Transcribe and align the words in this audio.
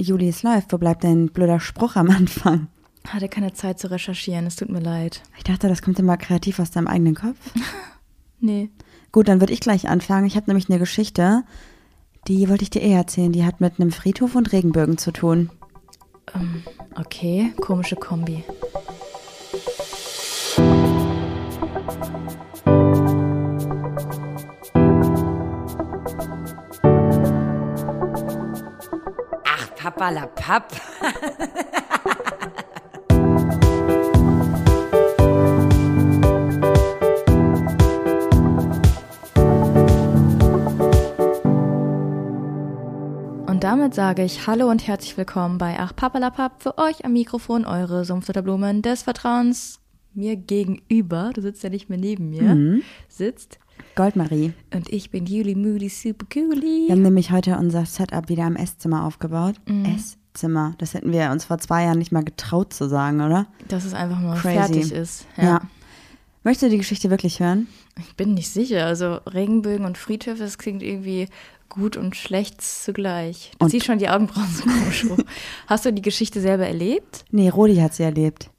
Juli, 0.00 0.28
es 0.28 0.42
läuft. 0.42 0.72
Wo 0.72 0.78
bleibt 0.78 1.04
dein 1.04 1.28
blöder 1.28 1.60
Spruch 1.60 1.96
am 1.96 2.10
Anfang? 2.10 2.68
Hatte 3.06 3.28
keine 3.28 3.52
Zeit 3.52 3.78
zu 3.78 3.90
recherchieren, 3.90 4.46
es 4.46 4.56
tut 4.56 4.68
mir 4.68 4.80
leid. 4.80 5.22
Ich 5.38 5.44
dachte, 5.44 5.68
das 5.68 5.82
kommt 5.82 5.98
immer 5.98 6.16
kreativ 6.16 6.58
aus 6.58 6.70
deinem 6.70 6.86
eigenen 6.86 7.14
Kopf. 7.14 7.38
Nee. 8.40 8.70
Gut, 9.10 9.26
dann 9.26 9.40
würde 9.40 9.52
ich 9.52 9.58
gleich 9.58 9.88
anfangen. 9.88 10.24
Ich 10.24 10.36
habe 10.36 10.46
nämlich 10.46 10.70
eine 10.70 10.78
Geschichte, 10.78 11.42
die 12.28 12.48
wollte 12.48 12.62
ich 12.62 12.70
dir 12.70 12.82
eh 12.82 12.92
erzählen. 12.92 13.32
Die 13.32 13.44
hat 13.44 13.60
mit 13.60 13.80
einem 13.80 13.90
Friedhof 13.90 14.36
und 14.36 14.52
Regenbögen 14.52 14.96
zu 14.96 15.10
tun. 15.10 15.50
Ähm, 16.36 16.62
okay, 16.94 17.52
komische 17.60 17.96
Kombi. 17.96 18.44
Ach, 29.98 30.00
Papa 30.00 30.10
la 30.10 30.26
Papp. 30.26 30.72
Und 43.46 43.64
damit 43.64 43.94
sage 43.94 44.22
ich 44.22 44.46
Hallo 44.46 44.70
und 44.70 44.86
herzlich 44.86 45.16
willkommen 45.16 45.58
bei 45.58 45.76
Ach 45.80 45.96
Papalapap. 45.96 46.62
Für 46.62 46.78
euch 46.78 47.04
am 47.04 47.12
Mikrofon 47.12 47.64
eure 47.64 48.04
Sumpfdotterblumen 48.04 48.82
des 48.82 49.02
Vertrauens. 49.02 49.80
Mir 50.14 50.36
gegenüber, 50.36 51.32
du 51.34 51.42
sitzt 51.42 51.64
ja 51.64 51.70
nicht 51.70 51.88
mehr 51.88 51.98
neben 51.98 52.30
mir, 52.30 52.82
sitzt. 53.08 53.58
Goldmarie. 53.94 54.52
Und 54.74 54.88
ich 54.92 55.10
bin 55.10 55.26
Juli 55.26 55.54
Moody 55.54 55.88
Super 55.88 56.26
Coolie. 56.32 56.86
Wir 56.88 56.92
haben 56.92 57.02
nämlich 57.02 57.30
heute 57.30 57.56
unser 57.58 57.84
Setup 57.86 58.28
wieder 58.28 58.46
im 58.46 58.56
Esszimmer 58.56 59.04
aufgebaut. 59.04 59.56
Esszimmer. 59.96 60.74
Das 60.78 60.94
hätten 60.94 61.12
wir 61.12 61.30
uns 61.30 61.44
vor 61.46 61.58
zwei 61.58 61.84
Jahren 61.84 61.98
nicht 61.98 62.12
mal 62.12 62.24
getraut 62.24 62.72
zu 62.72 62.88
sagen, 62.88 63.20
oder? 63.20 63.46
Dass 63.68 63.84
es 63.84 63.94
einfach 63.94 64.20
mal 64.20 64.36
Crazy. 64.38 64.54
fertig 64.56 64.92
ist. 64.92 65.26
Ja. 65.36 65.60
Möchtest 66.44 66.62
du 66.64 66.70
die 66.70 66.78
Geschichte 66.78 67.10
wirklich 67.10 67.40
hören? 67.40 67.66
Ich 67.98 68.14
bin 68.16 68.34
nicht 68.34 68.48
sicher. 68.50 68.86
Also 68.86 69.14
Regenbögen 69.26 69.84
und 69.84 69.98
Friedhöfe, 69.98 70.42
das 70.44 70.56
klingt 70.58 70.82
irgendwie 70.82 71.28
gut 71.68 71.96
und 71.96 72.16
schlecht 72.16 72.62
zugleich. 72.62 73.50
Du 73.58 73.64
Und- 73.64 73.70
ziehst 73.70 73.86
schon 73.86 73.98
die 73.98 74.08
Augenbrauen 74.08 74.46
so 74.48 74.62
komisch 74.62 75.04
hoch. 75.10 75.18
Hast 75.66 75.84
du 75.84 75.92
die 75.92 76.00
Geschichte 76.02 76.40
selber 76.40 76.66
erlebt? 76.66 77.24
Nee, 77.30 77.48
Rodi 77.48 77.76
hat 77.76 77.94
sie 77.94 78.04
erlebt. 78.04 78.50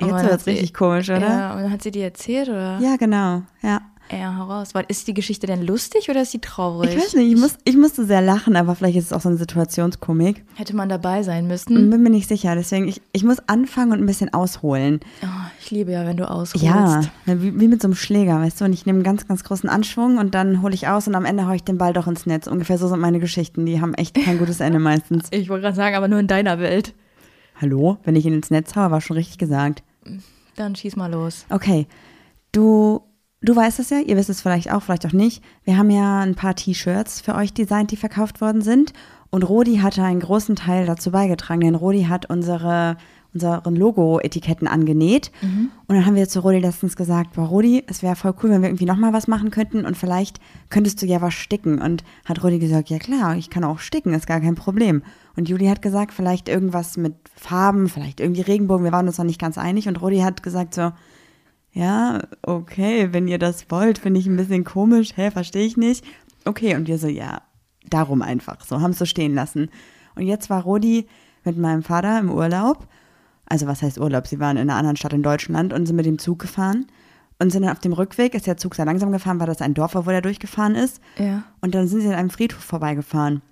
wird 0.00 0.40
es 0.40 0.46
richtig 0.46 0.72
komisch, 0.72 1.10
oder? 1.10 1.20
Ja, 1.28 1.56
und 1.56 1.70
hat 1.70 1.82
sie 1.82 1.90
dir 1.90 2.04
erzählt 2.04 2.48
oder? 2.48 2.78
Ja, 2.78 2.94
genau. 2.96 3.42
Ja. 3.60 3.80
Ja, 4.10 4.36
heraus. 4.36 4.70
Ist 4.88 5.06
die 5.06 5.14
Geschichte 5.14 5.46
denn 5.46 5.62
lustig 5.62 6.08
oder 6.08 6.22
ist 6.22 6.32
sie 6.32 6.38
traurig? 6.38 6.90
Ich 6.90 6.96
weiß 6.96 7.14
nicht, 7.14 7.32
ich, 7.32 7.38
muss, 7.38 7.56
ich 7.64 7.76
musste 7.76 8.04
sehr 8.06 8.22
lachen, 8.22 8.56
aber 8.56 8.74
vielleicht 8.74 8.96
ist 8.96 9.06
es 9.06 9.12
auch 9.12 9.20
so 9.20 9.28
eine 9.28 9.38
Situationskomik. 9.38 10.44
Hätte 10.54 10.74
man 10.74 10.88
dabei 10.88 11.22
sein 11.22 11.46
müssen. 11.46 11.90
bin 11.90 12.02
mir 12.02 12.10
nicht 12.10 12.28
sicher, 12.28 12.54
deswegen, 12.54 12.88
ich, 12.88 13.02
ich 13.12 13.24
muss 13.24 13.38
anfangen 13.46 13.92
und 13.92 14.00
ein 14.00 14.06
bisschen 14.06 14.32
ausholen. 14.32 15.00
Oh, 15.22 15.26
ich 15.60 15.70
liebe 15.70 15.92
ja, 15.92 16.06
wenn 16.06 16.16
du 16.16 16.28
ausholst. 16.28 16.64
Ja, 16.64 17.02
wie, 17.26 17.60
wie 17.60 17.68
mit 17.68 17.82
so 17.82 17.88
einem 17.88 17.94
Schläger, 17.94 18.40
weißt 18.40 18.60
du? 18.60 18.64
Und 18.64 18.72
ich 18.72 18.86
nehme 18.86 18.98
einen 18.98 19.04
ganz, 19.04 19.26
ganz 19.28 19.44
großen 19.44 19.68
Anschwung 19.68 20.18
und 20.18 20.34
dann 20.34 20.62
hole 20.62 20.74
ich 20.74 20.88
aus 20.88 21.06
und 21.06 21.14
am 21.14 21.24
Ende 21.24 21.46
haue 21.46 21.56
ich 21.56 21.64
den 21.64 21.78
Ball 21.78 21.92
doch 21.92 22.06
ins 22.06 22.26
Netz. 22.26 22.46
Ungefähr 22.46 22.78
so 22.78 22.88
sind 22.88 23.00
meine 23.00 23.20
Geschichten. 23.20 23.66
Die 23.66 23.80
haben 23.80 23.94
echt 23.94 24.14
kein 24.14 24.38
gutes 24.38 24.60
Ende 24.60 24.78
meistens. 24.78 25.28
Ich 25.38 25.48
wollte 25.48 25.62
gerade 25.62 25.76
sagen, 25.76 25.94
aber 25.96 26.08
nur 26.08 26.18
in 26.18 26.26
deiner 26.26 26.58
Welt. 26.58 26.94
Hallo? 27.60 27.98
Wenn 28.04 28.16
ich 28.16 28.26
ihn 28.26 28.32
ins 28.32 28.50
Netz 28.50 28.74
haue, 28.76 28.90
war 28.90 29.00
schon 29.00 29.16
richtig 29.16 29.38
gesagt. 29.38 29.82
Dann 30.56 30.74
schieß 30.74 30.96
mal 30.96 31.10
los. 31.10 31.44
Okay, 31.50 31.86
du, 32.52 33.02
du 33.40 33.54
weißt 33.54 33.78
es 33.78 33.90
ja, 33.90 33.98
ihr 33.98 34.16
wisst 34.16 34.30
es 34.30 34.40
vielleicht 34.40 34.72
auch, 34.72 34.82
vielleicht 34.82 35.06
auch 35.06 35.12
nicht. 35.12 35.42
Wir 35.64 35.76
haben 35.76 35.90
ja 35.90 36.20
ein 36.20 36.34
paar 36.34 36.54
T-Shirts 36.54 37.20
für 37.20 37.34
euch 37.34 37.52
designt, 37.52 37.90
die 37.90 37.96
verkauft 37.96 38.40
worden 38.40 38.62
sind. 38.62 38.92
Und 39.30 39.48
Rodi 39.48 39.78
hatte 39.78 40.02
einen 40.02 40.20
großen 40.20 40.56
Teil 40.56 40.86
dazu 40.86 41.10
beigetragen, 41.10 41.60
denn 41.60 41.74
Rodi 41.74 42.04
hat 42.04 42.30
unsere, 42.30 42.96
unseren 43.34 43.76
Logo-Etiketten 43.76 44.66
angenäht. 44.66 45.30
Und 45.86 45.96
dann 45.96 46.06
haben 46.06 46.14
wir 46.14 46.28
zu 46.28 46.40
Rodi 46.40 46.58
letztens 46.60 46.96
gesagt, 46.96 47.34
boah, 47.34 47.44
Rodi, 47.44 47.84
es 47.86 48.02
wäre 48.02 48.16
voll 48.16 48.34
cool, 48.42 48.50
wenn 48.50 48.62
wir 48.62 48.70
irgendwie 48.70 48.86
nochmal 48.86 49.12
was 49.12 49.28
machen 49.28 49.50
könnten 49.50 49.84
und 49.84 49.98
vielleicht 49.98 50.40
könntest 50.70 51.02
du 51.02 51.06
ja 51.06 51.20
was 51.20 51.34
sticken. 51.34 51.78
Und 51.78 52.04
hat 52.24 52.42
Rodi 52.42 52.58
gesagt, 52.58 52.88
ja 52.88 52.98
klar, 52.98 53.36
ich 53.36 53.50
kann 53.50 53.64
auch 53.64 53.80
sticken, 53.80 54.14
ist 54.14 54.26
gar 54.26 54.40
kein 54.40 54.54
Problem. 54.54 55.02
Und 55.36 55.48
Juli 55.48 55.66
hat 55.66 55.82
gesagt, 55.82 56.14
vielleicht 56.14 56.48
irgendwas 56.48 56.96
mit 56.96 57.14
Farben, 57.36 57.88
vielleicht 57.88 58.20
irgendwie 58.20 58.40
Regenbogen, 58.40 58.84
wir 58.84 58.92
waren 58.92 59.06
uns 59.06 59.18
noch 59.18 59.26
nicht 59.26 59.40
ganz 59.40 59.58
einig. 59.58 59.88
Und 59.88 60.00
Rodi 60.00 60.20
hat 60.20 60.42
gesagt 60.42 60.72
so, 60.72 60.92
ja, 61.72 62.22
okay, 62.42 63.12
wenn 63.12 63.28
ihr 63.28 63.38
das 63.38 63.70
wollt, 63.70 63.98
finde 63.98 64.20
ich 64.20 64.26
ein 64.26 64.36
bisschen 64.36 64.64
komisch. 64.64 65.16
Hä, 65.16 65.30
verstehe 65.30 65.66
ich 65.66 65.76
nicht. 65.76 66.04
Okay, 66.44 66.74
und 66.74 66.88
wir 66.88 66.98
so, 66.98 67.08
ja, 67.08 67.42
darum 67.88 68.22
einfach. 68.22 68.64
So, 68.64 68.80
haben 68.80 68.92
es 68.92 68.98
so 68.98 69.04
stehen 69.04 69.34
lassen. 69.34 69.70
Und 70.14 70.22
jetzt 70.26 70.50
war 70.50 70.62
Rodi 70.62 71.06
mit 71.44 71.58
meinem 71.58 71.82
Vater 71.82 72.18
im 72.18 72.30
Urlaub. 72.30 72.88
Also, 73.46 73.66
was 73.66 73.82
heißt 73.82 73.98
Urlaub? 73.98 74.26
Sie 74.26 74.40
waren 74.40 74.56
in 74.56 74.68
einer 74.68 74.78
anderen 74.78 74.96
Stadt 74.96 75.12
in 75.12 75.22
Deutschland 75.22 75.72
und 75.72 75.86
sind 75.86 75.96
mit 75.96 76.06
dem 76.06 76.18
Zug 76.18 76.38
gefahren. 76.38 76.86
Und 77.40 77.50
sind 77.50 77.62
dann 77.62 77.70
auf 77.70 77.78
dem 77.78 77.92
Rückweg, 77.92 78.34
ist 78.34 78.48
der 78.48 78.56
Zug 78.56 78.74
sehr 78.74 78.84
langsam 78.84 79.12
gefahren, 79.12 79.38
weil 79.38 79.46
das 79.46 79.62
ein 79.62 79.74
Dorf 79.74 79.94
war, 79.94 80.06
wo 80.06 80.10
der 80.10 80.22
durchgefahren 80.22 80.74
ist. 80.74 81.00
Ja. 81.18 81.44
Und 81.60 81.74
dann 81.74 81.86
sind 81.86 82.00
sie 82.00 82.08
an 82.08 82.14
einem 82.14 82.30
Friedhof 82.30 82.64
vorbeigefahren. 82.64 83.42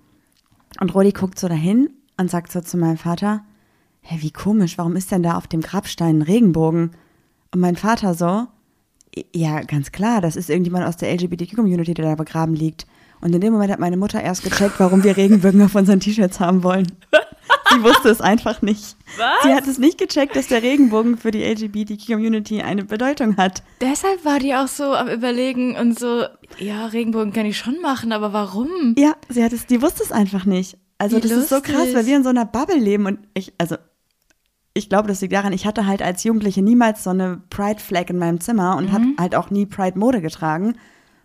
Und 0.81 0.93
Rodi 0.93 1.13
guckt 1.13 1.39
so 1.39 1.47
dahin 1.47 1.89
und 2.17 2.29
sagt 2.29 2.51
so 2.51 2.59
zu 2.59 2.77
meinem 2.77 2.97
Vater, 2.97 3.45
hä, 4.01 4.17
wie 4.19 4.31
komisch, 4.31 4.77
warum 4.77 4.97
ist 4.97 5.11
denn 5.11 5.23
da 5.23 5.37
auf 5.37 5.47
dem 5.47 5.61
Grabstein 5.61 6.19
ein 6.19 6.21
Regenbogen? 6.21 6.91
Und 7.53 7.61
mein 7.61 7.75
Vater 7.75 8.13
so, 8.13 8.47
ja, 9.33 9.61
ganz 9.61 9.91
klar, 9.91 10.21
das 10.21 10.35
ist 10.35 10.49
irgendjemand 10.49 10.85
aus 10.85 10.97
der 10.97 11.11
LGBTQ-Community, 11.13 11.93
der 11.93 12.05
da 12.05 12.15
begraben 12.15 12.55
liegt. 12.55 12.85
Und 13.19 13.33
in 13.33 13.41
dem 13.41 13.53
Moment 13.53 13.71
hat 13.71 13.79
meine 13.79 13.97
Mutter 13.97 14.21
erst 14.21 14.43
gecheckt, 14.43 14.79
warum 14.79 15.03
wir 15.03 15.17
Regenbögen 15.17 15.61
auf 15.63 15.73
unseren 15.73 15.99
T-Shirts 15.99 16.39
haben 16.39 16.63
wollen. 16.63 16.87
Sie 17.71 17.83
wusste 17.83 18.09
es 18.09 18.21
einfach 18.21 18.61
nicht. 18.61 18.95
Was? 19.17 19.43
Sie 19.43 19.53
hat 19.53 19.67
es 19.67 19.77
nicht 19.77 19.97
gecheckt, 19.97 20.35
dass 20.35 20.47
der 20.47 20.61
Regenbogen 20.61 21.17
für 21.17 21.31
die 21.31 21.43
LGBTQ-Community 21.43 22.61
eine 22.61 22.85
Bedeutung 22.85 23.37
hat. 23.37 23.63
Deshalb 23.81 24.23
war 24.23 24.39
die 24.39 24.53
auch 24.53 24.67
so 24.67 24.93
am 24.93 25.07
Überlegen 25.09 25.75
und 25.75 25.97
so, 25.97 26.25
ja, 26.59 26.85
Regenbogen 26.87 27.33
kann 27.33 27.45
ich 27.45 27.57
schon 27.57 27.81
machen, 27.81 28.11
aber 28.11 28.33
warum? 28.33 28.95
Ja, 28.97 29.15
sie 29.29 29.43
hat 29.43 29.51
es, 29.51 29.65
die 29.65 29.81
wusste 29.81 30.03
es 30.03 30.11
einfach 30.11 30.45
nicht. 30.45 30.77
Also 30.97 31.17
Wie 31.17 31.21
das 31.21 31.31
ist 31.31 31.49
so 31.49 31.55
lustig. 31.55 31.75
krass, 31.75 31.87
weil 31.93 32.05
wir 32.05 32.15
in 32.15 32.23
so 32.23 32.29
einer 32.29 32.45
Bubble 32.45 32.77
leben 32.77 33.05
und 33.05 33.19
ich, 33.33 33.53
also 33.57 33.75
ich 34.77 34.89
glaube, 34.89 35.07
das 35.07 35.21
liegt 35.21 35.33
daran, 35.33 35.51
ich 35.53 35.65
hatte 35.65 35.85
halt 35.87 36.01
als 36.01 36.23
Jugendliche 36.23 36.61
niemals 36.61 37.03
so 37.03 37.09
eine 37.09 37.41
Pride-Flag 37.49 38.09
in 38.09 38.17
meinem 38.17 38.39
Zimmer 38.39 38.77
und 38.77 38.91
habe 38.91 39.05
Mhm. 39.05 39.15
halt 39.19 39.35
auch 39.35 39.49
nie 39.49 39.65
Pride-Mode 39.65 40.21
getragen. 40.21 40.75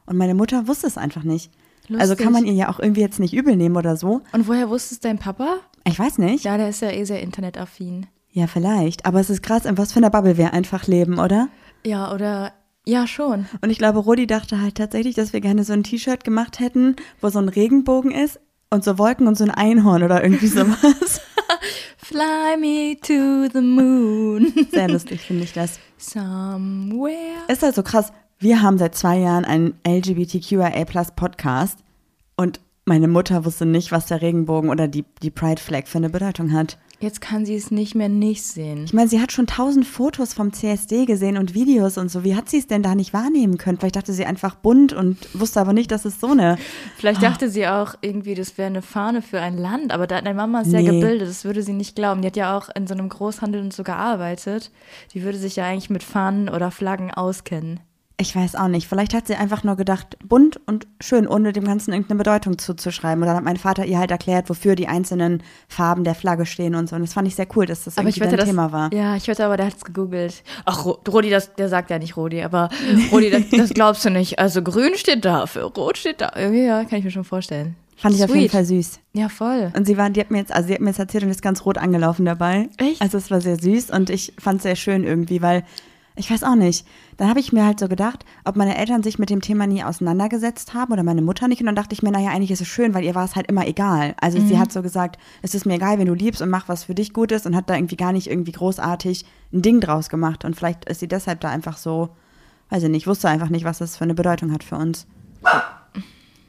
Und 0.06 0.16
meine 0.16 0.34
Mutter 0.34 0.66
wusste 0.66 0.86
es 0.86 0.98
einfach 0.98 1.22
nicht. 1.22 1.50
Also 1.90 2.10
Lustig. 2.12 2.18
kann 2.24 2.32
man 2.32 2.44
ihr 2.46 2.52
ja 2.54 2.68
auch 2.68 2.78
irgendwie 2.80 3.00
jetzt 3.02 3.20
nicht 3.20 3.34
übel 3.34 3.56
nehmen 3.56 3.76
oder 3.76 3.96
so. 3.96 4.20
Und 4.32 4.48
woher 4.48 4.68
wusste 4.70 4.94
es 4.94 5.00
dein 5.00 5.18
Papa? 5.18 5.56
Ich 5.84 5.98
weiß 5.98 6.18
nicht. 6.18 6.44
Ja, 6.44 6.56
der 6.56 6.68
ist 6.68 6.80
ja 6.82 6.90
eh 6.90 7.04
sehr 7.04 7.20
internetaffin. 7.22 8.06
Ja, 8.30 8.46
vielleicht. 8.46 9.04
Aber 9.04 9.20
es 9.20 9.28
ist 9.30 9.42
krass, 9.42 9.64
in 9.66 9.76
was 9.78 9.92
für 9.92 9.98
einer 9.98 10.10
Bubble 10.10 10.38
wir 10.38 10.54
einfach 10.54 10.86
leben, 10.86 11.18
oder? 11.18 11.48
Ja, 11.84 12.12
oder, 12.14 12.52
ja, 12.86 13.06
schon. 13.06 13.46
Und 13.60 13.70
ich 13.70 13.78
glaube, 13.78 13.98
Rodi 13.98 14.26
dachte 14.26 14.60
halt 14.62 14.76
tatsächlich, 14.76 15.14
dass 15.16 15.32
wir 15.32 15.40
gerne 15.40 15.64
so 15.64 15.72
ein 15.72 15.82
T-Shirt 15.82 16.24
gemacht 16.24 16.60
hätten, 16.60 16.96
wo 17.20 17.28
so 17.28 17.40
ein 17.40 17.48
Regenbogen 17.48 18.10
ist 18.12 18.40
und 18.70 18.84
so 18.84 18.96
Wolken 18.96 19.26
und 19.26 19.36
so 19.36 19.44
ein 19.44 19.50
Einhorn 19.50 20.02
oder 20.02 20.22
irgendwie 20.22 20.46
sowas. 20.48 21.20
Fly 22.12 22.56
me 22.58 22.98
to 23.00 23.48
the 23.48 23.62
moon. 23.62 24.52
Sehr 24.70 24.86
lustig 24.86 25.22
finde 25.22 25.44
ich 25.44 25.54
das. 25.54 25.80
Somewhere. 25.96 27.46
Ist 27.48 27.62
halt 27.62 27.74
so 27.74 27.82
krass. 27.82 28.12
Wir 28.38 28.60
haben 28.60 28.76
seit 28.76 28.94
zwei 28.94 29.16
Jahren 29.16 29.46
einen 29.46 29.80
LGBTQIA 29.88 30.84
Podcast 31.16 31.78
und 32.36 32.60
meine 32.84 33.08
Mutter 33.08 33.46
wusste 33.46 33.64
nicht, 33.64 33.92
was 33.92 34.08
der 34.08 34.20
Regenbogen 34.20 34.68
oder 34.68 34.88
die, 34.88 35.06
die 35.22 35.30
Pride 35.30 35.62
Flag 35.62 35.86
für 35.86 35.96
eine 35.96 36.10
Bedeutung 36.10 36.52
hat. 36.52 36.76
Jetzt 37.02 37.20
kann 37.20 37.44
sie 37.44 37.56
es 37.56 37.72
nicht 37.72 37.96
mehr 37.96 38.08
nicht 38.08 38.44
sehen. 38.44 38.84
Ich 38.84 38.92
meine, 38.92 39.08
sie 39.08 39.20
hat 39.20 39.32
schon 39.32 39.48
tausend 39.48 39.84
Fotos 39.84 40.34
vom 40.34 40.52
CSD 40.52 41.04
gesehen 41.04 41.36
und 41.36 41.52
Videos 41.52 41.98
und 41.98 42.12
so. 42.12 42.22
Wie 42.22 42.36
hat 42.36 42.48
sie 42.48 42.58
es 42.58 42.68
denn 42.68 42.84
da 42.84 42.94
nicht 42.94 43.12
wahrnehmen 43.12 43.58
können? 43.58 43.76
Vielleicht 43.78 43.96
dachte 43.96 44.12
sie 44.12 44.24
einfach 44.24 44.54
bunt 44.54 44.92
und 44.92 45.18
wusste 45.34 45.60
aber 45.60 45.72
nicht, 45.72 45.90
dass 45.90 46.04
es 46.04 46.20
so 46.20 46.28
eine. 46.28 46.56
Vielleicht 46.96 47.20
dachte 47.20 47.50
sie 47.50 47.66
auch 47.66 47.96
irgendwie, 48.02 48.36
das 48.36 48.56
wäre 48.56 48.68
eine 48.68 48.82
Fahne 48.82 49.20
für 49.20 49.40
ein 49.40 49.58
Land, 49.58 49.92
aber 49.92 50.06
da, 50.06 50.20
deine 50.20 50.36
Mama 50.36 50.60
ist 50.60 50.70
sehr 50.70 50.80
Nee. 50.82 51.00
gebildet, 51.00 51.28
das 51.28 51.44
würde 51.44 51.64
sie 51.64 51.72
nicht 51.72 51.96
glauben. 51.96 52.22
Die 52.22 52.28
hat 52.28 52.36
ja 52.36 52.56
auch 52.56 52.68
in 52.72 52.86
so 52.86 52.94
einem 52.94 53.08
Großhandel 53.08 53.60
und 53.62 53.72
so 53.72 53.82
gearbeitet. 53.82 54.70
Die 55.12 55.24
würde 55.24 55.38
sich 55.38 55.56
ja 55.56 55.64
eigentlich 55.66 55.90
mit 55.90 56.04
Fahnen 56.04 56.48
oder 56.48 56.70
Flaggen 56.70 57.10
auskennen. 57.10 57.80
Ich 58.22 58.36
weiß 58.36 58.54
auch 58.54 58.68
nicht. 58.68 58.86
Vielleicht 58.88 59.14
hat 59.14 59.26
sie 59.26 59.34
einfach 59.34 59.64
nur 59.64 59.74
gedacht, 59.76 60.16
bunt 60.24 60.60
und 60.66 60.86
schön, 61.00 61.26
ohne 61.26 61.52
dem 61.52 61.64
Ganzen 61.64 61.92
irgendeine 61.92 62.18
Bedeutung 62.18 62.56
zuzuschreiben. 62.56 63.20
Und 63.22 63.26
dann 63.26 63.36
hat 63.36 63.44
mein 63.44 63.56
Vater 63.56 63.84
ihr 63.84 63.98
halt 63.98 64.10
erklärt, 64.12 64.48
wofür 64.48 64.76
die 64.76 64.86
einzelnen 64.86 65.42
Farben 65.68 66.04
der 66.04 66.14
Flagge 66.14 66.46
stehen 66.46 66.74
und 66.76 66.88
so. 66.88 66.94
Und 66.96 67.02
das 67.02 67.12
fand 67.14 67.26
ich 67.26 67.34
sehr 67.34 67.48
cool, 67.56 67.66
dass 67.66 67.84
das 67.84 67.98
Aber 67.98 68.08
ich 68.08 68.16
irgendwie 68.18 68.34
ein 68.34 68.38
das, 68.38 68.48
Thema 68.48 68.70
war. 68.72 68.92
Ja, 68.94 69.16
ich 69.16 69.26
wette 69.26 69.44
aber, 69.44 69.56
der 69.56 69.66
hat 69.66 69.74
es 69.76 69.84
gegoogelt. 69.84 70.44
Ach, 70.64 70.84
Ro- 70.84 70.98
Rodi, 71.08 71.30
das, 71.30 71.54
der 71.56 71.68
sagt 71.68 71.90
ja 71.90 71.98
nicht 71.98 72.16
Rodi, 72.16 72.42
aber 72.42 72.68
Rodi, 73.10 73.30
das, 73.30 73.42
das 73.50 73.70
glaubst 73.74 74.04
du 74.04 74.10
nicht. 74.10 74.38
Also 74.38 74.62
grün 74.62 74.92
steht 74.94 75.24
dafür, 75.24 75.64
rot 75.64 75.98
steht 75.98 76.20
da. 76.20 76.38
Ja, 76.38 76.84
kann 76.84 77.00
ich 77.00 77.04
mir 77.04 77.10
schon 77.10 77.24
vorstellen. 77.24 77.74
Fand 77.96 78.14
ich 78.14 78.22
auf 78.24 78.30
jeden 78.30 78.42
Sweet. 78.42 78.50
Fall 78.52 78.64
süß. 78.64 78.98
Ja, 79.12 79.28
voll. 79.28 79.72
Und 79.76 79.84
sie 79.86 79.96
war, 79.96 80.10
die 80.10 80.20
hat 80.20 80.30
mir 80.30 80.38
jetzt, 80.38 80.52
also 80.52 80.68
sie 80.68 80.74
hat 80.74 80.80
mir 80.80 80.88
jetzt 80.90 80.98
erzählt 80.98 81.24
und 81.24 81.30
ist 81.30 81.42
ganz 81.42 81.64
rot 81.64 81.78
angelaufen 81.78 82.24
dabei. 82.24 82.68
Echt? 82.78 83.00
Also 83.02 83.18
es 83.18 83.30
war 83.30 83.40
sehr 83.40 83.56
süß 83.58 83.90
und 83.90 84.10
ich 84.10 84.32
fand 84.38 84.56
es 84.58 84.62
sehr 84.62 84.76
schön 84.76 85.04
irgendwie, 85.04 85.40
weil 85.42 85.64
ich 86.16 86.30
weiß 86.30 86.42
auch 86.44 86.56
nicht. 86.56 86.84
Dann 87.16 87.28
habe 87.28 87.40
ich 87.40 87.52
mir 87.52 87.64
halt 87.64 87.78
so 87.78 87.88
gedacht, 87.88 88.24
ob 88.44 88.56
meine 88.56 88.76
Eltern 88.76 89.02
sich 89.02 89.18
mit 89.18 89.30
dem 89.30 89.40
Thema 89.40 89.66
nie 89.66 89.84
auseinandergesetzt 89.84 90.74
haben 90.74 90.92
oder 90.92 91.02
meine 91.02 91.22
Mutter 91.22 91.48
nicht. 91.48 91.60
Und 91.60 91.66
dann 91.66 91.76
dachte 91.76 91.92
ich 91.92 92.02
mir, 92.02 92.10
naja, 92.10 92.30
eigentlich 92.30 92.50
ist 92.50 92.60
es 92.60 92.68
schön, 92.68 92.94
weil 92.94 93.04
ihr 93.04 93.14
war 93.14 93.24
es 93.24 93.36
halt 93.36 93.48
immer 93.48 93.66
egal. 93.66 94.14
Also 94.20 94.40
sie 94.40 94.58
hat 94.58 94.72
so 94.72 94.82
gesagt, 94.82 95.18
es 95.42 95.54
ist 95.54 95.66
mir 95.66 95.74
egal, 95.74 95.98
wenn 95.98 96.06
du 96.06 96.14
liebst 96.14 96.42
und 96.42 96.50
mach 96.50 96.68
was 96.68 96.84
für 96.84 96.94
dich 96.94 97.12
gut 97.12 97.32
ist 97.32 97.46
und 97.46 97.54
hat 97.54 97.68
da 97.68 97.74
irgendwie 97.74 97.96
gar 97.96 98.12
nicht 98.12 98.28
irgendwie 98.28 98.52
großartig 98.52 99.24
ein 99.52 99.62
Ding 99.62 99.80
draus 99.80 100.08
gemacht. 100.08 100.44
Und 100.44 100.56
vielleicht 100.56 100.86
ist 100.86 101.00
sie 101.00 101.08
deshalb 101.08 101.40
da 101.40 101.50
einfach 101.50 101.76
so, 101.76 102.10
weiß 102.70 102.82
ich 102.82 102.90
nicht, 102.90 103.06
wusste 103.06 103.28
einfach 103.28 103.50
nicht, 103.50 103.64
was 103.64 103.78
das 103.78 103.96
für 103.96 104.04
eine 104.04 104.14
Bedeutung 104.14 104.52
hat 104.52 104.64
für 104.64 104.76
uns. 104.76 105.06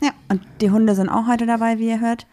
Ja, 0.02 0.12
und 0.30 0.42
die 0.62 0.72
Hunde 0.72 0.96
sind 0.96 1.10
auch 1.10 1.28
heute 1.28 1.46
dabei, 1.46 1.80
wie 1.80 1.88
ihr 1.90 2.02
hört. 2.02 2.28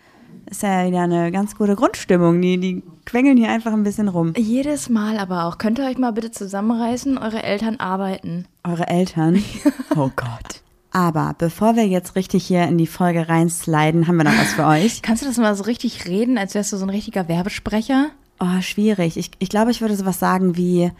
Ist 0.51 0.65
ja 0.65 0.85
wieder 0.87 1.03
eine 1.03 1.31
ganz 1.31 1.55
gute 1.55 1.77
Grundstimmung. 1.77 2.43
Die, 2.43 2.59
die 2.59 2.83
quengeln 3.05 3.37
hier 3.37 3.51
einfach 3.51 3.73
ein 3.73 3.85
bisschen 3.85 4.09
rum. 4.09 4.33
Jedes 4.37 4.89
Mal 4.89 5.17
aber 5.19 5.45
auch. 5.45 5.59
Könnt 5.59 5.79
ihr 5.79 5.87
euch 5.87 5.97
mal 5.97 6.13
bitte 6.13 6.33
zusammenreißen? 6.33 7.19
Eure 7.19 7.43
Eltern 7.45 7.77
arbeiten. 7.79 8.47
Eure 8.65 8.89
Eltern. 8.89 9.43
Oh 9.97 10.11
Gott. 10.15 10.63
Aber 10.93 11.35
bevor 11.37 11.75
wir 11.75 11.87
jetzt 11.87 12.15
richtig 12.15 12.47
hier 12.47 12.63
in 12.65 12.79
die 12.79 12.87
Folge 12.87 13.29
reinsliden, 13.29 14.07
haben 14.07 14.17
wir 14.17 14.25
noch 14.25 14.39
was 14.39 14.53
für 14.55 14.67
euch. 14.67 15.03
Kannst 15.03 15.23
du 15.23 15.27
das 15.27 15.37
mal 15.37 15.55
so 15.57 15.65
richtig 15.65 16.07
reden, 16.07 16.39
als 16.39 16.55
wärst 16.55 16.73
du 16.73 16.77
so 16.77 16.85
ein 16.85 16.91
richtiger 16.91 17.27
Werbesprecher? 17.27 18.11
Oh, 18.39 18.61
schwierig. 18.61 19.17
Ich, 19.17 19.33
ich 19.41 19.49
glaube, 19.49 19.73
ich 19.73 19.81
würde 19.81 19.97
sowas 19.97 20.21
sagen 20.21 20.57
wie, 20.57 20.93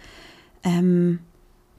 ähm, 0.65 1.21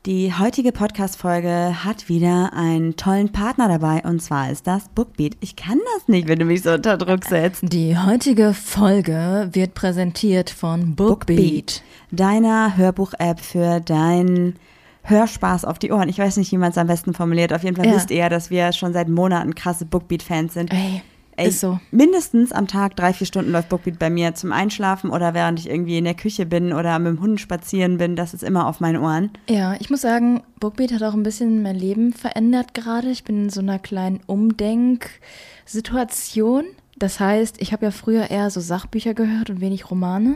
die 0.08 0.34
heutige 0.34 0.72
Podcast-Folge 0.72 1.84
hat 1.86 2.10
wieder 2.10 2.54
einen 2.54 2.96
tollen 2.96 3.32
Partner 3.32 3.68
dabei 3.68 4.02
und 4.04 4.20
zwar 4.20 4.50
ist 4.50 4.66
das 4.66 4.90
Bookbeat. 4.90 5.38
Ich 5.42 5.56
kann 5.56 5.78
das 5.96 6.08
nicht, 6.08 6.28
wenn 6.28 6.40
du 6.40 6.46
mich 6.46 6.64
so 6.64 6.72
unter 6.72 6.98
Druck 6.98 7.24
setzt. 7.24 7.62
Die 7.72 7.96
heutige 7.96 8.56
Folge 8.56 9.50
wird 9.52 9.76
präsentiert 9.76 10.50
von 10.50 10.96
Bookbeat. 10.96 11.84
Deiner 12.10 12.78
Hörbuch-App 12.78 13.40
für 13.40 13.80
deinen 13.80 14.56
Hörspaß 15.04 15.66
auf 15.66 15.78
die 15.78 15.92
Ohren. 15.92 16.10
Ich 16.10 16.18
weiß 16.18 16.38
nicht, 16.38 16.52
wie 16.52 16.58
man 16.58 16.72
es 16.72 16.78
am 16.80 16.88
besten 16.88 17.14
formuliert. 17.14 17.54
Auf 17.54 17.64
jeden 17.64 17.76
Fall 17.76 17.86
Ja. 17.86 17.94
wisst 17.96 18.10
ihr, 18.10 18.28
dass 18.30 18.50
wir 18.50 18.72
schon 18.74 18.94
seit 18.94 19.08
Monaten 19.08 19.54
krasse 19.54 19.86
Bookbeat-Fans 19.86 20.56
sind. 20.56 20.74
Ey, 20.74 21.04
Ey, 21.38 21.48
ist 21.48 21.62
so. 21.62 21.80
Mindestens 21.92 22.52
am 22.52 22.68
Tag 22.68 22.96
drei, 22.96 23.14
vier 23.14 23.28
Stunden 23.28 23.52
läuft 23.52 23.70
Bookbeat 23.70 24.00
bei 24.00 24.10
mir 24.10 24.36
zum 24.36 24.52
Einschlafen 24.52 25.10
oder 25.10 25.34
während 25.34 25.60
ich 25.60 25.70
irgendwie 25.70 25.98
in 25.98 26.04
der 26.04 26.14
Küche 26.14 26.46
bin 26.46 26.74
oder 26.74 27.00
mit 27.00 27.14
dem 27.14 27.22
Hund 27.22 27.40
spazieren 27.40 27.98
bin. 27.98 28.16
Das 28.16 28.34
ist 28.34 28.44
immer 28.44 28.68
auf 28.68 28.80
meinen 28.80 29.02
Ohren. 29.02 29.32
Ja, 29.50 29.76
ich 29.80 29.90
muss 29.90 30.02
sagen, 30.02 30.44
Bookbeat 30.60 30.94
hat 30.94 31.04
auch 31.04 31.14
ein 31.14 31.24
bisschen 31.24 31.64
mein 31.64 31.76
Leben 31.76 32.14
verändert 32.14 32.74
gerade. 32.74 33.10
Ich 33.10 33.24
bin 33.24 33.44
in 33.44 33.50
so 33.50 33.62
einer 33.62 33.80
kleinen 33.80 34.20
Umdenksituation. 34.26 36.66
Das 36.98 37.20
heißt, 37.20 37.62
ich 37.62 37.74
habe 37.74 37.86
ja 37.86 37.92
früher 37.92 38.30
eher 38.30 38.50
so 38.50 38.60
Sachbücher 38.60 39.14
gehört 39.14 39.50
und 39.50 39.62
wenig 39.62 39.90
Romane. 39.90 40.36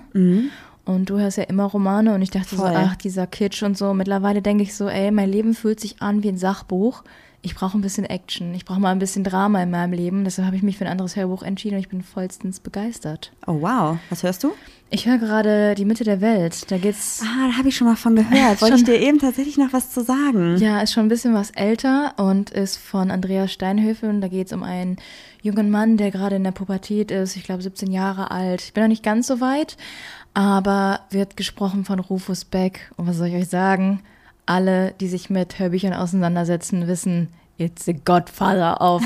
Und 0.86 1.10
du 1.10 1.20
hörst 1.20 1.38
ja 1.38 1.44
immer 1.44 1.66
Romane 1.66 2.16
und 2.16 2.22
ich 2.22 2.32
dachte 2.32 2.56
Voll. 2.56 2.70
so, 2.70 2.76
ach, 2.76 2.96
dieser 2.96 3.28
Kitsch 3.28 3.62
und 3.64 3.78
so. 3.78 3.94
Mittlerweile 3.94 4.42
denke 4.42 4.64
ich 4.64 4.76
so, 4.76 4.88
ey, 4.88 5.12
mein 5.12 5.30
Leben 5.30 5.54
fühlt 5.54 5.80
sich 5.80 6.02
an 6.02 6.24
wie 6.24 6.30
ein 6.30 6.38
Sachbuch. 6.38 7.04
Ich 7.46 7.54
brauche 7.54 7.78
ein 7.78 7.82
bisschen 7.82 8.06
Action. 8.06 8.56
Ich 8.56 8.66
brauche 8.66 8.80
mal 8.80 8.90
ein 8.90 8.98
bisschen 8.98 9.24
Drama 9.24 9.62
in 9.62 9.70
meinem 9.70 9.94
Leben. 9.94 10.24
Deshalb 10.24 10.48
habe 10.48 10.58
ich 10.58 10.64
mich 10.64 10.80
für 10.80 10.86
ein 10.86 10.92
anderes 10.92 11.16
Hörbuch 11.16 11.44
entschieden 11.44 11.76
und 11.76 11.82
ich 11.82 11.90
bin 11.90 12.02
vollstens 12.02 12.60
begeistert. 12.60 13.32
Oh 13.46 13.62
wow, 13.62 14.00
was 14.10 14.24
hörst 14.24 14.44
du? 14.44 14.54
Ich 14.90 15.06
höre 15.06 15.20
gerade 15.20 15.76
Die 15.76 15.86
Mitte 15.86 16.04
der 16.04 16.22
Welt. 16.22 16.72
Da 16.72 16.80
geht's 16.80 17.22
Ah, 17.24 17.48
da 17.52 17.58
habe 17.58 17.70
ich 17.70 17.76
schon 17.78 17.86
mal 17.86 17.96
von 17.96 18.16
gehört. 18.16 18.62
Wollte 18.64 18.78
ich 18.78 18.84
dir 18.84 19.00
eben 19.00 19.20
tatsächlich 19.20 19.58
noch 19.58 19.74
was 19.74 19.92
zu 19.92 20.04
sagen. 20.04 20.58
Ja, 20.58 20.82
ist 20.82 20.94
schon 20.94 21.06
ein 21.06 21.10
bisschen 21.10 21.36
was 21.36 21.52
älter 21.52 22.16
und 22.18 22.50
ist 22.50 22.78
von 22.78 23.12
Andreas 23.12 23.54
Steinhöfe. 23.54 24.10
Und 24.10 24.22
da 24.22 24.28
geht 24.28 24.48
es 24.48 24.54
um 24.54 24.64
einen 24.64 24.98
jungen 25.44 25.70
Mann, 25.70 25.98
der 25.98 26.10
gerade 26.10 26.38
in 26.38 26.44
der 26.44 26.52
Pubertät 26.52 27.12
ist, 27.12 27.36
ich 27.36 27.44
glaube 27.44 27.62
17 27.62 27.92
Jahre 27.92 28.32
alt. 28.32 28.64
Ich 28.64 28.74
bin 28.74 28.82
noch 28.82 28.90
nicht 28.90 29.04
ganz 29.04 29.28
so 29.28 29.40
weit, 29.40 29.78
aber 30.34 31.02
wird 31.12 31.38
gesprochen 31.38 31.86
von 31.86 32.00
Rufus 32.00 32.44
Beck. 32.44 32.92
Und 32.98 33.06
was 33.06 33.18
soll 33.18 33.28
ich 33.28 33.36
euch 33.36 33.50
sagen? 33.50 34.02
Alle, 34.46 34.94
die 35.00 35.08
sich 35.08 35.30
mit 35.30 35.60
Hörbüchern 35.60 35.94
auseinandersetzen, 35.94 36.88
wissen, 36.88 37.30
it's 37.58 37.86
the 37.86 37.94
Godfather 37.94 38.82
auf, 38.82 39.02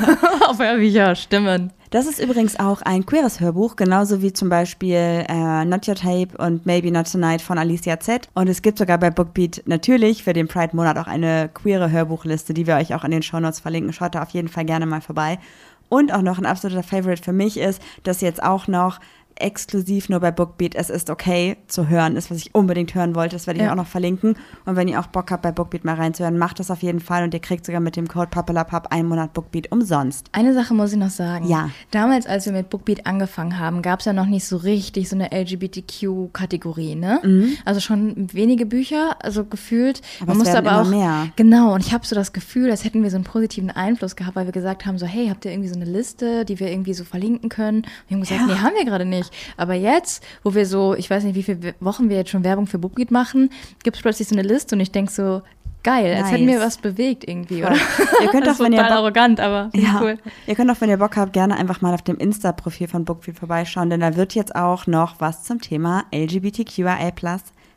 auf 0.48 0.58
Hörbücher, 0.58 1.14
Stimmen. 1.14 1.72
Das 1.90 2.06
ist 2.06 2.20
übrigens 2.20 2.58
auch 2.58 2.82
ein 2.82 3.04
queeres 3.04 3.40
Hörbuch, 3.40 3.74
genauso 3.74 4.22
wie 4.22 4.32
zum 4.32 4.48
Beispiel 4.48 5.24
äh, 5.28 5.64
Not 5.64 5.88
Your 5.88 5.96
Tape 5.96 6.28
und 6.38 6.64
Maybe 6.64 6.92
Not 6.92 7.10
Tonight 7.10 7.42
von 7.42 7.58
Alicia 7.58 7.98
Z. 7.98 8.28
Und 8.34 8.48
es 8.48 8.62
gibt 8.62 8.78
sogar 8.78 8.96
bei 8.98 9.10
Bookbeat 9.10 9.62
natürlich 9.66 10.22
für 10.22 10.32
den 10.32 10.46
Pride-Monat 10.46 10.98
auch 10.98 11.08
eine 11.08 11.50
queere 11.52 11.90
Hörbuchliste, 11.90 12.54
die 12.54 12.68
wir 12.68 12.76
euch 12.76 12.94
auch 12.94 13.02
in 13.02 13.10
den 13.10 13.24
Shownotes 13.24 13.58
verlinken. 13.58 13.92
Schaut 13.92 14.14
da 14.14 14.22
auf 14.22 14.30
jeden 14.30 14.46
Fall 14.46 14.64
gerne 14.64 14.86
mal 14.86 15.00
vorbei. 15.00 15.40
Und 15.88 16.14
auch 16.14 16.22
noch 16.22 16.38
ein 16.38 16.46
absoluter 16.46 16.84
Favorite 16.84 17.24
für 17.24 17.32
mich 17.32 17.58
ist, 17.58 17.82
dass 18.04 18.20
jetzt 18.20 18.40
auch 18.40 18.68
noch 18.68 19.00
exklusiv 19.40 20.08
nur 20.08 20.20
bei 20.20 20.30
Bookbeat 20.30 20.74
Es 20.74 20.90
ist 20.90 21.10
okay 21.10 21.56
zu 21.66 21.88
hören 21.88 22.16
ist, 22.16 22.30
was 22.30 22.38
ich 22.38 22.54
unbedingt 22.54 22.94
hören 22.94 23.14
wollte. 23.14 23.36
Das 23.36 23.46
werde 23.46 23.60
ich 23.60 23.66
Ja. 23.66 23.72
auch 23.72 23.76
noch 23.76 23.86
verlinken. 23.86 24.34
Und 24.64 24.76
wenn 24.76 24.88
ihr 24.88 25.00
auch 25.00 25.06
Bock 25.08 25.30
habt, 25.30 25.42
bei 25.42 25.52
Bookbeat 25.52 25.84
mal 25.84 25.94
reinzuhören, 25.96 26.38
macht 26.38 26.58
das 26.60 26.70
auf 26.70 26.82
jeden 26.82 27.00
Fall. 27.00 27.24
Und 27.24 27.34
ihr 27.34 27.40
kriegt 27.40 27.64
sogar 27.66 27.80
mit 27.80 27.96
dem 27.96 28.08
Code 28.08 28.28
PAPPELAPAP 28.30 28.92
einen 28.92 29.08
Monat 29.08 29.32
Bookbeat 29.32 29.72
umsonst. 29.72 30.26
Eine 30.32 30.54
Sache 30.54 30.74
muss 30.74 30.92
ich 30.92 30.98
noch 30.98 31.10
sagen. 31.10 31.48
Ja. 31.48 31.70
Damals, 31.90 32.26
als 32.26 32.46
wir 32.46 32.52
mit 32.52 32.70
Bookbeat 32.70 33.06
angefangen 33.06 33.58
haben, 33.58 33.82
gab 33.82 34.00
es 34.00 34.06
ja 34.06 34.12
noch 34.12 34.26
nicht 34.26 34.44
so 34.46 34.56
richtig 34.56 35.08
so 35.08 35.16
eine 35.16 35.30
LGBTQ-Kategorie, 35.32 36.94
ne? 36.94 37.20
Also 37.64 37.80
schon 37.80 38.28
wenige 38.32 38.66
Bücher, 38.66 39.16
also 39.22 39.44
gefühlt. 39.44 40.00
Mhm. 40.00 40.22
Aber 40.22 40.26
Man 40.26 40.32
es 40.32 40.38
musste 40.44 40.58
aber 40.58 40.70
immer 40.70 40.82
auch. 40.82 40.88
mehr. 40.90 41.28
Genau, 41.36 41.74
und 41.74 41.84
ich 41.86 41.92
habe 41.92 42.06
so 42.06 42.14
das 42.14 42.32
Gefühl, 42.32 42.70
als 42.70 42.84
hätten 42.84 43.02
wir 43.02 43.10
so 43.10 43.16
einen 43.16 43.24
positiven 43.24 43.70
Einfluss 43.70 44.16
gehabt, 44.16 44.36
weil 44.36 44.46
wir 44.46 44.52
gesagt 44.52 44.86
haben, 44.86 44.98
so, 44.98 45.06
hey, 45.06 45.28
habt 45.28 45.44
ihr 45.44 45.50
irgendwie 45.52 45.68
so 45.68 45.74
eine 45.76 45.84
Liste, 45.84 46.44
die 46.44 46.58
wir 46.60 46.70
irgendwie 46.70 46.94
so 46.94 47.04
verlinken 47.04 47.48
können? 47.48 47.78
Und 47.78 47.86
wir 48.08 48.14
haben 48.16 48.20
gesagt, 48.22 48.40
Ja. 48.40 48.46
nee, 48.46 48.54
haben 48.60 48.74
wir 48.76 48.84
gerade 48.84 49.04
nicht. 49.04 49.29
Aber 49.56 49.74
jetzt, 49.74 50.24
wo 50.42 50.54
wir 50.54 50.66
so, 50.66 50.94
ich 50.94 51.08
weiß 51.10 51.24
nicht, 51.24 51.34
wie 51.34 51.42
viele 51.42 51.74
Wochen 51.80 52.08
wir 52.08 52.16
jetzt 52.16 52.30
schon 52.30 52.44
Werbung 52.44 52.66
für 52.66 52.78
Bookbeat 52.78 53.10
machen, 53.10 53.50
gibt 53.82 53.96
es 53.96 54.02
plötzlich 54.02 54.28
so 54.28 54.34
eine 54.34 54.46
Liste 54.46 54.74
und 54.74 54.80
ich 54.80 54.90
denk 54.92 55.10
so, 55.10 55.42
geil, 55.82 56.14
als 56.14 56.30
hätten 56.30 56.46
wir 56.46 56.56
Nice. 56.58 56.66
was 56.66 56.78
bewegt 56.78 57.26
irgendwie, 57.26 57.62
oder? 57.62 57.76
Ihr 58.22 58.28
könnt 58.28 58.46
Das 58.50 58.60
auch, 58.60 58.64
wenn 58.64 58.72
ihr 58.72 58.82
Bock 58.82 58.90
arrogant, 58.90 59.40
aber 59.40 59.70
Ja, 59.74 59.98
cool. 60.02 60.18
ihr 60.46 60.54
könnt 60.54 60.70
auch, 60.70 60.80
wenn 60.80 60.90
ihr 60.90 60.98
Bock 60.98 61.16
habt, 61.16 61.32
gerne 61.32 61.56
einfach 61.56 61.80
mal 61.80 61.94
auf 61.94 62.02
dem 62.02 62.16
Insta-Profil 62.18 62.88
von 62.88 63.04
Bookbeat 63.04 63.38
vorbeischauen, 63.38 63.90
denn 63.90 64.00
da 64.00 64.16
wird 64.16 64.34
jetzt 64.34 64.54
auch 64.54 64.86
noch 64.86 65.20
was 65.20 65.44
zum 65.44 65.60
Thema 65.60 66.04
LGBTQIA+ 66.14 67.12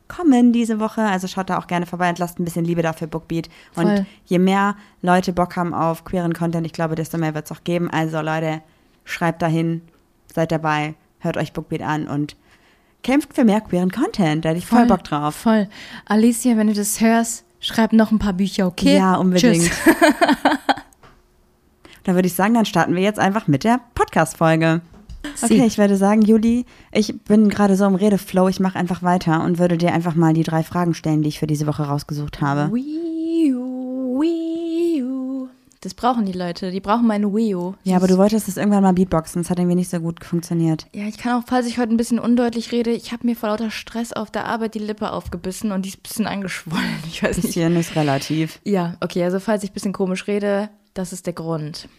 kommen 0.10 0.52
diese 0.54 0.80
Woche. 0.80 1.02
Also 1.02 1.28
schaut 1.28 1.50
da 1.50 1.58
auch 1.58 1.68
gerne 1.68 1.86
vorbei 1.86 2.10
und 2.10 2.20
lasst 2.20 2.40
ein 2.40 2.46
bisschen 2.46 2.66
Liebe 2.66 2.82
dafür 2.82 3.08
Bookbeat. 3.08 3.50
Und 3.76 3.86
Voll. 3.88 4.06
je 4.26 4.38
mehr 4.38 4.76
Leute 5.02 5.34
Bock 5.34 5.56
haben 5.56 5.74
auf 5.74 6.04
queeren 6.06 6.34
Content, 6.34 6.66
ich 6.68 6.74
glaube, 6.74 6.96
desto 6.96 7.18
mehr 7.18 7.34
wird 7.34 7.46
es 7.46 7.52
auch 7.52 7.64
geben. 7.64 7.90
Also 7.90 8.22
Leute, 8.22 8.62
schreibt 9.06 9.42
dahin, 9.42 9.82
seid 10.34 10.52
dabei, 10.52 10.96
hört 11.24 11.38
euch 11.38 11.54
Bookbeat 11.54 11.82
an 11.82 12.08
und 12.08 12.36
kämpft 13.02 13.34
für 13.34 13.44
mehr 13.44 13.62
queeren 13.62 13.92
Content. 13.92 14.46
Da 14.46 14.50
hätte 14.50 14.60
ich 14.60 14.66
voll, 14.66 14.86
Bock 14.86 15.04
drauf. 15.04 15.36
Voll. 15.36 15.68
Alicia, 16.06 16.58
wenn 16.58 16.68
du 16.68 16.74
das 16.74 17.02
hörst, 17.02 17.46
schreib 17.60 17.94
noch 17.94 18.12
ein 18.12 18.20
paar 18.20 18.34
Bücher, 18.34 18.68
okay? 18.68 18.98
Ja, 18.98 19.16
unbedingt. 19.16 19.72
Dann 22.04 22.16
würde 22.16 22.28
ich 22.28 22.34
sagen, 22.34 22.54
dann 22.54 22.66
starten 22.66 22.96
wir 22.96 23.02
jetzt 23.02 23.20
einfach 23.20 23.48
mit 23.48 23.64
der 23.64 23.80
Podcast-Folge. 23.96 24.82
Okay, 25.42 25.66
ich 25.66 25.78
würde 25.78 25.96
sagen, 25.96 26.22
Juli, 26.22 26.66
ich 26.92 27.18
bin 27.24 27.48
gerade 27.48 27.78
so 27.78 27.86
im 27.86 27.96
Redeflow, 27.96 28.50
ich 28.50 28.60
mache 28.60 28.78
einfach 28.78 29.04
weiter 29.04 29.42
und 29.46 29.58
würde 29.58 29.78
dir 29.78 29.94
einfach 29.94 30.14
mal 30.14 30.34
die 30.34 30.44
drei 30.44 30.64
Fragen 30.64 30.94
stellen, 30.94 31.22
die 31.22 31.30
ich 31.30 31.40
für 31.40 31.48
diese 31.48 31.66
Woche 31.66 31.84
rausgesucht 31.84 32.42
habe. 32.42 32.74
Wii 32.74 33.56
U. 33.56 34.53
Das 35.84 35.94
brauchen 35.94 36.26
die 36.26 36.32
Leute, 36.32 36.72
die 36.72 36.80
brauchen 36.80 37.06
meine 37.08 37.34
Wii 37.34 37.56
U. 37.56 37.74
Ja, 37.84 37.98
aber 37.98 38.08
du 38.08 38.18
wolltest 38.18 38.48
es 38.48 38.56
irgendwann 38.56 38.84
mal 38.84 38.94
beatboxen, 38.94 39.42
das 39.42 39.50
hat 39.50 39.60
irgendwie 39.60 39.76
nicht 39.76 39.90
so 39.90 40.00
gut 40.00 40.24
funktioniert. 40.24 40.88
Ja, 40.94 41.08
ich 41.08 41.18
kann 41.18 41.38
auch, 41.38 41.46
falls 41.46 41.68
ich 41.68 41.78
heute 41.78 41.94
ein 41.94 41.98
bisschen 41.98 42.20
undeutlich 42.20 42.72
rede, 42.72 42.92
ich 42.92 43.12
habe 43.12 43.28
mir 43.28 43.36
vor 43.36 43.50
lauter 43.50 43.70
Stress 43.70 44.14
auf 44.14 44.32
der 44.32 44.46
Arbeit 44.46 44.76
die 44.76 44.80
Lippe 44.80 45.12
aufgebissen 45.12 45.74
und 45.74 45.84
die 45.84 45.90
ist 45.90 45.98
ein 45.98 46.04
bisschen 46.04 46.28
angeschwollen. 46.28 46.84
Ich 47.08 47.22
weiß 47.22 47.36
nicht. 47.38 47.48
Bisschen 47.48 47.76
ist 47.76 47.96
relativ. 47.98 48.60
Ja, 48.64 48.96
okay, 49.02 49.24
also 49.26 49.40
falls 49.40 49.64
ich 49.64 49.72
ein 49.72 49.74
bisschen 49.74 49.94
komisch 49.94 50.26
rede, 50.28 50.70
das 50.94 51.12
ist 51.12 51.26
der 51.26 51.34
Grund. 51.34 51.90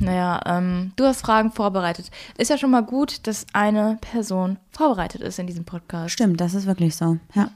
Naja, 0.00 0.40
ähm, 0.46 0.92
du 0.96 1.04
hast 1.04 1.20
Fragen 1.22 1.52
vorbereitet. 1.52 2.10
Ist 2.36 2.50
ja 2.50 2.58
schon 2.58 2.70
mal 2.70 2.82
gut, 2.82 3.26
dass 3.26 3.46
eine 3.52 3.98
Person 4.00 4.58
vorbereitet 4.70 5.22
ist 5.22 5.38
in 5.38 5.46
diesem 5.46 5.64
Podcast. 5.64 6.12
Stimmt, 6.12 6.40
das 6.40 6.54
ist 6.54 6.66
wirklich 6.66 6.96
so. 6.96 7.18
Ja, 7.34 7.50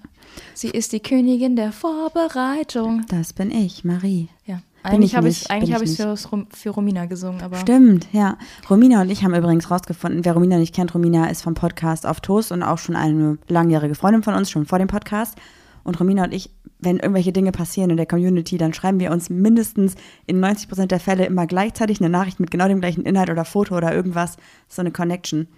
Sie 0.54 0.68
ist 0.70 0.92
die 0.92 1.00
Königin 1.00 1.56
der 1.56 1.72
Vorbereitung. 1.72 3.04
das 3.08 3.32
bin 3.32 3.50
ich, 3.50 3.84
Marie. 3.84 4.28
Ja, 4.46 4.60
Eigentlich 4.82 5.12
ich 5.12 5.16
habe 5.16 5.28
ich 5.28 5.50
eigentlich 5.50 5.70
bin 5.70 5.74
habe 5.74 5.84
ich 5.84 5.92
ich 5.92 5.96
für, 5.96 6.46
für 6.50 6.70
Romina 6.70 7.06
gesungen, 7.06 7.40
aber 7.40 7.56
Stimmt, 7.56 8.08
ja. 8.12 8.36
Romina 8.68 9.02
und 9.02 9.10
ich 9.10 9.22
haben 9.22 9.34
übrigens 9.34 9.70
rausgefunden, 9.70 10.24
wer 10.24 10.32
Romina 10.32 10.58
nicht 10.58 10.74
kennt, 10.74 10.94
Romina 10.94 11.30
ist 11.30 11.42
vom 11.42 11.54
Podcast 11.54 12.06
auf 12.06 12.20
Toast 12.20 12.50
und 12.50 12.62
auch 12.62 12.78
schon 12.78 12.96
eine 12.96 13.38
langjährige 13.48 13.94
Freundin 13.94 14.22
von 14.22 14.34
uns, 14.34 14.50
schon 14.50 14.66
vor 14.66 14.78
dem 14.78 14.88
Podcast. 14.88 15.36
Und 15.84 15.98
Romina 15.98 16.24
und 16.24 16.32
ich, 16.32 16.50
wenn 16.78 16.98
irgendwelche 16.98 17.32
Dinge 17.32 17.52
passieren 17.52 17.90
in 17.90 17.96
der 17.96 18.06
Community, 18.06 18.56
dann 18.56 18.72
schreiben 18.72 19.00
wir 19.00 19.10
uns 19.10 19.30
mindestens 19.30 19.94
in 20.26 20.40
90 20.40 20.68
Prozent 20.68 20.90
der 20.92 21.00
Fälle 21.00 21.26
immer 21.26 21.46
gleichzeitig 21.46 22.00
eine 22.00 22.08
Nachricht 22.08 22.38
mit 22.40 22.50
genau 22.50 22.68
dem 22.68 22.80
gleichen 22.80 23.04
Inhalt 23.04 23.30
oder 23.30 23.44
Foto 23.44 23.76
oder 23.76 23.92
irgendwas. 23.92 24.36
So 24.68 24.80
eine 24.80 24.92
Connection. 24.92 25.48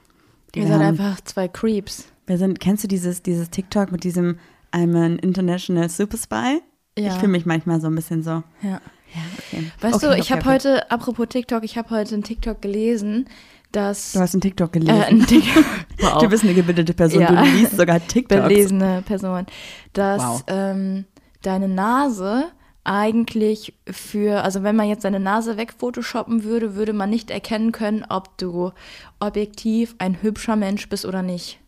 ihr 0.54 0.62
seid 0.66 0.72
haben. 0.72 0.82
einfach 0.82 1.20
zwei 1.22 1.48
Creeps. 1.48 2.06
Wir 2.26 2.38
sind, 2.38 2.58
kennst 2.58 2.84
du 2.84 2.88
dieses, 2.88 3.22
dieses 3.22 3.50
TikTok 3.50 3.92
mit 3.92 4.04
diesem 4.04 4.38
I'm 4.72 4.96
an 4.96 5.18
International 5.18 5.88
Super 5.90 6.16
Spy? 6.16 6.62
Ja. 6.98 7.08
Ich 7.08 7.14
fühle 7.14 7.32
mich 7.32 7.44
manchmal 7.44 7.80
so 7.80 7.88
ein 7.88 7.94
bisschen 7.94 8.22
so. 8.22 8.42
Ja. 8.62 8.80
Ja, 9.14 9.20
okay. 9.38 9.70
Weißt 9.80 9.94
okay, 9.96 10.06
du, 10.06 10.12
ich 10.16 10.22
okay, 10.24 10.32
habe 10.32 10.40
okay. 10.40 10.50
heute, 10.54 10.90
apropos 10.90 11.26
TikTok, 11.28 11.64
ich 11.64 11.78
habe 11.78 11.90
heute 11.90 12.14
einen 12.14 12.24
TikTok 12.24 12.60
gelesen, 12.60 13.28
dass 13.72 14.12
Du 14.12 14.20
hast 14.20 14.34
einen 14.34 14.40
TikTok 14.40 14.74
äh, 14.76 14.80
gelesen. 14.80 15.02
ein 15.02 15.26
TikTok, 15.26 15.64
wow. 16.00 16.18
Du 16.22 16.28
bist 16.28 16.44
eine 16.44 16.54
gebildete 16.54 16.94
Person, 16.94 17.20
Ja. 17.22 17.28
du 17.44 17.50
liest 17.50 17.76
sogar 17.76 18.04
TikToks. 18.06 18.42
belesene 18.48 19.02
Person, 19.06 19.46
dass 19.92 20.22
Wow. 20.22 20.42
ähm, 20.48 21.04
deine 21.42 21.68
Nase 21.68 22.46
eigentlich 22.84 23.74
für, 23.90 24.42
also 24.44 24.62
wenn 24.62 24.76
man 24.76 24.88
jetzt 24.88 25.04
deine 25.04 25.18
Nase 25.20 25.56
wegphotoshoppen 25.56 26.44
würde, 26.44 26.74
würde 26.74 26.92
man 26.92 27.08
nicht 27.10 27.30
erkennen 27.30 27.72
können, 27.72 28.04
ob 28.08 28.36
du 28.36 28.72
objektiv 29.20 29.94
ein 29.98 30.20
hübscher 30.22 30.56
Mensch 30.56 30.88
bist 30.88 31.06
oder 31.06 31.22
nicht. 31.22 31.58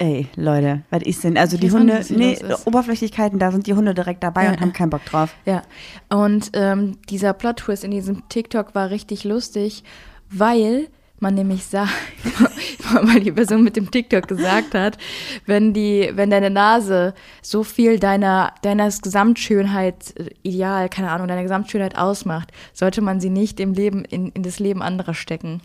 Ey, 0.00 0.28
Leute, 0.34 0.80
was 0.88 1.02
ist 1.02 1.24
denn? 1.24 1.36
Also 1.36 1.58
die 1.58 1.66
weiß 1.66 1.74
auch 1.74 1.78
Hunde, 1.80 1.98
nicht, 1.98 2.10
nee. 2.10 2.38
Oberflächlichkeiten, 2.64 3.38
da 3.38 3.52
sind 3.52 3.66
die 3.66 3.74
Hunde 3.74 3.92
direkt 3.92 4.22
dabei 4.22 4.44
Ja, 4.44 4.52
und 4.52 4.60
haben 4.62 4.72
keinen 4.72 4.88
Bock 4.88 5.04
drauf. 5.04 5.34
Ja, 5.44 5.60
und 6.08 6.52
ähm, 6.54 6.96
dieser 7.10 7.34
Plot-Twist 7.34 7.84
in 7.84 7.90
diesem 7.90 8.26
TikTok 8.30 8.74
war 8.74 8.88
richtig 8.88 9.24
lustig, 9.24 9.84
weil 10.30 10.88
man 11.18 11.34
nämlich 11.34 11.66
sagt, 11.66 11.92
weil 13.02 13.20
die 13.20 13.32
Person 13.32 13.62
mit 13.62 13.76
dem 13.76 13.90
TikTok 13.90 14.26
gesagt 14.26 14.72
hat, 14.72 14.96
wenn 15.44 15.74
die, 15.74 16.10
wenn 16.14 16.30
deine 16.30 16.48
Nase 16.48 17.12
so 17.42 17.62
viel 17.62 17.98
deiner, 17.98 18.54
deines 18.62 19.02
Gesamtschönheit, 19.02 20.18
äh, 20.18 20.30
ideal, 20.42 20.88
keine 20.88 21.10
Ahnung, 21.10 21.28
deiner 21.28 21.42
Gesamtschönheit 21.42 21.98
ausmacht, 21.98 22.52
sollte 22.72 23.02
man 23.02 23.20
sie 23.20 23.28
nicht 23.28 23.60
im 23.60 23.74
Leben, 23.74 24.06
in, 24.06 24.30
in 24.30 24.42
das 24.44 24.60
Leben 24.60 24.80
anderer 24.80 25.12
stecken. 25.12 25.60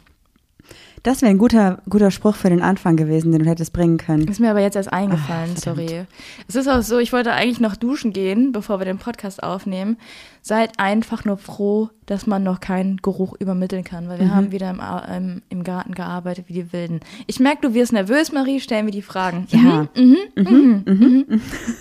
Das 1.06 1.22
wäre 1.22 1.30
ein 1.30 1.38
guter, 1.38 1.84
guter 1.88 2.10
Spruch 2.10 2.36
für 2.36 2.50
den 2.50 2.64
Anfang 2.64 2.96
gewesen, 2.98 3.32
den 3.32 3.44
du 3.44 3.50
hättest 3.50 3.74
bringen 3.74 3.98
können. 3.98 4.28
Ist 4.28 4.40
mir 4.40 4.50
aber 4.50 4.62
jetzt 4.62 4.76
erst 4.76 4.92
eingefallen, 4.92 5.52
Ah, 5.56 5.60
verdammt. 5.62 5.88
sorry. 5.90 6.06
Es 6.48 6.56
ist 6.56 6.68
auch 6.68 6.82
so, 6.82 6.98
ich 6.98 7.14
wollte 7.14 7.32
eigentlich 7.32 7.60
noch 7.60 7.76
duschen 7.76 8.12
gehen, 8.12 8.52
bevor 8.52 8.80
wir 8.80 8.86
den 8.86 8.98
Podcast 8.98 9.44
aufnehmen. 9.44 9.98
Seid 10.42 10.80
einfach 10.80 11.24
nur 11.24 11.38
froh, 11.38 11.90
dass 12.08 12.26
man 12.26 12.42
noch 12.44 12.60
keinen 12.60 12.98
Geruch 12.98 13.36
übermitteln 13.40 13.84
kann, 13.84 14.10
weil 14.10 14.20
wir 14.20 14.34
haben 14.34 14.52
wieder 14.52 14.70
im, 14.72 14.82
im, 15.16 15.42
im 15.50 15.64
Garten 15.64 15.94
gearbeitet 15.94 16.46
wie 16.48 16.54
die 16.54 16.74
Wilden. 16.74 17.02
Ich 17.28 17.40
merke, 17.40 17.68
du 17.68 17.74
wirst 17.76 17.94
nervös, 17.94 18.32
Marie, 18.32 18.60
stellen 18.60 18.86
wir 18.88 18.92
die 18.92 19.02
Fragen. 19.04 19.46
Ja. 19.50 19.88
Mhm. 19.96 20.18
Mhm, 20.36 20.84
mhm, 20.86 21.26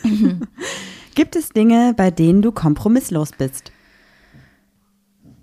mhm. 0.04 0.40
Gibt 1.14 1.34
es 1.36 1.48
Dinge, 1.48 1.94
bei 1.96 2.10
denen 2.10 2.42
du 2.42 2.52
kompromisslos 2.52 3.30
bist? 3.38 3.72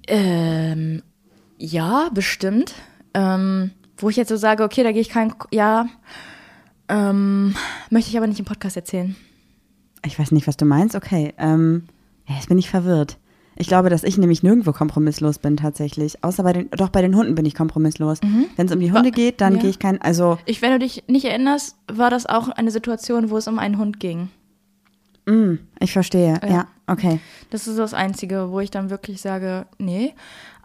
Ähm, 0.07 1.01
ja, 1.57 2.09
bestimmt. 2.13 2.73
Ähm, 3.13 3.71
wo 3.97 4.09
ich 4.09 4.15
jetzt 4.15 4.29
so 4.29 4.37
sage, 4.37 4.63
okay, 4.63 4.83
da 4.83 4.91
gehe 4.91 5.01
ich 5.01 5.09
kein, 5.09 5.33
ja, 5.51 5.87
ähm, 6.87 7.55
möchte 7.89 8.09
ich 8.09 8.17
aber 8.17 8.27
nicht 8.27 8.39
im 8.39 8.45
Podcast 8.45 8.75
erzählen. 8.75 9.15
Ich 10.05 10.17
weiß 10.17 10.31
nicht, 10.31 10.47
was 10.47 10.57
du 10.57 10.65
meinst. 10.65 10.95
Okay, 10.95 11.33
ähm, 11.37 11.83
ja, 12.27 12.35
jetzt 12.35 12.49
bin 12.49 12.57
ich 12.57 12.69
verwirrt. 12.69 13.17
Ich 13.55 13.67
glaube, 13.67 13.89
dass 13.89 14.03
ich 14.03 14.17
nämlich 14.17 14.43
nirgendwo 14.43 14.71
kompromisslos 14.71 15.37
bin 15.37 15.57
tatsächlich. 15.57 16.23
Außer 16.23 16.41
bei 16.41 16.53
den, 16.53 16.69
doch 16.71 16.89
bei 16.89 17.01
den 17.01 17.15
Hunden 17.15 17.35
bin 17.35 17.45
ich 17.45 17.53
kompromisslos. 17.53 18.19
Wenn 18.55 18.65
es 18.65 18.71
um 18.71 18.79
die 18.79 18.91
Hunde 18.91 19.11
geht, 19.11 19.41
dann 19.41 19.55
ja. 19.55 19.61
gehe 19.61 19.69
ich 19.69 19.77
kein, 19.77 20.01
also, 20.01 20.37
Ich, 20.45 20.61
wenn 20.61 20.71
du 20.71 20.79
dich 20.79 21.03
nicht 21.07 21.25
erinnerst, 21.25 21.77
war 21.91 22.09
das 22.09 22.25
auch 22.25 22.49
eine 22.49 22.71
Situation, 22.71 23.29
wo 23.29 23.37
es 23.37 23.47
um 23.47 23.59
einen 23.59 23.77
Hund 23.77 23.99
ging. 23.99 24.29
mm, 25.27 25.55
ich 25.79 25.91
verstehe. 25.91 26.39
Ja. 26.41 26.49
Ja, 26.49 26.67
okay. 26.91 27.19
Das 27.49 27.67
ist 27.67 27.77
das 27.77 27.93
Einzige, 27.93 28.51
wo 28.51 28.59
ich 28.59 28.71
dann 28.71 28.89
wirklich 28.89 29.21
sage, 29.21 29.65
nee. 29.77 30.13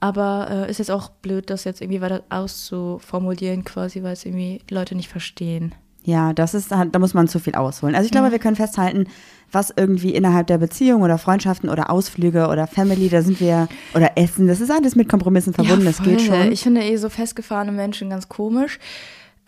Aber 0.00 0.49
äh, 0.50 0.71
ist 0.71 0.78
jetzt 0.78 0.90
auch 0.90 1.09
blöd, 1.09 1.50
das 1.50 1.64
jetzt 1.64 1.80
irgendwie 1.80 2.00
weiter 2.00 2.23
auszuformulieren, 2.28 3.64
quasi, 3.64 4.02
weil 4.02 4.12
es 4.12 4.25
irgendwie 4.25 4.61
Leute 4.71 4.95
nicht 4.95 5.09
verstehen. 5.09 5.75
Ja, 6.06 6.33
das 6.33 6.54
ist, 6.54 6.71
da 6.71 6.99
muss 7.00 7.14
man 7.14 7.26
zu 7.26 7.40
viel 7.40 7.56
ausholen. 7.56 7.97
Also 7.97 8.06
ich 8.06 8.12
glaube, 8.12 8.30
wir 8.30 8.38
können 8.38 8.54
festhalten, 8.54 9.09
was 9.50 9.73
irgendwie 9.76 10.14
innerhalb 10.14 10.47
der 10.47 10.59
Beziehung 10.59 11.02
oder 11.02 11.18
Freundschaften 11.18 11.68
oder 11.68 11.90
Ausflüge 11.90 12.47
oder 12.47 12.68
Family, 12.68 13.09
da 13.09 13.23
sind 13.23 13.40
wir, 13.40 13.66
oder 13.92 14.12
Essen, 14.16 14.47
das 14.47 14.61
ist 14.61 14.71
alles 14.71 14.95
mit 14.95 15.09
Kompromissen 15.09 15.52
verbunden, 15.52 15.85
das 15.85 16.00
geht 16.00 16.23
schon. 16.23 16.52
Ich 16.52 16.62
finde 16.62 16.85
eh 16.85 16.97
so 16.97 17.09
festgefahrene 17.09 17.73
Menschen 17.73 18.11
ganz 18.11 18.28
komisch. 18.28 18.78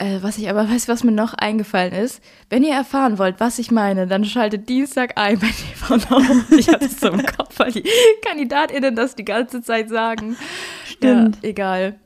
Äh, 0.01 0.19
was 0.23 0.39
ich 0.39 0.49
aber 0.49 0.71
weiß, 0.71 0.87
was 0.87 1.03
mir 1.03 1.11
noch 1.13 1.35
eingefallen 1.35 1.93
ist. 1.93 2.23
Wenn 2.51 2.63
ihr 2.63 2.73
erfahren 2.73 3.19
wollt, 3.19 3.41
was 3.41 3.59
ich 3.59 3.73
meine, 3.73 4.07
dann 4.07 4.25
schaltet 4.25 4.69
Dienstag 4.69 5.15
ein 5.19 5.39
bei 5.41 5.49
TV 5.49 5.97
Now. 5.97 6.23
Ich 6.57 6.69
hatte 6.69 6.85
es 6.87 7.01
so 7.01 7.09
im 7.09 7.25
Kopf, 7.37 7.59
weil 7.59 7.73
die 7.73 7.83
KandidatInnen 8.25 8.95
das 8.95 9.17
die 9.17 9.25
ganze 9.25 9.61
Zeit 9.61 9.89
sagen. 9.89 10.37
Stimmt. 10.85 11.39
Ja, 11.43 11.49
egal. 11.49 11.97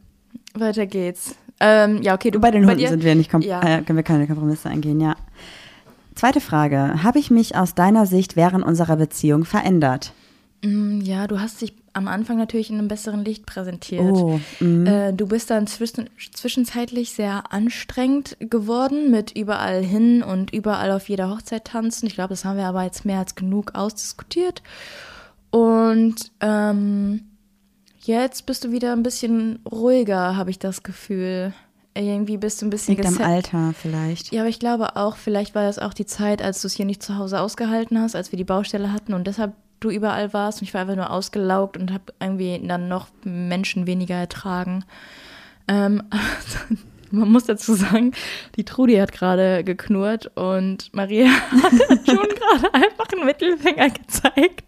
Weiter 0.55 0.87
geht's. 0.87 1.35
Ähm, 1.61 2.01
ja, 2.03 2.15
okay, 2.15 2.31
du 2.31 2.41
Bei 2.41 2.51
den 2.51 2.65
Hunden 2.65 2.79
dir? 2.79 2.89
sind 2.89 3.05
wir 3.05 3.15
nicht, 3.15 3.31
Ja. 3.45 3.61
äh, 3.61 3.83
können 3.83 3.97
wir 3.99 4.03
keine 4.03 4.27
Kompromisse 4.27 4.69
eingehen, 4.71 4.99
ja. 5.01 5.15
Zweite 6.15 6.41
Frage. 6.41 7.03
Habe 7.03 7.19
ich 7.19 7.31
mich 7.31 7.57
aus 7.57 7.75
deiner 7.75 8.07
Sicht 8.07 8.37
während 8.37 8.65
unserer 8.65 8.97
Beziehung 8.97 9.45
verändert? 9.45 10.13
Mm, 10.63 11.01
Ja, 11.01 11.27
du 11.27 11.41
hast 11.41 11.61
dich 11.61 11.75
am 11.93 12.09
Anfang 12.09 12.39
natürlich 12.39 12.71
in 12.71 12.79
einem 12.79 12.89
besseren 12.89 13.25
Licht 13.25 13.45
präsentiert. 13.47 14.03
Oh, 14.03 14.41
mhm. 14.61 14.87
Äh, 14.87 15.13
du 15.13 15.27
bist 15.27 15.51
dann 15.51 15.67
zwischen, 15.67 16.09
zwischenzeitlich 16.33 17.11
sehr 17.13 17.53
anstrengend 17.53 18.37
geworden 18.41 19.11
mit 19.11 19.37
überall 19.37 19.83
hin 19.83 20.23
und 20.23 20.53
überall 20.53 20.91
auf 20.93 21.09
jeder 21.09 21.29
Hochzeit 21.31 21.67
tanzen. 21.67 22.07
Ich 22.07 22.15
glaube, 22.15 22.31
das 22.31 22.45
haben 22.45 22.57
wir 22.57 22.67
aber 22.67 22.85
jetzt 22.85 23.05
mehr 23.05 23.19
als 23.19 23.35
genug 23.35 23.75
ausdiskutiert. 23.75 24.63
Und 25.51 26.33
ähm, 26.41 27.25
jetzt 28.05 28.47
bist 28.47 28.65
du 28.65 28.73
wieder 28.73 28.93
ein 28.93 29.03
bisschen 29.03 29.59
ruhiger, 29.71 30.37
habe 30.37 30.51
ich 30.51 30.59
das 30.59 30.83
Gefühl. 30.83 31.53
Irgendwie 31.95 32.39
bist 32.39 32.63
du 32.63 32.67
ein 32.67 32.71
bisschen 32.71 32.97
Liegt 32.97 33.07
am 33.07 33.19
Alter 33.21 33.75
vielleicht. 33.79 34.33
ja, 34.33 34.41
aber 34.41 34.49
ich 34.49 34.59
glaube 34.59 34.97
auch, 34.97 35.17
vielleicht 35.17 35.55
war 35.55 35.65
das 35.65 35.79
auch 35.79 35.93
die 35.93 36.07
Zeit, 36.07 36.41
als 36.41 36.63
du 36.63 36.69
es 36.69 36.73
hier 36.73 36.87
nicht 36.87 37.03
zu 37.03 37.19
Hause 37.19 37.39
ausgehalten 37.39 38.01
hast, 38.01 38.17
als 38.17 38.33
wir 38.33 38.39
die 38.39 38.45
Baustelle 38.45 38.93
hatten 38.95 39.13
und 39.13 39.27
deshalb 39.27 39.53
du 39.83 39.91
überall 39.91 40.33
warst 40.33 40.61
und 40.61 40.69
ich 40.69 40.75
war 40.75 40.83
einfach 40.83 40.97
nur 40.97 41.11
ausgelaugt 41.11 41.77
und 41.77 41.93
habe 41.93 42.13
irgendwie 42.21 42.61
dann 42.67 42.89
noch 42.89 43.09
Menschen 43.25 43.87
weniger 43.87 44.15
ertragen. 44.15 44.85
Ähm, 45.69 46.03
man 47.11 47.31
muss 47.31 47.45
dazu 47.45 47.75
sagen, 47.75 48.13
die 48.57 48.65
Trudi 48.65 48.97
hat 48.97 49.13
gerade 49.13 49.65
geknurrt 49.65 50.31
und 50.37 50.93
Maria 50.95 51.27
hat 51.63 52.07
schon 52.07 52.17
gerade 52.17 52.75
einfach 52.75 53.07
einen 53.13 53.27
Mittelfinger 53.27 53.91
gezeigt. 53.91 54.65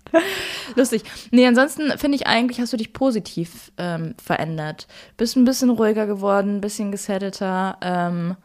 Lustig. 0.76 1.02
Nee, 1.30 1.47
ansonsten 1.47 1.97
finde 1.99 2.16
ich 2.16 2.26
eigentlich, 2.26 2.61
hast 2.61 2.73
du 2.73 2.76
dich 2.76 2.92
positiv 2.92 3.73
ähm, 3.78 4.14
verändert. 4.23 4.87
Bist 5.16 5.37
ein 5.37 5.44
bisschen 5.44 5.71
ruhiger 5.71 6.06
geworden, 6.06 6.56
ein 6.56 6.61
bisschen 6.61 6.92
gesettelter. 6.92 7.78
Ähm, 7.80 8.37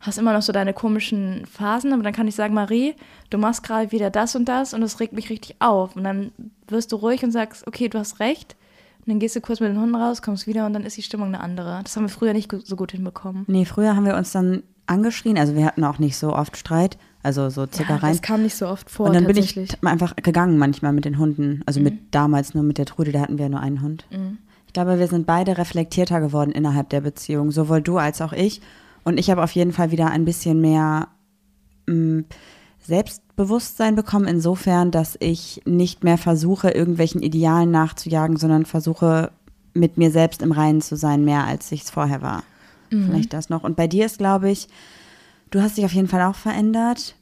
hast 0.00 0.18
immer 0.18 0.32
noch 0.32 0.42
so 0.42 0.52
deine 0.52 0.72
komischen 0.72 1.46
Phasen, 1.46 1.92
aber 1.92 2.02
dann 2.02 2.12
kann 2.12 2.28
ich 2.28 2.34
sagen, 2.34 2.54
Marie, 2.54 2.94
du 3.30 3.38
machst 3.38 3.62
gerade 3.62 3.92
wieder 3.92 4.10
das 4.10 4.36
und 4.36 4.46
das 4.46 4.74
und 4.74 4.80
das 4.82 5.00
regt 5.00 5.12
mich 5.14 5.30
richtig 5.30 5.56
auf. 5.60 5.96
Und 5.96 6.04
dann 6.04 6.32
wirst 6.68 6.92
du 6.92 6.96
ruhig 6.96 7.24
und 7.24 7.30
sagst, 7.32 7.66
okay, 7.66 7.88
du 7.88 7.98
hast 7.98 8.20
recht. 8.20 8.56
Und 9.00 9.08
dann 9.12 9.18
gehst 9.20 9.36
du 9.36 9.40
kurz 9.40 9.60
mit 9.60 9.70
den 9.70 9.80
Hunden 9.80 9.94
raus, 9.94 10.20
kommst 10.22 10.46
wieder 10.46 10.66
und 10.66 10.72
dann 10.72 10.84
ist 10.84 10.96
die 10.96 11.02
Stimmung 11.02 11.28
eine 11.28 11.40
andere. 11.40 11.80
Das 11.82 11.96
haben 11.96 12.04
wir 12.04 12.08
früher 12.08 12.32
nicht 12.32 12.52
so 12.64 12.76
gut 12.76 12.92
hinbekommen. 12.92 13.44
Nee, 13.46 13.64
früher 13.64 13.94
haben 13.96 14.04
wir 14.04 14.16
uns 14.16 14.32
dann 14.32 14.62
angeschrien, 14.86 15.38
also 15.38 15.54
wir 15.56 15.64
hatten 15.64 15.82
auch 15.84 15.98
nicht 15.98 16.16
so 16.16 16.32
oft 16.34 16.56
Streit, 16.56 16.96
also 17.22 17.48
so 17.50 17.62
Ja, 17.62 17.70
Zuckereien. 17.72 18.12
das 18.12 18.22
kam 18.22 18.42
nicht 18.42 18.54
so 18.56 18.68
oft 18.68 18.88
vor, 18.88 19.06
und 19.06 19.14
dann 19.14 19.26
bin 19.26 19.36
ich 19.36 19.58
einfach 19.84 20.14
gegangen 20.16 20.58
manchmal 20.58 20.92
mit 20.92 21.04
den 21.04 21.18
Hunden. 21.18 21.62
Also 21.66 21.80
Mhm. 21.80 21.84
mit 21.84 21.94
damals 22.14 22.54
nur 22.54 22.62
mit 22.62 22.78
der 22.78 22.86
Trude, 22.86 23.10
da 23.10 23.20
hatten 23.20 23.38
wir 23.38 23.48
nur 23.48 23.58
einen 23.60 23.82
Hund. 23.82 24.06
Ich 24.66 24.72
glaube, 24.72 24.98
wir 25.00 25.08
sind 25.08 25.26
beide 25.26 25.58
reflektierter 25.58 26.20
geworden 26.20 26.50
innerhalb 26.52 26.88
der 26.90 27.00
Beziehung, 27.00 27.50
sowohl 27.50 27.80
du 27.82 27.98
als 27.98 28.20
auch 28.20 28.32
ich. 28.32 28.60
Und 29.06 29.18
ich 29.20 29.30
habe 29.30 29.44
auf 29.44 29.52
jeden 29.52 29.72
Fall 29.72 29.92
wieder 29.92 30.10
ein 30.10 30.24
bisschen 30.24 30.60
mehr 30.60 31.06
mh, 31.86 32.24
Selbstbewusstsein 32.82 33.94
bekommen, 33.94 34.26
insofern, 34.26 34.90
dass 34.90 35.16
ich 35.20 35.62
nicht 35.64 36.02
mehr 36.02 36.18
versuche, 36.18 36.70
irgendwelchen 36.70 37.22
Idealen 37.22 37.70
nachzujagen, 37.70 38.36
sondern 38.36 38.66
versuche, 38.66 39.30
mit 39.74 39.96
mir 39.96 40.10
selbst 40.10 40.42
im 40.42 40.50
Reinen 40.50 40.80
zu 40.80 40.96
sein, 40.96 41.24
mehr 41.24 41.44
als 41.44 41.70
ich 41.70 41.82
es 41.82 41.90
vorher 41.90 42.20
war. 42.20 42.42
Mhm. 42.90 43.06
Vielleicht 43.06 43.32
das 43.32 43.48
noch. 43.48 43.62
Und 43.62 43.76
bei 43.76 43.86
dir 43.86 44.06
ist, 44.06 44.18
glaube 44.18 44.50
ich, 44.50 44.66
du 45.50 45.62
hast 45.62 45.76
dich 45.76 45.84
auf 45.84 45.92
jeden 45.92 46.08
Fall 46.08 46.22
auch 46.22 46.34
verändert. 46.34 47.14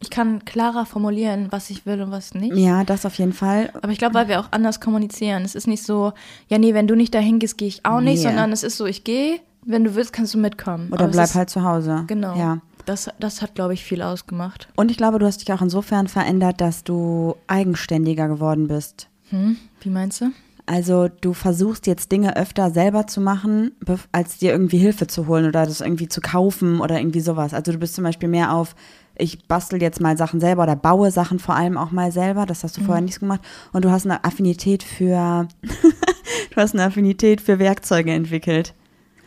Ich 0.00 0.10
kann 0.10 0.44
klarer 0.44 0.84
formulieren, 0.84 1.46
was 1.50 1.70
ich 1.70 1.86
will 1.86 2.02
und 2.02 2.10
was 2.10 2.34
nicht. 2.34 2.56
Ja, 2.56 2.82
das 2.82 3.06
auf 3.06 3.16
jeden 3.18 3.32
Fall. 3.32 3.70
Aber 3.82 3.92
ich 3.92 3.98
glaube, 3.98 4.14
weil 4.14 4.26
wir 4.28 4.40
auch 4.40 4.48
anders 4.50 4.80
kommunizieren. 4.80 5.44
Es 5.44 5.54
ist 5.54 5.68
nicht 5.68 5.84
so, 5.84 6.12
ja, 6.48 6.58
nee, 6.58 6.74
wenn 6.74 6.88
du 6.88 6.96
nicht 6.96 7.14
dahin 7.14 7.38
gehst, 7.38 7.56
gehe 7.56 7.68
ich 7.68 7.84
auch 7.84 8.00
nicht, 8.00 8.16
Nee. 8.18 8.28
sondern 8.28 8.50
es 8.52 8.64
ist 8.64 8.76
so, 8.76 8.84
ich 8.86 9.04
gehe, 9.04 9.38
wenn 9.66 9.84
du 9.84 9.94
willst, 9.94 10.12
kannst 10.12 10.34
du 10.34 10.38
mitkommen. 10.38 10.88
Oder 10.92 11.04
Aber 11.04 11.12
bleib 11.12 11.26
ist, 11.26 11.34
halt 11.34 11.50
zu 11.50 11.62
Hause. 11.62 12.04
Genau. 12.06 12.36
Ja. 12.36 12.58
Das, 12.86 13.08
das 13.18 13.40
hat, 13.40 13.54
glaube 13.54 13.74
ich, 13.74 13.82
viel 13.82 14.02
ausgemacht. 14.02 14.68
Und 14.76 14.90
ich 14.90 14.96
glaube, 14.96 15.18
du 15.18 15.26
hast 15.26 15.38
dich 15.38 15.52
auch 15.52 15.62
insofern 15.62 16.06
verändert, 16.06 16.60
dass 16.60 16.84
du 16.84 17.36
eigenständiger 17.46 18.28
geworden 18.28 18.68
bist. 18.68 19.08
Hm? 19.30 19.56
Wie 19.80 19.88
meinst 19.88 20.20
du? 20.20 20.26
Also 20.66 21.08
du 21.20 21.34
versuchst 21.34 21.86
jetzt 21.86 22.10
Dinge 22.10 22.36
öfter 22.36 22.70
selber 22.70 23.06
zu 23.06 23.20
machen, 23.20 23.72
als 24.12 24.38
dir 24.38 24.52
irgendwie 24.52 24.78
Hilfe 24.78 25.06
zu 25.06 25.26
holen 25.26 25.46
oder 25.46 25.66
das 25.66 25.82
irgendwie 25.82 26.08
zu 26.08 26.22
kaufen 26.22 26.80
oder 26.80 26.98
irgendwie 26.98 27.20
sowas. 27.20 27.52
Also 27.52 27.72
du 27.72 27.78
bist 27.78 27.94
zum 27.94 28.04
Beispiel 28.04 28.30
mehr 28.30 28.54
auf, 28.54 28.74
ich 29.16 29.46
bastel 29.46 29.80
jetzt 29.82 30.00
mal 30.00 30.16
Sachen 30.16 30.40
selber 30.40 30.62
oder 30.62 30.76
baue 30.76 31.10
Sachen 31.10 31.38
vor 31.38 31.54
allem 31.54 31.76
auch 31.76 31.90
mal 31.90 32.12
selber. 32.12 32.46
Das 32.46 32.64
hast 32.64 32.78
du 32.78 32.82
vorher 32.82 33.02
nicht 33.02 33.20
gemacht. 33.20 33.42
Und 33.72 33.84
du 33.84 33.90
hast 33.90 34.06
eine 34.06 34.24
Affinität 34.24 34.82
für, 34.82 35.48
du 36.50 36.56
hast 36.56 36.74
eine 36.74 36.84
Affinität 36.84 37.42
für 37.42 37.58
Werkzeuge 37.58 38.12
entwickelt. 38.12 38.74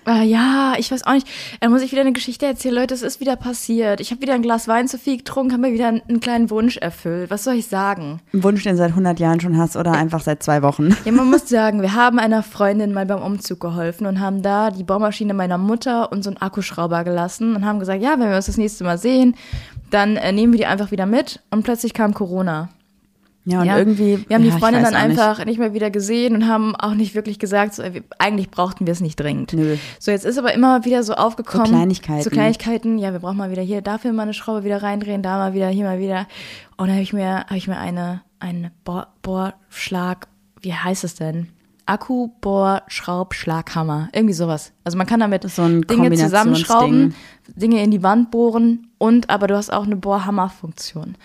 Ah, 0.08 0.24
ja, 0.24 0.76
ich 0.78 0.90
weiß 0.90 1.06
auch 1.06 1.12
nicht. 1.12 1.28
Da 1.60 1.68
muss 1.68 1.82
ich 1.82 1.92
wieder 1.92 2.00
eine 2.00 2.14
Geschichte 2.14 2.46
erzählen. 2.46 2.74
Leute, 2.76 2.94
es 2.94 3.02
ist 3.02 3.20
wieder 3.20 3.36
passiert. 3.36 4.00
Ich 4.00 4.12
habe 4.12 4.22
wieder 4.22 4.36
ein 4.36 4.42
Glas 4.42 4.70
Wein 4.70 4.88
zu 4.88 4.98
viel 4.98 5.18
getrunken, 5.18 5.52
habe 5.52 5.64
mir 5.64 5.74
wieder 5.74 5.90
einen, 5.90 6.02
einen 6.08 6.22
kleinen 6.22 6.50
Wunsch 6.50 6.78
erfüllt. 6.78 7.30
Was 7.30 7.44
soll 7.44 7.56
ich 7.56 7.68
sagen? 7.68 8.22
Ein 8.34 8.42
Wunsch, 8.42 8.64
den 8.64 8.72
du 8.72 8.78
seit 8.78 8.92
100 8.92 9.20
Jahren 9.20 9.42
schon 9.42 9.58
hast 9.58 9.76
oder 9.76 9.92
einfach 9.92 10.22
seit 10.22 10.42
zwei 10.42 10.62
Wochen. 10.62 10.96
Ja, 11.08 11.14
man 11.14 11.30
muss 11.30 11.48
sagen, 11.48 11.82
wir 11.82 11.94
haben 11.94 12.20
einer 12.20 12.44
Freundin 12.44 12.94
mal 12.94 13.06
beim 13.06 13.22
Umzug 13.22 13.60
geholfen 13.62 14.08
und 14.08 14.20
haben 14.20 14.42
da 14.42 14.72
die 14.72 14.84
Bohrmaschine 14.84 15.34
meiner 15.34 15.58
Mutter 15.58 16.12
und 16.12 16.24
so 16.24 16.30
einen 16.30 16.38
Akkuschrauber 16.38 17.04
gelassen 17.04 17.56
und 17.56 17.66
haben 17.66 17.80
gesagt, 17.80 18.02
ja, 18.02 18.12
wenn 18.20 18.30
wir 18.30 18.36
uns 18.36 18.48
das 18.48 18.58
nächste 18.58 18.84
Mal 18.84 18.98
sehen, 18.98 19.36
dann 19.90 20.18
äh, 20.18 20.32
nehmen 20.32 20.54
wir 20.54 20.58
die 20.58 20.66
einfach 20.66 20.92
wieder 20.92 21.06
mit 21.06 21.42
und 21.50 21.64
plötzlich 21.64 21.94
kam 21.94 22.14
Corona. 22.14 22.70
Ja, 23.48 23.62
und 23.62 23.66
Ja, 23.66 23.78
irgendwie. 23.78 24.26
Wir 24.28 24.36
haben 24.36 24.44
die 24.44 24.50
ja, 24.50 24.56
ich 24.56 24.60
Freundin 24.60 24.84
dann 24.84 24.94
auch 24.94 25.08
nicht. 25.08 25.18
einfach 25.18 25.46
nicht. 25.46 25.58
mehr 25.58 25.74
wieder 25.74 25.90
gesehen 25.90 26.36
und 26.36 26.50
haben 26.50 26.76
auch 26.76 26.94
nicht 26.94 27.16
wirklich 27.16 27.40
gesagt, 27.40 27.76
so, 27.76 27.84
eigentlich 28.20 28.52
brauchten 28.52 28.86
wir 28.86 28.92
es 28.92 29.00
nicht 29.00 29.18
dringend. 29.18 29.54
Nö. 29.54 29.78
So, 30.00 30.12
jetzt 30.12 30.26
ist 30.26 30.38
aber 30.38 30.54
immer 30.54 30.84
wieder 30.84 31.02
so 31.02 31.14
aufgekommen. 31.14 31.68
So 31.68 31.72
Kleinigkeiten. 31.72 32.24
So 32.24 32.30
Kleinigkeiten, 32.30 32.98
ja, 32.98 33.14
wir 33.14 33.20
brauchen 33.20 33.38
mal 33.38 33.50
wieder 33.50 33.62
hier, 33.62 33.82
dafür 33.82 34.12
mal 34.12 34.24
eine 34.24 34.34
Schraube 34.34 34.66
wieder 34.66 34.84
reindrehen, 34.84 35.24
da 35.24 35.38
mal 35.38 35.54
wieder, 35.54 35.70
hier 35.70 35.86
mal 35.86 36.00
wieder. 36.00 36.28
Und 36.76 36.88
dann 36.88 36.96
habe 36.96 37.04
ich 37.04 37.14
mir, 37.14 37.46
habe 37.46 37.56
ich 37.56 37.70
mir 37.70 37.78
eine, 37.78 38.22
einen 38.40 38.72
Bohr, 38.84 39.08
Bohrschlag, 39.22 40.28
wie 40.60 40.74
heißt 40.74 41.06
es 41.06 41.16
denn? 41.16 41.48
Akku-Bohr-Schraubschlaghammer. 41.86 44.10
Irgendwie 44.12 44.34
sowas. 44.34 44.74
Also 44.84 44.98
man 44.98 45.08
kann 45.08 45.22
damit 45.22 45.50
so 45.50 45.62
ein 45.62 45.84
Dinge 45.84 46.12
zusammenschrauben. 46.12 47.16
Dinge 47.48 47.82
in 47.82 47.92
die 47.92 48.04
Wand 48.04 48.30
bohren 48.30 48.90
und 48.98 49.30
aber 49.30 49.48
du 49.48 49.56
hast 49.56 49.72
auch 49.72 49.86
eine 49.86 49.96
Bohrhammerfunktion. 49.96 51.16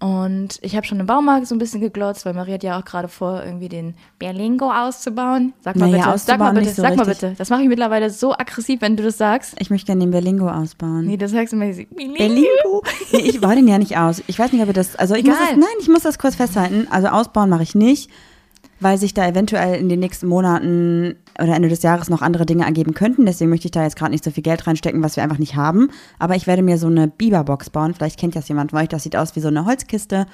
Und 0.00 0.58
ich 0.62 0.76
habe 0.76 0.86
schon 0.86 0.98
im 0.98 1.04
Baumarkt 1.06 1.46
so 1.46 1.54
ein 1.54 1.58
bisschen 1.58 1.82
geglotzt, 1.82 2.24
weil 2.24 2.32
Marie 2.32 2.54
hat 2.54 2.62
ja 2.62 2.78
auch 2.78 2.84
gerade 2.86 3.06
vor, 3.06 3.44
irgendwie 3.44 3.68
den 3.68 3.94
Berlingo 4.18 4.72
auszubauen. 4.72 5.52
Sag 5.60 5.76
mal 5.76 5.90
Naja, 5.90 6.06
bitte, 6.06 6.18
sag 6.18 6.38
mal 6.38 6.54
bitte, 6.54 6.70
so 6.70 6.80
sag 6.80 6.96
mal 6.96 7.02
richtig. 7.04 7.20
bitte. 7.28 7.34
Das 7.36 7.50
mache 7.50 7.62
ich 7.62 7.68
mittlerweile 7.68 8.08
so 8.08 8.32
aggressiv, 8.32 8.80
wenn 8.80 8.96
du 8.96 9.02
das 9.02 9.18
sagst. 9.18 9.54
Ich 9.58 9.68
möchte 9.68 9.86
gerne 9.88 10.00
den 10.00 10.10
Berlingo 10.10 10.48
ausbauen. 10.48 11.04
Nee, 11.06 11.18
das 11.18 11.32
sagst 11.32 11.52
du 11.52 11.58
mir. 11.58 11.74
Berlingo. 11.74 12.14
Berlingo? 12.16 12.82
Nee, 13.12 13.18
ich 13.20 13.40
baue 13.42 13.56
den 13.56 13.68
ja 13.68 13.76
nicht 13.76 13.98
aus. 13.98 14.22
Ich 14.26 14.38
weiß 14.38 14.52
nicht, 14.52 14.62
ob 14.62 14.68
ihr 14.68 14.72
das. 14.72 14.96
Also 14.96 15.14
ich 15.16 15.24
muss 15.26 15.36
Egal. 15.36 15.48
das, 15.50 15.56
nein, 15.58 15.76
ich 15.80 15.88
muss 15.88 16.02
das 16.02 16.18
kurz 16.18 16.34
festhalten. 16.34 16.86
Also 16.90 17.08
ausbauen 17.08 17.50
mache 17.50 17.62
ich 17.62 17.74
nicht, 17.74 18.10
weil 18.80 18.98
sich 18.98 19.14
da 19.14 19.26
eventuell 19.26 19.78
in 19.78 19.88
den 19.88 20.00
nächsten 20.00 20.26
Monaten 20.26 21.16
oder 21.38 21.54
Ende 21.54 21.68
des 21.68 21.82
Jahres 21.82 22.10
noch 22.10 22.22
andere 22.22 22.46
Dinge 22.46 22.64
ergeben 22.64 22.94
könnten. 22.94 23.26
Deswegen 23.26 23.50
möchte 23.50 23.66
ich 23.66 23.72
da 23.72 23.82
jetzt 23.82 23.96
gerade 23.96 24.10
nicht 24.12 24.24
so 24.24 24.30
viel 24.30 24.42
Geld 24.42 24.66
reinstecken, 24.66 25.02
was 25.02 25.16
wir 25.16 25.22
einfach 25.22 25.38
nicht 25.38 25.56
haben. 25.56 25.90
Aber 26.18 26.34
ich 26.36 26.46
werde 26.46 26.62
mir 26.62 26.78
so 26.78 26.86
eine 26.86 27.08
Biberbox 27.08 27.70
bauen. 27.70 27.94
Vielleicht 27.94 28.18
kennt 28.18 28.36
das 28.36 28.48
jemand 28.48 28.70
von 28.72 28.80
euch. 28.80 28.88
Das 28.88 29.02
sieht 29.02 29.16
aus 29.16 29.36
wie 29.36 29.40
so 29.40 29.48
eine 29.48 29.64
Holzkiste. 29.64 30.26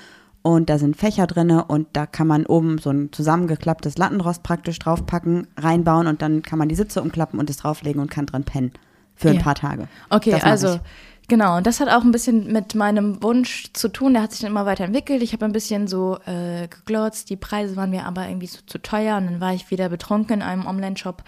Und 0.43 0.71
da 0.71 0.79
sind 0.79 0.97
Fächer 0.97 1.27
drinne 1.27 1.65
und 1.65 1.89
da 1.93 2.07
kann 2.07 2.29
man 2.29 2.47
oben 2.47 2.79
so 2.79 2.91
ein 2.91 3.11
zusammengeklapptes 3.11 3.99
Lattenrost 3.99 4.45
praktisch 4.45 4.79
draufpacken, 4.79 5.49
reinbauen 5.57 6.07
und 6.07 6.23
dann 6.23 6.43
kann 6.43 6.61
man 6.61 6.69
die 6.69 6.77
Sitze 6.77 7.03
umklappen 7.03 7.41
und 7.41 7.51
es 7.51 7.57
drauflegen 7.57 8.01
und 8.01 8.13
kann 8.13 8.27
drin 8.27 8.45
pennen. 8.45 8.71
Für 9.17 9.31
ein 9.31 9.37
Ja. 9.37 9.43
paar 9.43 9.57
Tage. 9.57 9.89
Okay, 10.09 10.35
also 10.35 10.75
ich. 10.75 10.81
Genau, 11.29 11.57
und 11.59 11.67
das 11.67 11.81
hat 11.81 11.89
auch 11.89 12.03
ein 12.03 12.13
bisschen 12.13 12.53
mit 12.53 12.75
meinem 12.75 13.23
Wunsch 13.23 13.73
zu 13.73 13.89
tun. 13.89 14.15
Der 14.15 14.23
hat 14.23 14.33
sich 14.33 14.41
dann 14.41 14.51
immer 14.51 14.67
weiterentwickelt. 14.67 15.23
Ich 15.23 15.33
habe 15.33 15.45
ein 15.45 15.53
bisschen 15.53 15.89
so 15.89 16.19
äh, 16.27 16.69
geglotzt. 16.69 17.31
Die 17.31 17.37
Preise 17.37 17.77
waren 17.77 17.91
mir 17.91 18.07
aber 18.07 18.29
irgendwie 18.29 18.47
so 18.47 18.59
zu 18.67 18.79
teuer. 18.79 19.17
Und 19.17 19.27
dann 19.27 19.41
war 19.41 19.55
ich 19.55 19.71
wieder 19.71 19.89
betrunken 19.89 20.37
in 20.37 20.43
einem 20.43 20.67
Online-Shop 20.67 21.23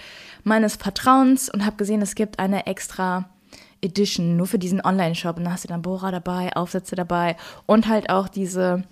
meines 0.44 0.76
Vertrauens 0.76 1.48
und 1.48 1.64
habe 1.64 1.76
gesehen, 1.76 2.02
es 2.02 2.14
gibt 2.14 2.38
eine 2.38 2.66
extra 2.66 3.28
Edition 3.80 4.36
nur 4.36 4.46
für 4.46 4.58
diesen 4.58 4.84
Online-Shop. 4.84 5.36
Und 5.36 5.44
da 5.44 5.52
hast 5.52 5.64
du 5.64 5.68
dann 5.68 5.82
Bohrer 5.82 6.10
dabei, 6.10 6.54
Aufsätze 6.56 6.96
dabei 6.96 7.36
und 7.66 7.88
halt 7.88 8.10
auch 8.10 8.28
diese, 8.28 8.84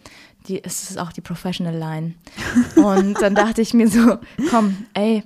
die, 0.48 0.62
es 0.62 0.90
ist 0.90 0.98
auch 0.98 1.12
die 1.12 1.20
Professional 1.20 1.76
Line. 1.76 2.14
Und 2.76 3.20
dann 3.20 3.34
dachte 3.34 3.62
ich 3.62 3.74
mir 3.74 3.88
so, 3.88 4.18
komm, 4.50 4.76
ey, 4.94 5.24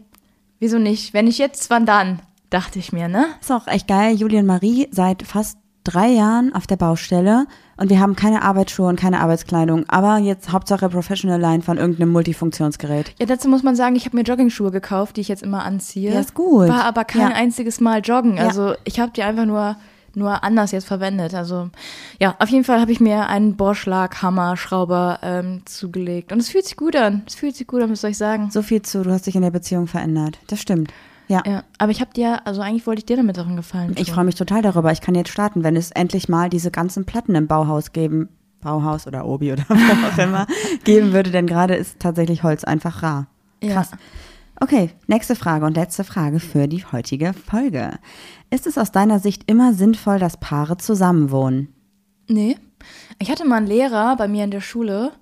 wieso 0.58 0.78
nicht? 0.78 1.12
Wenn 1.12 1.26
nicht 1.26 1.38
jetzt, 1.38 1.70
wann 1.70 1.87
dann? 1.87 2.22
Dachte 2.49 2.78
ich 2.78 2.92
mir, 2.92 3.08
ne? 3.08 3.26
Ist 3.40 3.52
auch 3.52 3.66
echt 3.68 3.87
geil. 3.87 4.16
Julie 4.16 4.40
und 4.40 4.46
Marie 4.46 4.88
seit 4.90 5.22
fast 5.22 5.58
drei 5.84 6.08
Jahren 6.08 6.54
auf 6.54 6.66
der 6.66 6.76
Baustelle 6.76 7.46
und 7.76 7.88
wir 7.90 8.00
haben 8.00 8.16
keine 8.16 8.42
Arbeitsschuhe 8.42 8.87
und 8.88 8.99
keine 8.99 9.20
Arbeitskleidung. 9.20 9.84
Aber 9.88 10.18
jetzt 10.18 10.52
Hauptsache 10.52 10.88
Professional 10.88 11.40
Line 11.40 11.62
von 11.62 11.78
irgendeinem 11.78 12.12
Multifunktionsgerät. 12.12 13.14
Ja, 13.18 13.26
dazu 13.26 13.49
muss 13.49 13.62
man 13.62 13.76
sagen, 13.76 13.96
ich 13.96 14.04
habe 14.04 14.16
mir 14.16 14.22
Joggingschuhe 14.22 14.70
gekauft, 14.70 15.16
die 15.16 15.22
ich 15.22 15.28
jetzt 15.28 15.42
immer 15.42 15.64
anziehe. 15.64 16.12
Ja, 16.12 16.20
ist 16.20 16.34
gut. 16.34 16.68
War 16.68 16.84
aber 16.84 17.04
kein 17.04 17.30
Ja. 17.30 17.37
einziges 17.37 17.80
Mal 17.80 18.00
joggen. 18.00 18.37
Ja. 18.37 18.46
Also 18.46 18.75
ich 18.84 19.00
habe 19.00 19.12
die 19.14 19.22
einfach 19.22 19.46
nur 19.46 19.76
nur 20.14 20.42
anders 20.42 20.72
jetzt 20.72 20.87
verwendet. 20.88 21.34
Also 21.34 21.70
ja, 22.18 22.34
auf 22.40 22.49
jeden 22.49 22.64
Fall 22.64 22.80
habe 22.80 22.90
ich 22.90 22.99
mir 22.99 23.28
einen 23.28 23.56
Bohrschlag, 23.56 24.22
Hammer, 24.22 24.56
Schrauber 24.56 25.20
ähm, 25.22 25.62
zugelegt. 25.66 26.32
Und 26.32 26.40
es 26.40 26.49
fühlt 26.49 26.64
sich 26.66 26.76
gut 26.76 26.96
an. 26.96 27.22
Es 27.28 27.37
fühlt 27.37 27.54
sich 27.54 27.68
gut 27.68 27.80
an, 27.80 27.90
was 27.92 28.00
soll 28.00 28.10
ich 28.10 28.18
sagen? 28.18 28.50
So 28.50 28.62
viel 28.62 28.82
zu, 28.82 29.02
du 29.04 29.12
hast 29.12 29.26
dich 29.28 29.37
in 29.37 29.42
der 29.42 29.52
Beziehung 29.52 29.87
verändert. 29.87 30.38
Das 30.49 30.60
stimmt. 30.60 30.92
Ja. 31.30 31.44
Ja, 31.46 31.62
aber 31.78 31.92
ich 31.92 32.00
habe 32.00 32.12
dir, 32.12 32.44
also 32.44 32.60
eigentlich 32.60 32.88
wollte 32.88 32.99
ich 32.99 33.06
dir 33.06 33.16
damit 33.16 33.38
auch 33.38 33.46
einen 33.46 33.54
Gefallen 33.54 33.94
tun. 33.94 34.02
Ich 34.02 34.10
freue 34.10 34.25
mich 34.25 34.34
total 34.34 34.62
darüber. 34.62 34.90
Ich 34.90 35.00
kann 35.00 35.14
jetzt 35.14 35.30
starten, 35.30 35.62
wenn 35.62 35.76
es 35.76 35.93
endlich 35.93 36.28
mal 36.28 36.50
diese 36.50 36.73
ganzen 36.73 37.04
Platten 37.04 37.36
im 37.36 37.47
Bauhaus 37.47 37.93
geben, 37.93 38.28
Bauhaus 38.60 39.06
oder 39.06 39.25
Obi 39.25 39.52
oder 39.52 39.62
wo 39.69 40.06
auch 40.08 40.19
immer, 40.19 40.49
geben 40.84 41.12
würde, 41.12 41.30
denn 41.30 41.47
gerade 41.47 41.76
ist 41.76 42.00
tatsächlich 42.00 42.43
Holz 42.43 42.64
einfach 42.64 43.04
rar. 43.04 43.28
Ja. 43.62 43.75
Krass. 43.75 43.93
Okay, 44.58 44.90
nächste 45.06 45.36
Frage 45.36 45.66
und 45.66 45.76
letzte 45.76 46.02
Frage 46.02 46.40
für 46.40 46.66
die 46.66 46.84
heutige 46.84 47.32
Folge. 47.32 47.93
Ist 48.50 48.66
es 48.66 48.76
aus 48.76 48.90
deiner 48.90 49.21
Sicht 49.21 49.49
immer 49.49 49.73
sinnvoll, 49.73 50.19
dass 50.19 50.36
Paare 50.36 50.78
zusammenwohnen? 50.78 51.73
Nee. 52.26 52.56
Ich 53.21 53.30
hatte 53.30 53.45
mal 53.45 53.58
einen 53.58 53.69
Lehrer 53.69 54.16
bei 54.16 54.26
mir 54.26 54.43
in 54.43 54.50
der 54.50 54.60
Schule, 54.60 55.12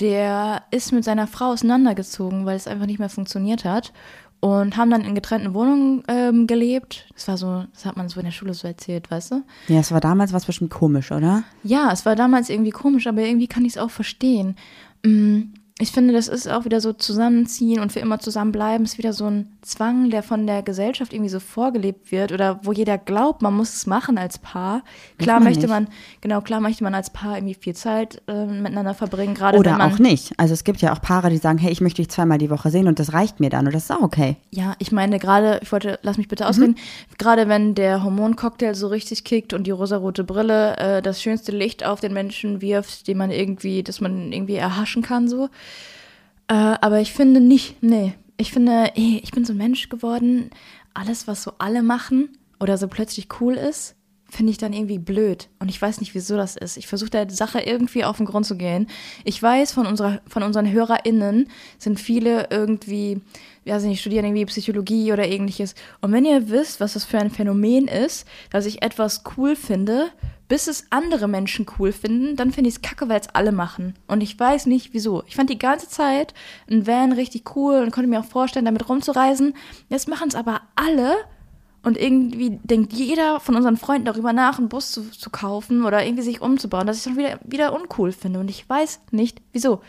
der 0.00 0.62
ist 0.70 0.92
mit 0.92 1.04
seiner 1.04 1.26
Frau 1.26 1.52
auseinandergezogen, 1.52 2.46
weil 2.46 2.56
es 2.56 2.66
einfach 2.66 2.86
nicht 2.86 2.98
mehr 2.98 3.10
funktioniert 3.10 3.66
hat. 3.66 3.92
Und 4.40 4.78
haben 4.78 4.90
dann 4.90 5.02
in 5.02 5.14
getrennten 5.14 5.52
Wohnungen 5.52 6.02
ähm, 6.08 6.46
gelebt. 6.46 7.06
Das 7.14 7.28
war 7.28 7.36
so, 7.36 7.64
das 7.74 7.84
hat 7.84 7.98
man 7.98 8.08
so 8.08 8.20
in 8.20 8.24
der 8.24 8.32
Schule 8.32 8.54
so 8.54 8.66
erzählt, 8.66 9.10
weißt 9.10 9.32
du? 9.32 9.42
Ja, 9.68 9.80
es 9.80 9.92
war 9.92 10.00
damals 10.00 10.32
was 10.32 10.46
bestimmt 10.46 10.70
komisch, 10.70 11.12
oder? 11.12 11.44
Ja, 11.62 11.92
es 11.92 12.06
war 12.06 12.16
damals 12.16 12.48
irgendwie 12.48 12.70
komisch, 12.70 13.06
aber 13.06 13.20
irgendwie 13.20 13.48
kann 13.48 13.66
ich 13.66 13.72
es 13.72 13.78
auch 13.78 13.90
verstehen. 13.90 14.56
Mm, 15.04 15.42
Ich 15.80 15.92
finde, 15.92 16.12
das 16.12 16.28
ist 16.28 16.46
auch 16.46 16.66
wieder 16.66 16.80
so 16.82 16.92
zusammenziehen 16.92 17.80
und 17.80 17.90
für 17.90 18.00
immer 18.00 18.18
zusammenbleiben, 18.18 18.84
ist 18.84 18.98
wieder 18.98 19.14
so 19.14 19.24
ein 19.26 19.56
Zwang, 19.62 20.10
der 20.10 20.22
von 20.22 20.46
der 20.46 20.62
Gesellschaft 20.62 21.14
irgendwie 21.14 21.30
so 21.30 21.40
vorgelebt 21.40 22.12
wird 22.12 22.32
oder 22.32 22.60
wo 22.64 22.72
jeder 22.72 22.98
glaubt, 22.98 23.40
man 23.40 23.56
muss 23.56 23.74
es 23.74 23.86
machen 23.86 24.18
als 24.18 24.38
Paar. 24.38 24.82
Klar 25.16 25.36
man 25.36 25.44
möchte 25.44 25.62
nicht. 25.62 25.70
man, 25.70 25.88
genau, 26.20 26.42
klar 26.42 26.60
möchte 26.60 26.84
man 26.84 26.94
als 26.94 27.08
Paar 27.08 27.38
irgendwie 27.38 27.54
viel 27.54 27.74
Zeit 27.74 28.20
äh, 28.28 28.44
miteinander 28.44 28.92
verbringen, 28.92 29.34
gerade 29.34 29.56
Oder 29.56 29.78
man 29.78 29.92
auch 29.92 29.98
nicht. 29.98 30.34
Also 30.36 30.52
es 30.52 30.64
gibt 30.64 30.82
ja 30.82 30.92
auch 30.92 31.00
Paare, 31.00 31.30
die 31.30 31.38
sagen, 31.38 31.56
hey, 31.56 31.72
ich 31.72 31.80
möchte 31.80 32.02
dich 32.02 32.10
zweimal 32.10 32.36
die 32.36 32.50
Woche 32.50 32.70
sehen 32.70 32.86
und 32.86 32.98
das 32.98 33.14
reicht 33.14 33.40
mir 33.40 33.48
dann 33.48 33.66
und 33.66 33.74
das 33.74 33.84
ist 33.84 33.90
auch 33.90 34.02
okay. 34.02 34.36
Ja, 34.50 34.74
ich 34.80 34.92
meine 34.92 35.18
gerade, 35.18 35.60
ich 35.62 35.72
wollte, 35.72 35.98
lass 36.02 36.18
mich 36.18 36.28
bitte 36.28 36.46
ausreden, 36.46 36.76
gerade 37.16 37.48
wenn 37.48 37.74
der 37.74 38.04
Hormoncocktail 38.04 38.74
so 38.74 38.88
richtig 38.88 39.24
kickt 39.24 39.54
und 39.54 39.66
die 39.66 39.70
rosarote 39.70 40.24
Brille 40.24 40.76
äh, 40.76 41.00
das 41.00 41.22
schönste 41.22 41.52
Licht 41.52 41.86
auf 41.86 42.00
den 42.00 42.12
Menschen 42.12 42.60
wirft, 42.60 43.08
den 43.08 43.16
man 43.16 43.30
irgendwie, 43.30 43.82
das 43.82 44.02
man 44.02 44.30
irgendwie 44.30 44.56
erhaschen 44.56 45.02
kann, 45.02 45.26
so. 45.26 45.48
Äh, 46.50 46.76
aber 46.80 47.00
ich 47.00 47.12
finde 47.12 47.40
nicht, 47.40 47.80
nee. 47.80 48.14
Ich 48.36 48.52
finde, 48.52 48.92
eh, 48.96 49.20
ich 49.22 49.30
bin 49.30 49.44
so 49.44 49.52
ein 49.52 49.58
Mensch 49.58 49.88
geworden, 49.88 50.50
alles, 50.94 51.28
was 51.28 51.44
so 51.44 51.52
alle 51.58 51.82
machen 51.82 52.36
oder 52.58 52.76
so 52.76 52.88
plötzlich 52.88 53.28
cool 53.40 53.54
ist, 53.54 53.94
finde 54.28 54.50
ich 54.50 54.58
dann 54.58 54.72
irgendwie 54.72 54.98
blöd. 54.98 55.48
Und 55.60 55.68
ich 55.68 55.80
weiß 55.80 56.00
nicht, 56.00 56.12
wieso 56.14 56.36
das 56.36 56.56
ist. 56.56 56.76
Ich 56.76 56.88
versuche 56.88 57.10
der 57.10 57.30
Sache 57.30 57.60
irgendwie 57.60 58.04
auf 58.04 58.16
den 58.16 58.26
Grund 58.26 58.46
zu 58.46 58.56
gehen. 58.56 58.88
Ich 59.24 59.40
weiß, 59.40 59.72
von, 59.72 59.86
unserer, 59.86 60.20
von 60.26 60.42
unseren 60.42 60.70
HörerInnen 60.70 61.48
sind 61.78 62.00
viele 62.00 62.48
irgendwie, 62.50 63.20
weiß 63.64 63.84
nicht, 63.84 64.00
studieren 64.00 64.24
irgendwie 64.24 64.46
Psychologie 64.46 65.12
oder 65.12 65.28
ähnliches. 65.28 65.76
Und 66.00 66.10
wenn 66.12 66.24
ihr 66.24 66.50
wisst, 66.50 66.80
was 66.80 66.94
das 66.94 67.04
für 67.04 67.18
ein 67.18 67.30
Phänomen 67.30 67.86
ist, 67.86 68.26
dass 68.50 68.66
ich 68.66 68.82
etwas 68.82 69.22
cool 69.36 69.54
finde, 69.54 70.10
bis 70.50 70.66
es 70.66 70.88
andere 70.90 71.28
Menschen 71.28 71.64
cool 71.78 71.92
finden, 71.92 72.34
dann 72.34 72.50
finde 72.50 72.68
ich 72.68 72.74
es 72.74 72.82
kacke, 72.82 73.08
weil 73.08 73.20
es 73.20 73.28
alle 73.28 73.52
machen. 73.52 73.94
Und 74.08 74.20
ich 74.20 74.38
weiß 74.38 74.66
nicht, 74.66 74.92
wieso. 74.92 75.22
Ich 75.28 75.36
fand 75.36 75.48
die 75.48 75.60
ganze 75.60 75.88
Zeit 75.88 76.34
ein 76.68 76.88
Van 76.88 77.12
richtig 77.12 77.54
cool 77.54 77.76
und 77.76 77.92
konnte 77.92 78.10
mir 78.10 78.18
auch 78.18 78.24
vorstellen, 78.24 78.64
damit 78.64 78.88
rumzureisen. 78.88 79.54
Jetzt 79.88 80.08
machen 80.08 80.26
es 80.26 80.34
aber 80.34 80.62
alle 80.74 81.18
und 81.84 81.96
irgendwie 81.96 82.58
denkt 82.64 82.92
jeder 82.92 83.38
von 83.38 83.54
unseren 83.54 83.76
Freunden 83.76 84.06
darüber 84.06 84.32
nach, 84.32 84.58
einen 84.58 84.68
Bus 84.68 84.90
zu, 84.90 85.08
zu 85.12 85.30
kaufen 85.30 85.84
oder 85.84 86.04
irgendwie 86.04 86.24
sich 86.24 86.40
umzubauen, 86.40 86.88
dass 86.88 86.96
ich 86.96 87.04
dann 87.04 87.16
wieder, 87.16 87.38
wieder 87.44 87.72
uncool 87.72 88.10
finde. 88.10 88.40
Und 88.40 88.50
ich 88.50 88.68
weiß 88.68 89.02
nicht, 89.12 89.40
wieso. 89.52 89.80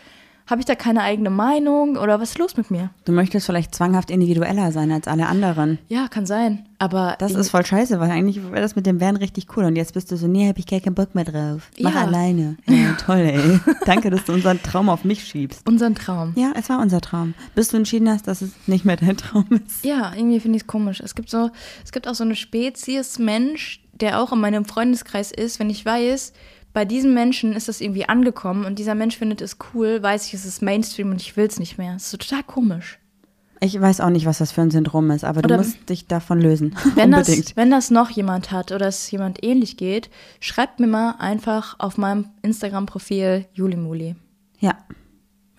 Habe 0.52 0.60
ich 0.60 0.66
da 0.66 0.74
keine 0.74 1.00
eigene 1.00 1.30
Meinung 1.30 1.96
oder 1.96 2.20
was 2.20 2.32
ist 2.32 2.38
los 2.38 2.58
mit 2.58 2.70
mir? 2.70 2.90
Du 3.06 3.12
möchtest 3.12 3.46
vielleicht 3.46 3.74
zwanghaft 3.74 4.10
individueller 4.10 4.70
sein 4.70 4.92
als 4.92 5.08
alle 5.08 5.26
anderen. 5.26 5.78
Ja, 5.88 6.08
kann 6.08 6.26
sein. 6.26 6.66
Aber 6.78 7.16
Das 7.18 7.32
ist 7.32 7.48
voll 7.48 7.64
scheiße, 7.64 7.98
weil 8.00 8.10
eigentlich 8.10 8.36
wäre 8.50 8.60
das 8.60 8.76
mit 8.76 8.84
dem 8.84 9.00
Van 9.00 9.16
richtig 9.16 9.46
cool 9.56 9.64
und 9.64 9.76
jetzt 9.76 9.94
bist 9.94 10.10
du 10.12 10.16
so, 10.18 10.26
nee, 10.28 10.46
hab 10.46 10.58
ich 10.58 10.66
gar 10.66 10.80
keinen 10.80 10.94
Bock 10.94 11.14
mehr 11.14 11.24
drauf. 11.24 11.70
Mach 11.80 11.94
Ja. 11.94 12.02
alleine. 12.02 12.58
Ja, 12.66 12.92
toll, 13.02 13.20
ey. 13.20 13.60
Danke, 13.86 14.10
dass 14.10 14.26
du 14.26 14.34
unseren 14.34 14.62
Traum 14.62 14.90
auf 14.90 15.04
mich 15.04 15.24
schiebst. 15.24 15.66
unseren 15.66 15.94
Traum. 15.94 16.34
Ja, 16.36 16.52
es 16.54 16.68
war 16.68 16.80
unser 16.80 17.00
Traum. 17.00 17.32
Bis 17.54 17.68
du 17.68 17.78
entschieden 17.78 18.10
hast, 18.10 18.28
dass 18.28 18.42
es 18.42 18.50
nicht 18.66 18.84
mehr 18.84 18.96
dein 18.96 19.16
Traum 19.16 19.46
ist. 19.66 19.82
Ja, 19.86 20.12
irgendwie 20.14 20.38
finde 20.38 20.56
ich 20.56 20.64
es 20.64 20.66
komisch. 20.66 21.00
Es 21.00 21.14
gibt 21.14 21.30
so, 21.30 21.48
es 21.82 21.92
gibt 21.92 22.06
auch 22.06 22.14
so 22.14 22.24
eine 22.24 22.36
Spezies 22.36 23.18
Mensch, 23.18 23.80
der 23.94 24.20
auch 24.20 24.32
in 24.32 24.40
meinem 24.40 24.66
Freundeskreis 24.66 25.32
ist, 25.32 25.60
wenn 25.60 25.70
ich 25.70 25.86
weiß, 25.86 26.34
bei 26.72 26.84
diesem 26.84 27.14
Menschen 27.14 27.52
ist 27.52 27.68
das 27.68 27.80
irgendwie 27.80 28.08
angekommen 28.08 28.64
und 28.64 28.78
dieser 28.78 28.94
Mensch 28.94 29.16
findet 29.18 29.40
es 29.40 29.56
cool, 29.74 30.02
weiß 30.02 30.26
ich, 30.26 30.34
es 30.34 30.44
ist 30.44 30.62
Mainstream 30.62 31.10
und 31.10 31.20
ich 31.20 31.36
will 31.36 31.46
es 31.46 31.58
nicht 31.58 31.78
mehr. 31.78 31.96
Es 31.96 32.04
ist 32.04 32.10
so 32.12 32.16
total 32.16 32.42
komisch. 32.42 32.98
Ich 33.60 33.80
weiß 33.80 34.00
auch 34.00 34.10
nicht, 34.10 34.26
was 34.26 34.38
das 34.38 34.50
für 34.50 34.62
ein 34.62 34.72
Syndrom 34.72 35.10
ist, 35.12 35.22
aber 35.24 35.40
du 35.42 35.46
Oder- 35.46 35.58
musst 35.58 35.88
dich 35.88 36.06
davon 36.08 36.40
lösen. 36.40 36.74
Wenn 36.96 37.12
das, 37.12 37.28
wenn 37.54 37.70
das 37.70 37.90
noch 37.92 38.10
jemand 38.10 38.50
hat 38.50 38.72
oder 38.72 38.86
es 38.88 39.08
jemand 39.10 39.44
ähnlich 39.44 39.76
geht, 39.76 40.10
schreibt 40.40 40.80
mir 40.80 40.88
mal 40.88 41.14
einfach 41.18 41.76
auf 41.78 41.96
meinem 41.96 42.26
Instagram-Profil 42.42 43.46
Julimuli. 43.52 44.16
ja. 44.58 44.76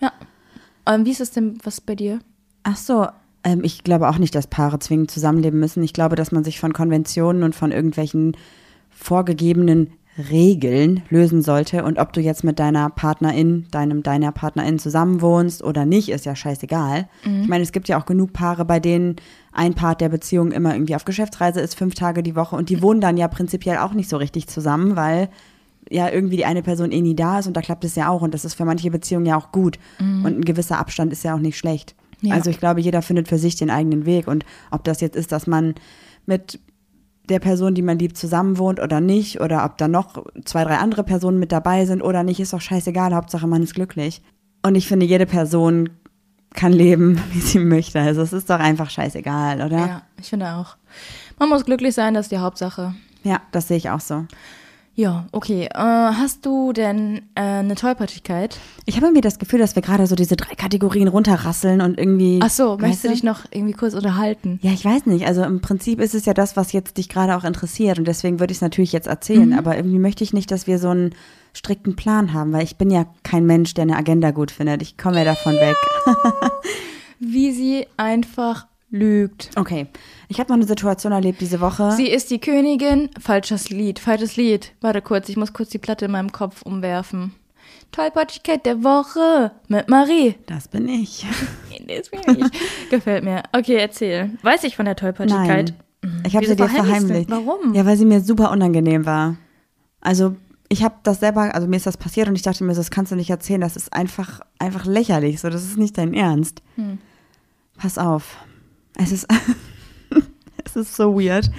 Ja. 0.00 0.12
Ähm, 0.86 1.06
wie 1.06 1.12
ist 1.12 1.22
es 1.22 1.30
denn, 1.30 1.56
was 1.62 1.80
bei 1.80 1.94
dir? 1.94 2.18
Ach 2.64 2.76
so, 2.76 3.06
ähm, 3.42 3.64
ich 3.64 3.84
glaube 3.84 4.06
auch 4.08 4.18
nicht, 4.18 4.34
dass 4.34 4.48
Paare 4.48 4.78
zwingend 4.80 5.10
zusammenleben 5.10 5.58
müssen. 5.58 5.82
Ich 5.82 5.94
glaube, 5.94 6.14
dass 6.14 6.30
man 6.30 6.44
sich 6.44 6.60
von 6.60 6.74
Konventionen 6.74 7.42
und 7.42 7.54
von 7.54 7.72
irgendwelchen 7.72 8.36
vorgegebenen 8.90 9.92
Regeln 10.16 11.02
lösen 11.10 11.42
sollte. 11.42 11.84
Und 11.84 11.98
ob 11.98 12.12
du 12.12 12.20
jetzt 12.20 12.44
mit 12.44 12.58
deiner 12.58 12.88
Partnerin, 12.90 13.66
deinem, 13.70 14.02
deiner 14.02 14.32
Partnerin 14.32 14.78
zusammenwohnst 14.78 15.62
oder 15.62 15.86
nicht, 15.86 16.08
ist 16.08 16.24
ja 16.24 16.36
scheißegal. 16.36 17.08
Ich 17.42 17.48
meine, 17.48 17.64
es 17.64 17.72
gibt 17.72 17.88
ja 17.88 18.00
auch 18.00 18.06
genug 18.06 18.32
Paare, 18.32 18.64
bei 18.64 18.78
denen 18.78 19.16
ein 19.52 19.74
Part 19.74 20.00
der 20.00 20.08
Beziehung 20.08 20.52
immer 20.52 20.74
irgendwie 20.74 20.94
auf 20.94 21.04
Geschäftsreise 21.04 21.60
ist, 21.60 21.74
fünf 21.74 21.94
Tage 21.94 22.22
die 22.22 22.36
Woche. 22.36 22.54
Und 22.54 22.68
die 22.68 22.80
wohnen 22.80 23.00
dann 23.00 23.16
ja 23.16 23.28
prinzipiell 23.28 23.78
auch 23.78 23.92
nicht 23.92 24.08
so 24.08 24.16
richtig 24.16 24.46
zusammen, 24.46 24.94
weil 24.94 25.28
ja 25.90 26.08
irgendwie 26.08 26.36
die 26.36 26.46
eine 26.46 26.62
Person 26.62 26.92
eh 26.92 27.00
nie 27.00 27.16
da 27.16 27.40
ist. 27.40 27.46
Und 27.46 27.56
da 27.56 27.60
klappt 27.60 27.84
es 27.84 27.96
ja 27.96 28.08
auch. 28.08 28.22
Und 28.22 28.34
das 28.34 28.44
ist 28.44 28.54
für 28.54 28.64
manche 28.64 28.90
Beziehungen 28.90 29.26
ja 29.26 29.36
auch 29.36 29.50
gut. 29.50 29.78
Und 29.98 30.38
ein 30.38 30.44
gewisser 30.44 30.78
Abstand 30.78 31.12
ist 31.12 31.24
ja 31.24 31.34
auch 31.34 31.40
nicht 31.40 31.58
schlecht. 31.58 31.94
Ja. 32.20 32.34
Also 32.34 32.50
ich 32.50 32.58
glaube, 32.58 32.80
jeder 32.80 33.02
findet 33.02 33.28
für 33.28 33.38
sich 33.38 33.56
den 33.56 33.70
eigenen 33.70 34.06
Weg. 34.06 34.28
Und 34.28 34.44
ob 34.70 34.84
das 34.84 35.00
jetzt 35.00 35.16
ist, 35.16 35.32
dass 35.32 35.46
man 35.46 35.74
mit 36.26 36.58
der 37.28 37.38
Person, 37.38 37.74
die 37.74 37.82
man 37.82 37.98
liebt, 37.98 38.16
zusammenwohnt 38.16 38.80
oder 38.80 39.00
nicht 39.00 39.40
oder 39.40 39.64
ob 39.64 39.78
da 39.78 39.88
noch 39.88 40.24
zwei, 40.44 40.64
drei 40.64 40.76
andere 40.76 41.04
Personen 41.04 41.38
mit 41.38 41.52
dabei 41.52 41.86
sind 41.86 42.02
oder 42.02 42.22
nicht, 42.22 42.40
ist 42.40 42.52
doch 42.52 42.60
scheißegal, 42.60 43.14
Hauptsache 43.14 43.46
man 43.46 43.62
ist 43.62 43.74
glücklich. 43.74 44.22
Und 44.62 44.74
ich 44.74 44.86
finde, 44.86 45.06
jede 45.06 45.26
Person 45.26 45.90
kann 46.54 46.72
leben, 46.72 47.20
wie 47.32 47.40
sie 47.40 47.58
möchte. 47.58 48.00
Also 48.00 48.22
es 48.22 48.32
ist 48.32 48.50
doch 48.50 48.60
einfach 48.60 48.90
scheißegal, 48.90 49.62
oder? 49.62 49.78
Ja, 49.78 50.02
ich 50.20 50.28
finde 50.28 50.52
auch. 50.52 50.76
Man 51.38 51.48
muss 51.48 51.64
glücklich 51.64 51.94
sein, 51.94 52.14
das 52.14 52.26
ist 52.26 52.32
die 52.32 52.38
Hauptsache. 52.38 52.94
Ja, 53.24 53.40
das 53.52 53.68
sehe 53.68 53.76
ich 53.76 53.90
auch 53.90 54.00
so. 54.00 54.26
Ja, 54.96 55.26
okay. 55.32 55.64
Äh, 55.64 55.78
hast 55.78 56.46
du 56.46 56.72
denn 56.72 57.22
äh, 57.34 57.40
eine 57.40 57.74
Tollpatschigkeit? 57.74 58.58
Ich 58.86 58.96
habe 58.96 59.06
irgendwie 59.06 59.22
das 59.22 59.40
Gefühl, 59.40 59.58
dass 59.58 59.74
wir 59.74 59.82
gerade 59.82 60.06
so 60.06 60.14
diese 60.14 60.36
drei 60.36 60.54
Kategorien 60.54 61.08
runterrasseln 61.08 61.80
und 61.80 61.98
irgendwie. 61.98 62.38
Ach 62.42 62.50
so, 62.50 62.76
möchtest 62.78 63.04
du 63.04 63.08
du? 63.08 63.14
dich 63.14 63.24
noch 63.24 63.40
irgendwie 63.50 63.72
kurz 63.72 63.94
unterhalten? 63.94 64.60
Ja, 64.62 64.70
ich 64.70 64.84
weiß 64.84 65.06
nicht. 65.06 65.26
Also 65.26 65.42
im 65.42 65.60
Prinzip 65.60 66.00
ist 66.00 66.14
es 66.14 66.26
ja 66.26 66.34
das, 66.34 66.56
was 66.56 66.72
jetzt 66.72 66.96
dich 66.96 67.08
gerade 67.08 67.36
auch 67.36 67.44
interessiert 67.44 67.98
und 67.98 68.06
deswegen 68.06 68.38
würde 68.38 68.52
ich 68.52 68.58
es 68.58 68.62
natürlich 68.62 68.92
jetzt 68.92 69.08
erzählen. 69.08 69.52
Aber 69.58 69.76
irgendwie 69.76 69.98
möchte 69.98 70.22
ich 70.22 70.32
nicht, 70.32 70.50
dass 70.52 70.68
wir 70.68 70.78
so 70.78 70.90
einen 70.90 71.14
strikten 71.54 71.96
Plan 71.96 72.32
haben, 72.32 72.52
weil 72.52 72.62
ich 72.62 72.76
bin 72.76 72.90
ja 72.90 73.06
kein 73.24 73.46
Mensch, 73.46 73.74
der 73.74 73.82
eine 73.82 73.96
Agenda 73.96 74.30
gut 74.30 74.50
findet. 74.50 74.82
Ich 74.82 74.96
komme 74.96 75.18
ja 75.18 75.24
davon 75.24 75.54
weg. 75.54 75.76
Wie 77.18 77.52
sie 77.52 77.86
einfach 77.96 78.66
lügt. 78.94 79.50
Okay, 79.56 79.88
ich 80.28 80.38
habe 80.40 80.48
noch 80.50 80.56
eine 80.56 80.66
Situation 80.66 81.12
erlebt 81.12 81.40
diese 81.40 81.60
Woche. 81.60 81.92
Sie 81.92 82.08
ist 82.08 82.30
die 82.30 82.38
Königin. 82.38 83.10
Falsches 83.20 83.68
Lied, 83.70 83.98
falsches 83.98 84.36
Lied. 84.36 84.72
Warte 84.80 85.02
kurz, 85.02 85.28
ich 85.28 85.36
muss 85.36 85.52
kurz 85.52 85.70
die 85.70 85.78
Platte 85.78 86.06
in 86.06 86.12
meinem 86.12 86.32
Kopf 86.32 86.62
umwerfen. 86.62 87.34
Tollpatschigkeit 87.92 88.64
der 88.66 88.82
Woche 88.82 89.52
mit 89.68 89.88
Marie. 89.88 90.36
das 90.46 90.68
bin 90.68 90.88
ich. 90.88 91.26
Das 91.86 92.08
bin 92.08 92.46
ich. 92.46 92.88
Gefällt 92.88 93.24
mir. 93.24 93.42
Okay, 93.52 93.74
erzähl. 93.74 94.30
Weiß 94.42 94.64
ich 94.64 94.74
von 94.74 94.86
der 94.86 94.96
Tollpatschigkeit? 94.96 95.74
Nein, 96.02 96.22
ich 96.26 96.34
habe 96.34 96.46
sie 96.46 96.56
dir 96.56 96.68
verheimlicht. 96.68 97.28
Warum? 97.28 97.74
Ja, 97.74 97.84
weil 97.84 97.98
sie 97.98 98.06
mir 98.06 98.20
super 98.20 98.50
unangenehm 98.52 99.04
war. 99.04 99.36
Also 100.00 100.36
ich 100.68 100.82
habe 100.82 100.94
das 101.02 101.20
selber, 101.20 101.54
also 101.54 101.66
mir 101.66 101.76
ist 101.76 101.86
das 101.86 101.98
passiert 101.98 102.28
und 102.28 102.36
ich 102.36 102.42
dachte 102.42 102.64
mir, 102.64 102.74
das 102.74 102.90
kannst 102.90 103.12
du 103.12 103.16
nicht 103.16 103.28
erzählen. 103.28 103.60
Das 103.60 103.76
ist 103.76 103.92
einfach, 103.92 104.40
einfach 104.58 104.86
lächerlich. 104.86 105.40
So, 105.40 105.50
das 105.50 105.62
ist 105.62 105.76
nicht 105.76 105.98
dein 105.98 106.14
Ernst. 106.14 106.62
Hm. 106.76 106.98
Pass 107.76 107.98
auf. 107.98 108.38
Es 108.98 109.12
ist, 109.12 109.26
es 110.64 110.76
ist 110.76 110.96
so 110.96 111.18
weird. 111.18 111.50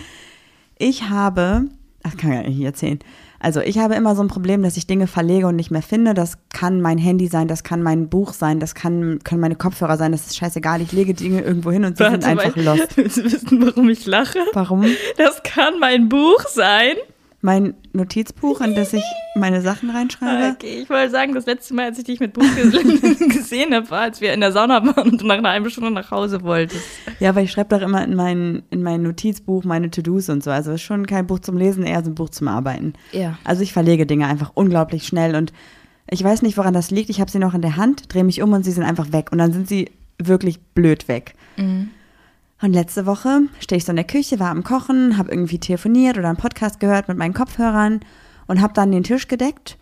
Ich 0.77 1.09
habe, 1.09 1.65
ach, 2.03 2.17
kann 2.17 2.31
ich 2.31 2.57
nicht 2.57 2.65
erzählen. 2.65 2.99
Also 3.39 3.61
ich 3.61 3.77
habe 3.77 3.93
immer 3.95 4.15
so 4.15 4.23
ein 4.23 4.27
Problem, 4.27 4.63
dass 4.63 4.75
ich 4.75 4.87
Dinge 4.87 5.07
verlege 5.07 5.47
und 5.47 5.55
nicht 5.55 5.69
mehr 5.69 5.83
finde. 5.83 6.13
Das 6.13 6.37
kann 6.51 6.81
mein 6.81 6.97
Handy 6.97 7.27
sein, 7.27 7.47
das 7.47 7.63
kann 7.63 7.83
mein 7.83 8.09
Buch 8.09 8.33
sein, 8.33 8.59
das 8.59 8.73
kann, 8.73 9.19
können 9.23 9.41
meine 9.41 9.55
Kopfhörer 9.55 9.97
sein. 9.97 10.13
Das 10.13 10.25
ist 10.25 10.37
scheißegal. 10.37 10.81
Ich 10.81 10.91
lege 10.91 11.13
Dinge 11.13 11.41
irgendwo 11.41 11.71
hin 11.71 11.85
und 11.85 11.97
sie 11.97 12.03
sind 12.09 12.23
einfach 12.23 12.55
lost. 12.55 12.87
Willst 12.97 13.17
du 13.17 13.23
wissen, 13.23 13.65
warum 13.65 13.89
ich 13.89 14.05
lache? 14.05 14.39
Warum? 14.53 14.85
Das 15.17 15.43
kann 15.43 15.79
mein 15.79 16.09
Buch 16.09 16.47
sein. 16.47 16.95
Mein 17.45 17.75
Notizbuch, 17.93 18.59
in 18.61 18.73
das 18.73 18.91
ich 18.93 19.03
meine 19.35 19.61
Sachen 19.61 19.91
reinschreibe. 19.91 20.55
Okay, 20.55 20.79
ich 20.81 20.89
wollte 20.89 21.11
sagen, 21.11 21.35
das 21.35 21.45
letzte 21.45 21.75
Mal, 21.75 21.85
als 21.85 21.99
ich 21.99 22.05
dich 22.05 22.19
mit 22.19 22.33
Buch 22.33 22.41
ges- 22.41 23.29
gesehen 23.33 23.71
habe, 23.75 23.87
war, 23.91 24.01
als 24.01 24.19
wir 24.19 24.33
in 24.33 24.39
der 24.41 24.51
Sauna 24.51 24.83
waren 24.83 25.11
und 25.11 25.21
du 25.21 25.27
nach 25.27 25.37
einer 25.37 25.49
halben 25.51 25.69
Stunde 25.69 25.91
nach 25.91 26.09
Hause 26.09 26.41
wolltest. 26.41 26.83
Ja, 27.19 27.35
weil 27.35 27.45
ich 27.45 27.51
schreibe 27.51 27.77
doch 27.77 27.85
immer 27.85 28.03
in 28.03 28.15
mein, 28.15 28.63
in 28.71 28.81
mein 28.81 29.03
Notizbuch 29.03 29.63
meine 29.63 29.91
To-Dos 29.91 30.29
und 30.29 30.43
so. 30.43 30.49
Also 30.49 30.71
es 30.71 30.77
ist 30.77 30.81
schon 30.87 31.05
kein 31.05 31.27
Buch 31.27 31.37
zum 31.39 31.55
Lesen, 31.57 31.83
eher 31.85 32.03
so 32.03 32.09
ein 32.09 32.15
Buch 32.15 32.29
zum 32.29 32.47
Arbeiten. 32.47 32.93
Ja. 33.11 33.37
Also 33.43 33.61
ich 33.61 33.73
verlege 33.73 34.07
Dinge 34.07 34.25
einfach 34.27 34.51
unglaublich 34.55 35.05
schnell 35.05 35.35
und 35.35 35.53
ich 36.09 36.23
weiß 36.23 36.41
nicht, 36.41 36.57
woran 36.57 36.73
das 36.73 36.89
liegt. 36.89 37.09
Ich 37.11 37.21
habe 37.21 37.29
sie 37.29 37.39
noch 37.39 37.53
in 37.53 37.61
der 37.61 37.77
Hand, 37.77 38.13
drehe 38.13 38.23
mich 38.23 38.41
um 38.41 38.53
und 38.53 38.63
sie 38.65 38.71
sind 38.71 38.83
einfach 38.83 39.11
weg. 39.11 39.31
Und 39.31 39.37
dann 39.37 39.53
sind 39.53 39.67
sie 39.67 39.91
wirklich 40.19 40.61
blöd 40.61 41.07
weg. 41.07 41.35
Und 42.65 42.73
letzte 42.73 43.05
Woche 43.05 43.41
stehe 43.59 43.77
ich 43.77 43.85
so 43.85 43.91
in 43.91 43.95
der 43.95 44.05
Küche, 44.05 44.39
war 44.39 44.49
am 44.49 44.63
Kochen, 44.63 45.19
habe 45.19 45.29
irgendwie 45.29 45.59
telefoniert 45.59 46.17
oder 46.17 46.29
einen 46.29 46.37
Podcast 46.37 46.79
gehört 46.79 47.07
mit 47.07 47.15
meinen 47.15 47.35
Kopfhörern 47.35 47.99
und 48.47 48.59
habe 48.59 48.73
dann 48.73 48.91
den 48.91 49.03
Tisch 49.03 49.27
gedeckt, 49.27 49.77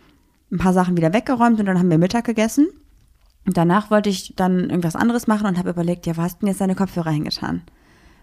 ein 0.52 0.58
paar 0.58 0.74
Sachen 0.74 0.98
wieder 0.98 1.14
weggeräumt 1.14 1.62
und 1.62 1.66
dann 1.66 1.80
haben 1.80 1.90
wir 1.90 1.98
Mittag 1.98 2.26
gegessen. 2.26 2.68
Und 3.46 3.56
danach 3.56 3.90
wollte 3.90 4.10
ich 4.10 4.34
dann 4.36 4.70
irgendwas 4.70 4.98
anderes 4.98 5.28
machen 5.28 5.48
und 5.48 5.58
habe 5.58 5.70
überlegt, 5.70 6.06
ja, 6.08 6.18
wo 6.18 6.24
hast 6.24 6.36
du 6.36 6.40
denn 6.42 6.50
jetzt 6.50 6.60
deine 6.60 6.76
Kopfhörer 6.76 7.12
hingetan? 7.12 7.62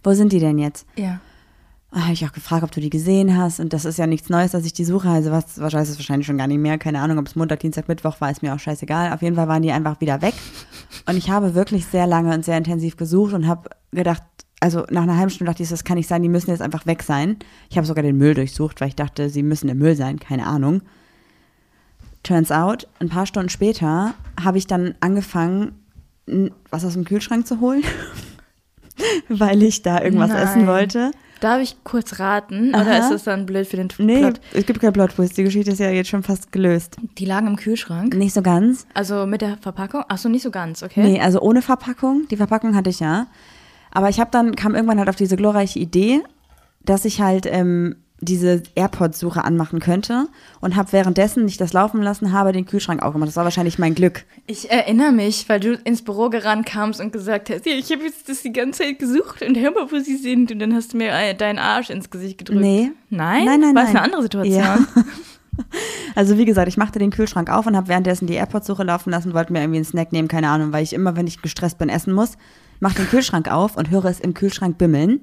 Wo 0.02 0.12
sind 0.12 0.30
die 0.30 0.40
denn 0.40 0.58
jetzt? 0.58 0.86
Ja. 0.94 1.20
Da 1.90 2.02
habe 2.02 2.12
ich 2.12 2.26
auch 2.26 2.32
gefragt, 2.32 2.62
ob 2.62 2.70
du 2.70 2.80
die 2.80 2.90
gesehen 2.90 3.36
hast. 3.36 3.60
Und 3.60 3.72
das 3.72 3.86
ist 3.86 3.98
ja 3.98 4.06
nichts 4.06 4.28
Neues, 4.28 4.52
dass 4.52 4.66
ich 4.66 4.74
die 4.74 4.84
suche. 4.84 5.08
Also 5.08 5.30
was, 5.30 5.58
was 5.58 5.72
weiß 5.72 5.88
es 5.88 5.98
wahrscheinlich 5.98 6.26
schon 6.26 6.38
gar 6.38 6.46
nicht 6.46 6.60
mehr. 6.60 6.76
Keine 6.76 7.00
Ahnung, 7.00 7.18
ob 7.18 7.26
es 7.26 7.34
Montag, 7.34 7.60
Dienstag, 7.60 7.88
Mittwoch 7.88 8.20
war, 8.20 8.30
ist 8.30 8.42
mir 8.42 8.54
auch 8.54 8.60
scheißegal. 8.60 9.12
Auf 9.12 9.22
jeden 9.22 9.36
Fall 9.36 9.48
waren 9.48 9.62
die 9.62 9.72
einfach 9.72 10.00
wieder 10.02 10.20
weg. 10.22 10.34
Und 11.08 11.16
ich 11.16 11.30
habe 11.30 11.54
wirklich 11.54 11.86
sehr 11.86 12.06
lange 12.06 12.34
und 12.34 12.44
sehr 12.44 12.58
intensiv 12.58 12.96
gesucht 12.96 13.32
und 13.32 13.48
habe 13.48 13.70
gedacht, 13.92 14.22
also 14.60 14.84
nach 14.90 15.02
einer 15.02 15.16
halben 15.16 15.30
Stunde 15.30 15.50
dachte 15.50 15.62
ich, 15.62 15.68
das 15.70 15.84
kann 15.84 15.96
nicht 15.96 16.06
sein, 16.08 16.22
die 16.22 16.28
müssen 16.28 16.50
jetzt 16.50 16.60
einfach 16.62 16.86
weg 16.86 17.02
sein. 17.02 17.36
Ich 17.70 17.76
habe 17.78 17.86
sogar 17.86 18.02
den 18.02 18.18
Müll 18.18 18.34
durchsucht, 18.34 18.80
weil 18.80 18.88
ich 18.88 18.96
dachte, 18.96 19.30
sie 19.30 19.42
müssen 19.42 19.68
im 19.68 19.78
Müll 19.78 19.96
sein. 19.96 20.18
Keine 20.18 20.46
Ahnung. 20.46 20.82
Turns 22.22 22.52
out, 22.52 22.86
ein 23.00 23.08
paar 23.08 23.24
Stunden 23.26 23.48
später 23.48 24.12
habe 24.42 24.58
ich 24.58 24.66
dann 24.66 24.94
angefangen, 25.00 25.72
was 26.70 26.84
aus 26.84 26.92
dem 26.92 27.04
Kühlschrank 27.04 27.46
zu 27.46 27.60
holen, 27.60 27.82
weil 29.30 29.62
ich 29.62 29.82
da 29.82 30.02
irgendwas 30.02 30.28
Nein. 30.28 30.42
essen 30.42 30.66
wollte. 30.66 31.10
Darf 31.40 31.62
ich 31.62 31.82
kurz 31.84 32.18
raten? 32.18 32.68
Oder 32.74 32.82
Aha. 32.82 32.98
ist 32.98 33.10
das 33.10 33.24
dann 33.24 33.46
blöd 33.46 33.66
für 33.66 33.78
den 33.78 33.88
Nee, 33.96 34.18
Plot? 34.18 34.40
es 34.52 34.66
gibt 34.66 34.80
keinen 34.80 34.92
Plot-Twist. 34.92 35.38
Die 35.38 35.44
Geschichte 35.44 35.70
ist 35.70 35.78
ja 35.78 35.88
jetzt 35.88 36.10
schon 36.10 36.22
fast 36.22 36.52
gelöst. 36.52 36.98
Die 37.16 37.24
lagen 37.24 37.46
im 37.46 37.56
Kühlschrank. 37.56 38.14
Nicht 38.14 38.34
so 38.34 38.42
ganz. 38.42 38.86
Also 38.92 39.24
mit 39.24 39.40
der 39.40 39.56
Verpackung? 39.56 40.04
Achso, 40.08 40.28
nicht 40.28 40.42
so 40.42 40.50
ganz, 40.50 40.82
okay. 40.82 41.02
Nee, 41.02 41.18
also 41.22 41.40
ohne 41.40 41.62
Verpackung. 41.62 42.28
Die 42.30 42.36
Verpackung 42.36 42.76
hatte 42.76 42.90
ich 42.90 43.00
ja. 43.00 43.26
Aber 43.90 44.08
ich 44.08 44.20
habe 44.20 44.30
dann, 44.30 44.56
kam 44.56 44.74
irgendwann 44.74 44.98
halt 44.98 45.08
auf 45.08 45.16
diese 45.16 45.36
glorreiche 45.36 45.78
Idee, 45.78 46.22
dass 46.84 47.04
ich 47.04 47.20
halt 47.20 47.46
ähm, 47.46 47.96
diese 48.20 48.62
AirPods-Suche 48.74 49.42
anmachen 49.42 49.80
könnte 49.80 50.28
und 50.60 50.76
habe 50.76 50.92
währenddessen 50.92 51.46
ich 51.48 51.56
das 51.56 51.72
laufen 51.72 52.02
lassen 52.02 52.32
habe, 52.32 52.52
den 52.52 52.66
Kühlschrank 52.66 53.02
aufgemacht. 53.02 53.28
Das 53.28 53.36
war 53.36 53.44
wahrscheinlich 53.44 53.78
mein 53.78 53.94
Glück. 53.94 54.24
Ich 54.46 54.70
erinnere 54.70 55.12
mich, 55.12 55.48
weil 55.48 55.60
du 55.60 55.74
ins 55.84 56.02
Büro 56.02 56.28
gerannt 56.28 56.66
kamst 56.66 57.00
und 57.00 57.12
gesagt 57.12 57.50
hast, 57.50 57.64
ja, 57.64 57.72
ich 57.72 57.90
habe 57.90 58.02
jetzt 58.04 58.28
das 58.28 58.42
die 58.42 58.52
ganze 58.52 58.82
Zeit 58.82 58.98
gesucht 58.98 59.42
und 59.42 59.56
hör 59.56 59.70
mal, 59.72 59.90
wo 59.90 59.98
sie 59.98 60.16
sind. 60.16 60.52
Und 60.52 60.58
dann 60.58 60.74
hast 60.74 60.92
du 60.92 60.98
mir 60.98 61.10
äh, 61.12 61.34
deinen 61.34 61.58
Arsch 61.58 61.90
ins 61.90 62.10
Gesicht 62.10 62.38
gedrückt. 62.38 62.60
Nee. 62.60 62.92
Nein? 63.08 63.44
Nein, 63.46 63.60
nein, 63.60 63.74
War 63.74 63.84
es 63.84 63.90
eine 63.90 64.02
andere 64.02 64.22
Situation? 64.22 64.60
Ja. 64.60 64.78
Also 66.14 66.38
wie 66.38 66.46
gesagt, 66.46 66.68
ich 66.68 66.78
machte 66.78 66.98
den 66.98 67.10
Kühlschrank 67.10 67.50
auf 67.50 67.66
und 67.66 67.76
habe 67.76 67.88
währenddessen 67.88 68.26
die 68.26 68.34
AirPods-Suche 68.34 68.82
laufen 68.82 69.10
lassen, 69.10 69.34
wollte 69.34 69.52
mir 69.52 69.60
irgendwie 69.60 69.78
einen 69.78 69.84
Snack 69.84 70.10
nehmen, 70.10 70.26
keine 70.26 70.48
Ahnung, 70.48 70.72
weil 70.72 70.82
ich 70.82 70.94
immer, 70.94 71.16
wenn 71.16 71.26
ich 71.26 71.42
gestresst 71.42 71.76
bin, 71.76 71.90
essen 71.90 72.14
muss. 72.14 72.38
Mach 72.80 72.94
den 72.94 73.06
Kühlschrank 73.06 73.50
auf 73.50 73.76
und 73.76 73.90
höre 73.90 74.06
es 74.06 74.20
im 74.20 74.34
Kühlschrank 74.34 74.78
bimmeln. 74.78 75.20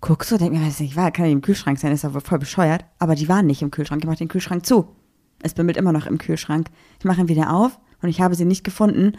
Guck 0.00 0.24
so, 0.24 0.36
denk 0.36 0.52
mir, 0.52 0.66
ist 0.68 0.80
nicht 0.80 0.96
wahr, 0.96 1.10
kann 1.10 1.24
ja 1.24 1.28
nicht 1.28 1.36
im 1.36 1.42
Kühlschrank 1.42 1.78
sein, 1.78 1.92
ist 1.92 2.04
wohl 2.12 2.20
voll 2.20 2.38
bescheuert. 2.38 2.84
Aber 2.98 3.14
die 3.14 3.28
waren 3.28 3.46
nicht 3.46 3.62
im 3.62 3.70
Kühlschrank, 3.70 4.02
ich 4.02 4.08
mach 4.08 4.16
den 4.16 4.28
Kühlschrank 4.28 4.66
zu. 4.66 4.88
Es 5.42 5.54
bimmelt 5.54 5.76
immer 5.76 5.92
noch 5.92 6.06
im 6.06 6.18
Kühlschrank. 6.18 6.68
Ich 6.98 7.04
mache 7.04 7.20
ihn 7.20 7.28
wieder 7.28 7.52
auf 7.52 7.78
und 8.02 8.08
ich 8.08 8.20
habe 8.20 8.34
sie 8.34 8.44
nicht 8.44 8.64
gefunden. 8.64 9.12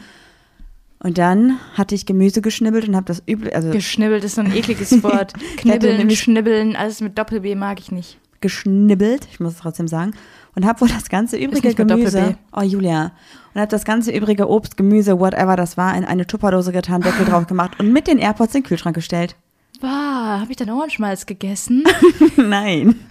Und 1.00 1.18
dann 1.18 1.60
hatte 1.74 1.96
ich 1.96 2.06
Gemüse 2.06 2.42
geschnibbelt 2.42 2.88
und 2.88 2.96
habe 2.96 3.06
das 3.06 3.22
übel, 3.26 3.52
also 3.54 3.70
Geschnibbelt 3.72 4.24
ist 4.24 4.36
so 4.36 4.42
ein 4.42 4.54
ekliges 4.54 4.92
Wort. 5.04 5.34
Knibbeln, 5.58 6.10
schnibbeln, 6.12 6.76
alles 6.76 7.02
mit 7.02 7.18
Doppel-B 7.18 7.56
mag 7.56 7.80
ich 7.80 7.92
nicht. 7.92 8.18
geschnibbelt, 8.42 9.28
ich 9.32 9.40
muss 9.40 9.54
es 9.54 9.60
trotzdem 9.60 9.88
sagen, 9.88 10.14
und 10.58 10.66
habe 10.66 10.82
wohl 10.82 10.90
das 10.90 11.08
ganze 11.08 11.38
übrige 11.38 11.76
Gemüse, 11.76 12.36
oh 12.52 12.64
Julia, 12.64 13.12
und 13.54 13.62
habe 13.62 13.70
das 13.70 13.86
ganze 13.86 14.12
übrige 14.12 14.50
Obst, 14.50 14.76
Gemüse, 14.76 15.20
whatever 15.20 15.56
das 15.56 15.78
war, 15.78 15.96
in 15.96 16.04
eine 16.04 16.26
Tupperdose 16.26 16.72
getan, 16.72 17.02
Deckel 17.02 17.26
drauf 17.30 17.46
gemacht 17.46 17.80
und 17.80 17.94
mit 17.94 18.08
den 18.08 18.18
AirPods 18.18 18.56
in 18.56 18.62
den 18.62 18.68
Kühlschrank 18.68 18.96
gestellt. 18.96 19.36
Wow, 19.82 19.90
habe 20.42 20.48
ich 20.50 20.58
dann 20.58 20.72
Ohrenschmalz 20.72 21.28
gegessen? 21.28 21.84
Nein. 22.38 22.96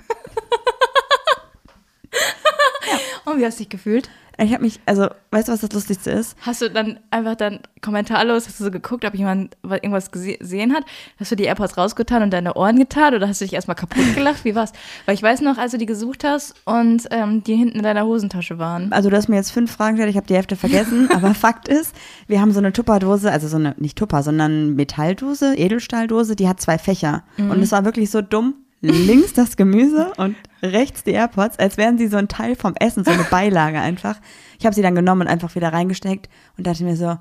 Und 3.27 3.39
wie 3.39 3.45
hast 3.45 3.59
du 3.59 3.65
dich 3.65 3.69
gefühlt? 3.69 4.09
Ich 4.39 4.53
habe 4.53 4.63
mich, 4.65 4.81
also, 4.87 5.09
weißt 5.31 5.49
du, 5.49 5.53
was 5.53 5.61
das 5.61 5.73
Lustigste 5.73 6.11
ist? 6.11 6.37
Hast 6.43 6.61
du 6.61 6.71
dann 6.71 6.99
einfach 7.11 7.37
dann 7.37 7.61
kommentarlos, 7.81 8.47
hast 8.47 8.61
du 8.61 8.65
so 8.65 8.71
geguckt, 8.71 9.05
ob 9.05 9.15
jemand 9.15 9.57
was- 9.63 9.79
irgendwas 9.83 10.13
gese- 10.13 10.39
gesehen 10.39 10.75
hat? 10.75 10.85
Hast 11.19 11.31
du 11.33 11.37
die 11.37 11.45
AirPods 11.45 11.77
rausgetan 11.79 12.23
und 12.23 12.31
deine 12.33 12.55
Ohren 12.55 12.79
getan 12.79 13.15
oder 13.15 13.29
hast 13.29 13.41
du 13.41 13.45
dich 13.45 13.55
erstmal 13.55 13.77
kaputt 13.77 14.15
gelacht? 14.15 14.45
Wie 14.45 14.55
war's? 14.55 14.73
Weil 15.07 15.15
ich 15.15 15.23
weiß 15.23 15.41
noch, 15.41 15.57
als 15.59 15.73
du 15.73 15.79
die 15.79 15.87
gesucht 15.87 16.25
hast 16.25 16.55
und 16.67 17.05
ähm, 17.11 17.43
die 17.45 17.55
hinten 17.57 17.79
in 17.79 17.83
deiner 17.83 18.05
Hosentasche 18.05 18.59
waren. 18.59 18.93
Also, 18.93 19.09
du 19.11 19.17
hast 19.17 19.29
mir 19.29 19.37
jetzt 19.37 19.53
fünf 19.53 19.71
Fragen 19.73 19.97
gestellt, 19.97 20.11
ich 20.11 20.17
habe 20.17 20.27
die 20.27 20.35
Hälfte 20.35 20.57
vergessen, 20.57 21.09
aber 21.15 21.35
Fakt 21.35 21.69
ist, 21.69 21.95
wir 22.27 22.41
haben 22.41 22.53
so 22.53 22.59
eine 22.59 22.73
Tupperdose, 22.73 23.31
also 23.33 23.49
so 23.49 23.57
eine, 23.57 23.75
nicht 23.79 23.97
Tupper, 23.97 24.23
sondern 24.23 24.75
Metalldose, 24.75 25.55
Edelstahldose, 25.57 26.37
die 26.37 26.49
hat 26.49 26.61
zwei 26.61 26.79
Fächer. 26.79 27.23
Und 27.39 27.61
es 27.63 27.73
war 27.73 27.85
wirklich 27.85 28.11
so 28.11 28.21
dumm 28.23 28.55
links 28.93 29.33
das 29.33 29.57
Gemüse 29.57 30.13
und 30.17 30.37
rechts 30.63 31.05
die 31.05 31.13
AirPods, 31.13 31.59
als 31.59 31.77
wären 31.77 31.99
sie 31.99 32.09
so 32.09 32.17
ein 32.17 32.29
Teil 32.29 32.57
vom 32.57 32.75
Essen, 32.77 33.05
so 33.05 33.11
eine 33.11 33.25
Beilage 33.31 33.81
einfach. 33.81 34.21
Ich 34.59 34.67
habe 34.67 34.75
sie 34.75 34.83
dann 34.83 34.95
genommen 34.95 35.23
und 35.23 35.29
einfach 35.29 35.55
wieder 35.55 35.73
reingesteckt 35.73 36.29
und 36.57 36.67
dachte 36.67 36.85
mir 36.85 36.97
so, 36.97 37.19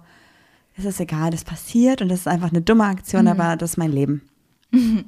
es 0.78 0.86
ist 0.86 1.00
egal, 1.00 1.32
das 1.32 1.44
passiert 1.44 2.02
und 2.02 2.10
das 2.10 2.22
ist 2.22 2.28
einfach 2.28 2.52
eine 2.52 2.62
dumme 2.62 2.84
Aktion, 2.84 3.28
aber 3.28 3.56
das 3.56 3.72
ist 3.72 3.78
mein 3.78 3.92
Leben. 3.92 4.22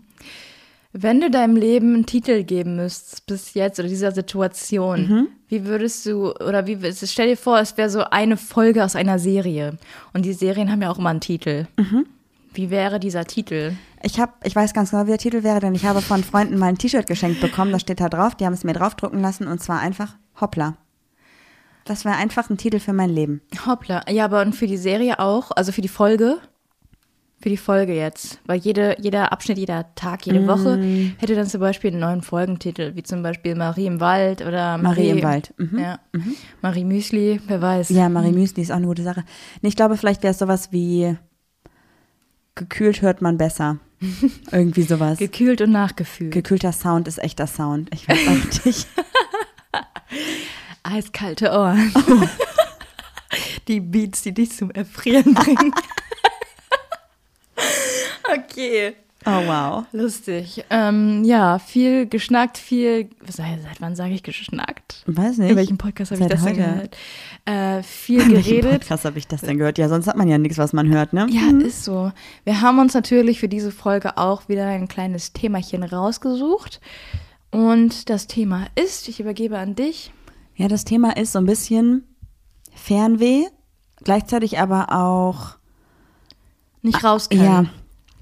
Wenn 0.93 1.21
du 1.21 1.29
deinem 1.29 1.57
Leben 1.57 1.93
einen 1.93 2.05
Titel 2.05 2.43
geben 2.43 2.77
müsstest 2.77 3.25
bis 3.27 3.53
jetzt 3.53 3.77
oder 3.77 3.89
dieser 3.89 4.13
Situation, 4.13 5.27
wie 5.49 5.65
würdest 5.65 6.05
du, 6.05 6.31
oder 6.31 6.65
wie, 6.65 6.77
stell 6.91 7.27
dir 7.27 7.37
vor, 7.37 7.59
es 7.59 7.77
wäre 7.77 7.89
so 7.89 8.05
eine 8.05 8.37
Folge 8.37 8.83
aus 8.83 8.95
einer 8.95 9.19
Serie. 9.19 9.77
Und 10.13 10.25
die 10.25 10.33
Serien 10.33 10.71
haben 10.71 10.81
ja 10.81 10.89
auch 10.89 10.97
immer 10.97 11.09
einen 11.09 11.19
Titel. 11.21 11.67
Wie 12.53 12.69
wäre 12.69 12.99
dieser 12.99 13.25
Titel? 13.25 13.73
Ich 14.01 14.19
habe, 14.19 14.33
ich 14.43 14.55
weiß 14.55 14.73
ganz 14.73 14.91
genau, 14.91 15.03
wie 15.03 15.09
der 15.09 15.17
Titel 15.17 15.43
wäre, 15.43 15.59
denn 15.59 15.75
ich 15.75 15.85
habe 15.85 16.01
von 16.01 16.23
Freunden 16.23 16.57
mal 16.57 16.67
ein 16.67 16.77
T-Shirt 16.77 17.07
geschenkt 17.07 17.41
bekommen, 17.41 17.71
das 17.71 17.81
steht 17.81 17.99
da 17.99 18.09
drauf, 18.09 18.35
die 18.35 18.45
haben 18.45 18.53
es 18.53 18.63
mir 18.63 18.73
draufdrucken 18.73 19.21
lassen 19.21 19.47
und 19.47 19.61
zwar 19.61 19.79
einfach 19.79 20.15
Hoppla. 20.39 20.77
Das 21.85 22.03
wäre 22.03 22.15
einfach 22.15 22.49
ein 22.49 22.57
Titel 22.57 22.79
für 22.79 22.93
mein 22.93 23.09
Leben. 23.09 23.41
Hoppla. 23.65 24.03
Ja, 24.09 24.25
aber 24.25 24.41
und 24.41 24.53
für 24.55 24.67
die 24.67 24.77
Serie 24.77 25.19
auch, 25.19 25.51
also 25.55 25.71
für 25.71 25.81
die 25.81 25.87
Folge? 25.87 26.37
Für 27.39 27.49
die 27.49 27.57
Folge 27.57 27.93
jetzt. 27.93 28.39
Weil 28.47 28.59
jede, 28.59 28.97
jeder 28.99 29.31
Abschnitt, 29.31 29.59
jeder 29.59 29.93
Tag, 29.93 30.25
jede 30.25 30.39
Mm. 30.39 30.47
Woche 30.47 30.79
hätte 31.19 31.35
dann 31.35 31.45
zum 31.45 31.61
Beispiel 31.61 31.91
einen 31.91 31.99
neuen 31.99 32.21
Folgentitel, 32.23 32.95
wie 32.95 33.03
zum 33.03 33.21
Beispiel 33.21 33.53
Marie 33.55 33.85
im 33.85 33.99
Wald 33.99 34.41
oder 34.41 34.77
Marie 34.79 35.09
im 35.09 35.21
Wald. 35.23 35.53
Mhm. 35.57 35.79
Ja. 35.79 35.99
Marie 36.63 36.83
Müsli, 36.83 37.39
wer 37.47 37.61
weiß. 37.61 37.89
Ja, 37.89 38.09
Marie 38.09 38.31
Müsli 38.31 38.63
ist 38.63 38.71
auch 38.71 38.77
eine 38.77 38.87
gute 38.87 39.03
Sache. 39.03 39.23
Nee, 39.61 39.69
ich 39.69 39.75
glaube, 39.75 39.97
vielleicht 39.97 40.23
wäre 40.23 40.31
es 40.31 40.39
sowas 40.39 40.71
wie 40.71 41.15
gekühlt 42.57 43.01
hört 43.01 43.21
man 43.21 43.37
besser. 43.37 43.77
Irgendwie 44.51 44.83
sowas. 44.83 45.17
Gekühlt 45.17 45.61
und 45.61 45.71
nachgefühlt. 45.71 46.33
Gekühlter 46.33 46.73
Sound 46.73 47.07
ist 47.07 47.19
echter 47.19 47.47
Sound. 47.47 47.89
Ich 47.93 48.07
weiß 48.07 48.27
auch 48.27 48.65
nicht. 48.65 48.87
Eiskalte 50.83 51.51
Ohren. 51.51 51.91
Oh. 51.95 52.27
die 53.67 53.79
Beats, 53.79 54.21
die 54.21 54.33
dich 54.33 54.51
zum 54.51 54.71
Erfrieren 54.71 55.33
bringen. 55.33 55.73
okay. 58.33 58.95
Oh 59.27 59.29
wow. 59.45 59.85
Lustig. 59.91 60.63
Ähm, 60.69 61.25
ja, 61.25 61.59
viel 61.59 62.07
geschnackt, 62.07 62.57
viel. 62.57 63.09
Seit, 63.27 63.61
seit 63.61 63.81
wann 63.81 63.95
sage 63.95 64.13
ich 64.13 64.23
geschnackt? 64.23 65.03
Weiß 65.05 65.37
nicht. 65.37 65.51
In 65.51 65.57
welchem 65.57 65.77
Podcast 65.77 66.11
habe 66.11 66.23
ich 66.23 66.29
das 66.29 66.43
denn 66.45 66.53
heute. 66.53 66.61
gehört? 66.61 66.97
Äh, 67.45 67.83
viel 67.83 68.21
In 68.23 68.31
welchem 68.31 68.61
geredet. 68.61 68.81
Podcast 68.81 69.03
habe 69.03 69.19
ich 69.19 69.27
das 69.27 69.41
denn 69.41 69.57
gehört? 69.57 69.77
Ja, 69.77 69.89
sonst 69.89 70.07
hat 70.07 70.15
man 70.15 70.29
ja 70.29 70.37
nichts, 70.37 70.57
was 70.57 70.71
man 70.71 70.87
hört, 70.87 71.11
ne? 71.11 71.27
Ja, 71.29 71.49
ist 71.59 71.83
so. 71.83 72.11
Wir 72.45 72.61
haben 72.61 72.79
uns 72.79 72.93
natürlich 72.93 73.39
für 73.39 73.49
diese 73.49 73.71
Folge 73.71 74.17
auch 74.17 74.47
wieder 74.47 74.65
ein 74.65 74.87
kleines 74.87 75.33
Themachen 75.33 75.83
rausgesucht. 75.83 76.79
Und 77.51 78.09
das 78.09 78.27
Thema 78.27 78.67
ist, 78.75 79.09
ich 79.09 79.19
übergebe 79.19 79.57
an 79.57 79.75
dich. 79.75 80.11
Ja, 80.55 80.69
das 80.69 80.85
Thema 80.85 81.17
ist 81.17 81.33
so 81.33 81.39
ein 81.39 81.45
bisschen 81.45 82.03
Fernweh, 82.73 83.45
gleichzeitig 84.03 84.59
aber 84.59 84.91
auch 84.91 85.57
Nicht 86.81 87.03
rauskommen. 87.03 87.43
Ja, 87.45 87.65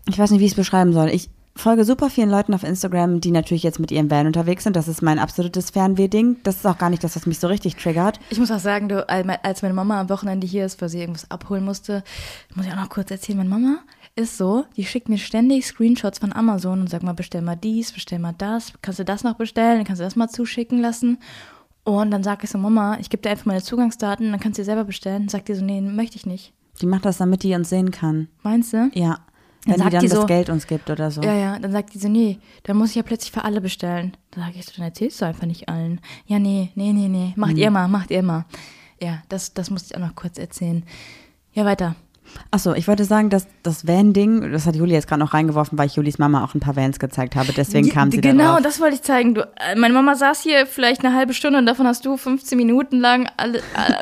ich 0.08 0.18
weiß 0.18 0.32
nicht, 0.32 0.40
wie 0.40 0.46
ich 0.46 0.52
es 0.52 0.58
beschreiben 0.58 0.94
soll. 0.94 1.10
Ich 1.10 1.30
folge 1.56 1.86
super 1.86 2.10
vielen 2.10 2.30
Leuten 2.30 2.54
auf 2.54 2.64
Instagram, 2.64 3.22
die 3.22 3.32
natürlich 3.32 3.64
jetzt 3.64 3.80
mit 3.80 3.92
ihrem 3.92 4.12
Van 4.12 4.28
unterwegs 4.28 4.64
sind. 4.64 4.76
Das 4.76 4.88
ist 4.88 5.02
mein 5.02 5.20
absolutes 5.20 5.70
Fernweh-Ding. 5.72 6.38
Das 6.44 6.58
ist 6.58 6.68
auch 6.68 6.78
gar 6.78 6.90
nicht 6.90 7.04
das, 7.04 7.16
was 7.16 7.26
mich 7.26 7.40
so 7.40 7.48
richtig 7.48 7.76
triggert. 7.78 8.20
Ich 8.30 8.40
muss 8.40 8.52
auch 8.52 8.60
sagen, 8.60 8.90
du, 8.90 9.08
als 9.08 9.62
meine 9.62 9.74
Mama 9.74 10.02
am 10.02 10.10
Wochenende 10.10 10.46
hier 10.46 10.66
ist, 10.66 10.82
weil 10.82 10.90
sie 10.90 11.00
irgendwas 11.00 11.32
abholen 11.32 11.64
musste, 11.64 12.04
muss 12.56 12.66
ich 12.66 12.72
auch 12.72 12.78
noch 12.78 12.90
kurz 12.90 13.10
erzählen. 13.10 13.38
Meine 13.38 13.50
Mama 13.50 13.78
ist 14.16 14.38
so, 14.38 14.66
die 14.78 14.86
schickt 14.86 15.10
mir 15.10 15.18
ständig 15.18 15.66
Screenshots 15.66 16.20
von 16.20 16.34
Amazon 16.34 16.82
und 16.82 16.90
sagt 16.90 17.04
mal, 17.04 17.14
bestell 17.14 17.42
mal 17.42 17.56
dies, 17.56 17.92
bestell 17.92 18.20
mal 18.20 18.36
das. 18.38 18.74
Kannst 18.82 19.00
du 19.00 19.06
das 19.06 19.24
noch 19.24 19.36
bestellen? 19.36 19.84
Kannst 19.86 20.02
du 20.02 20.06
das 20.06 20.16
mal 20.16 20.30
zuschicken 20.30 20.82
lassen? 20.82 21.20
Und 21.84 22.12
dann 22.12 22.24
sage 22.24 22.46
ich 22.46 22.50
so, 22.50 22.58
Mama, 22.58 22.98
ich 23.00 23.10
gebe 23.10 23.22
dir 23.22 23.30
einfach 23.30 23.46
meine 23.46 23.62
Zugangsdaten, 23.62 24.32
dann 24.32 24.40
kannst 24.40 24.58
du 24.58 24.62
dir 24.62 24.66
selber 24.66 24.86
bestellen. 24.86 25.30
Sagt 25.30 25.48
die 25.48 25.54
so, 25.54 25.64
nee, 25.64 25.82
möchte 25.82 26.18
ich 26.18 26.26
nicht. 26.26 26.54
Die 26.82 26.86
macht 26.86 27.06
das, 27.06 27.18
damit 27.18 27.44
die 27.44 27.54
uns 27.54 27.70
sehen 27.70 27.92
kann. 27.92 28.28
Meinst 28.44 28.74
du? 28.74 28.90
Ja. 28.94 29.20
Dann 29.66 29.74
Wenn 29.74 29.76
die 29.78 29.82
sagt 29.84 29.94
dann 29.94 30.02
die 30.02 30.08
das 30.10 30.20
so- 30.20 30.26
Geld 30.28 30.50
uns 30.50 30.68
gibt 30.68 30.90
oder 30.90 31.10
so. 31.12 31.22
Ja, 31.22 31.34
ja, 31.34 31.60
dann 31.60 31.72
sagt 31.72 31.94
die 31.94 31.98
so, 32.00 32.08
nee, 32.08 32.38
dann 32.64 32.78
muss 32.78 32.90
ich 32.92 32.96
ja 32.96 33.04
plötzlich 33.04 33.32
für 33.32 33.44
alle 33.44 33.62
bestellen. 33.62 34.16
Dann 34.32 34.44
sage 34.46 34.56
ich 34.60 34.66
so, 34.66 34.72
dann 34.78 34.86
erzählst 34.86 35.22
du 35.22 35.26
einfach 35.26 35.46
nicht 35.48 35.70
allen. 35.70 36.00
Ja, 36.28 36.38
nee, 36.40 36.70
nee, 36.76 36.94
nee, 36.94 37.08
nee, 37.08 37.34
macht 37.36 37.54
Mhm. 37.54 37.58
ihr 37.58 37.72
mal, 37.72 37.88
macht 37.88 38.12
ihr 38.12 38.22
mal. 38.24 38.46
Ja, 39.02 39.24
das, 39.30 39.54
das 39.54 39.70
musste 39.72 39.90
ich 39.94 39.98
auch 40.02 40.08
noch 40.08 40.16
kurz 40.16 40.38
erzählen. 40.38 40.84
Ja, 41.54 41.66
weiter. 41.66 41.96
Achso, 42.52 42.74
ich 42.74 42.88
wollte 42.88 43.06
sagen, 43.06 43.30
dass 43.30 43.48
das 43.62 43.88
Van-Ding, 43.88 44.52
das 44.52 44.66
hat 44.66 44.76
Juli 44.76 44.94
jetzt 44.94 45.08
gerade 45.08 45.20
noch 45.22 45.34
reingevorfen, 45.34 45.78
weil 45.78 45.86
ich 45.88 45.96
Julis 45.96 46.18
Mama 46.18 46.44
auch 46.44 46.54
ein 46.56 46.60
paar 46.60 46.76
Vans 46.76 46.98
gezeigt 47.00 47.36
habe. 47.36 47.54
Deswegen 47.54 47.88
kam 47.90 48.10
sie 48.12 48.20
Genau, 48.20 48.44
darauf. 48.46 48.62
das 48.64 48.80
wollte 48.82 48.96
ich 48.96 49.04
zeigen. 49.04 49.36
Du, 49.36 49.42
äh, 49.42 49.76
meine 49.78 49.94
Mama 49.94 50.16
saß 50.16 50.42
hier 50.42 50.66
vielleicht 50.66 51.06
eine 51.06 51.16
halbe 51.16 51.34
Stunde 51.34 51.60
und 51.60 51.66
davon 51.68 51.86
hast 51.88 52.04
du 52.06 52.18
15 52.18 52.58
Minuten 52.58 53.00
lang 53.00 53.30
alle, 53.38 53.60
äh, 53.60 53.62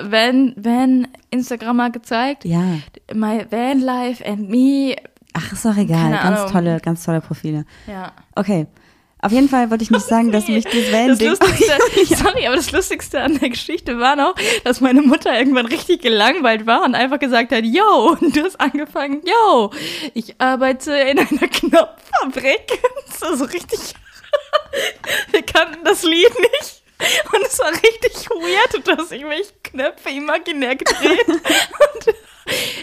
Van, 0.10 0.54
Van 0.56 1.08
Instagrammer 1.32 1.89
gezeigt. 1.89 2.45
Ja. 2.45 2.63
My 3.13 3.45
Van 3.52 3.80
Life 3.82 4.26
and 4.26 4.49
Me. 4.49 4.95
Ach, 5.33 5.51
ist 5.51 5.65
doch 5.65 5.75
egal. 5.77 5.97
Keine 6.11 6.17
Ganz 6.17 6.39
Ahnung. 6.39 6.51
tolle, 6.51 6.79
ganz 6.79 7.03
tolle 7.03 7.21
Profile. 7.21 7.65
Ja. 7.87 8.13
Okay. 8.35 8.67
Auf 9.23 9.31
jeden 9.31 9.47
Fall 9.47 9.71
wollte 9.71 9.85
ich 9.85 9.89
nicht 9.89 10.05
sagen, 10.05 10.33
dass 10.33 10.49
mich 10.49 10.65
das 10.65 10.73
Das 10.73 10.91
Van-Ding. 10.91 11.35
Sorry, 12.17 12.45
aber 12.45 12.57
das 12.57 12.71
Lustigste 12.73 13.21
an 13.21 13.39
der 13.39 13.49
Geschichte 13.49 13.97
war 13.97 14.17
noch, 14.17 14.35
dass 14.65 14.81
meine 14.81 15.01
Mutter 15.01 15.37
irgendwann 15.37 15.65
richtig 15.65 16.01
gelangweilt 16.01 16.65
war 16.65 16.83
und 16.83 16.93
einfach 16.93 17.19
gesagt 17.19 17.53
hat, 17.53 17.63
yo, 17.63 18.17
und 18.21 18.35
du 18.35 18.43
hast 18.43 18.59
angefangen, 18.59 19.21
yo, 19.25 19.71
ich 20.13 20.39
arbeite 20.41 20.91
in 20.93 21.19
einer 21.19 21.47
Knopffabrik. 21.47 22.79
So, 23.17 23.35
so 23.37 23.45
richtig, 23.45 23.79
wir 25.31 25.41
kannten 25.43 25.85
das 25.85 26.03
Lied 26.03 26.33
nicht. 26.39 26.83
Und 27.33 27.45
es 27.45 27.59
war 27.59 27.71
richtig 27.71 28.29
weird, 28.29 28.87
dass 28.87 29.11
ich 29.11 29.23
mich 29.23 29.53
Knöpfe 29.63 30.09
imaginär 30.09 30.75
gedreht. 30.75 31.27
Und, 31.27 32.15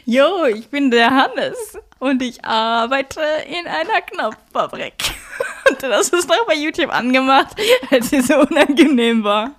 yo, 0.07 0.45
ich 0.47 0.69
bin 0.69 0.91
der 0.91 1.11
Hannes 1.11 1.79
und 2.01 2.21
ich 2.23 2.45
arbeite 2.45 3.21
in 3.47 3.67
einer 3.69 4.01
Knopffabrik. 4.01 4.95
Und 5.71 5.83
das 5.83 6.09
ist 6.09 6.29
noch 6.29 6.47
bei 6.47 6.55
YouTube 6.55 6.93
angemacht, 6.93 7.55
als 7.91 8.11
sie 8.11 8.21
so 8.21 8.41
unangenehm 8.41 9.23
war. 9.25 9.53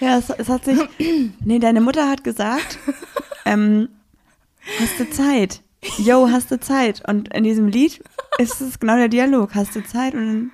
Ja, 0.00 0.16
es, 0.18 0.30
es 0.30 0.48
hat 0.48 0.64
sich. 0.64 0.78
Nee, 1.44 1.58
deine 1.58 1.80
Mutter 1.80 2.08
hat 2.08 2.22
gesagt, 2.24 2.78
ähm, 3.44 3.88
hast 4.80 4.98
du 5.00 5.10
Zeit? 5.10 5.60
Yo, 5.98 6.28
hast 6.30 6.50
du 6.50 6.58
Zeit? 6.60 7.02
Und 7.08 7.34
in 7.34 7.44
diesem 7.44 7.68
Lied 7.68 8.02
ist 8.38 8.60
es 8.62 8.78
genau 8.78 8.96
der 8.96 9.08
Dialog. 9.08 9.54
Hast 9.54 9.74
du 9.76 9.84
Zeit? 9.84 10.14
Und 10.14 10.52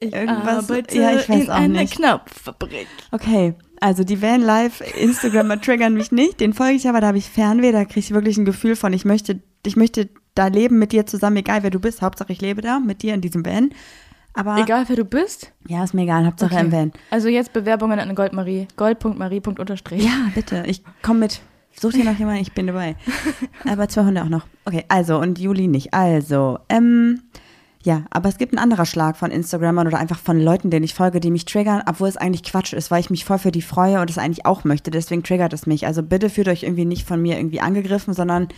Ich 0.00 0.12
Irgendwas- 0.12 0.68
arbeite 0.70 0.98
ja, 0.98 1.12
ich 1.12 1.28
weiß 1.28 1.44
in 1.44 1.50
auch 1.50 1.54
einer 1.54 1.80
nicht. 1.82 1.94
Knopffabrik. 1.96 2.86
Okay, 3.12 3.54
also 3.80 4.04
die 4.04 4.20
Van 4.20 4.42
Life 4.42 4.82
Instagrammer 4.84 5.60
triggern 5.60 5.94
mich 5.94 6.10
nicht. 6.12 6.40
Den 6.40 6.52
folge 6.52 6.74
ich 6.74 6.88
aber, 6.88 7.00
da 7.00 7.06
habe 7.08 7.18
ich 7.18 7.30
Fernweh, 7.30 7.72
da 7.72 7.84
kriege 7.84 8.00
ich 8.00 8.10
wirklich 8.12 8.36
ein 8.36 8.44
Gefühl 8.44 8.76
von, 8.76 8.92
ich 8.92 9.04
möchte, 9.06 9.40
ich 9.66 9.76
möchte 9.76 10.08
da 10.34 10.48
leben 10.48 10.78
mit 10.78 10.92
dir 10.92 11.06
zusammen, 11.06 11.36
egal 11.36 11.62
wer 11.62 11.70
du 11.70 11.78
bist. 11.80 12.02
Hauptsache 12.02 12.32
ich 12.32 12.40
lebe 12.40 12.60
da 12.60 12.80
mit 12.80 13.02
dir 13.02 13.14
in 13.14 13.20
diesem 13.20 13.44
Van. 13.46 13.70
Aber 14.36 14.58
Egal, 14.58 14.84
wer 14.88 14.96
du 14.96 15.04
bist. 15.04 15.52
ja, 15.68 15.84
ist 15.84 15.94
mir 15.94 16.02
egal, 16.02 16.26
Hauptsache 16.26 16.58
im 16.58 16.72
Van. 16.72 16.92
Also 17.10 17.28
jetzt 17.28 17.52
Bewerbungen 17.52 18.00
an 18.00 18.12
Goldmarie. 18.16 18.66
Gold.marie.unterstrich. 18.76 20.04
Ja, 20.04 20.30
bitte, 20.34 20.64
ich 20.66 20.82
komme 21.02 21.20
mit. 21.20 21.40
Such 21.80 21.92
dir 21.92 22.04
noch 22.04 22.18
jemanden, 22.18 22.42
ich 22.42 22.52
bin 22.52 22.66
dabei. 22.66 22.96
Aber 23.68 23.88
zwei 23.88 24.04
Hunde 24.04 24.22
auch 24.22 24.28
noch. 24.28 24.46
Okay, 24.64 24.84
also 24.88 25.18
und 25.18 25.38
Juli 25.38 25.68
nicht. 25.68 25.94
Also, 25.94 26.58
ähm, 26.68 27.22
ja, 27.82 28.04
aber 28.10 28.30
es 28.30 28.38
gibt 28.38 28.54
einen 28.54 28.62
anderer 28.62 28.86
Schlag 28.86 29.16
von 29.16 29.30
Instagrammern 29.30 29.86
oder 29.86 29.98
einfach 29.98 30.18
von 30.18 30.40
Leuten, 30.40 30.70
denen 30.70 30.84
ich 30.84 30.94
folge, 30.94 31.20
die 31.20 31.30
mich 31.30 31.44
triggern, 31.44 31.82
obwohl 31.86 32.08
es 32.08 32.16
eigentlich 32.16 32.42
Quatsch 32.42 32.72
ist, 32.72 32.90
weil 32.90 33.00
ich 33.00 33.10
mich 33.10 33.26
voll 33.26 33.38
für 33.38 33.52
die 33.52 33.60
freue 33.60 34.00
und 34.00 34.08
es 34.08 34.16
eigentlich 34.16 34.46
auch 34.46 34.64
möchte. 34.64 34.90
Deswegen 34.90 35.22
triggert 35.22 35.52
es 35.52 35.66
mich. 35.66 35.86
Also 35.86 36.02
bitte 36.02 36.30
fühlt 36.30 36.48
euch 36.48 36.62
irgendwie 36.62 36.86
nicht 36.86 37.06
von 37.06 37.20
mir 37.20 37.36
irgendwie 37.36 37.60
angegriffen, 37.60 38.14
sondern 38.14 38.48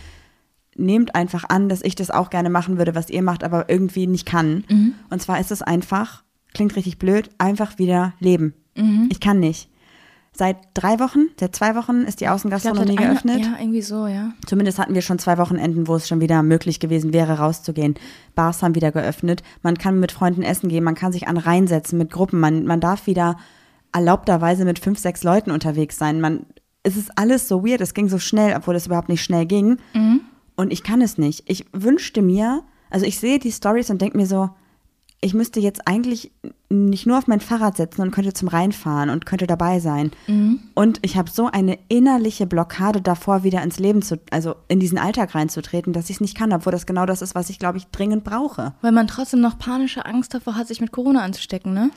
nehmt 0.77 1.15
einfach 1.15 1.43
an, 1.49 1.69
dass 1.69 1.81
ich 1.81 1.95
das 1.95 2.11
auch 2.11 2.29
gerne 2.29 2.49
machen 2.49 2.77
würde, 2.77 2.95
was 2.95 3.09
ihr 3.09 3.21
macht, 3.23 3.43
aber 3.43 3.69
irgendwie 3.69 4.07
nicht 4.07 4.25
kann. 4.25 4.63
Und 5.09 5.21
zwar 5.21 5.39
ist 5.39 5.51
es 5.51 5.61
einfach, 5.61 6.23
klingt 6.53 6.75
richtig 6.75 6.97
blöd, 6.99 7.29
einfach 7.37 7.77
wieder 7.77 8.13
leben. 8.19 8.53
Ich 9.09 9.19
kann 9.19 9.39
nicht. 9.39 9.69
Seit 10.33 10.57
drei 10.75 10.99
Wochen, 10.99 11.29
seit 11.39 11.55
zwei 11.55 11.73
Wochen 11.73 12.01
ist 12.01 12.19
die 12.19 12.25
glaub, 12.25 12.35
Außengastronomie 12.35 12.95
einer- 12.95 13.07
geöffnet. 13.13 13.39
Ja, 13.39 13.55
irgendwie 13.59 13.81
so, 13.81 14.05
ja. 14.05 14.33
Zumindest 14.45 14.77
hatten 14.77 14.93
wir 14.93 15.01
schon 15.01 15.17
zwei 15.17 15.39
Wochenenden, 15.39 15.87
wo 15.87 15.95
es 15.95 16.07
schon 16.07 16.21
wieder 16.21 16.43
möglich 16.43 16.79
gewesen 16.79 17.11
wäre, 17.11 17.39
rauszugehen. 17.39 17.95
Bars 18.35 18.61
haben 18.61 18.75
wieder 18.75 18.91
geöffnet. 18.91 19.41
Man 19.63 19.79
kann 19.79 19.99
mit 19.99 20.11
Freunden 20.11 20.43
essen 20.43 20.69
gehen, 20.69 20.83
man 20.83 20.93
kann 20.93 21.11
sich 21.11 21.27
an 21.27 21.37
reinsetzen 21.37 21.97
mit 21.97 22.11
Gruppen. 22.11 22.39
Man, 22.39 22.65
man 22.65 22.79
darf 22.79 23.07
wieder 23.07 23.35
erlaubterweise 23.91 24.63
mit 24.63 24.77
fünf, 24.77 24.99
sechs 24.99 25.23
Leuten 25.23 25.49
unterwegs 25.49 25.97
sein. 25.97 26.21
Man, 26.21 26.45
es 26.83 26.97
ist 26.97 27.17
alles 27.17 27.47
so 27.47 27.65
weird, 27.65 27.81
es 27.81 27.95
ging 27.95 28.07
so 28.07 28.19
schnell, 28.19 28.55
obwohl 28.55 28.75
es 28.75 28.85
überhaupt 28.85 29.09
nicht 29.09 29.23
schnell 29.23 29.47
ging. 29.47 29.77
Und 30.57 30.73
ich 30.73 30.83
kann 30.83 31.01
es 31.01 31.17
nicht. 31.17 31.43
Ich 31.45 31.65
wünschte 31.71 32.21
mir, 32.21 32.63
also 32.89 33.05
ich 33.05 33.19
sehe 33.19 33.39
die 33.39 33.51
Stories 33.51 33.89
und 33.89 34.01
denke 34.01 34.17
mir 34.17 34.25
so, 34.25 34.49
ich 35.19 35.33
müsste 35.33 35.59
jetzt 35.59 35.87
eigentlich 35.87 36.31
nicht 36.69 37.07
nur 37.07 37.17
auf 37.17 37.27
mein 37.27 37.39
Fahrrad 37.39 37.77
setzen 37.77 38.01
und 38.01 38.11
könnte 38.11 38.33
zum 38.33 38.49
Rhein 38.49 38.71
fahren 38.71 39.09
und 39.09 39.25
könnte 39.25 39.47
dabei 39.47 39.79
sein. 39.79 40.11
Mhm. 40.27 40.59
Und 40.75 40.99
ich 41.01 41.17
habe 41.17 41.29
so 41.29 41.47
eine 41.47 41.79
innerliche 41.87 42.45
Blockade 42.45 43.01
davor, 43.01 43.43
wieder 43.43 43.63
ins 43.63 43.79
Leben 43.79 44.01
zu, 44.01 44.19
also 44.31 44.55
in 44.67 44.79
diesen 44.79 44.97
Alltag 44.97 45.33
reinzutreten, 45.33 45.93
dass 45.93 46.09
ich 46.09 46.17
es 46.17 46.21
nicht 46.21 46.37
kann, 46.37 46.53
obwohl 46.53 46.71
das 46.71 46.85
genau 46.85 47.05
das 47.05 47.21
ist, 47.21 47.35
was 47.35 47.49
ich, 47.49 47.57
glaube 47.57 47.77
ich, 47.77 47.87
dringend 47.87 48.23
brauche. 48.23 48.73
Weil 48.81 48.91
man 48.91 49.07
trotzdem 49.07 49.41
noch 49.41 49.57
panische 49.57 50.05
Angst 50.05 50.33
davor 50.33 50.55
hat, 50.55 50.67
sich 50.67 50.81
mit 50.81 50.91
Corona 50.91 51.23
anzustecken, 51.23 51.73
ne? 51.73 51.89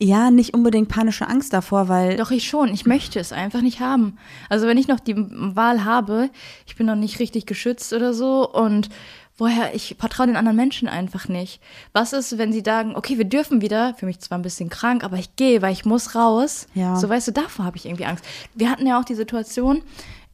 Ja, 0.00 0.30
nicht 0.30 0.54
unbedingt 0.54 0.88
panische 0.88 1.28
Angst 1.28 1.52
davor, 1.52 1.88
weil 1.88 2.16
Doch, 2.16 2.32
ich 2.32 2.48
schon. 2.48 2.68
Ich 2.74 2.84
möchte 2.84 3.20
es 3.20 3.32
einfach 3.32 3.60
nicht 3.60 3.80
haben. 3.80 4.18
Also 4.48 4.66
wenn 4.66 4.76
ich 4.76 4.88
noch 4.88 4.98
die 4.98 5.14
Wahl 5.16 5.84
habe, 5.84 6.30
ich 6.66 6.74
bin 6.76 6.86
noch 6.86 6.96
nicht 6.96 7.20
richtig 7.20 7.46
geschützt 7.46 7.92
oder 7.92 8.12
so 8.12 8.48
und 8.50 8.88
woher, 9.36 9.74
ich 9.74 9.96
vertraue 9.98 10.26
den 10.26 10.36
anderen 10.36 10.56
Menschen 10.56 10.88
einfach 10.88 11.28
nicht. 11.28 11.60
Was 11.92 12.12
ist, 12.12 12.38
wenn 12.38 12.52
sie 12.52 12.62
sagen, 12.64 12.96
okay, 12.96 13.18
wir 13.18 13.24
dürfen 13.24 13.60
wieder, 13.60 13.94
für 13.94 14.06
mich 14.06 14.20
zwar 14.20 14.38
ein 14.38 14.42
bisschen 14.42 14.68
krank, 14.68 15.04
aber 15.04 15.16
ich 15.16 15.36
gehe, 15.36 15.62
weil 15.62 15.72
ich 15.72 15.84
muss 15.84 16.14
raus. 16.14 16.66
Ja. 16.74 16.96
So 16.96 17.08
weißt 17.08 17.28
du, 17.28 17.32
davor 17.32 17.64
habe 17.64 17.76
ich 17.76 17.86
irgendwie 17.86 18.06
Angst. 18.06 18.24
Wir 18.54 18.70
hatten 18.70 18.86
ja 18.86 18.98
auch 18.98 19.04
die 19.04 19.14
Situation, 19.14 19.82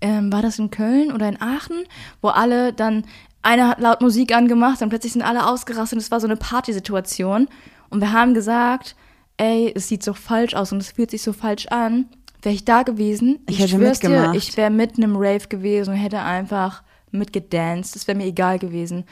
ähm, 0.01 0.33
war 0.33 0.43
das 0.43 0.59
in 0.59 0.71
Köln 0.71 1.13
oder 1.13 1.29
in 1.29 1.41
Aachen, 1.41 1.85
wo 2.23 2.29
alle 2.29 2.73
dann, 2.73 3.05
einer 3.43 3.69
hat 3.69 3.81
laut 3.81 4.01
Musik 4.01 4.35
angemacht, 4.35 4.81
dann 4.81 4.89
plötzlich 4.89 5.13
sind 5.13 5.23
alle 5.23 5.47
ausgerastet 5.47 5.97
und 5.97 6.03
es 6.03 6.11
war 6.11 6.21
so 6.21 6.27
eine 6.27 6.37
Partysituation. 6.37 7.49
Und 7.89 8.01
wir 8.01 8.13
haben 8.13 8.35
gesagt, 8.35 8.97
ey, 9.41 9.73
es 9.75 9.89
sieht 9.89 10.03
so 10.03 10.13
falsch 10.13 10.55
aus 10.55 10.71
und 10.73 10.79
es 10.79 10.93
fühlt 10.93 11.11
sich 11.11 11.23
so 11.23 11.33
falsch 11.33 11.67
an. 11.69 12.07
Wäre 12.43 12.55
ich 12.55 12.65
da 12.65 12.83
gewesen, 12.83 13.39
Ich 13.47 13.57
ich, 13.57 13.63
hätte 13.63 13.77
schwör's 13.77 14.01
dir, 14.01 14.11
mitgemacht. 14.11 14.37
ich 14.37 14.57
wäre 14.57 14.71
mitten 14.71 15.03
im 15.03 15.17
Rave 15.17 15.49
gewesen 15.49 15.91
und 15.95 15.97
hätte 15.97 16.21
einfach 16.21 16.83
mitgedanced. 17.11 17.95
Das 17.97 18.07
wäre 18.07 18.17
mir 18.17 18.27
egal 18.27 18.59
gewesen. 18.59 19.05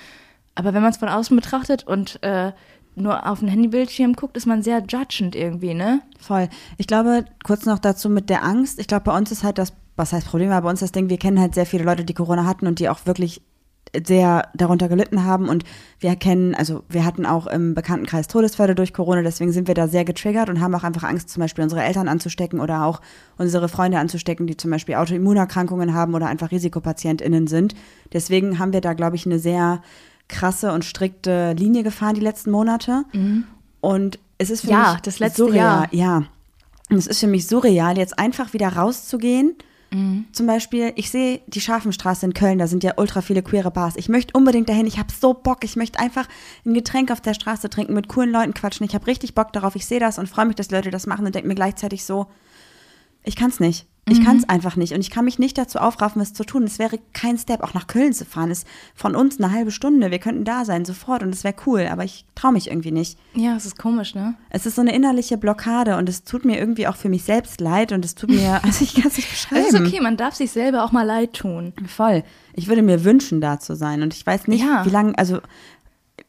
Aber 0.55 0.75
wenn 0.75 0.83
man 0.83 0.91
es 0.91 0.97
von 0.99 1.09
außen 1.09 1.37
betrachtet 1.37 1.87
und 1.87 2.23
äh, 2.23 2.53
nur 2.95 3.27
auf 3.31 3.41
den 3.41 3.49
Handybildschirm 3.49 4.15
guckt, 4.15 4.37
ist 4.37 4.47
man 4.47 4.63
sehr 4.63 4.83
judgend 4.89 5.37
irgendwie, 5.37 5.75
ne? 5.75 6.01
Voll. 6.19 6.49
Ich 6.79 6.87
glaube, 6.87 7.25
kurz 7.45 7.65
noch 7.65 7.79
dazu 7.79 8.09
mit 8.09 8.29
der 8.29 8.45
Angst. 8.45 8.79
Ich 8.79 8.87
glaube, 8.87 9.05
bei 9.05 9.17
uns 9.17 9.31
ist 9.31 9.45
halt 9.45 9.59
das, 9.59 9.73
was 9.97 10.13
heißt 10.13 10.27
Problem, 10.27 10.51
aber 10.51 10.63
bei 10.63 10.71
uns 10.71 10.81
das 10.81 10.93
Ding, 10.93 11.09
wir 11.09 11.19
kennen 11.19 11.39
halt 11.39 11.55
sehr 11.55 11.67
viele 11.67 11.85
Leute, 11.85 12.05
die 12.05 12.15
Corona 12.15 12.45
hatten 12.45 12.67
und 12.67 12.79
die 12.81 12.89
auch 12.89 13.07
wirklich 13.07 13.41
sehr 14.07 14.49
darunter 14.55 14.89
gelitten 14.89 15.25
haben 15.25 15.49
und 15.49 15.65
wir 16.01 16.15
kennen, 16.17 16.55
also 16.55 16.83
wir 16.89 17.05
hatten 17.05 17.25
auch 17.27 17.47
im 17.47 17.75
Bekanntenkreis 17.75 18.29
Todesfälle 18.29 18.75
durch 18.75 18.93
Corona, 18.93 19.23
deswegen 19.23 19.53
sind 19.53 19.67
wir 19.67 19.75
da 19.75 19.89
sehr 19.89 20.05
getriggert 20.05 20.49
und 20.51 20.61
haben 20.61 20.75
auch 20.75 20.85
einfach 20.85 21.05
Angst, 21.05 21.31
zum 21.31 21.41
Beispiel 21.41 21.65
unsere 21.65 21.83
Eltern 21.83 22.09
anzustecken 22.09 22.61
oder 22.61 22.85
auch 22.85 23.01
unsere 23.39 23.69
Freunde 23.69 23.99
anzustecken, 23.99 24.47
die 24.47 24.57
zum 24.57 24.71
Beispiel 24.71 24.97
Autoimmunerkrankungen 24.97 25.95
haben 25.95 26.15
oder 26.15 26.27
einfach 26.27 26.51
RisikopatientInnen 26.51 27.47
sind. 27.47 27.75
Deswegen 28.13 28.59
haben 28.59 28.73
wir 28.73 28.81
da, 28.81 28.93
glaube 28.93 29.17
ich, 29.17 29.27
eine 29.27 29.39
sehr 29.39 29.83
krasse 30.29 30.73
und 30.73 30.85
strikte 30.85 31.55
Linie 31.55 31.83
gefahren 31.83 32.15
die 32.15 32.21
letzten 32.21 32.51
Monate. 32.51 33.05
Und 33.81 34.19
es 34.37 34.51
ist 34.51 34.61
für 34.63 34.71
Ja, 34.71 34.93
mich 34.93 35.01
das 35.03 35.19
letzte 35.19 35.45
surreal, 35.45 35.57
Jahr. 35.57 35.89
ja. 35.93 36.17
Und 36.91 36.97
es 36.97 37.07
ist 37.07 37.21
für 37.21 37.27
mich 37.27 37.47
surreal, 37.47 37.97
jetzt 37.99 38.19
einfach 38.19 38.53
wieder 38.53 38.69
rauszugehen. 38.69 39.55
Mhm. 39.91 40.27
Zum 40.33 40.47
Beispiel, 40.47 40.93
ich 40.97 41.11
sehe 41.11 41.41
die 41.47 41.61
Scharfenstraße 41.61 42.27
in 42.27 42.35
Köln, 42.35 42.59
da 42.59 42.67
sind 42.67 42.85
ja 42.85 42.95
ultra 42.97 43.23
viele 43.23 43.43
queere 43.43 43.71
Bars. 43.71 43.95
Ich 43.97 44.09
möchte 44.09 44.37
unbedingt 44.37 44.69
dahin, 44.69 44.87
ich 44.87 44.99
habe 44.99 45.13
so 45.13 45.35
Bock. 45.35 45.65
Ich 45.65 45.77
möchte 45.77 45.99
einfach 45.99 46.29
ein 46.67 46.75
Getränk 46.75 47.11
auf 47.11 47.21
der 47.21 47.35
Straße 47.35 47.71
trinken, 47.71 47.95
mit 47.95 48.09
coolen 48.09 48.31
Leuten 48.31 48.55
quatschen. 48.55 48.85
Ich 48.87 48.95
habe 48.95 49.07
richtig 49.07 49.35
Bock 49.35 49.53
darauf. 49.53 49.77
Ich 49.77 49.87
sehe 49.87 50.01
das 50.01 50.19
und 50.19 50.29
freue 50.29 50.47
mich, 50.47 50.57
dass 50.57 50.71
Leute 50.71 50.91
das 50.91 51.07
machen 51.07 51.25
und 51.27 51.35
denke 51.35 51.49
mir 51.49 51.55
gleichzeitig 51.55 52.05
so, 52.05 52.27
ich 53.25 53.37
kann 53.37 53.51
es 53.51 53.61
nicht. 53.61 53.87
Ich 54.11 54.25
kann 54.25 54.37
es 54.39 54.49
einfach 54.49 54.77
nicht. 54.77 54.93
Und 54.95 55.01
ich 55.01 55.11
kann 55.11 55.25
mich 55.25 55.39
nicht 55.39 55.59
dazu 55.59 55.79
aufraffen, 55.79 56.21
es 56.23 56.33
zu 56.35 56.45
tun. 56.45 56.63
Es 56.65 56.79
wäre 56.79 56.99
kein 57.13 57.37
Step, 57.39 57.63
auch 57.63 57.75
nach 57.75 57.87
Köln 57.87 58.13
zu 58.13 58.25
fahren. 58.25 58.51
Ist 58.51 58.67
von 58.95 59.15
uns 59.17 59.39
eine 59.41 59.53
halbe 59.53 59.71
Stunde. 59.71 60.11
Wir 60.11 60.19
könnten 60.19 60.45
da 60.45 60.65
sein, 60.65 60.85
sofort. 60.85 61.23
Und 61.23 61.35
es 61.35 61.45
wäre 61.45 61.55
cool. 61.67 61.87
Aber 61.91 62.05
ich 62.05 62.25
traue 62.35 62.53
mich 62.53 62.69
irgendwie 62.71 62.93
nicht. 62.93 63.19
Ja, 63.35 63.57
es 63.57 63.67
ist 63.67 63.79
komisch, 63.79 64.15
ne? 64.15 64.35
Es 64.51 64.67
ist 64.67 64.77
so 64.77 64.81
eine 64.83 64.95
innerliche 64.95 65.37
Blockade 65.39 65.97
und 65.97 66.09
es 66.09 66.25
tut 66.25 66.45
mir 66.45 66.59
irgendwie 66.59 66.87
auch 66.87 66.97
für 66.97 67.09
mich 67.09 67.25
selbst 67.25 67.61
leid 67.61 67.93
und 67.93 68.05
es 68.05 68.15
tut 68.15 68.31
mir, 68.31 68.61
also 68.65 68.85
ich 68.85 68.95
kann 68.95 69.07
es 69.09 69.17
nicht 69.17 69.31
beschreiben. 69.31 69.65
Es 69.69 69.75
ist 69.75 69.81
okay, 69.81 70.01
man 70.01 70.17
darf 70.17 70.35
sich 70.35 70.51
selber 70.51 70.85
auch 70.85 70.93
mal 70.93 71.05
leid 71.07 71.35
tun. 71.35 71.73
Voll. 71.87 72.23
Ich 72.55 72.69
würde 72.69 72.83
mir 72.83 73.05
wünschen, 73.05 73.41
da 73.41 73.61
zu 73.61 73.75
sein 73.77 74.03
und 74.03 74.15
ich 74.15 74.27
weiß 74.27 74.49
nicht, 74.49 74.65
Ja. 74.65 74.85
wie 74.85 74.91
lange, 74.91 75.17
also 75.19 75.41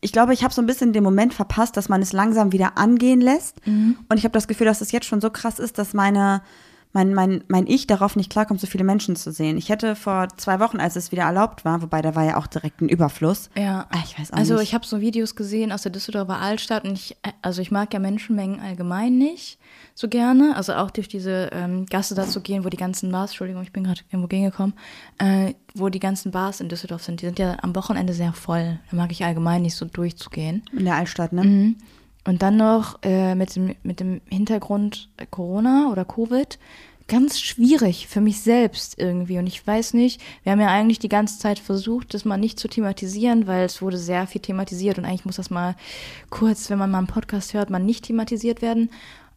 ich 0.02 0.12
glaube, 0.12 0.34
ich 0.34 0.44
habe 0.44 0.54
so 0.54 0.62
ein 0.62 0.66
bisschen 0.68 0.94
den 0.94 1.04
Moment 1.04 1.34
verpasst, 1.34 1.76
dass 1.76 1.90
man 1.90 2.02
es 2.02 2.14
langsam 2.14 2.52
wieder 2.52 2.78
angehen 2.78 3.20
lässt 3.22 3.58
und 3.66 3.98
ich 4.18 4.24
habe 4.24 4.34
das 4.34 4.48
Gefühl, 4.48 4.68
dass 4.68 4.82
es 4.82 4.92
jetzt 4.92 5.08
schon 5.08 5.20
so 5.22 5.30
krass 5.30 5.60
ist, 5.60 5.78
dass 5.78 5.94
meine 5.94 6.42
mein, 6.92 7.14
mein, 7.14 7.44
mein 7.48 7.68
Ich 7.68 7.86
darauf 7.86 8.16
nicht 8.16 8.32
klarkommt, 8.32 8.60
so 8.60 8.66
viele 8.66 8.84
Menschen 8.84 9.16
zu 9.16 9.32
sehen. 9.32 9.58
Ich 9.58 9.70
hätte 9.70 9.96
vor 9.96 10.28
zwei 10.38 10.60
Wochen, 10.60 10.80
als 10.80 10.96
es 10.96 11.12
wieder 11.12 11.24
erlaubt 11.24 11.64
war, 11.64 11.84
wobei 11.84 12.02
da 12.02 12.16
war 12.16 12.24
ja 12.24 12.38
auch 12.38 12.48
direkt 12.48 12.82
ein 12.82 12.90
Überfluss. 12.90 13.52
Ja. 13.56 13.86
Ah, 13.92 14.00
ich 14.04 14.18
weiß 14.18 14.34
auch 14.34 14.38
also 14.38 14.56
nicht. 14.56 14.64
ich 14.64 14.74
habe 14.74 14.86
so 14.86 15.00
Videos 15.00 15.36
gesehen 15.36 15.72
aus 15.72 15.84
der 15.84 15.92
Düsseldorfer 15.92 16.40
Altstadt 16.40 16.86
und 16.86 16.94
ich, 16.94 17.16
äh, 17.22 17.32
also 17.44 17.62
ich 17.62 17.70
mag 17.70 17.94
ja 17.94 18.00
Menschenmengen 18.00 18.60
allgemein 18.60 19.20
nicht 19.20 19.60
so 19.94 20.08
gerne. 20.08 20.56
Also 20.56 20.74
auch 20.74 20.90
durch 20.90 21.08
diese 21.08 21.50
ähm, 21.52 21.86
Gasse 21.86 22.16
da 22.16 22.26
zu 22.26 22.42
gehen, 22.42 22.66
wo 22.66 22.70
die 22.70 22.78
ganzen 22.78 23.12
Bars, 23.12 23.32
Entschuldigung, 23.32 23.62
ich 23.62 23.72
bin 23.72 23.84
gerade 23.84 24.02
irgendwo 24.10 24.28
gegengekommen, 24.28 24.74
äh, 25.20 25.54
wo 25.76 25.90
die 25.90 26.00
ganzen 26.00 26.32
Bars 26.32 26.60
in 26.60 26.70
Düsseldorf 26.70 27.04
sind. 27.04 27.22
Die 27.22 27.26
sind 27.26 27.38
ja 27.38 27.58
am 27.62 27.76
Wochenende 27.76 28.14
sehr 28.14 28.34
voll. 28.34 28.80
Da 28.90 28.98
mag 28.98 29.12
ich 29.12 29.24
allgemein 29.24 29.62
nicht 29.62 29.76
so 29.76 29.86
durchzugehen. 29.86 30.64
In 30.72 30.86
der 30.86 30.96
Altstadt, 30.96 31.34
ne? 31.34 31.44
Mhm. 31.44 31.76
Und 32.30 32.44
dann 32.44 32.58
noch 32.58 33.00
äh, 33.02 33.34
mit, 33.34 33.56
dem, 33.56 33.76
mit 33.82 34.00
dem 34.00 34.22
Hintergrund 34.30 35.10
Corona 35.32 35.90
oder 35.92 36.06
Covid. 36.06 36.60
Ganz 37.08 37.40
schwierig 37.40 38.08
für 38.08 38.22
mich 38.22 38.42
selbst 38.42 39.00
irgendwie. 39.00 39.40
Und 39.40 39.48
ich 39.48 39.66
weiß 39.66 39.96
nicht, 39.96 40.22
wir 40.44 40.52
haben 40.52 40.62
ja 40.62 40.68
eigentlich 40.68 41.00
die 41.00 41.10
ganze 41.10 41.40
Zeit 41.40 41.58
versucht, 41.58 42.14
das 42.14 42.26
mal 42.26 42.38
nicht 42.38 42.60
zu 42.60 42.68
thematisieren, 42.68 43.48
weil 43.48 43.66
es 43.66 43.82
wurde 43.82 43.98
sehr 43.98 44.28
viel 44.28 44.42
thematisiert 44.42 45.00
und 45.00 45.06
eigentlich 45.06 45.26
muss 45.26 45.38
das 45.38 45.50
mal 45.50 45.76
kurz, 46.30 46.70
wenn 46.70 46.78
man 46.78 46.92
mal 46.92 47.00
einen 47.00 47.08
Podcast 47.08 47.56
hört, 47.56 47.72
mal 47.72 47.80
nicht 47.80 48.06
thematisiert 48.06 48.62
werden. 48.62 48.92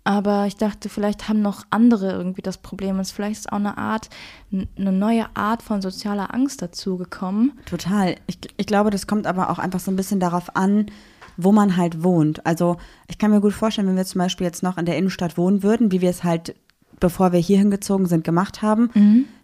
Aber 0.05 0.46
ich 0.46 0.57
dachte, 0.57 0.90
vielleicht 0.90 1.31
haben 1.31 1.40
noch 1.40 1.64
andere 1.70 2.12
irgendwie 2.12 2.42
das 2.42 2.59
Problem. 2.59 2.98
Und 2.98 3.07
vielleicht 3.07 3.38
ist 3.38 3.52
auch 3.52 3.57
eine 3.57 3.78
Art, 3.78 4.11
eine 4.50 4.92
neue 4.92 5.35
Art 5.35 5.62
von 5.62 5.81
sozialer 5.81 6.35
Angst 6.35 6.61
dazugekommen. 6.61 7.59
Total. 7.64 8.16
Ich, 8.26 8.38
ich 8.59 8.66
glaube, 8.66 8.90
das 8.90 9.07
kommt 9.07 9.26
aber 9.26 9.48
auch 9.48 9.59
einfach 9.59 9.81
so 9.81 9.90
ein 9.90 9.96
bisschen 9.96 10.20
darauf 10.20 10.57
an, 10.57 10.90
wo 11.36 11.52
man 11.52 11.76
halt 11.76 12.02
wohnt. 12.02 12.44
Also 12.46 12.76
ich 13.08 13.18
kann 13.18 13.30
mir 13.30 13.40
gut 13.40 13.52
vorstellen, 13.52 13.88
wenn 13.88 13.96
wir 13.96 14.04
zum 14.04 14.20
Beispiel 14.20 14.46
jetzt 14.46 14.62
noch 14.62 14.78
in 14.78 14.86
der 14.86 14.96
Innenstadt 14.96 15.36
wohnen 15.36 15.62
würden, 15.62 15.92
wie 15.92 16.00
wir 16.00 16.10
es 16.10 16.24
halt, 16.24 16.54
bevor 17.00 17.32
wir 17.32 17.40
hier 17.40 17.58
hingezogen 17.58 18.06
sind, 18.06 18.24
gemacht 18.24 18.62
haben, 18.62 18.90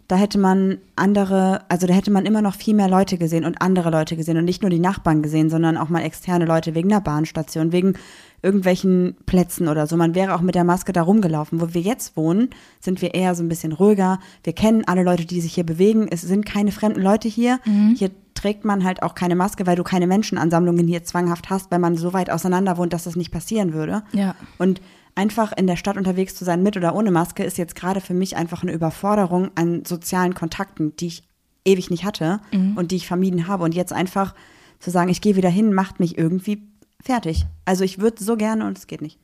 da 0.09 0.17
hätte 0.17 0.39
man 0.39 0.79
andere, 0.97 1.61
also 1.69 1.87
da 1.87 1.93
hätte 1.93 2.11
man 2.11 2.25
immer 2.25 2.41
noch 2.41 2.55
viel 2.55 2.75
mehr 2.75 2.89
Leute 2.89 3.19
gesehen 3.19 3.45
und 3.45 3.61
andere 3.61 3.91
Leute 3.91 4.17
gesehen 4.17 4.39
und 4.39 4.47
nicht 4.47 4.63
nur 4.63 4.71
die 4.71 4.79
Nachbarn 4.79 5.23
gesehen, 5.23 5.51
sondern 5.51 5.77
auch 5.77 5.91
mal 5.91 6.01
externe 6.01 6.47
Leute 6.47 6.75
wegen 6.75 6.89
der 6.89 7.03
Bahnstation, 7.03 7.73
wegen 7.73 7.93
irgendwelchen 8.41 9.17
Plätzen 9.27 9.69
oder 9.69 9.87
so. 9.87 9.97
Man 9.99 10.15
wäre 10.15 10.35
auch 10.35 10.41
mit 10.41 10.55
der 10.55 10.65
Maske 10.65 10.93
da 10.93 11.03
rumgelaufen. 11.03 11.61
Wo 11.61 11.75
wir 11.75 11.83
jetzt 11.83 12.17
wohnen, 12.17 12.49
sind 12.81 13.03
wir 13.03 13.13
eher 13.15 13.35
so 13.35 13.43
ein 13.43 13.49
bisschen 13.49 13.73
ruhiger. 13.73 14.19
Wir 14.45 14.55
kennen 14.55 14.85
alle 14.87 15.03
Leute, 15.03 15.27
die 15.27 15.43
sich 15.43 15.55
hier 15.55 15.67
bewegen. 15.67 16.09
Es 16.11 16.23
sind 16.23 16.47
keine 16.47 16.73
fremden 16.73 17.03
Leute 17.03 17.29
hier. 17.29 17.61
Hier 17.97 18.11
trägt 18.39 18.65
man 18.65 18.85
halt 18.85 19.03
auch 19.03 19.15
keine 19.15 19.35
Maske, 19.35 19.67
weil 19.67 19.77
du 19.77 19.83
keine 19.83 20.07
Menschenansammlungen 20.07 20.87
hier 20.87 21.03
zwanghaft 21.03 21.51
hast, 21.51 21.71
weil 21.71 21.81
man 21.81 21.97
so 21.97 22.13
weit 22.13 22.31
auseinander 22.31 22.77
wohnt, 22.77 22.93
dass 22.93 23.05
das 23.05 23.17
nicht 23.17 23.33
passieren 23.33 23.73
würde. 23.73 24.03
Ja. 24.13 24.37
Und 24.59 24.81
einfach 25.17 25.53
in 25.57 25.67
der 25.67 25.77
Stadt 25.77 25.97
unterwegs 25.97 26.37
zu 26.37 26.45
sein, 26.45 26.63
mit 26.63 26.77
oder 26.77 26.95
ohne 26.95 27.11
Maske, 27.11 27.43
ist 27.43 27.59
jetzt 27.59 27.75
gerade 27.75 28.01
für 28.01 28.15
mich 28.15 28.37
einfach 28.37 28.63
eine 28.63 28.73
Überforderung 28.73 29.51
an 29.57 29.85
sozialen 29.85 30.35
Kontakten, 30.35 30.95
die 30.97 31.09
ich 31.09 31.29
ewig 31.65 31.91
nicht 31.91 32.05
hatte 32.05 32.41
und 32.77 32.93
die 32.93 32.97
ich 32.97 33.09
vermieden 33.09 33.49
habe. 33.49 33.65
Und 33.65 33.75
jetzt 33.75 33.93
einfach 33.93 34.35
zu 34.79 34.91
sagen, 34.91 35.11
ich 35.11 35.21
gehe 35.21 35.35
wieder 35.35 35.51
hin, 35.51 35.75
macht 35.75 35.99
mich 35.99 36.17
irgendwie 36.17 36.63
fertig. 37.03 37.47
Also 37.65 37.83
ich 37.83 37.99
würde 37.99 38.23
so 38.23 38.37
gerne 38.37 38.67
und 38.67 38.79
es 38.79 38.87
geht 38.87 39.03
nicht. 39.03 39.19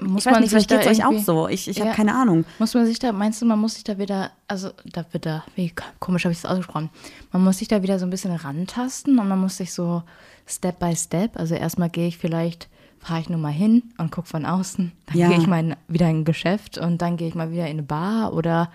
Muss 0.00 0.26
ich 0.26 0.32
weiß 0.32 0.40
nicht, 0.40 0.50
vielleicht 0.50 0.68
geht 0.68 0.80
es 0.80 0.86
euch 0.88 1.04
auch 1.04 1.18
so. 1.18 1.46
Ich, 1.48 1.68
ich 1.68 1.76
Ja. 1.78 1.86
habe 1.86 1.94
keine 1.96 2.14
Ahnung. 2.14 2.44
Muss 2.58 2.74
man 2.74 2.84
sich 2.84 2.98
da, 2.98 3.12
meinst 3.12 3.40
du, 3.40 3.46
man 3.46 3.60
muss 3.60 3.74
sich 3.74 3.84
da 3.84 3.96
wieder, 3.96 4.32
also 4.48 4.70
da 4.84 5.04
wieder, 5.12 5.44
wie 5.54 5.72
komisch 6.00 6.24
habe 6.24 6.32
ich 6.32 6.40
das 6.42 6.50
ausgesprochen, 6.50 6.90
man 7.30 7.44
muss 7.44 7.58
sich 7.58 7.68
da 7.68 7.82
wieder 7.82 7.98
so 8.00 8.06
ein 8.06 8.10
bisschen 8.10 8.34
rantasten 8.34 9.18
und 9.20 9.28
man 9.28 9.38
muss 9.38 9.56
sich 9.56 9.72
so 9.72 10.02
Step 10.46 10.80
by 10.80 10.96
Step, 10.96 11.38
also 11.38 11.54
erstmal 11.54 11.90
gehe 11.90 12.08
ich 12.08 12.18
vielleicht, 12.18 12.68
fahre 12.98 13.20
ich 13.20 13.28
nur 13.28 13.38
mal 13.38 13.52
hin 13.52 13.84
und 13.98 14.10
gucke 14.10 14.28
von 14.28 14.44
außen, 14.46 14.90
dann 15.06 15.16
Ja. 15.16 15.28
gehe 15.28 15.38
ich 15.38 15.46
mal 15.46 15.60
in, 15.60 15.76
wieder 15.86 16.08
in 16.10 16.20
ein 16.20 16.24
Geschäft 16.24 16.76
und 16.76 17.00
dann 17.00 17.16
gehe 17.16 17.28
ich 17.28 17.34
mal 17.36 17.52
wieder 17.52 17.64
in 17.66 17.70
eine 17.78 17.82
Bar 17.84 18.32
oder 18.34 18.72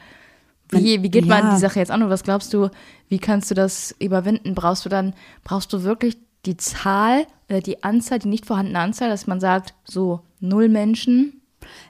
wie, 0.70 1.04
wie 1.04 1.10
geht 1.10 1.26
Ja. 1.26 1.42
man 1.42 1.54
die 1.54 1.60
Sache 1.60 1.80
jetzt 1.80 1.92
an 1.92 2.02
und 2.02 2.10
was 2.10 2.24
glaubst 2.24 2.54
du, 2.54 2.70
wie 3.10 3.20
kannst 3.20 3.52
du 3.52 3.56
das 3.56 3.94
überwinden? 4.00 4.56
Brauchst 4.56 4.86
du 4.86 4.90
dann, 4.90 5.14
brauchst 5.44 5.74
du 5.74 5.84
wirklich 5.84 6.18
die 6.46 6.56
Zahl 6.56 7.26
oder 7.50 7.60
die 7.60 7.84
Anzahl, 7.84 8.20
die 8.20 8.30
nicht 8.30 8.46
vorhandene 8.46 8.80
Anzahl, 8.80 9.10
dass 9.10 9.28
man 9.28 9.42
sagt, 9.42 9.74
so 9.84 10.22
null 10.40 10.70
Menschen, 10.70 11.40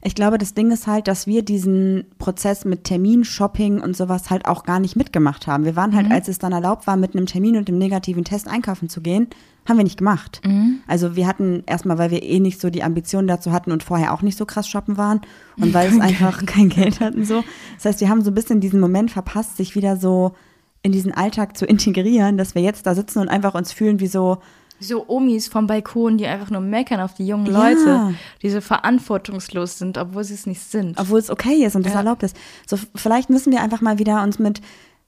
Ich 0.01 0.15
glaube, 0.15 0.37
das 0.37 0.53
Ding 0.53 0.71
ist 0.71 0.87
halt, 0.87 1.07
dass 1.07 1.27
wir 1.27 1.43
diesen 1.43 2.05
Prozess 2.17 2.65
mit 2.65 2.85
Termin, 2.85 3.23
Shopping 3.23 3.81
und 3.81 3.95
sowas 3.95 4.29
halt 4.29 4.45
auch 4.45 4.63
gar 4.63 4.79
nicht 4.79 4.95
mitgemacht 4.95 5.47
haben. 5.47 5.65
Wir 5.65 5.75
waren 5.75 5.95
halt, 5.95 6.11
als 6.11 6.27
es 6.27 6.39
dann 6.39 6.51
erlaubt 6.53 6.87
war, 6.87 6.97
mit 6.97 7.15
einem 7.15 7.25
Termin 7.25 7.57
und 7.57 7.67
dem 7.67 7.77
negativen 7.77 8.23
Test 8.23 8.47
einkaufen 8.47 8.89
zu 8.89 9.01
gehen, 9.01 9.27
haben 9.67 9.77
wir 9.77 9.83
nicht 9.83 9.97
gemacht. 9.97 10.41
Also 10.87 11.15
wir 11.15 11.27
hatten 11.27 11.63
erstmal, 11.65 11.97
weil 11.97 12.11
wir 12.11 12.23
eh 12.23 12.39
nicht 12.39 12.59
so 12.59 12.69
die 12.69 12.83
Ambitionen 12.83 13.27
dazu 13.27 13.51
hatten 13.51 13.71
und 13.71 13.83
vorher 13.83 14.13
auch 14.13 14.21
nicht 14.21 14.37
so 14.37 14.45
krass 14.45 14.67
shoppen 14.67 14.97
waren 14.97 15.21
und 15.57 15.73
weil 15.73 15.89
es 15.91 15.99
einfach 15.99 16.45
kein 16.45 16.69
Geld 16.69 16.99
hatten 16.99 17.25
so. 17.25 17.43
Das 17.75 17.85
heißt, 17.85 18.01
wir 18.01 18.09
haben 18.09 18.23
so 18.23 18.31
ein 18.31 18.35
bisschen 18.35 18.61
diesen 18.61 18.79
Moment 18.79 19.11
verpasst, 19.11 19.57
sich 19.57 19.75
wieder 19.75 19.97
so 19.97 20.33
in 20.81 20.91
diesen 20.91 21.13
Alltag 21.13 21.57
zu 21.57 21.65
integrieren, 21.67 22.37
dass 22.37 22.55
wir 22.55 22.61
jetzt 22.61 22.87
da 22.87 22.95
sitzen 22.95 23.19
und 23.19 23.27
einfach 23.27 23.53
uns 23.53 23.71
fühlen 23.71 23.99
wie 23.99 24.07
so 24.07 24.39
So 24.79 25.05
Omis 25.07 25.47
vom 25.47 25.67
Balkon, 25.67 26.17
die 26.17 26.25
einfach 26.27 26.49
nur 26.49 26.61
meckern 26.61 26.99
auf 27.01 27.13
die 27.13 27.27
jungen 27.27 27.45
Ja. 27.47 27.51
Leute, 27.69 28.15
die 28.41 28.49
so 28.49 28.61
verantwortungslos 28.61 29.77
sind, 29.77 29.97
obwohl 29.97 30.23
sie 30.23 30.33
es 30.35 30.45
nicht 30.45 30.61
sind. 30.61 30.97
obwohl 30.99 31.19
es 31.19 31.29
okay 31.29 31.65
ist 31.65 31.75
und 31.75 31.85
das 31.85 31.93
Ja. 31.93 31.99
erlaubt 31.99 32.23
ist. 32.23 32.35
So, 32.67 32.77
vielleicht 32.95 33.29
müssen 33.29 33.51
wir 33.51 33.61
einfach 33.61 33.81
mal 33.81 33.99
wieder 33.99 34.23
uns 34.23 34.39
mit, 34.39 34.61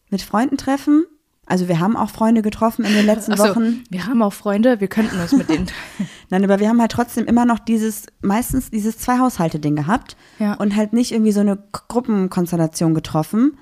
mit 0.10 0.22
Freunden 0.22 0.58
treffen. 0.58 1.06
Also 1.48 1.68
wir 1.68 1.80
haben 1.80 1.98
auch 1.98 2.10
Freunde 2.10 2.42
getroffen 2.44 2.86
in 2.86 2.94
den 2.94 3.06
letzten 3.06 3.36
so, 3.36 3.44
Wochen. 3.44 3.84
wir 3.90 4.06
haben 4.08 4.22
auch 4.22 4.32
Freunde, 4.32 4.80
wir 4.80 4.88
könnten 4.88 5.20
uns 5.20 5.34
mit 5.34 5.50
denen. 5.50 5.68
Nein, 6.30 6.44
aber 6.46 6.60
wir 6.60 6.70
haben 6.70 6.80
halt 6.80 6.92
trotzdem 6.92 7.26
immer 7.26 7.46
noch 7.46 7.60
dieses, 7.60 8.06
meistens 8.22 8.70
dieses 8.72 8.98
Zwei-Haushalte-Ding 9.00 9.76
gehabt 9.76 10.16
Ja. 10.40 10.54
und 10.54 10.76
halt 10.78 10.94
nicht 10.94 11.12
irgendwie 11.12 11.32
so 11.34 11.42
eine 11.42 11.58
Gruppenkonstellation 11.72 12.94
getroffen. 12.94 13.58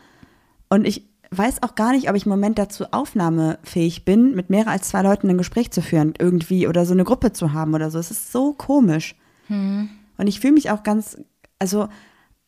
Und 0.69 0.85
ich 0.85 1.08
weiß 1.31 1.61
auch 1.63 1.75
gar 1.75 1.91
nicht, 1.91 2.09
ob 2.09 2.15
ich 2.15 2.25
im 2.25 2.29
Moment 2.31 2.57
dazu 2.57 2.85
aufnahmefähig 2.91 4.05
bin, 4.05 4.35
mit 4.35 4.49
mehr 4.49 4.67
als 4.67 4.89
zwei 4.89 5.01
Leuten 5.01 5.29
ein 5.29 5.37
Gespräch 5.37 5.71
zu 5.71 5.81
führen, 5.81 6.13
irgendwie 6.17 6.67
oder 6.67 6.85
so 6.85 6.93
eine 6.93 7.03
Gruppe 7.03 7.33
zu 7.33 7.53
haben 7.53 7.73
oder 7.73 7.91
so. 7.91 7.99
Es 7.99 8.11
ist 8.11 8.31
so 8.31 8.53
komisch. 8.53 9.15
Hm. 9.47 9.89
Und 10.17 10.27
ich 10.27 10.39
fühle 10.39 10.53
mich 10.53 10.71
auch 10.71 10.83
ganz, 10.83 11.17
also 11.59 11.87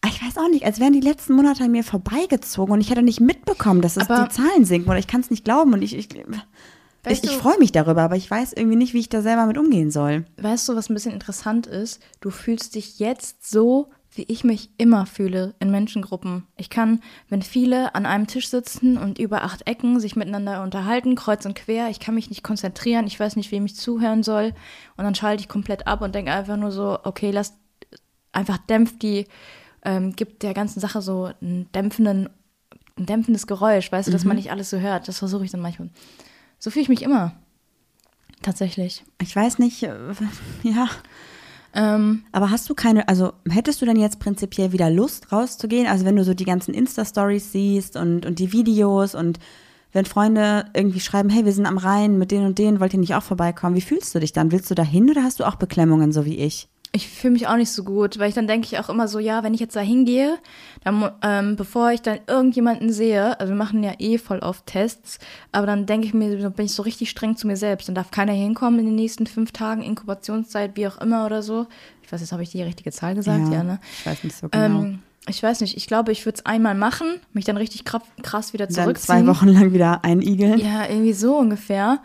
ich 0.06 0.22
weiß 0.26 0.38
auch 0.38 0.50
nicht, 0.50 0.66
als 0.66 0.80
wären 0.80 0.94
die 0.94 1.00
letzten 1.00 1.34
Monate 1.34 1.64
an 1.64 1.72
mir 1.72 1.84
vorbeigezogen 1.84 2.74
und 2.74 2.82
ich 2.82 2.90
hätte 2.90 3.04
nicht 3.04 3.22
mitbekommen, 3.22 3.82
dass 3.82 3.98
es 3.98 4.10
Aber- 4.10 4.24
die 4.28 4.36
Zahlen 4.36 4.66
sinken 4.66 4.90
oder 4.90 5.00
ich 5.00 5.08
kann 5.08 5.22
es 5.22 5.30
nicht 5.30 5.46
glauben 5.46 5.74
und 5.74 5.84
ich, 5.84 5.96
ich, 5.96 6.10
ich, 7.08 7.24
ich 7.24 7.32
freue 7.32 7.60
mich 7.60 7.72
darüber, 7.72 8.02
aber 8.02 8.16
ich 8.16 8.30
weiß 8.30 8.54
irgendwie 8.54 8.78
nicht, 8.78 8.94
wie 8.94 9.00
ich 9.00 9.10
da 9.10 9.22
selber 9.22 9.46
mit 9.46 9.60
umgehen 9.60 9.92
soll. 9.92 10.26
Weißt 10.42 10.68
du, 10.68 10.76
was 10.76 10.90
ein 10.90 10.96
bisschen 10.96 11.14
interessant 11.14 11.68
ist? 11.68 12.02
Du 12.20 12.32
fühlst 12.32 12.74
dich 12.76 12.98
jetzt 12.98 13.48
so, 13.50 13.90
wie 14.14 14.24
ich 14.24 14.44
mich 14.44 14.70
immer 14.78 15.06
fühle 15.06 15.56
in 15.60 15.72
Menschengruppen. 15.72 16.46
Ich 16.58 16.70
kann, 16.70 17.02
wenn 17.30 17.42
viele 17.42 17.96
an 17.96 18.06
einem 18.06 18.28
Tisch 18.28 18.50
sitzen 18.50 18.98
und 18.98 19.20
über 19.20 19.44
acht 19.44 19.68
Ecken 19.68 20.00
sich 20.00 20.16
miteinander 20.16 20.64
unterhalten, 20.64 21.16
kreuz 21.16 21.46
und 21.46 21.56
quer, 21.56 21.90
ich 21.90 22.00
kann 22.00 22.16
mich 22.16 22.30
nicht 22.30 22.44
konzentrieren, 22.44 23.08
ich 23.08 23.20
weiß 23.20 23.38
nicht, 23.38 23.52
wem 23.52 23.66
ich 23.66 23.76
zuhören 23.76 24.24
soll. 24.24 24.54
Und 24.98 25.06
dann 25.06 25.16
schalte 25.16 25.42
ich 25.42 25.48
komplett 25.48 25.88
ab 25.88 26.02
und 26.02 26.14
denke 26.14 26.32
einfach 26.32 26.58
nur 26.58 26.72
so, 26.72 27.00
okay, 27.04 27.32
lass 27.32 27.54
einfach 28.34 28.58
dämpft 28.58 29.02
die, 29.02 29.28
ähm, 29.84 30.16
gibt 30.16 30.44
der 30.44 30.54
ganzen 30.54 30.80
Sache 30.80 31.02
so 31.02 31.32
einen 31.42 31.72
dämpfenden, 31.72 32.30
ein 32.98 33.06
dämpfendes 33.06 33.48
Geräusch, 33.48 33.92
weißt 33.92 34.10
du, 34.10 34.12
dass 34.12 34.26
man 34.26 34.36
nicht 34.36 34.52
alles 34.52 34.70
so 34.70 34.78
hört. 34.78 35.08
Das 35.08 35.20
versuche 35.20 35.46
ich 35.46 35.52
dann 35.52 35.62
manchmal. 35.62 35.90
So 36.60 36.70
fühle 36.70 36.84
ich 36.84 36.90
mich 36.90 37.02
immer. 37.02 37.34
Tatsächlich. 38.42 39.04
Ich 39.22 39.36
weiß 39.36 39.60
nicht, 39.60 39.84
äh, 39.84 39.96
ja. 40.64 40.90
Ähm, 41.74 42.24
Aber 42.32 42.52
hast 42.52 42.70
du 42.70 42.76
keine, 42.76 43.08
also 43.08 43.34
hättest 43.50 43.82
du 43.82 43.86
denn 43.86 43.98
jetzt 43.98 44.20
prinzipiell 44.20 44.72
wieder 44.72 44.90
Lust 44.90 45.32
rauszugehen? 45.32 45.88
Also 45.88 46.06
wenn 46.06 46.16
du 46.16 46.24
so 46.24 46.34
die 46.34 46.46
ganzen 46.46 46.74
Insta-Stories 46.74 47.52
siehst 47.52 47.96
und, 47.96 48.26
und 48.26 48.40
die 48.40 48.52
Videos 48.52 49.16
und 49.16 49.40
wenn 49.94 50.06
Freunde 50.06 50.66
irgendwie 50.74 51.02
schreiben, 51.02 51.30
hey, 51.30 51.46
wir 51.46 51.52
sind 51.54 51.66
am 51.66 51.78
Rhein 51.78 52.18
mit 52.18 52.32
denen 52.32 52.46
und 52.46 52.58
denen, 52.58 52.80
wollt 52.80 52.94
ihr 52.94 53.00
nicht 53.00 53.16
auch 53.16 53.24
vorbeikommen? 53.24 53.76
Wie 53.76 53.82
fühlst 53.82 54.16
du 54.16 54.20
dich 54.20 54.32
dann? 54.32 54.52
Willst 54.52 54.72
du 54.72 54.76
da 54.76 54.84
hin 54.84 55.10
oder 55.10 55.24
hast 55.24 55.40
du 55.40 55.44
auch 55.46 55.56
Beklemmungen, 55.56 56.12
so 56.12 56.26
wie 56.26 56.38
ich? 56.38 56.71
Ich 56.94 57.08
fühle 57.08 57.32
mich 57.32 57.48
auch 57.48 57.56
nicht 57.56 57.72
so 57.72 57.86
gut, 57.86 58.20
weil 58.20 58.28
ich 58.28 58.36
dann 58.36 58.48
denke 58.48 58.68
ich 58.70 58.78
auch 58.78 58.90
immer 58.90 59.08
so, 59.08 59.20
ja, 59.20 59.44
wenn 59.44 59.54
ich 59.54 59.62
jetzt 59.62 59.78
da 59.78 59.80
hingehe, 59.80 60.38
dann, 60.84 61.10
ähm, 61.22 61.56
bevor 61.56 61.92
ich 61.92 62.02
dann 62.02 62.20
irgendjemanden 62.28 62.92
sehe, 62.92 63.40
also 63.40 63.54
wir 63.54 63.58
machen 63.58 63.82
ja 63.82 63.94
eh 63.98 64.18
voll 64.18 64.40
oft 64.40 64.66
Tests, 64.66 65.20
aber 65.54 65.66
dann 65.68 65.86
denke 65.86 66.08
ich 66.08 66.14
mir, 66.14 66.38
dann 66.38 66.52
bin 66.52 66.66
ich 66.66 66.74
so 66.74 66.84
richtig 66.84 67.10
streng 67.10 67.38
zu 67.38 67.48
mir 67.48 67.56
selbst. 67.56 67.88
Dann 67.88 67.96
darf 67.96 68.12
keiner 68.12 68.34
hinkommen 68.34 68.82
in 68.82 68.88
den 68.88 68.96
nächsten 68.96 69.26
fünf 69.26 69.54
Tagen, 69.54 69.84
Inkubationszeit, 69.84 70.76
wie 70.76 70.86
auch 70.86 70.98
immer 70.98 71.26
oder 71.26 71.42
so. 71.42 71.68
Ich 72.04 72.12
weiß 72.12 72.20
jetzt, 72.20 72.34
habe 72.34 72.44
ich 72.44 72.50
die 72.50 72.62
richtige 72.62 72.92
Zahl 72.92 73.16
gesagt? 73.16 73.48
Ja, 73.54 73.64
ne? 73.64 73.80
Ich 74.00 74.06
weiß 74.06 74.24
nicht 74.26 74.36
so 74.36 74.50
genau. 74.50 74.82
Ähm, 74.82 75.00
ich 75.28 75.42
weiß 75.42 75.62
nicht, 75.62 75.78
ich 75.78 75.88
glaube, 75.88 76.12
ich 76.12 76.26
würde 76.26 76.40
es 76.40 76.46
einmal 76.46 76.76
machen, 76.76 77.08
mich 77.32 77.46
dann 77.46 77.56
richtig 77.56 77.86
krass, 77.86 78.54
wieder 78.54 78.66
dann 78.66 78.76
zurückziehen. 78.76 79.06
zwei 79.06 79.28
Wochen 79.28 79.48
lang 79.48 79.72
wieder 79.72 80.04
einigeln. 80.04 80.60
Ja, 80.60 80.90
irgendwie 80.90 81.14
so 81.14 81.38
ungefähr. 81.38 82.00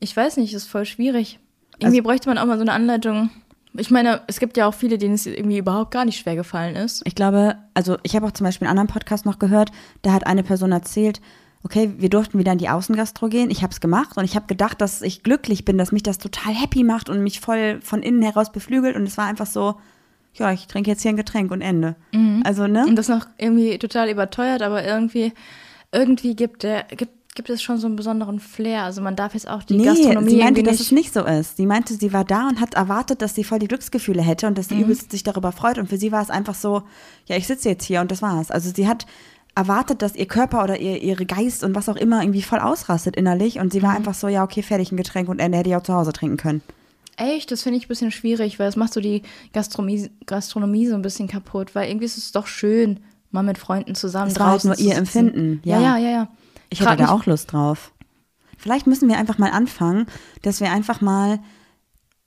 Ich 0.00 0.14
weiß 0.14 0.36
nicht, 0.36 0.52
ist 0.52 0.66
voll 0.66 0.84
schwierig. 0.84 1.38
Irgendwie 1.78 1.98
Also 1.98 2.02
bräuchte 2.02 2.28
man 2.28 2.38
auch 2.38 2.46
mal 2.46 2.56
so 2.58 2.62
eine 2.62 2.72
Anleitung. 2.72 3.30
Ich 3.76 3.90
meine, 3.90 4.22
es 4.28 4.38
gibt 4.38 4.56
ja 4.56 4.66
auch 4.66 4.74
viele, 4.74 4.98
denen 4.98 5.14
es 5.14 5.26
irgendwie 5.26 5.58
überhaupt 5.58 5.90
gar 5.90 6.04
nicht 6.04 6.18
schwer 6.18 6.36
gefallen 6.36 6.76
ist. 6.76 7.02
Ich 7.04 7.14
glaube, 7.14 7.56
also 7.74 7.96
ich 8.02 8.14
habe 8.14 8.26
auch 8.26 8.32
zum 8.32 8.44
Beispiel 8.44 8.68
einen 8.68 8.78
anderen 8.78 8.92
Podcast 8.92 9.26
noch 9.26 9.38
gehört, 9.38 9.70
da 10.02 10.12
hat 10.12 10.26
eine 10.26 10.44
Person 10.44 10.70
erzählt, 10.70 11.20
okay, 11.64 11.94
wir 11.96 12.10
durften 12.10 12.38
wieder 12.38 12.52
in 12.52 12.58
die 12.58 12.68
Außengastro 12.68 13.28
gehen. 13.28 13.50
Ich 13.50 13.62
habe 13.62 13.72
es 13.72 13.80
gemacht 13.80 14.16
und 14.16 14.24
ich 14.24 14.36
habe 14.36 14.46
gedacht, 14.46 14.80
dass 14.80 15.02
ich 15.02 15.22
glücklich 15.22 15.64
bin, 15.64 15.78
dass 15.78 15.92
mich 15.92 16.02
das 16.02 16.18
total 16.18 16.54
happy 16.54 16.84
macht 16.84 17.08
und 17.08 17.22
mich 17.22 17.40
voll 17.40 17.80
von 17.80 18.02
innen 18.02 18.22
heraus 18.22 18.52
beflügelt. 18.52 18.96
Und 18.96 19.04
es 19.04 19.16
war 19.16 19.26
einfach 19.26 19.46
so, 19.46 19.76
ja, 20.34 20.52
ich 20.52 20.66
trinke 20.66 20.90
jetzt 20.90 21.02
hier 21.02 21.10
ein 21.10 21.16
Getränk 21.16 21.50
und 21.50 21.62
Ende. 21.62 21.96
Also, 22.44 22.66
ne? 22.66 22.86
Und 22.86 22.96
das 22.96 23.08
noch 23.08 23.26
irgendwie 23.38 23.78
total 23.78 24.10
überteuert, 24.10 24.60
aber 24.62 24.84
irgendwie, 24.84 25.32
irgendwie 25.90 26.36
gibt 26.36 26.64
der, 26.64 26.84
gibt, 26.84 27.12
gibt 27.34 27.50
es 27.50 27.62
schon 27.62 27.78
so 27.78 27.86
einen 27.86 27.96
besonderen 27.96 28.38
Flair. 28.40 28.82
Also 28.84 29.00
man 29.02 29.16
darf 29.16 29.34
jetzt 29.34 29.48
auch 29.48 29.62
die 29.64 29.76
Nee, 29.76 29.84
Gastronomie 29.84 30.30
sie 30.30 30.36
meinte, 30.38 30.62
dass 30.62 30.78
es 30.80 30.92
nicht 30.92 31.12
so 31.12 31.24
ist. 31.24 31.56
Sie 31.56 31.66
meinte, 31.66 31.94
sie 31.94 32.12
war 32.12 32.24
da 32.24 32.48
und 32.48 32.60
hat 32.60 32.74
erwartet, 32.74 33.22
dass 33.22 33.34
sie 33.34 33.42
voll 33.44 33.58
die 33.58 33.66
Glücksgefühle 33.68 34.22
hätte 34.22 34.46
und 34.46 34.56
dass 34.56 34.70
Mhm. 34.70 34.76
sie 34.76 34.82
übelst 34.82 35.10
sich 35.10 35.22
darüber 35.24 35.50
freut. 35.50 35.78
Und 35.78 35.88
für 35.88 35.96
sie 35.96 36.12
war 36.12 36.22
es 36.22 36.30
einfach 36.30 36.54
so, 36.54 36.82
ja, 37.26 37.36
ich 37.36 37.46
sitze 37.46 37.68
jetzt 37.68 37.84
hier 37.84 38.00
und 38.00 38.10
das 38.12 38.22
war's. 38.22 38.50
Also 38.52 38.70
sie 38.74 38.86
hat 38.86 39.06
erwartet, 39.56 40.02
dass 40.02 40.14
ihr 40.16 40.26
Körper 40.26 40.62
oder 40.64 40.78
ihr 40.80 41.02
ihre 41.02 41.26
Geist 41.26 41.64
und 41.64 41.74
was 41.74 41.88
auch 41.88 41.96
immer 41.96 42.22
irgendwie 42.22 42.42
voll 42.42 42.58
ausrastet 42.60 43.16
innerlich. 43.16 43.58
Und 43.58 43.72
sie 43.72 43.78
Mhm. 43.80 43.84
war 43.84 43.96
einfach 43.96 44.14
so, 44.14 44.28
ja, 44.28 44.44
okay, 44.44 44.62
fertig, 44.62 44.92
ein 44.92 44.96
Getränk 44.96 45.28
und 45.28 45.40
Ende 45.40 45.58
hätte 45.58 45.70
ich 45.70 45.76
auch 45.76 45.82
zu 45.82 45.94
Hause 45.94 46.12
trinken 46.12 46.36
können. 46.36 46.62
Echt, 47.16 47.50
das 47.52 47.62
finde 47.62 47.78
ich 47.78 47.84
ein 47.86 47.88
bisschen 47.88 48.10
schwierig, 48.12 48.58
weil 48.58 48.68
es 48.68 48.74
macht 48.76 48.92
so 48.92 49.00
die 49.00 49.22
Gastronomie, 49.52 50.10
Gastronomie 50.26 50.86
so 50.88 50.94
ein 50.94 51.02
bisschen 51.02 51.28
kaputt, 51.28 51.74
weil 51.74 51.88
irgendwie 51.88 52.06
ist 52.06 52.18
es 52.18 52.32
doch 52.32 52.46
schön, 52.48 53.00
mal 53.30 53.42
mit 53.42 53.58
Freunden 53.58 53.94
zusammen 53.94 54.30
Es 54.30 54.38
war 54.38 54.46
halt 54.46 54.54
draußen 54.64 54.70
nur 54.70 54.78
ihr. 54.78 54.96
Empfinden, 54.96 55.60
Ja, 55.64 55.80
ja. 55.80 55.96
ja, 55.98 56.04
ja, 56.04 56.10
ja. 56.10 56.28
Ich 56.80 56.86
hätte 56.86 56.96
da 56.96 57.10
auch 57.10 57.26
Lust 57.26 57.52
drauf. 57.52 57.92
Vielleicht 58.58 58.86
müssen 58.86 59.08
wir 59.08 59.18
einfach 59.18 59.38
mal 59.38 59.50
anfangen, 59.50 60.06
dass 60.42 60.60
wir 60.60 60.70
einfach 60.70 61.00
mal 61.00 61.40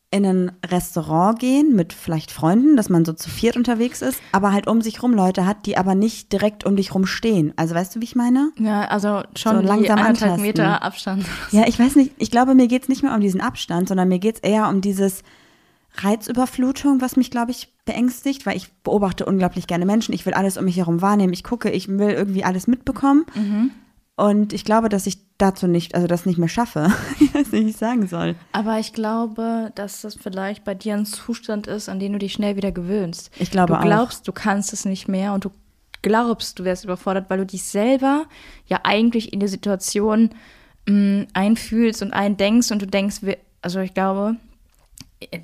in 0.09 0.25
ein 0.25 0.51
Restaurant 0.65 1.37
gehen 1.37 1.75
mit 1.75 1.91
vielleicht 1.91 2.31
Freunden, 2.31 2.77
dass 2.77 2.89
man 2.89 3.03
so 3.03 3.11
zu 3.11 3.29
viert 3.29 3.57
unterwegs 3.57 4.01
ist, 4.01 4.21
aber 4.31 4.53
halt 4.53 4.67
um 4.67 4.81
sich 4.81 5.03
rum 5.03 5.13
Leute 5.13 5.45
hat, 5.45 5.65
die 5.65 5.77
aber 5.77 5.95
nicht 5.95 6.31
direkt 6.31 6.65
um 6.65 6.77
dich 6.77 6.95
rum 6.95 7.05
stehen. 7.05 7.53
Also 7.57 7.75
weißt 7.75 7.95
du, 7.95 7.99
wie 7.99 8.05
ich 8.05 8.15
meine? 8.15 8.51
Ja, 8.57 8.85
also 8.85 9.23
schon 9.35 9.57
So 9.57 9.61
langsam 9.61 9.99
anderthalb. 9.99 10.39
Meter 10.39 10.81
Abstand. 10.81 11.25
Ja, 11.51 11.67
ich 11.67 11.77
weiß 11.77 11.97
nicht, 11.97 12.13
ich 12.17 12.31
glaube, 12.31 12.55
mir 12.55 12.67
geht 12.67 12.83
es 12.83 12.89
nicht 12.89 13.03
mehr 13.03 13.13
um 13.13 13.19
diesen 13.19 13.41
Abstand, 13.41 13.89
sondern 13.89 14.07
mir 14.07 14.19
geht 14.19 14.35
es 14.35 14.41
eher 14.49 14.69
um 14.69 14.79
dieses 14.79 15.23
Reizüberflutung, 15.95 17.01
was 17.01 17.17
mich, 17.17 17.29
glaube 17.31 17.51
ich, 17.51 17.73
beängstigt, 17.85 18.45
weil 18.45 18.55
ich 18.55 18.71
beobachte 18.83 19.25
unglaublich 19.25 19.67
gerne 19.67 19.85
Menschen. 19.85 20.13
Ich 20.13 20.25
will 20.25 20.33
alles 20.33 20.57
um 20.57 20.65
mich 20.65 20.77
herum 20.77 21.01
wahrnehmen. 21.01 21.33
Ich 21.33 21.43
gucke, 21.43 21.69
ich 21.69 21.89
will 21.89 22.11
irgendwie 22.11 22.43
alles 22.45 22.67
mitbekommen. 22.67 23.25
Und 24.17 24.51
ich 24.51 24.65
glaube, 24.65 24.89
dass 24.89 25.05
ich 25.07 25.19
dazu 25.37 25.67
nicht, 25.67 25.93
also 25.95 26.07
das 26.07 26.25
nicht 26.25 26.39
mehr 26.39 26.49
schaffe. 26.49 26.91
wie 27.51 27.57
ich 27.69 27.77
sagen 27.77 28.07
soll. 28.07 28.35
Aber 28.51 28.79
ich 28.79 28.91
glaube, 28.91 29.71
dass 29.75 30.01
das 30.01 30.15
vielleicht 30.15 30.63
bei 30.63 30.73
dir 30.73 30.95
ein 30.95 31.05
Zustand 31.05 31.67
ist, 31.67 31.87
an 31.87 31.99
den 31.99 32.13
du 32.13 32.19
dich 32.19 32.33
schnell 32.33 32.55
wieder 32.55 32.71
gewöhnst. 32.71 33.29
Ich 33.37 33.51
glaube 33.51 33.73
Du 33.73 33.79
auch. 33.79 33.83
glaubst, 33.83 34.27
du 34.27 34.31
kannst 34.31 34.73
es 34.73 34.85
nicht 34.85 35.07
mehr 35.07 35.33
und 35.33 35.45
du 35.45 35.51
glaubst, 36.01 36.57
du 36.57 36.63
wärst 36.63 36.83
überfordert, 36.83 37.29
weil 37.29 37.37
du 37.37 37.45
dich 37.45 37.63
selber 37.63 38.25
ja 38.65 38.79
eigentlich 38.83 39.31
in 39.33 39.39
die 39.39 39.47
Situation 39.47 40.31
mh, 40.87 41.27
einfühlst 41.33 42.01
und 42.01 42.11
eindenkst 42.13 42.71
und 42.71 42.81
du 42.81 42.87
denkst, 42.87 43.17
also 43.61 43.79
ich 43.81 43.93
glaube, 43.93 44.35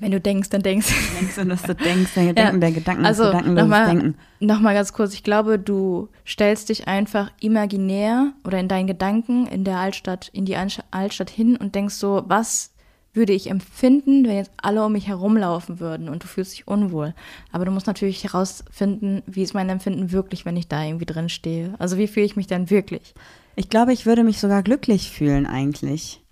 wenn 0.00 0.12
du 0.12 0.20
denkst, 0.20 0.50
dann 0.50 0.62
denkst 0.62 0.92
Denkst 1.20 1.34
du, 1.34 1.46
dass 1.46 1.62
du 1.64 1.74
denkst, 1.74 2.14
der 2.14 2.26
Gedanken, 2.26 2.60
der 2.60 2.72
Gedanken, 2.72 3.06
also 3.06 3.24
das 3.24 3.32
gedankenloses 3.32 3.68
nochmal 3.68 3.86
Denken. 3.88 4.14
noch 4.40 4.60
mal 4.60 4.74
ganz 4.74 4.92
kurz, 4.92 5.14
ich 5.14 5.24
glaube, 5.24 5.58
du 5.58 6.08
stellst 6.26 6.68
dich 6.68 6.86
einfach 6.86 7.32
imaginär 7.40 8.32
oder 8.44 8.58
in 8.58 8.68
deinen 8.68 8.86
Gedanken 8.86 9.46
in 9.46 9.64
der 9.64 9.78
Altstadt, 9.78 10.28
in 10.32 10.44
die 10.44 10.56
Altstadt 10.56 11.30
hin 11.30 11.56
und 11.56 11.74
denkst 11.74 11.94
so, 11.94 12.22
was 12.26 12.70
würde 13.14 13.32
ich 13.32 13.48
empfinden, 13.48 14.24
wenn 14.26 14.36
jetzt 14.36 14.50
alle 14.56 14.84
um 14.84 14.92
mich 14.92 15.06
herumlaufen 15.06 15.78
würden 15.78 16.08
und 16.08 16.24
du 16.24 16.26
fühlst 16.26 16.52
dich 16.52 16.66
unwohl. 16.66 17.14
Aber 17.52 17.64
du 17.64 17.70
musst 17.70 17.86
natürlich 17.86 18.24
herausfinden, 18.24 19.22
wie 19.26 19.42
ist 19.42 19.54
mein 19.54 19.68
Empfinden 19.68 20.10
wirklich, 20.10 20.44
wenn 20.44 20.56
ich 20.56 20.66
da 20.66 20.82
irgendwie 20.82 21.06
drin 21.06 21.28
stehe. 21.28 21.74
Also 21.78 21.96
wie 21.96 22.08
fühle 22.08 22.26
ich 22.26 22.36
mich 22.36 22.48
dann 22.48 22.70
wirklich? 22.70 23.14
Ich 23.54 23.68
glaube, 23.68 23.92
ich 23.92 24.04
würde 24.04 24.24
mich 24.24 24.40
sogar 24.40 24.64
glücklich 24.64 25.10
fühlen 25.10 25.46
eigentlich. 25.46 26.23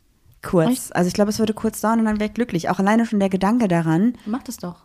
Kurz. 0.43 0.71
Echt? 0.71 0.97
Also 0.97 1.09
ich 1.09 1.15
glaube, 1.15 1.31
es 1.31 1.39
würde 1.39 1.55
kurz 1.55 1.81
dauern 1.81 2.01
und 2.01 2.07
dann 2.07 2.19
wäre 2.19 2.29
ich 2.29 2.35
glücklich. 2.35 2.69
Auch 2.69 2.79
alleine 2.79 3.07
schon 3.07 3.21
der 3.21 3.29
Gedanke 3.29 3.69
daran, 3.69 4.15
Mach 4.27 4.43
das 4.43 4.57
doch. 4.57 4.85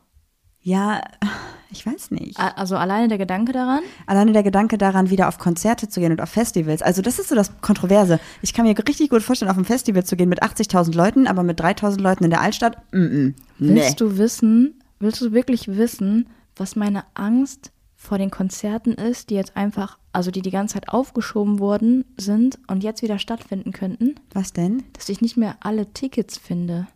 ja, 0.62 1.02
ich 1.72 1.86
weiß 1.86 2.12
nicht. 2.12 2.40
Also 2.40 2.78
alleine 2.78 3.08
der 3.08 3.18
Gedanke 3.18 3.52
daran. 3.52 3.82
Alleine 4.06 4.32
der 4.32 4.44
Gedanke 4.44 4.78
daran, 4.78 5.10
wieder 5.10 5.28
auf 5.28 5.38
Konzerte 5.40 5.90
zu 5.90 6.00
gehen 6.00 6.12
und 6.12 6.22
auf 6.22 6.30
Festivals. 6.30 6.82
Also 6.82 7.02
das 7.02 7.20
ist 7.20 7.30
so 7.30 7.36
das 7.36 7.60
Kontroverse. 7.62 8.20
Ich 8.42 8.54
kann 8.54 8.66
mir 8.66 8.76
richtig 8.88 9.10
gut 9.10 9.24
vorstellen, 9.24 9.52
auf 9.52 9.58
ein 9.58 9.66
Festival 9.66 10.04
zu 10.06 10.16
gehen 10.16 10.30
mit 10.30 10.44
80.000 10.44 10.96
Leuten, 10.96 11.28
aber 11.28 11.44
mit 11.44 11.60
3.000 11.60 12.00
Leuten 12.00 12.24
in 12.24 12.30
der 12.30 12.42
Altstadt, 12.42 12.78
mm 12.94 12.98
-mm. 12.98 13.34
nee. 13.60 13.76
Willst 13.76 14.00
du 14.00 14.18
wissen, 14.18 14.80
willst 15.00 15.22
du 15.22 15.32
wirklich 15.32 15.68
wissen, 15.68 16.30
was 16.56 16.76
meine 16.76 17.04
Angst 17.16 17.72
vor 17.96 18.18
den 18.18 18.32
Konzerten 18.32 18.94
ist, 18.94 19.30
die 19.30 19.36
jetzt 19.36 19.58
einfach, 19.58 19.98
also 20.18 20.32
die 20.32 20.42
die 20.42 20.52
ganze 20.52 20.74
Zeit 20.74 20.90
aufgeschoben 20.90 21.60
worden 21.60 22.04
sind 22.18 22.60
und 22.68 22.84
jetzt 22.84 23.02
wieder 23.02 23.20
stattfinden 23.20 23.72
könnten? 23.72 24.16
Was 24.34 24.52
denn? 24.52 24.84
Dass 24.94 25.08
ich 25.10 25.22
nicht 25.22 25.38
mehr 25.38 25.56
alle 25.62 25.94
Tickets 25.94 26.38
finde. 26.38 26.88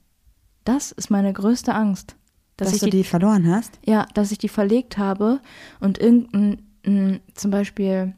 Das 0.65 0.91
ist 0.91 1.09
meine 1.09 1.31
größte 1.31 1.73
Angst. 1.73 2.15
Dass, 2.57 2.67
Dass, 2.69 2.75
ich 2.75 2.81
du 2.81 2.89
die, 2.89 3.03
verloren 3.03 3.47
hast? 3.49 3.79
ja, 3.85 4.05
dass 4.13 4.31
ich 4.31 4.37
die 4.37 4.49
verlegt 4.49 4.97
habe 4.97 5.39
und 5.79 5.97
irgendein, 5.99 7.21
zum 7.33 7.51
Beispiel 7.51 8.13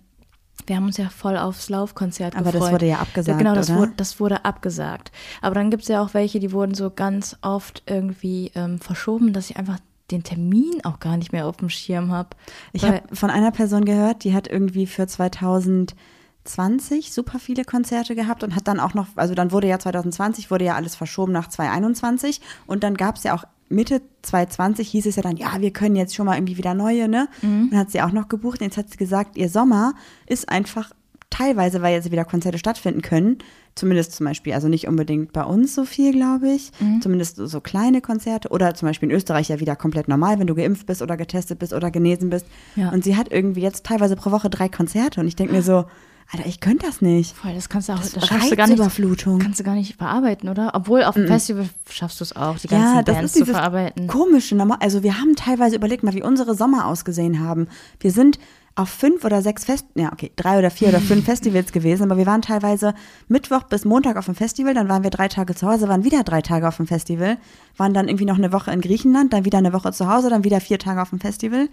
Wir 0.66 0.76
haben 0.78 0.86
uns 0.86 0.98
ja 0.98 1.10
voll 1.10 1.38
aufs 1.38 1.70
Laufkonzert 1.70 2.36
Aber 2.36 2.46
das 2.46 2.54
gefreut. 2.54 2.72
wurde 2.72 2.88
ja 2.88 3.00
abgesagt, 3.00 3.38
Genau, 3.40 3.54
das, 3.56 3.70
oder? 3.70 3.80
Wurde, 3.80 3.94
das 3.98 4.20
wurde 4.22 4.46
abgesagt. 4.46 5.12
Aber 5.42 5.56
dann 5.56 5.70
gibt 5.70 5.84
es 5.84 5.90
ja 5.90 6.02
auch 6.02 6.14
welche, 6.14 6.40
die 6.40 6.52
wurden 6.54 6.74
so 6.74 6.90
ganz 6.90 7.38
oft 7.42 7.84
irgendwie 7.86 8.52
ähm, 8.56 8.80
verschoben, 8.80 9.34
dass 9.34 9.50
ich 9.50 9.58
einfach 9.58 9.80
den 10.12 10.24
Termin 10.24 10.84
auch 10.84 11.00
gar 11.00 11.18
nicht 11.18 11.32
mehr 11.32 11.48
auf 11.48 11.58
dem 11.58 11.70
Schirm 11.70 12.12
habe. 12.12 12.30
Ich 12.72 12.84
habe 12.84 13.04
von 13.14 13.30
einer 13.30 13.52
Person 13.52 13.86
gehört, 13.86 14.24
die 14.24 14.34
hat 14.34 14.48
irgendwie 14.48 14.86
für 14.86 15.08
2020 15.08 17.14
super 17.14 17.40
viele 17.40 17.64
Konzerte 17.64 18.16
gehabt 18.16 18.44
und 18.44 18.56
hat 18.56 18.68
dann 18.68 18.80
auch 18.80 18.94
noch, 18.94 19.08
also 19.16 19.34
dann 19.34 19.52
wurde 19.52 19.68
ja 19.68 19.80
2020, 19.80 20.52
wurde 20.52 20.66
ja 20.66 20.76
alles 20.76 20.96
verschoben 20.96 21.32
nach 21.32 21.48
2021 21.48 22.42
und 22.68 22.84
dann 22.84 22.96
gab 22.96 23.16
es 23.16 23.24
ja 23.24 23.34
auch 23.34 23.46
Mitte 23.70 24.02
2020 24.22 24.90
hieß 24.90 25.06
es 25.08 25.16
ja 25.16 25.24
dann, 25.24 25.38
ja, 25.38 25.60
wir 25.60 25.72
können 25.72 25.96
jetzt 25.96 26.16
schon 26.16 26.26
mal 26.26 26.38
irgendwie 26.38 26.58
wieder 26.58 26.74
neue, 26.74 27.08
ne? 27.08 27.28
Mhm. 27.42 27.70
Dann 27.72 27.80
hat 27.80 27.92
sie 27.92 28.02
auch 28.02 28.12
noch 28.12 28.28
gebucht 28.28 28.60
und 28.60 28.68
jetzt 28.68 28.78
hat 28.78 28.90
sie 28.90 28.98
gesagt, 28.98 29.38
ihr 29.38 29.50
Sommer 29.50 29.94
ist 30.28 30.50
einfach 30.50 30.92
teilweise, 31.30 31.82
weil 31.82 31.96
jetzt 31.96 32.12
wieder 32.12 32.26
Konzerte 32.26 32.60
stattfinden 32.60 33.02
können, 33.02 33.38
zumindest 33.76 34.12
zum 34.14 34.26
Beispiel, 34.26 34.54
also 34.54 34.68
nicht 34.68 34.88
unbedingt 34.88 35.34
bei 35.34 35.44
uns 35.44 35.74
so 35.76 35.84
viel, 35.86 36.12
glaube 36.12 36.50
ich, 36.52 36.72
Mhm. 36.80 37.02
zumindest 37.02 37.38
so, 37.38 37.60
kleine 37.62 38.02
Konzerte 38.02 38.50
oder 38.50 38.76
zum 38.76 38.88
Beispiel 38.88 39.10
in 39.10 39.16
Österreich 39.16 39.50
ja 39.50 39.60
wieder 39.60 39.76
komplett 39.76 40.08
normal, 40.08 40.40
wenn 40.40 40.48
du 40.48 40.56
geimpft 40.56 40.86
bist 40.86 41.02
oder 41.02 41.18
getestet 41.18 41.60
bist 41.60 41.74
oder 41.74 41.90
genesen 41.92 42.30
bist. 42.30 42.46
Ja. 42.76 42.90
Und 42.90 43.04
sie 43.04 43.16
hat 43.18 43.32
irgendwie 43.32 43.62
jetzt 43.62 43.86
teilweise 43.86 44.16
pro 44.16 44.32
Woche 44.32 44.50
drei 44.50 44.70
Konzerte 44.70 45.20
und 45.22 45.28
ich 45.28 45.36
denke 45.36 45.54
mir 45.54 45.64
so, 45.64 45.86
Alter, 46.32 46.48
ich 46.48 46.62
könnte 46.62 46.86
das 46.86 47.02
nicht. 47.02 47.36
Voll, 47.36 47.54
das 47.54 47.68
kannst 47.68 47.90
du 47.90 47.94
auch, 47.94 48.00
das, 48.00 48.14
Das 48.14 48.26
schaffst 48.28 48.50
du 48.50 48.56
gar 48.56 48.68
nicht. 48.68 48.80
Reizüberflutung. 48.80 49.40
Kannst 49.40 49.60
du 49.60 49.64
gar 49.66 49.76
nicht 49.76 49.98
verarbeiten, 49.98 50.48
oder? 50.50 50.72
Obwohl 50.74 51.04
auf 51.04 51.16
dem 51.16 51.28
Festival 51.28 51.68
schaffst 51.90 52.22
du 52.22 52.24
es 52.24 52.36
auch, 52.36 52.58
die 52.58 52.68
ganzen 52.70 52.96
Ja, 52.96 53.02
das 53.04 53.16
Bands 53.18 53.36
ist 53.36 53.46
zu 53.46 53.52
verarbeiten. 53.52 54.08
komische 54.08 54.56
normal. 54.56 54.78
Also 54.80 55.04
wir 55.04 55.20
haben 55.20 55.36
teilweise 55.36 55.76
überlegt 55.76 56.02
mal, 56.02 56.14
wie 56.14 56.24
unsere 56.24 56.56
Sommer 56.56 56.88
ausgesehen 56.88 57.40
haben. 57.42 57.68
Wir 58.00 58.12
sind 58.12 58.40
auf 58.76 58.90
fünf 58.90 59.24
oder 59.24 59.42
sechs 59.42 59.66
Fest, 59.66 59.86
ja 59.96 60.12
okay, 60.12 60.32
drei 60.36 60.58
oder 60.58 60.72
vier 60.72 60.90
oder 60.90 61.00
fünf 61.00 61.26
Festivals 61.34 61.72
gewesen, 61.72 62.04
aber 62.04 62.18
wir 62.18 62.26
waren 62.26 62.42
teilweise 62.42 62.94
Mittwoch 63.28 63.64
bis 63.64 63.86
Montag 63.86 64.18
auf 64.18 64.26
dem 64.26 64.36
Festival, 64.36 64.74
dann 64.74 64.90
waren 64.90 65.04
wir 65.04 65.12
drei 65.12 65.28
Tage 65.28 65.54
zu 65.54 65.68
Hause, 65.68 65.88
waren 65.88 66.04
wieder 66.04 66.24
drei 66.24 66.42
Tage 66.42 66.68
auf 66.68 66.78
dem 66.78 66.88
Festival, 66.88 67.38
waren 67.78 67.94
dann 67.94 68.08
irgendwie 68.08 68.26
noch 68.26 68.38
eine 68.38 68.52
Woche 68.52 68.72
in 68.72 68.82
Griechenland, 68.82 69.34
dann 69.34 69.46
wieder 69.46 69.60
eine 69.60 69.74
Woche 69.74 69.92
zu 69.92 70.12
Hause, 70.12 70.30
dann 70.30 70.44
wieder 70.44 70.60
vier 70.60 70.80
Tage 70.80 71.02
auf 71.02 71.10
dem 71.10 71.20
Festival. 71.20 71.70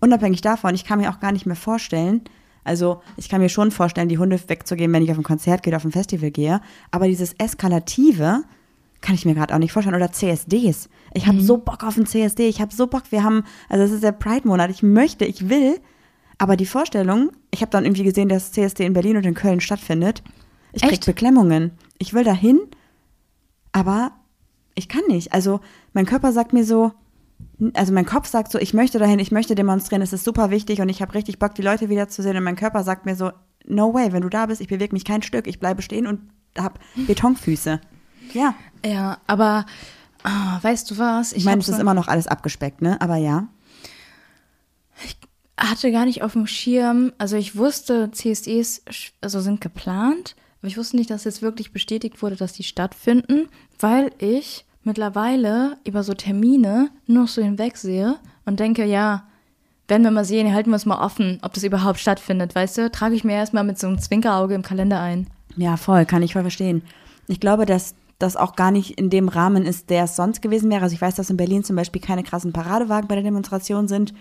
Unabhängig 0.00 0.40
davon, 0.40 0.74
ich 0.74 0.84
kann 0.84 0.98
mir 0.98 1.10
auch 1.10 1.20
gar 1.20 1.32
nicht 1.32 1.46
mehr 1.46 1.56
vorstellen, 1.56 2.22
also 2.64 3.02
ich 3.16 3.28
kann 3.28 3.40
mir 3.40 3.50
schon 3.50 3.70
vorstellen, 3.70 4.08
die 4.08 4.18
Hunde 4.18 4.40
wegzugeben, 4.48 4.92
wenn 4.94 5.02
ich 5.02 5.12
auf 5.12 5.18
ein 5.18 5.22
Konzert 5.22 5.62
gehe, 5.62 5.76
auf 5.76 5.84
ein 5.84 5.92
Festival 5.92 6.30
gehe, 6.30 6.60
aber 6.90 7.06
dieses 7.06 7.34
Eskalative, 7.34 8.42
kann 9.04 9.14
ich 9.14 9.26
mir 9.26 9.34
gerade 9.34 9.54
auch 9.54 9.58
nicht 9.58 9.72
vorstellen. 9.72 9.94
Oder 9.96 10.12
CSDs. 10.12 10.88
Ich 11.12 11.26
habe 11.26 11.40
so 11.40 11.58
Bock 11.58 11.84
auf 11.84 11.96
ein 11.98 12.06
CSD. 12.06 12.48
Ich 12.48 12.62
habe 12.62 12.74
so 12.74 12.86
Bock. 12.86 13.02
Wir 13.10 13.22
haben, 13.22 13.44
also 13.68 13.84
es 13.84 13.92
ist 13.92 14.02
der 14.02 14.12
Pride-Monat. 14.12 14.70
Ich 14.70 14.82
möchte, 14.82 15.26
ich 15.26 15.50
will. 15.50 15.78
Aber 16.38 16.56
die 16.56 16.66
Vorstellung, 16.66 17.30
ich 17.50 17.60
habe 17.60 17.70
dann 17.70 17.84
irgendwie 17.84 18.04
gesehen, 18.04 18.28
dass 18.28 18.52
CSD 18.52 18.84
in 18.84 18.92
Berlin 18.92 19.16
und 19.16 19.24
in 19.26 19.34
Köln 19.34 19.60
stattfindet. 19.60 20.22
Ich 20.72 20.82
krieg 20.82 20.92
Echt? 20.92 21.06
Beklemmungen. 21.06 21.72
Ich 21.98 22.12
will 22.14 22.24
dahin, 22.24 22.60
aber 23.72 24.12
ich 24.74 24.88
kann 24.88 25.02
nicht. 25.08 25.32
Also 25.32 25.60
mein 25.92 26.06
Körper 26.06 26.32
sagt 26.32 26.52
mir 26.52 26.64
so, 26.64 26.92
also 27.74 27.92
mein 27.92 28.06
Kopf 28.06 28.26
sagt 28.28 28.50
so, 28.50 28.58
ich 28.58 28.74
möchte 28.74 28.98
dahin, 28.98 29.20
ich 29.20 29.30
möchte 29.30 29.54
demonstrieren, 29.54 30.02
es 30.02 30.12
ist 30.12 30.24
super 30.24 30.50
wichtig 30.50 30.80
und 30.80 30.88
ich 30.88 31.00
habe 31.02 31.14
richtig 31.14 31.38
Bock, 31.38 31.54
die 31.54 31.62
Leute 31.62 31.88
wiederzusehen. 31.88 32.36
Und 32.36 32.42
mein 32.44 32.56
Körper 32.56 32.82
sagt 32.82 33.06
mir 33.06 33.14
so, 33.14 33.30
no 33.66 33.94
way, 33.94 34.12
wenn 34.12 34.22
du 34.22 34.28
da 34.28 34.46
bist, 34.46 34.60
ich 34.60 34.68
bewege 34.68 34.92
mich 34.92 35.04
kein 35.04 35.22
Stück, 35.22 35.46
ich 35.46 35.60
bleibe 35.60 35.82
stehen 35.82 36.06
und 36.08 36.20
habe 36.58 36.80
Betonfüße. 37.06 37.80
Ja, 38.32 38.54
Ja, 38.84 39.18
aber 39.28 39.66
ah, 40.24 40.58
weißt 40.62 40.90
du 40.90 40.98
was? 40.98 41.32
ich 41.32 41.44
meine, 41.44 41.54
hab 41.54 41.60
es 41.60 41.66
so- 41.66 41.72
ist 41.74 41.78
immer 41.78 41.94
noch 41.94 42.08
alles 42.08 42.26
abgespeckt, 42.26 42.82
ne? 42.82 43.00
Aber 43.00 43.16
ja. 43.16 43.46
Hatte 45.56 45.92
gar 45.92 46.04
nicht 46.04 46.22
auf 46.22 46.32
dem 46.32 46.46
Schirm, 46.46 47.12
also 47.18 47.36
ich 47.36 47.56
wusste, 47.56 48.10
sch- 48.12 49.12
also 49.20 49.40
sind 49.40 49.60
geplant, 49.60 50.34
aber 50.60 50.68
ich 50.68 50.76
wusste 50.78 50.96
nicht, 50.96 51.10
dass 51.10 51.24
jetzt 51.24 51.42
wirklich 51.42 51.72
bestätigt 51.72 52.22
wurde, 52.22 52.36
dass 52.36 52.52
die 52.54 52.62
stattfinden, 52.64 53.48
weil 53.78 54.10
ich 54.18 54.64
mittlerweile 54.82 55.76
über 55.86 56.02
so 56.02 56.14
Termine 56.14 56.90
nur 57.06 57.22
noch 57.22 57.28
so 57.28 57.42
hinwegsehe 57.42 58.16
und 58.44 58.60
denke, 58.60 58.84
ja, 58.84 59.24
werden 59.86 60.02
wir 60.02 60.10
mal 60.10 60.24
sehen, 60.24 60.52
halten 60.52 60.70
wir 60.70 60.76
es 60.76 60.86
mal 60.86 61.04
offen, 61.04 61.38
ob 61.42 61.52
das 61.52 61.62
überhaupt 61.62 61.98
stattfindet, 62.00 62.54
weißt 62.54 62.78
du? 62.78 62.90
Trage 62.90 63.14
ich 63.14 63.24
mir 63.24 63.34
erstmal 63.34 63.64
mit 63.64 63.78
so 63.78 63.86
einem 63.86 63.98
Zwinkerauge 63.98 64.54
im 64.54 64.62
Kalender 64.62 65.00
ein. 65.00 65.26
Ja, 65.56 65.76
voll, 65.76 66.06
kann 66.06 66.22
ich 66.22 66.32
voll 66.32 66.42
verstehen. 66.42 66.82
Ich 67.28 67.38
glaube, 67.40 67.66
dass 67.66 67.94
das 68.18 68.36
auch 68.36 68.56
gar 68.56 68.70
nicht 68.70 68.98
in 68.98 69.10
dem 69.10 69.28
Rahmen 69.28 69.64
ist, 69.66 69.90
der 69.90 70.04
es 70.04 70.16
sonst 70.16 70.40
gewesen 70.40 70.70
wäre. 70.70 70.82
Also 70.82 70.94
ich 70.94 71.02
weiß, 71.02 71.14
dass 71.16 71.30
in 71.30 71.36
Berlin 71.36 71.64
zum 71.64 71.76
Beispiel 71.76 72.00
keine 72.00 72.22
krassen 72.22 72.52
Paradewagen 72.52 73.08
bei 73.08 73.14
der 73.14 73.24
Demonstration 73.24 73.88
sind, 73.88 74.14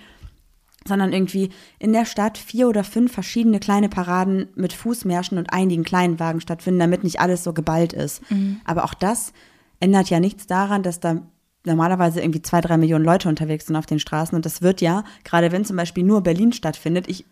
sondern 0.88 1.14
irgendwie 1.14 1.50
in 1.80 1.94
der 1.94 2.06
Stadt 2.06 2.38
vier 2.38 2.68
oder 2.68 2.84
fünf 2.84 3.14
verschiedene 3.14 3.60
kleine 3.60 3.90
Paraden 3.90 4.48
mit 4.56 4.74
Fußmärschen 4.74 5.38
und 5.38 5.52
einigen 5.54 5.84
kleinen 5.84 6.20
Wagen 6.20 6.42
stattfinden, 6.42 6.80
damit 6.80 7.04
nicht 7.04 7.20
alles 7.20 7.44
so 7.44 7.54
geballt 7.54 7.94
ist. 7.94 8.22
Aber 8.66 8.84
auch 8.84 8.94
das 8.94 9.34
ändert 9.80 10.10
ja 10.10 10.20
nichts 10.20 10.48
daran, 10.48 10.84
dass 10.84 11.00
da 11.00 11.22
normalerweise 11.66 12.22
irgendwie 12.22 12.42
zwei, 12.42 12.62
drei 12.62 12.78
Millionen 12.78 13.06
Leute 13.06 13.30
unterwegs 13.30 13.68
sind 13.68 13.76
auf 13.76 13.86
den 13.86 14.00
Straßen. 14.00 14.36
Und 14.36 14.46
das 14.46 14.62
wird 14.62 14.82
ja, 14.82 15.04
gerade 15.24 15.52
wenn 15.52 15.66
zum 15.66 15.78
Beispiel 15.78 16.04
nur 16.04 16.22
Berlin 16.22 16.52
stattfindet, 16.54 17.08
ich 17.08 17.26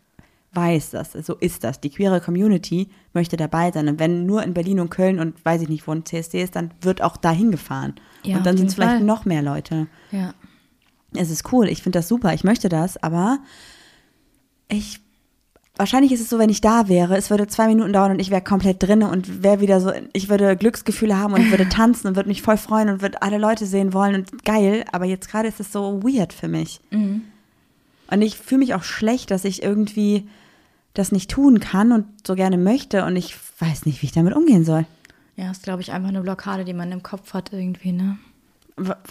weiß 0.54 0.92
das, 0.92 1.14
so 1.14 1.36
ist 1.36 1.64
das. 1.64 1.80
Die 1.80 1.90
queere 1.90 2.20
Community 2.20 2.90
möchte 3.14 3.38
dabei 3.38 3.72
sein. 3.72 3.88
Und 3.88 4.00
wenn 4.00 4.26
nur 4.26 4.44
in 4.44 4.54
Berlin 4.54 4.80
und 4.80 4.90
Köln 4.90 5.20
und 5.20 5.44
weiß 5.46 5.62
ich 5.62 5.70
nicht, 5.70 5.88
wo 5.88 5.92
ein 5.92 6.06
CSD 6.06 6.44
ist, 6.44 6.56
dann 6.56 6.72
wird 6.82 7.02
auch 7.02 7.18
dahin 7.18 7.52
gefahren. 7.52 7.96
Ja, 8.24 8.38
und 8.38 8.46
dann 8.46 8.58
sind 8.58 8.68
es 8.68 8.76
vielleicht 8.76 9.04
noch 9.04 9.26
mehr 9.26 9.42
Leute. 9.42 9.88
Ja. 10.12 10.34
Es 11.16 11.30
ist 11.30 11.52
cool, 11.52 11.68
ich 11.68 11.84
finde 11.84 12.00
das 12.00 12.08
super, 12.08 12.34
ich 12.34 12.44
möchte 12.44 12.70
das, 12.70 13.02
aber 13.02 13.40
ich. 14.70 15.00
Wahrscheinlich 15.78 16.12
ist 16.12 16.20
es 16.20 16.30
so, 16.30 16.38
wenn 16.38 16.50
ich 16.50 16.62
da 16.62 16.90
wäre, 16.90 17.16
es 17.16 17.30
würde 17.30 17.48
zwei 17.48 17.66
Minuten 17.68 17.94
dauern 17.94 18.12
und 18.12 18.20
ich 18.20 18.30
wäre 18.30 18.42
komplett 18.42 18.84
drinne 18.84 19.10
und 19.10 19.42
wäre 19.42 19.62
wieder 19.62 19.80
so, 19.80 19.92
ich 20.14 20.30
würde 20.30 20.56
Glücksgefühle 20.56 21.18
haben 21.18 21.34
und 21.34 21.50
würde 21.50 21.70
tanzen 21.70 22.08
und 22.08 22.16
würde 22.18 22.30
mich 22.30 22.42
voll 22.42 22.58
freuen 22.58 22.90
und 22.90 23.02
würde 23.02 23.22
alle 23.22 23.38
Leute 23.38 23.66
sehen 23.66 23.94
wollen 23.94 24.16
und 24.16 24.44
geil, 24.44 24.84
aber 24.92 25.06
jetzt 25.06 25.30
gerade 25.30 25.48
ist 25.48 25.60
es 25.62 25.72
so 25.72 26.04
weird 26.04 26.34
für 26.34 26.50
mich. 26.50 26.82
Und 28.12 28.22
ich 28.22 28.38
fühle 28.38 28.60
mich 28.60 28.76
auch 28.76 28.84
schlecht, 28.84 29.32
dass 29.32 29.46
ich 29.46 29.64
irgendwie 29.64 30.28
das 30.94 31.12
nicht 31.14 31.32
tun 31.32 31.60
kann 31.62 31.94
und 31.94 32.06
so 32.28 32.36
gerne 32.36 32.58
möchte 32.58 33.06
und 33.06 33.16
ich 33.16 33.36
weiß 33.60 33.86
nicht, 33.86 34.02
wie 34.02 34.08
ich 34.08 34.12
damit 34.12 34.36
umgehen 34.36 34.66
soll. 34.66 34.86
Ja, 35.38 35.50
ist, 35.50 35.64
glaube 35.64 35.82
ich, 35.82 35.94
einfach 35.94 36.10
eine 36.10 36.22
Blockade, 36.22 36.66
die 36.66 36.74
man 36.74 36.92
im 36.92 37.02
Kopf 37.02 37.34
hat 37.34 37.54
irgendwie, 37.54 37.94
ne? 37.94 38.20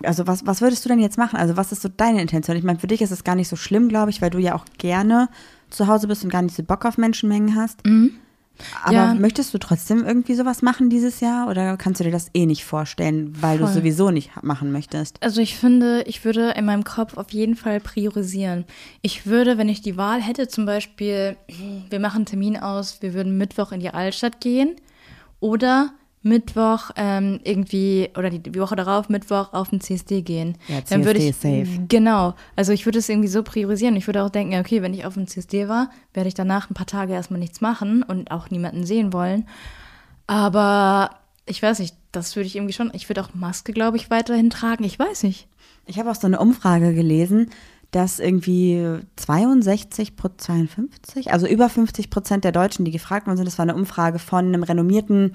Also 0.03 0.27
was, 0.27 0.47
was 0.47 0.61
würdest 0.61 0.85
du 0.85 0.89
denn 0.89 1.01
jetzt 1.01 1.19
machen? 1.19 1.37
Also 1.39 1.57
was 1.57 1.73
ist 1.73 1.83
so 1.83 1.89
deine 1.89 2.21
Intention? 2.21 2.57
Ich 2.57 2.65
meine, 2.65 2.79
für 2.79 2.87
dich 2.87 3.03
ist 3.03 3.11
es 3.11 3.25
gar 3.25 3.35
nicht 3.35 3.49
so 3.49 3.57
schlimm, 3.57 3.89
glaube 3.89 4.11
ich, 4.11 4.21
weil 4.23 4.31
du 4.31 4.39
ja 4.39 4.55
auch 4.55 4.65
gerne 4.79 5.29
zu 5.71 5.87
Hause 5.87 6.09
bist 6.09 6.25
und 6.25 6.31
gar 6.31 6.43
nicht 6.43 6.57
so 6.57 6.63
Bock 6.63 6.85
auf 6.85 6.99
Menschenmengen 6.99 7.55
hast. 7.57 7.81
Aber 8.85 8.95
Ja. 8.95 9.15
möchtest 9.15 9.55
du 9.55 9.59
trotzdem 9.59 10.05
irgendwie 10.05 10.35
sowas 10.35 10.61
machen 10.61 10.91
dieses 10.91 11.21
Jahr 11.21 11.49
oder 11.49 11.79
kannst 11.79 12.01
du 12.01 12.05
dir 12.05 12.11
das 12.11 12.29
eh 12.35 12.45
nicht 12.45 12.65
vorstellen, 12.65 13.33
weil 13.41 13.57
du 13.57 13.65
Voll. 13.65 13.73
sowieso 13.75 14.11
nicht 14.11 14.43
machen 14.43 14.71
möchtest? 14.71 15.23
Also 15.23 15.41
ich 15.41 15.57
finde, 15.57 16.03
ich 16.07 16.25
würde 16.27 16.51
in 16.51 16.67
meinem 16.67 16.85
Kopf 16.85 17.17
auf 17.17 17.31
jeden 17.31 17.57
Fall 17.57 17.81
priorisieren. 17.81 18.67
Ich 19.01 19.27
würde, 19.27 19.57
wenn 19.57 19.71
ich 19.71 19.81
die 19.81 19.97
Wahl 19.97 20.21
hätte, 20.21 20.47
zum 20.47 20.67
Beispiel, 20.67 21.37
wir 21.89 22.01
machen 22.01 22.17
einen 22.17 22.27
Termin 22.27 22.59
aus, 22.59 23.01
wir 23.01 23.15
würden 23.15 23.39
Mittwoch 23.39 23.73
in 23.73 23.81
die 23.81 23.91
Altstadt 23.91 24.41
gehen 24.43 24.77
oder 25.41 25.91
Mittwoch 26.23 26.91
ähm, 26.97 27.41
irgendwie, 27.45 28.11
oder 28.17 28.29
die, 28.29 28.59
Woche 28.61 28.77
darauf, 28.77 29.09
Mittwoch 29.09 29.53
auf 29.55 29.71
den 29.71 29.81
CSD 29.81 30.21
gehen. 30.23 30.59
Ja, 30.69 30.81
Dann 30.89 31.05
würde 31.07 31.19
CSD 31.19 31.63
ich, 31.63 31.69
safe. 31.69 31.87
Genau. 31.89 32.35
Also 32.57 32.73
ich 32.73 32.85
würde 32.85 32.99
es 32.99 33.09
irgendwie 33.09 33.29
so 33.29 33.43
priorisieren. 33.43 33.97
Ich 33.97 34.07
würde 34.07 34.23
auch 34.23 34.29
denken, 34.31 34.59
okay, 34.61 34.83
wenn 34.83 34.93
ich 34.93 35.07
auf 35.07 35.15
dem 35.15 35.27
CSD 35.27 35.69
war, 35.69 35.91
werde 36.13 36.29
ich 36.29 36.35
danach 36.35 36.69
ein 36.71 36.75
paar 36.75 36.87
Tage 36.87 37.15
erstmal 37.15 37.41
nichts 37.41 37.61
machen 37.63 38.03
und 38.03 38.31
auch 38.31 38.51
niemanden 38.51 38.85
sehen 38.85 39.13
wollen. 39.15 39.47
Aber 40.27 41.11
ich 41.47 41.63
weiß 41.63 41.79
nicht, 41.79 41.97
das 42.13 42.37
würde 42.37 42.47
ich 42.47 42.57
irgendwie 42.57 42.73
schon, 42.73 42.91
ich 42.95 43.09
würde 43.09 43.23
auch 43.23 43.35
Maske, 43.35 43.73
glaube 43.73 43.97
ich, 43.97 44.11
weiterhin 44.11 44.51
tragen. 44.51 44.85
Ich 44.85 44.99
weiß 44.99 45.23
nicht. 45.23 45.49
Ich 45.87 45.99
habe 45.99 46.11
auch 46.11 46.15
so 46.17 46.27
eine 46.27 46.39
Umfrage 46.39 46.95
gelesen, 46.95 47.51
dass 47.91 48.19
irgendwie 48.21 48.99
62 49.17 50.17
Pro- 50.17 50.29
52, 50.37 51.33
also 51.33 51.47
über 51.47 51.69
50 51.69 52.11
Prozent 52.11 52.45
der 52.45 52.53
Deutschen, 52.53 52.85
die 52.85 52.91
gefragt 52.93 53.27
worden 53.27 53.39
sind, 53.39 53.47
das 53.47 53.59
war 53.59 53.65
eine 53.65 53.75
Umfrage 53.75 54.19
von 54.19 54.47
einem 54.47 54.63
renommierten, 54.63 55.33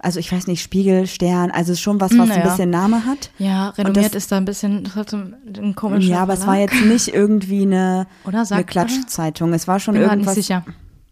also 0.00 0.18
ich 0.20 0.30
weiß 0.32 0.46
nicht, 0.46 0.62
Spiegel, 0.62 1.06
Stern, 1.06 1.50
also 1.50 1.74
schon 1.74 2.00
was, 2.00 2.16
was 2.16 2.28
Naja. 2.28 2.42
ein 2.42 2.48
bisschen 2.48 2.70
Name 2.70 3.04
hat. 3.04 3.30
Ja, 3.38 3.70
renommiert 3.70 4.06
das- 4.14 4.14
ist 4.24 4.32
da 4.32 4.36
ein 4.36 4.44
bisschen, 4.44 4.84
das 4.84 4.94
hat 4.96 5.10
so 5.10 5.16
ein 5.16 5.74
komischer 5.74 6.08
Ja, 6.10 6.22
aber 6.22 6.34
es 6.34 6.46
war 6.46 6.54
Verlag. 6.54 6.72
jetzt 6.72 6.84
nicht 6.86 7.08
irgendwie 7.14 7.62
eine, 7.62 8.06
Oder 8.24 8.44
sagt- 8.44 8.56
eine 8.58 8.64
Klatschzeitung. 8.64 9.52
Es 9.52 9.66
war 9.68 9.80
schon 9.80 9.94
Bin 9.94 10.02
grad 10.04 10.12
irgendwas. 10.12 10.36
nicht 10.36 10.46
sicher. 10.46 10.64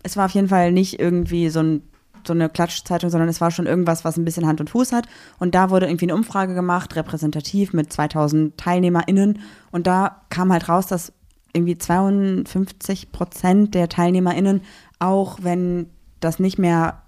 Es 0.03 0.17
war 0.17 0.27
auf 0.27 0.31
jeden 0.33 0.49
Fall 0.49 0.71
nicht 0.73 1.01
irgendwie 1.01 1.49
so, 1.49 1.61
ein, 1.61 1.83
so 2.27 2.33
eine 2.33 2.49
Klatschzeitung, 2.49 3.11
sondern 3.11 3.29
es 3.29 3.41
war 3.41 3.51
schon 3.51 3.67
irgendwas, 3.67 4.05
was 4.05 4.17
ein 4.17 4.25
bisschen 4.25 4.47
Hand 4.47 4.61
und 4.61 4.71
Fuß 4.71 4.93
hat. 4.93 5.07
Und 5.39 5.55
da 5.57 5.71
wurde 5.71 5.87
irgendwie 5.87 6.07
eine 6.07 6.15
Umfrage 6.15 6.55
gemacht, 6.55 6.95
repräsentativ 6.97 7.73
mit 7.73 7.93
2000 7.93 8.57
TeilnehmerInnen. 8.57 9.41
Und 9.73 9.87
da 9.89 10.23
kam 10.31 10.53
halt 10.53 10.69
raus, 10.69 10.87
dass 10.87 11.13
irgendwie 11.53 11.77
52 11.79 13.13
Prozent 13.13 13.75
der 13.75 13.89
TeilnehmerInnen, 13.89 14.61
auch 14.99 15.39
wenn 15.43 15.91
das 16.21 16.39
nicht 16.39 16.59
mehr 16.59 17.03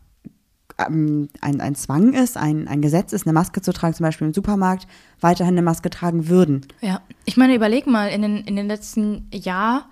ähm, 0.79 1.29
ein, 1.41 1.61
ein 1.61 1.75
Zwang 1.75 2.13
ist, 2.13 2.37
ein, 2.37 2.69
ein 2.69 2.81
Gesetz 2.81 3.13
ist, 3.13 3.27
eine 3.27 3.33
Maske 3.33 3.61
zu 3.61 3.73
tragen, 3.73 3.95
zum 3.95 4.05
Beispiel 4.05 4.27
im 4.27 4.35
Supermarkt, 4.35 4.87
weiterhin 5.21 5.55
eine 5.55 5.63
Maske 5.63 5.91
tragen 5.91 6.29
würden. 6.29 6.67
Ja, 6.81 7.01
ich 7.25 7.37
meine, 7.37 7.55
überleg 7.55 7.87
mal, 7.87 8.09
in 8.09 8.23
den, 8.23 8.37
in 8.39 8.57
den 8.57 8.69
letzten 8.69 9.29
Jahr, 9.33 9.89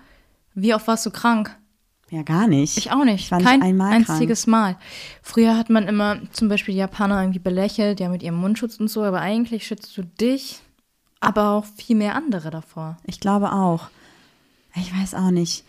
wie 0.53 0.73
oft 0.73 0.87
warst 0.87 1.05
du 1.05 1.11
krank? 1.11 1.55
Ja, 2.09 2.21
gar 2.21 2.47
nicht. 2.47 2.77
Ich 2.77 2.91
auch 2.91 3.03
nicht. 3.03 3.25
Ich 3.25 3.31
war 3.31 3.39
nicht 3.39 3.47
Kein 3.47 3.61
einmal 3.61 3.91
einziges 3.91 4.47
Mal. 4.47 4.77
Früher 5.21 5.57
hat 5.57 5.69
man 5.69 5.87
immer 5.87 6.19
zum 6.31 6.47
Beispiel 6.47 6.73
die 6.73 6.79
Japaner 6.79 7.21
irgendwie 7.21 7.39
belächelt, 7.39 7.99
ja 7.99 8.07
mit 8.07 8.23
ihrem 8.23 8.37
Mundschutz 8.37 8.79
und 8.79 8.87
so, 8.87 9.03
aber 9.03 9.19
eigentlich 9.19 9.67
schützt 9.67 9.97
du 9.97 10.03
dich, 10.03 10.61
aber 11.19 11.49
auch 11.49 11.65
viel 11.65 11.97
mehr 11.97 12.15
andere 12.15 12.49
davor. 12.49 12.97
Ich 13.03 13.19
glaube 13.19 13.51
auch. 13.51 13.89
Ich 14.75 14.93
weiß 14.93 15.15
auch 15.15 15.31
nicht. 15.31 15.65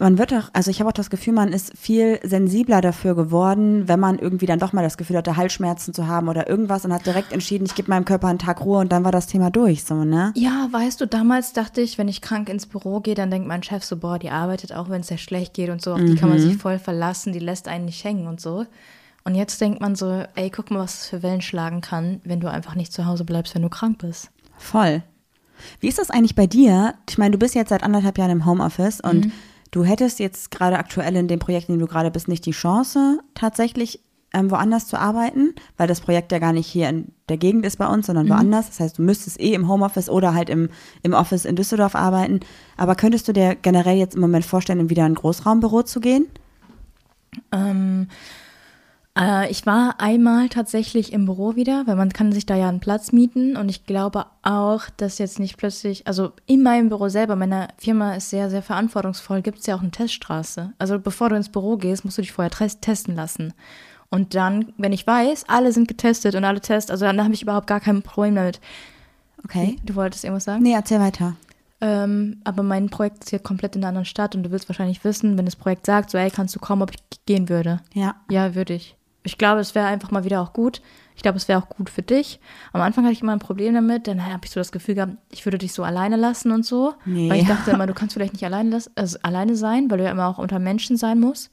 Man 0.00 0.16
wird 0.16 0.30
doch, 0.30 0.50
also 0.52 0.70
ich 0.70 0.78
habe 0.78 0.88
auch 0.88 0.94
das 0.94 1.10
Gefühl, 1.10 1.32
man 1.32 1.52
ist 1.52 1.76
viel 1.76 2.20
sensibler 2.22 2.80
dafür 2.80 3.16
geworden, 3.16 3.88
wenn 3.88 3.98
man 3.98 4.18
irgendwie 4.18 4.46
dann 4.46 4.60
doch 4.60 4.72
mal 4.72 4.82
das 4.82 4.96
Gefühl 4.96 5.16
hatte, 5.16 5.36
Halsschmerzen 5.36 5.92
zu 5.92 6.06
haben 6.06 6.28
oder 6.28 6.48
irgendwas 6.48 6.84
und 6.84 6.92
hat 6.92 7.04
direkt 7.04 7.32
entschieden, 7.32 7.66
ich 7.66 7.74
gebe 7.74 7.90
meinem 7.90 8.04
Körper 8.04 8.28
einen 8.28 8.38
Tag 8.38 8.64
Ruhe 8.64 8.78
und 8.78 8.92
dann 8.92 9.04
war 9.04 9.10
das 9.10 9.26
Thema 9.26 9.50
durch, 9.50 9.82
so, 9.82 10.04
ne? 10.04 10.32
Ja, 10.36 10.68
weißt 10.70 11.00
du, 11.00 11.06
damals 11.06 11.52
dachte 11.52 11.80
ich, 11.80 11.98
wenn 11.98 12.06
ich 12.06 12.22
krank 12.22 12.48
ins 12.48 12.66
Büro 12.66 13.00
gehe, 13.00 13.16
dann 13.16 13.30
denkt 13.30 13.48
mein 13.48 13.64
Chef 13.64 13.82
so, 13.82 13.96
boah, 13.96 14.20
die 14.20 14.30
arbeitet 14.30 14.72
auch, 14.72 14.88
wenn 14.88 15.00
es 15.00 15.08
sehr 15.08 15.18
schlecht 15.18 15.54
geht 15.54 15.70
und 15.70 15.82
so, 15.82 15.94
auf 15.94 16.00
die 16.04 16.14
kann 16.14 16.28
man 16.28 16.38
sich 16.38 16.56
voll 16.56 16.78
verlassen, 16.78 17.32
die 17.32 17.40
lässt 17.40 17.66
einen 17.66 17.86
nicht 17.86 18.04
hängen 18.04 18.28
und 18.28 18.40
so. 18.40 18.66
Und 19.24 19.34
jetzt 19.34 19.60
denkt 19.60 19.80
man 19.80 19.96
so, 19.96 20.22
ey, 20.36 20.48
guck 20.48 20.70
mal, 20.70 20.78
was 20.78 21.02
es 21.02 21.08
für 21.08 21.22
Wellen 21.22 21.42
schlagen 21.42 21.80
kann, 21.80 22.20
wenn 22.24 22.40
du 22.40 22.48
einfach 22.48 22.76
nicht 22.76 22.92
zu 22.92 23.04
Hause 23.04 23.24
bleibst, 23.24 23.54
wenn 23.54 23.62
du 23.62 23.68
krank 23.68 23.98
bist. 23.98 24.30
Voll. 24.56 25.02
Wie 25.80 25.88
ist 25.88 25.98
das 25.98 26.10
eigentlich 26.10 26.36
bei 26.36 26.46
dir? 26.46 26.94
Ich 27.08 27.18
meine, 27.18 27.32
du 27.32 27.38
bist 27.38 27.54
jetzt 27.54 27.70
seit 27.70 27.82
anderthalb 27.82 28.16
Jahren 28.16 28.30
im 28.30 28.46
Homeoffice 28.46 29.00
und 29.00 29.32
du 29.70 29.84
hättest 29.84 30.18
jetzt 30.18 30.50
gerade 30.50 30.78
aktuell 30.78 31.16
in 31.16 31.28
dem 31.28 31.38
Projekt, 31.38 31.68
in 31.68 31.74
dem 31.76 31.80
du 31.80 31.86
gerade 31.86 32.10
bist, 32.10 32.28
nicht 32.28 32.46
die 32.46 32.52
Chance, 32.52 33.20
tatsächlich 33.34 34.00
ähm, 34.34 34.50
woanders 34.50 34.86
zu 34.86 34.98
arbeiten, 34.98 35.54
weil 35.76 35.88
das 35.88 36.00
Projekt 36.00 36.32
ja 36.32 36.38
gar 36.38 36.52
nicht 36.52 36.66
hier 36.66 36.88
in 36.88 37.12
der 37.28 37.38
Gegend 37.38 37.64
ist 37.64 37.78
bei 37.78 37.86
uns, 37.86 38.06
sondern 38.06 38.28
woanders. 38.28 38.68
Das 38.68 38.80
heißt, 38.80 38.98
du 38.98 39.02
müsstest 39.02 39.40
eh 39.40 39.54
im 39.54 39.68
Homeoffice 39.68 40.10
oder 40.10 40.34
halt 40.34 40.50
im, 40.50 40.68
im 41.02 41.14
Office 41.14 41.44
in 41.44 41.56
Düsseldorf 41.56 41.94
arbeiten. 41.94 42.40
Aber 42.76 42.94
könntest 42.94 43.26
du 43.28 43.32
dir 43.32 43.54
generell 43.54 43.96
jetzt 43.96 44.14
im 44.14 44.20
Moment 44.20 44.44
vorstellen, 44.44 44.80
in 44.80 44.90
wieder 44.90 45.04
ein 45.04 45.14
Großraumbüro 45.14 45.82
zu 45.82 46.00
gehen? 46.00 46.26
Ähm, 47.52 48.08
äh, 48.10 48.47
ich 49.50 49.66
war 49.66 49.96
einmal 49.98 50.48
tatsächlich 50.48 51.12
im 51.12 51.24
Büro 51.24 51.56
wieder, 51.56 51.84
weil 51.86 51.96
man 51.96 52.12
kann 52.12 52.30
sich 52.30 52.46
da 52.46 52.54
ja 52.54 52.68
einen 52.68 52.78
Platz 52.78 53.10
mieten 53.10 53.56
und 53.56 53.68
ich 53.68 53.84
glaube 53.84 54.26
auch, 54.42 54.82
dass 54.96 55.18
jetzt 55.18 55.40
nicht 55.40 55.56
plötzlich, 55.56 56.06
also 56.06 56.32
in 56.46 56.62
meinem 56.62 56.88
Büro 56.88 57.08
selber, 57.08 57.34
meine 57.34 57.68
Firma 57.78 58.14
ist 58.14 58.30
sehr, 58.30 58.48
sehr 58.50 58.62
verantwortungsvoll, 58.62 59.42
gibt 59.42 59.58
es 59.58 59.66
ja 59.66 59.74
auch 59.76 59.80
eine 59.80 59.90
Teststraße. 59.90 60.72
Also 60.78 60.98
bevor 61.00 61.30
du 61.30 61.36
ins 61.36 61.48
Büro 61.48 61.76
gehst, 61.76 62.04
musst 62.04 62.18
du 62.18 62.22
dich 62.22 62.32
vorher 62.32 62.50
tes- 62.52 62.80
testen 62.80 63.16
lassen. 63.16 63.54
Und 64.10 64.34
dann, 64.34 64.72
wenn 64.78 64.92
ich 64.92 65.06
weiß, 65.06 65.44
alle 65.48 65.72
sind 65.72 65.88
getestet 65.88 66.34
und 66.34 66.44
alle 66.44 66.60
testen, 66.60 66.92
also 66.92 67.04
dann 67.04 67.22
habe 67.22 67.34
ich 67.34 67.42
überhaupt 67.42 67.66
gar 67.66 67.80
kein 67.80 68.02
Problem 68.02 68.36
damit. 68.36 68.60
Okay. 69.44 69.78
Du 69.84 69.94
wolltest 69.96 70.24
irgendwas 70.24 70.44
sagen? 70.44 70.62
Nee, 70.62 70.72
erzähl 70.74 71.00
weiter. 71.00 71.34
Ähm, 71.80 72.40
aber 72.44 72.62
mein 72.62 72.88
Projekt 72.88 73.24
ist 73.24 73.30
hier 73.30 73.38
komplett 73.38 73.76
in 73.76 73.82
einer 73.82 73.88
anderen 73.88 74.04
Stadt 74.04 74.34
und 74.34 74.42
du 74.42 74.50
willst 74.50 74.68
wahrscheinlich 74.68 75.04
wissen, 75.04 75.38
wenn 75.38 75.44
das 75.44 75.56
Projekt 75.56 75.86
sagt, 75.86 76.10
so, 76.10 76.18
ey, 76.18 76.30
kannst 76.30 76.54
du 76.56 76.58
kommen, 76.58 76.82
ob 76.82 76.90
ich 76.92 76.98
gehen 77.26 77.48
würde. 77.48 77.80
Ja. 77.94 78.16
Ja, 78.30 78.54
würde 78.54 78.74
ich. 78.74 78.96
Ich 79.22 79.38
glaube, 79.38 79.60
es 79.60 79.74
wäre 79.74 79.86
einfach 79.86 80.10
mal 80.10 80.24
wieder 80.24 80.40
auch 80.40 80.52
gut. 80.52 80.80
Ich 81.16 81.22
glaube, 81.22 81.36
es 81.36 81.48
wäre 81.48 81.60
auch 81.60 81.68
gut 81.68 81.90
für 81.90 82.02
dich. 82.02 82.38
Am 82.72 82.80
Anfang 82.80 83.04
hatte 83.04 83.12
ich 83.12 83.22
immer 83.22 83.32
ein 83.32 83.40
Problem 83.40 83.74
damit, 83.74 84.06
dann 84.06 84.24
habe 84.24 84.44
ich 84.44 84.52
so 84.52 84.60
das 84.60 84.70
Gefühl 84.70 84.94
gehabt, 84.94 85.14
ich 85.32 85.44
würde 85.44 85.58
dich 85.58 85.72
so 85.72 85.82
alleine 85.82 86.16
lassen 86.16 86.52
und 86.52 86.64
so. 86.64 86.94
Nee. 87.04 87.28
Weil 87.28 87.40
ich 87.40 87.48
dachte 87.48 87.72
immer, 87.72 87.88
du 87.88 87.94
kannst 87.94 88.14
vielleicht 88.14 88.34
nicht 88.34 88.44
alleine, 88.44 88.70
lassen, 88.70 88.92
also 88.94 89.18
alleine 89.22 89.56
sein, 89.56 89.90
weil 89.90 89.98
du 89.98 90.04
ja 90.04 90.12
immer 90.12 90.28
auch 90.28 90.38
unter 90.38 90.60
Menschen 90.60 90.96
sein 90.96 91.18
musst. 91.18 91.50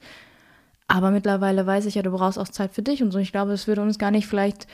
Aber 0.88 1.10
mittlerweile 1.10 1.66
weiß 1.66 1.86
ich 1.86 1.96
ja, 1.96 2.02
du 2.02 2.12
brauchst 2.12 2.38
auch 2.38 2.48
Zeit 2.48 2.72
für 2.72 2.82
dich 2.82 3.02
und 3.02 3.10
so. 3.10 3.18
Ich 3.18 3.32
glaube, 3.32 3.52
es 3.52 3.66
würde 3.66 3.82
uns 3.82 3.98
gar 3.98 4.12
nicht 4.12 4.28
vielleicht. 4.28 4.68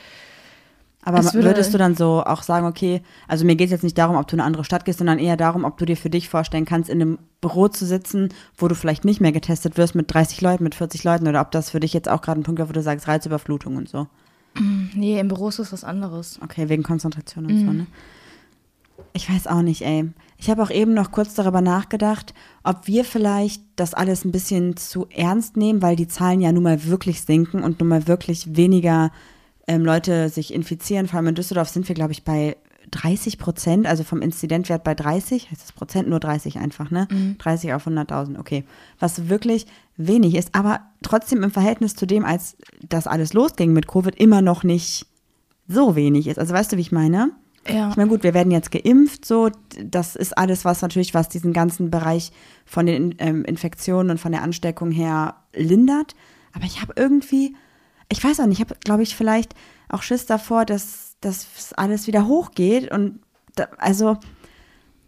Aber 1.05 1.23
würde- 1.23 1.43
würdest 1.43 1.73
du 1.73 1.77
dann 1.77 1.95
so 1.95 2.23
auch 2.23 2.43
sagen, 2.43 2.65
okay, 2.65 3.01
also 3.27 3.45
mir 3.45 3.55
geht 3.55 3.67
es 3.67 3.71
jetzt 3.71 3.83
nicht 3.83 3.97
darum, 3.97 4.15
ob 4.15 4.27
du 4.27 4.35
in 4.35 4.39
eine 4.39 4.47
andere 4.47 4.63
Stadt 4.63 4.85
gehst, 4.85 4.99
sondern 4.99 5.19
eher 5.19 5.35
darum, 5.37 5.65
ob 5.65 5.77
du 5.77 5.85
dir 5.85 5.97
für 5.97 6.09
dich 6.09 6.29
vorstellen 6.29 6.65
kannst, 6.65 6.89
in 6.89 7.01
einem 7.01 7.19
Büro 7.41 7.67
zu 7.67 7.85
sitzen, 7.85 8.29
wo 8.57 8.67
du 8.67 8.75
vielleicht 8.75 9.03
nicht 9.03 9.19
mehr 9.19 9.31
getestet 9.33 9.77
wirst 9.77 9.95
mit 9.95 10.13
30 10.13 10.39
Leuten, 10.41 10.63
mit 10.63 10.75
40 10.75 11.03
Leuten 11.03 11.27
oder 11.27 11.41
ob 11.41 11.51
das 11.51 11.69
für 11.71 11.79
dich 11.81 11.93
jetzt 11.93 12.07
auch 12.09 12.21
gerade 12.21 12.39
ein 12.39 12.43
Punkt 12.43 12.59
wäre, 12.59 12.69
wo 12.69 12.73
du 12.73 12.81
sagst, 12.81 13.07
Reizüberflutung 13.07 13.75
und 13.75 13.89
so. 13.89 14.07
Nee, 14.95 15.19
im 15.19 15.27
Büro 15.29 15.49
ist 15.49 15.57
das 15.59 15.73
was 15.73 15.83
anderes. 15.83 16.39
Okay, 16.43 16.69
wegen 16.69 16.83
Konzentration 16.83 17.47
und 17.47 17.59
so, 17.59 17.73
ne? 17.73 17.87
Ich 19.13 19.29
weiß 19.29 19.47
auch 19.47 19.61
nicht, 19.61 19.81
ey. 19.83 20.09
Ich 20.37 20.49
habe 20.49 20.61
auch 20.63 20.69
eben 20.71 20.93
noch 20.93 21.11
kurz 21.11 21.33
darüber 21.35 21.61
nachgedacht, 21.61 22.33
ob 22.63 22.87
wir 22.87 23.03
vielleicht 23.05 23.61
das 23.75 23.93
alles 23.93 24.25
ein 24.25 24.31
bisschen 24.31 24.75
zu 24.77 25.07
ernst 25.09 25.57
nehmen, 25.57 25.81
weil 25.81 25.95
die 25.95 26.07
Zahlen 26.07 26.41
ja 26.41 26.51
nun 26.51 26.63
mal 26.63 26.85
wirklich 26.85 27.21
sinken 27.21 27.63
und 27.63 27.79
nun 27.79 27.89
mal 27.89 28.07
wirklich 28.07 28.55
weniger 28.55 29.11
ähm, 29.67 29.85
Leute 29.85 30.29
sich 30.29 30.53
infizieren. 30.53 31.07
Vor 31.07 31.17
allem 31.17 31.27
in 31.27 31.35
Düsseldorf 31.35 31.69
sind 31.69 31.87
wir, 31.87 31.95
glaube 31.95 32.11
ich, 32.11 32.23
bei 32.23 32.57
30 32.91 33.37
Prozent, 33.39 33.87
also 33.87 34.03
vom 34.03 34.21
Inzidentwert 34.21 34.83
bei 34.83 34.93
30, 34.93 35.49
heißt 35.49 35.61
das 35.61 35.71
Prozent 35.71 36.09
nur 36.09 36.19
30 36.19 36.59
einfach, 36.59 36.91
ne? 36.91 37.07
30 37.39 37.73
auf 37.73 37.87
100.000, 37.87 38.39
okay. 38.39 38.63
Was 38.99 39.29
wirklich 39.29 39.65
wenig 39.97 40.35
ist, 40.35 40.53
aber 40.53 40.81
trotzdem 41.01 41.43
im 41.43 41.51
Verhältnis 41.51 41.95
zu 41.95 42.05
dem, 42.05 42.25
als 42.25 42.55
das 42.87 43.07
alles 43.07 43.33
losging 43.33 43.73
mit 43.73 43.87
Covid, 43.87 44.15
immer 44.15 44.41
noch 44.41 44.63
nicht 44.63 45.07
so 45.67 45.95
wenig 45.95 46.27
ist. 46.27 46.39
Also 46.39 46.53
weißt 46.53 46.71
du, 46.71 46.77
wie 46.77 46.81
ich 46.81 46.91
meine? 46.91 47.31
Ja. 47.67 47.89
Ich 47.89 47.95
meine, 47.95 48.09
gut, 48.09 48.23
wir 48.23 48.33
werden 48.33 48.51
jetzt 48.51 48.71
geimpft, 48.71 49.25
so, 49.25 49.49
das 49.81 50.15
ist 50.15 50.37
alles, 50.37 50.65
was 50.65 50.81
natürlich, 50.81 51.13
was 51.13 51.29
diesen 51.29 51.53
ganzen 51.53 51.89
Bereich 51.89 52.31
von 52.65 52.85
den 52.85 53.15
ähm, 53.19 53.45
Infektionen 53.45 54.11
und 54.11 54.19
von 54.19 54.33
der 54.33 54.41
Ansteckung 54.41 54.91
her 54.91 55.35
lindert. 55.55 56.15
Aber 56.51 56.65
ich 56.65 56.81
habe 56.81 56.93
irgendwie, 56.97 57.55
ich 58.09 58.23
weiß 58.23 58.39
auch 58.39 58.45
nicht, 58.45 58.59
ich 58.59 58.65
habe, 58.65 58.75
glaube 58.83 59.03
ich, 59.03 59.15
vielleicht 59.15 59.55
auch 59.89 60.01
Schiss 60.01 60.25
davor, 60.25 60.65
dass 60.65 61.15
das 61.21 61.73
alles 61.75 62.07
wieder 62.07 62.27
hochgeht. 62.27 62.91
Und 62.91 63.19
da, 63.55 63.67
also, 63.77 64.17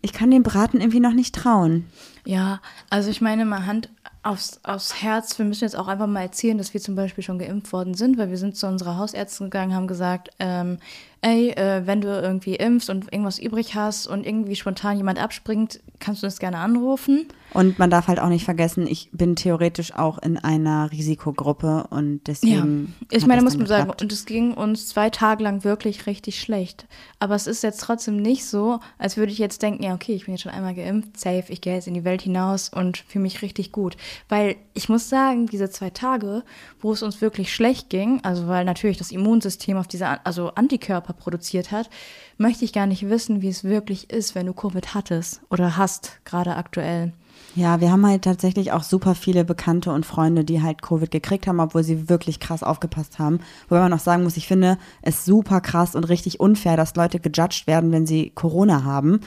ich 0.02 0.14
kann 0.14 0.32
dem 0.32 0.44
Braten 0.44 0.80
irgendwie 0.80 1.00
noch 1.00 1.14
nicht 1.14 1.36
trauen. 1.36 1.88
Ja, 2.26 2.62
also 2.90 3.10
ich 3.10 3.22
meine 3.22 3.46
mal 3.46 3.66
Hand 3.66 3.90
aufs, 4.24 4.60
aufs 4.64 5.02
Herz, 5.02 5.38
wir 5.38 5.46
müssen 5.46 5.64
jetzt 5.64 5.76
auch 5.76 5.88
einfach 5.88 6.08
mal 6.08 6.22
erzählen, 6.22 6.58
dass 6.58 6.74
wir 6.74 6.82
zum 6.82 6.96
Beispiel 6.96 7.24
schon 7.24 7.40
geimpft 7.40 7.72
worden 7.74 7.94
sind, 7.94 8.18
weil 8.18 8.30
wir 8.30 8.38
sind 8.38 8.56
zu 8.56 8.68
unserer 8.68 8.98
Hausärztin 8.98 9.48
gegangen, 9.48 9.76
haben 9.76 9.88
gesagt, 9.88 10.30
ähm, 10.40 10.80
ey, 11.26 11.50
äh, 11.50 11.88
wenn 11.88 12.02
du 12.02 12.08
irgendwie 12.08 12.56
impfst 12.56 12.90
und 12.90 13.12
irgendwas 13.12 13.40
übrig 13.40 13.74
hast 13.74 14.06
und 14.06 14.28
irgendwie 14.28 14.56
spontan 14.56 14.98
jemand 14.98 15.20
abspringt, 15.20 15.80
kannst 16.00 16.22
du 16.22 16.28
uns 16.28 16.38
gerne 16.38 16.60
anrufen. 16.60 17.28
Und 17.52 17.80
man 17.80 17.90
darf 17.90 18.08
halt 18.08 18.20
auch 18.20 18.28
nicht 18.28 18.44
vergessen, 18.44 18.86
ich 18.86 19.10
bin 19.12 19.36
theoretisch 19.36 19.94
auch 19.96 20.20
in 20.20 20.38
einer 20.38 20.92
Risikogruppe 20.92 21.88
und 21.90 22.22
deswegen. 22.28 22.94
Ich 23.10 23.22
hat 23.22 23.28
meine, 23.28 23.42
das 23.42 23.44
muss 23.46 23.58
man 23.58 23.68
sagen, 23.68 23.90
und 23.90 24.12
es 24.12 24.26
ging 24.26 24.54
uns 24.54 24.88
zwei 24.88 25.10
Tage 25.10 25.44
lang 25.44 25.64
wirklich 25.64 26.06
richtig 26.06 26.40
schlecht. 26.40 26.86
Aber 27.20 27.34
es 27.34 27.48
ist 27.48 27.64
jetzt 27.64 27.82
trotzdem 27.82 28.18
nicht 28.18 28.46
so, 28.46 28.80
als 29.00 29.18
würde 29.18 29.32
ich 29.32 29.40
jetzt 29.40 29.64
denken, 29.64 29.84
ja, 29.84 29.96
okay, 29.96 30.14
ich 30.14 30.26
bin 30.26 30.36
jetzt 30.36 30.42
schon 30.42 30.52
einmal 30.52 30.76
geimpft, 30.76 31.20
safe, 31.20 31.46
ich 31.48 31.62
gehe 31.62 31.74
jetzt 31.74 31.88
in 31.88 31.94
die 31.94 32.04
Welt 32.04 32.22
hinaus 32.22 32.70
und 32.70 32.98
fühle 32.98 33.24
mich 33.24 33.42
richtig 33.42 33.72
gut. 33.72 33.96
Weil 34.30 34.58
ich 34.74 34.90
muss 34.90 35.10
sagen, 35.10 35.48
diese 35.48 35.70
zwei 35.70 35.90
Tage, 35.90 36.44
wo 36.82 36.92
es 36.92 37.02
uns 37.02 37.22
wirklich 37.22 37.54
schlecht 37.54 37.90
ging, 37.90 38.20
also 38.24 38.48
weil 38.48 38.66
natürlich 38.66 38.98
das 38.98 39.12
Immunsystem 39.12 39.78
auf 39.78 39.88
diese, 39.88 40.26
also 40.26 40.50
Antikörper 40.56 41.15
produziert 41.18 41.72
hat, 41.72 41.90
möchte 42.38 42.66
ich 42.66 42.74
gar 42.74 42.86
nicht 42.86 43.10
wissen, 43.10 43.42
wie 43.42 43.50
es 43.50 43.64
wirklich 43.64 44.12
ist, 44.12 44.36
wenn 44.36 44.46
du 44.46 44.54
Covid 44.54 44.94
hattest 44.94 45.42
oder 45.50 45.78
hast, 45.78 46.20
gerade 46.26 46.56
aktuell. 46.56 47.14
Ja, 47.56 47.80
wir 47.80 47.92
haben 47.92 48.06
halt 48.06 48.24
tatsächlich 48.24 48.74
auch 48.74 48.84
super 48.84 49.16
viele 49.16 49.46
Bekannte 49.46 49.92
und 49.92 50.06
Freunde, 50.06 50.44
die 50.44 50.62
halt 50.62 50.82
Covid 50.82 51.10
gekriegt 51.10 51.48
haben, 51.48 51.60
obwohl 51.60 51.84
sie 51.84 52.10
wirklich 52.10 52.40
krass 52.40 52.64
aufgepasst 52.64 53.18
haben. 53.18 53.40
Wobei 53.70 53.82
man 53.82 53.94
auch 53.94 54.00
sagen 54.00 54.24
muss, 54.24 54.36
ich 54.36 54.48
finde 54.48 54.78
es 55.02 55.24
super 55.24 55.62
krass 55.62 55.96
und 55.96 56.04
richtig 56.06 56.40
unfair, 56.40 56.76
dass 56.76 56.96
Leute 56.96 57.20
gejudged 57.20 57.66
werden, 57.68 57.92
wenn 57.92 58.06
sie 58.06 58.32
Corona 58.36 58.84
haben. 58.84 59.22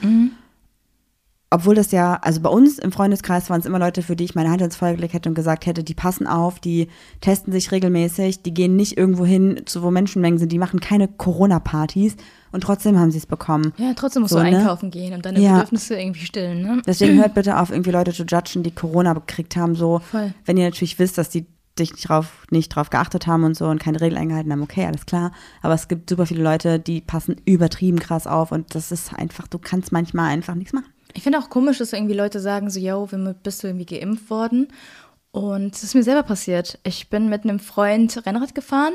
Obwohl 1.51 1.73
das 1.73 1.91
ja, 1.91 2.19
also 2.21 2.41
bei 2.41 2.49
uns 2.49 2.77
im 2.77 2.91
Freundeskreis 2.91 3.49
waren 3.49 3.59
es 3.59 3.65
immer 3.65 3.79
Leute, 3.79 4.03
für 4.03 4.15
die 4.15 4.23
ich 4.23 4.35
meine 4.35 4.51
Hand 4.51 4.61
ins 4.61 4.75
Feuer 4.75 4.93
gelegt 4.93 5.13
hätte 5.13 5.29
und 5.29 5.35
gesagt 5.35 5.65
hätte, 5.65 5.83
die 5.83 5.95
passen 5.95 6.27
auf, 6.27 6.59
die 6.59 6.89
testen 7.21 7.51
sich 7.51 7.71
regelmäßig, 7.71 8.43
die 8.43 8.53
gehen 8.53 8.75
nicht 8.75 8.97
irgendwo 8.97 9.25
hin, 9.25 9.61
zu 9.65 9.81
wo 9.81 9.89
Menschenmengen 9.89 10.37
sind, 10.37 10.51
die 10.51 10.59
machen 10.59 10.79
keine 10.79 11.07
Corona-Partys 11.07 12.17
und 12.51 12.61
trotzdem 12.61 12.99
haben 12.99 13.09
sie 13.09 13.17
es 13.17 13.25
bekommen. 13.25 13.73
Ja, 13.77 13.93
trotzdem 13.95 14.21
musst 14.21 14.33
So, 14.33 14.39
du 14.39 14.49
ne? 14.49 14.57
einkaufen 14.59 14.91
gehen 14.91 15.13
und 15.13 15.25
deine 15.25 15.39
Ja. 15.39 15.53
Bedürfnisse 15.53 15.99
irgendwie 15.99 16.25
stillen, 16.25 16.61
ne? 16.61 16.81
Deswegen 16.85 17.17
hört 17.19 17.33
bitte 17.33 17.57
auf, 17.59 17.71
irgendwie 17.71 17.91
Leute 17.91 18.13
zu 18.13 18.23
judgen, 18.25 18.61
die 18.61 18.71
Corona 18.71 19.13
gekriegt 19.13 19.55
haben. 19.55 19.75
So, 19.75 19.99
Voll. 20.11 20.33
wenn 20.45 20.57
ihr 20.57 20.65
natürlich 20.65 20.99
wisst, 20.99 21.17
dass 21.17 21.29
die 21.29 21.47
sich 21.79 21.93
nicht 21.93 22.09
drauf, 22.09 22.45
nicht 22.51 22.69
drauf 22.75 22.89
geachtet 22.89 23.25
haben 23.25 23.43
und 23.43 23.55
so 23.57 23.65
und 23.67 23.79
keine 23.79 24.01
Regeln 24.01 24.21
eingehalten 24.21 24.51
haben, 24.51 24.61
okay, 24.61 24.85
alles 24.85 25.05
klar. 25.07 25.31
Aber 25.63 25.73
es 25.73 25.87
gibt 25.87 26.09
super 26.09 26.25
viele 26.25 26.43
Leute, 26.43 26.77
die 26.79 27.01
passen 27.01 27.37
übertrieben 27.45 27.99
krass 27.99 28.27
auf 28.27 28.51
und 28.51 28.75
das 28.75 28.91
ist 28.91 29.13
einfach, 29.15 29.47
du 29.47 29.57
kannst 29.57 29.91
manchmal 29.91 30.29
einfach 30.29 30.55
nichts 30.55 30.73
machen. 30.73 30.89
Ich 31.13 31.23
finde 31.23 31.39
auch 31.39 31.49
komisch, 31.49 31.79
dass 31.79 31.93
irgendwie 31.93 32.13
Leute 32.13 32.39
sagen 32.39 32.69
so, 32.69 32.79
yo, 32.79 33.07
womit 33.11 33.43
bist 33.43 33.63
du 33.63 33.67
irgendwie 33.67 33.85
geimpft 33.85 34.29
worden? 34.29 34.67
Und 35.31 35.75
es 35.75 35.83
ist 35.83 35.95
mir 35.95 36.03
selber 36.03 36.23
passiert. 36.23 36.79
Ich 36.83 37.09
bin 37.09 37.29
mit 37.29 37.43
einem 37.43 37.59
Freund 37.59 38.25
Rennrad 38.25 38.55
gefahren 38.55 38.93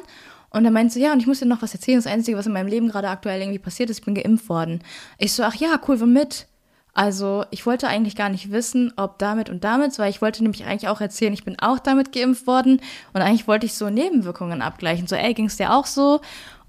und 0.50 0.64
er 0.64 0.70
meinte 0.70 0.94
so, 0.94 1.00
ja, 1.00 1.12
und 1.12 1.20
ich 1.20 1.26
muss 1.26 1.40
dir 1.40 1.46
noch 1.46 1.62
was 1.62 1.74
erzählen. 1.74 1.98
Das 1.98 2.06
Einzige, 2.06 2.36
was 2.36 2.46
in 2.46 2.52
meinem 2.52 2.68
Leben 2.68 2.88
gerade 2.88 3.08
aktuell 3.08 3.40
irgendwie 3.40 3.58
passiert 3.58 3.90
ist, 3.90 3.98
ich 3.98 4.04
bin 4.04 4.14
geimpft 4.14 4.48
worden. 4.48 4.82
Ich 5.18 5.32
so, 5.32 5.42
ach 5.42 5.54
ja, 5.54 5.80
cool, 5.86 6.00
womit? 6.00 6.46
Also 6.92 7.44
ich 7.50 7.66
wollte 7.66 7.88
eigentlich 7.88 8.14
gar 8.14 8.28
nicht 8.28 8.52
wissen, 8.52 8.92
ob 8.96 9.18
damit 9.18 9.50
und 9.50 9.64
damit, 9.64 9.98
weil 9.98 10.10
ich 10.10 10.22
wollte 10.22 10.44
nämlich 10.44 10.64
eigentlich 10.64 10.88
auch 10.88 11.00
erzählen, 11.00 11.32
ich 11.32 11.44
bin 11.44 11.58
auch 11.58 11.80
damit 11.80 12.12
geimpft 12.12 12.46
worden 12.46 12.80
und 13.12 13.20
eigentlich 13.20 13.48
wollte 13.48 13.66
ich 13.66 13.74
so 13.74 13.90
Nebenwirkungen 13.90 14.62
abgleichen. 14.62 15.08
So, 15.08 15.16
ey, 15.16 15.34
ging 15.34 15.46
es 15.46 15.56
dir 15.56 15.72
auch 15.72 15.86
so? 15.86 16.20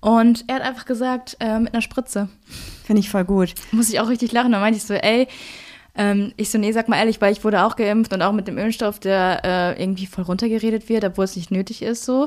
Und 0.01 0.45
er 0.47 0.55
hat 0.55 0.63
einfach 0.63 0.85
gesagt, 0.85 1.37
äh, 1.39 1.59
mit 1.59 1.73
einer 1.73 1.81
Spritze 1.81 2.29
Finde 2.85 3.01
ich 3.01 3.09
voll 3.09 3.25
gut. 3.25 3.53
muss 3.71 3.89
ich 3.89 3.99
auch 3.99 4.09
richtig 4.09 4.31
lachen. 4.31 4.51
Da 4.51 4.59
meinte 4.59 4.77
ich 4.77 4.83
so, 4.83 4.93
ey, 4.93 5.27
Ähm, 5.97 6.33
ich 6.35 6.49
so, 6.49 6.57
nee, 6.57 6.73
sag 6.73 6.89
mal 6.89 6.97
ehrlich, 6.97 7.21
weil 7.21 7.31
ich 7.31 7.45
wurde 7.45 7.63
auch 7.63 7.77
geimpft 7.77 8.11
und 8.11 8.21
auch 8.21 8.33
mit 8.33 8.49
dem 8.49 8.57
Impfstoff, 8.57 8.99
der 8.99 9.39
äh, 9.45 9.81
irgendwie 9.81 10.07
voll 10.07 10.25
runtergeredet 10.25 10.89
wird, 10.89 11.05
obwohl 11.05 11.23
es 11.23 11.37
nicht 11.37 11.51
nötig 11.51 11.81
ist 11.81 12.03
so. 12.03 12.23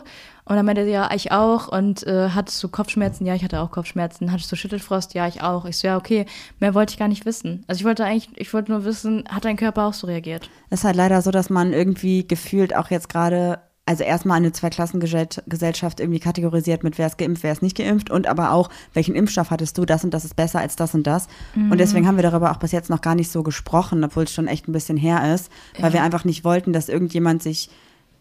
Und 0.47 0.57
dann 0.57 0.65
meinte 0.65 0.81
er, 0.81 0.89
ja, 0.89 1.11
ich 1.15 1.33
auch. 1.33 1.69
Und 1.69 2.07
äh, 2.07 2.31
hattest 2.31 2.63
du 2.63 2.69
Kopfschmerzen? 2.69 3.27
Ja, 3.27 3.35
ich 3.35 3.45
hatte 3.45 3.61
auch 3.61 3.71
Kopfschmerzen. 3.71 4.33
Hattest 4.33 4.51
du 4.51 4.57
Schüttelfrost? 4.57 5.13
Ja, 5.13 5.29
ich 5.29 5.43
auch. 5.43 5.67
Ich 5.67 5.77
so, 5.77 5.87
ja, 5.87 5.99
okay. 5.99 6.25
Mehr 6.61 6.73
wollte 6.73 6.93
ich 6.93 6.99
gar 6.99 7.09
nicht 7.09 7.27
wissen. 7.27 7.63
Also 7.67 7.81
ich 7.81 7.85
wollte 7.85 8.07
eigentlich, 8.07 8.31
ich 8.37 8.55
wollte 8.55 8.73
nur 8.73 8.87
wissen, 8.87 9.25
hat 9.29 9.45
dein 9.45 9.59
Körper 9.59 9.85
auch 9.85 9.93
so 9.93 10.07
reagiert? 10.07 10.49
Es 10.71 10.81
ist 10.81 10.85
halt 10.85 10.97
leider 10.97 11.21
so, 11.21 11.31
dass 11.31 11.51
man 11.51 11.75
irgendwie 11.75 12.27
gefühlt 12.27 12.75
auch 12.75 12.89
jetzt 12.91 13.11
gerade 13.11 13.59
also 13.89 14.05
erstmal 14.05 14.37
eine 14.37 14.53
Zweiklassengesellschaft 14.53 15.99
irgendwie 15.99 16.21
kategorisiert 16.21 16.85
mit 16.85 16.99
wer 16.99 17.07
ist 17.07 17.17
geimpft, 17.17 17.43
wer 17.43 17.53
ist 17.53 17.63
nicht 17.63 17.75
geimpft 17.75 18.11
und 18.11 18.27
aber 18.27 18.53
auch, 18.53 18.69
welchen 18.93 19.15
Impfstoff 19.15 19.51
hattest 19.51 19.79
du, 19.79 19.87
das 19.87 20.05
und 20.05 20.13
das 20.13 20.27
ist 20.27 20.37
besser 20.37 20.61
als 20.61 20.77
das 20.77 20.95
und 20.95 21.07
das. 21.07 21.27
Mhm. 21.55 21.73
Und 21.73 21.79
deswegen 21.79 22.07
haben 22.07 22.17
wir 22.17 22.23
darüber 22.23 22.51
auch 22.51 22.59
bis 22.59 22.71
jetzt 22.73 22.91
noch 22.91 23.01
gar 23.01 23.15
nicht 23.15 23.31
so 23.31 23.43
gesprochen, 23.43 24.05
obwohl 24.05 24.25
es 24.25 24.33
schon 24.35 24.47
echt 24.47 24.69
ein 24.69 24.73
bisschen 24.73 24.99
her 24.99 25.35
ist, 25.35 25.51
weil 25.79 25.89
ja. 25.89 25.95
wir 25.95 26.03
einfach 26.03 26.27
nicht 26.27 26.45
wollten, 26.45 26.75
dass 26.75 26.91
irgendjemand 26.91 27.43
sich 27.43 27.71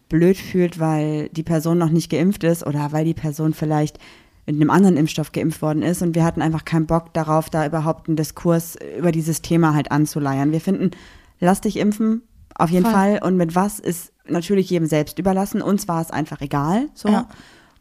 blöd 0.08 0.38
fühlt, 0.38 0.80
weil 0.80 1.28
die 1.28 1.42
Person 1.42 1.76
noch 1.76 1.90
nicht 1.90 2.10
geimpft 2.10 2.44
ist 2.44 2.66
oder 2.66 2.92
weil 2.92 3.04
die 3.04 3.12
Person 3.12 3.52
vielleicht 3.52 3.98
mit 4.46 4.56
einem 4.56 4.70
anderen 4.70 4.96
Impfstoff 4.96 5.32
geimpft 5.32 5.60
worden 5.60 5.82
ist 5.82 6.00
und 6.00 6.14
wir 6.14 6.24
hatten 6.24 6.40
einfach 6.40 6.64
keinen 6.64 6.86
Bock 6.86 7.12
darauf, 7.12 7.50
da 7.50 7.66
überhaupt 7.66 8.08
einen 8.08 8.16
Diskurs 8.16 8.78
über 8.98 9.12
dieses 9.12 9.42
Thema 9.42 9.74
halt 9.74 9.92
anzuleiern. 9.92 10.50
Wir 10.50 10.62
finden, 10.62 10.92
lass 11.40 11.60
dich 11.60 11.76
impfen, 11.76 12.22
auf 12.54 12.70
jeden 12.70 12.84
Voll. 12.84 12.94
Fall. 12.94 13.20
Und 13.22 13.36
mit 13.36 13.54
was 13.54 13.78
ist 13.78 14.12
natürlich 14.30 14.70
jedem 14.70 14.86
selbst 14.86 15.18
überlassen. 15.18 15.62
Uns 15.62 15.88
war 15.88 16.00
es 16.00 16.10
einfach 16.10 16.40
egal. 16.40 16.88
So. 16.94 17.08
Ja. 17.08 17.28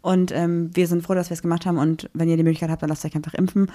Und 0.01 0.31
ähm, 0.31 0.69
wir 0.73 0.87
sind 0.87 1.03
froh, 1.03 1.15
dass 1.15 1.29
wir 1.29 1.35
es 1.35 1.41
gemacht 1.41 1.65
haben. 1.65 1.77
Und 1.77 2.09
wenn 2.13 2.29
ihr 2.29 2.37
die 2.37 2.43
Möglichkeit 2.43 2.69
habt, 2.69 2.81
dann 2.81 2.89
lasst 2.89 3.05
euch 3.05 3.15
einfach 3.15 3.33
impfen. 3.33 3.71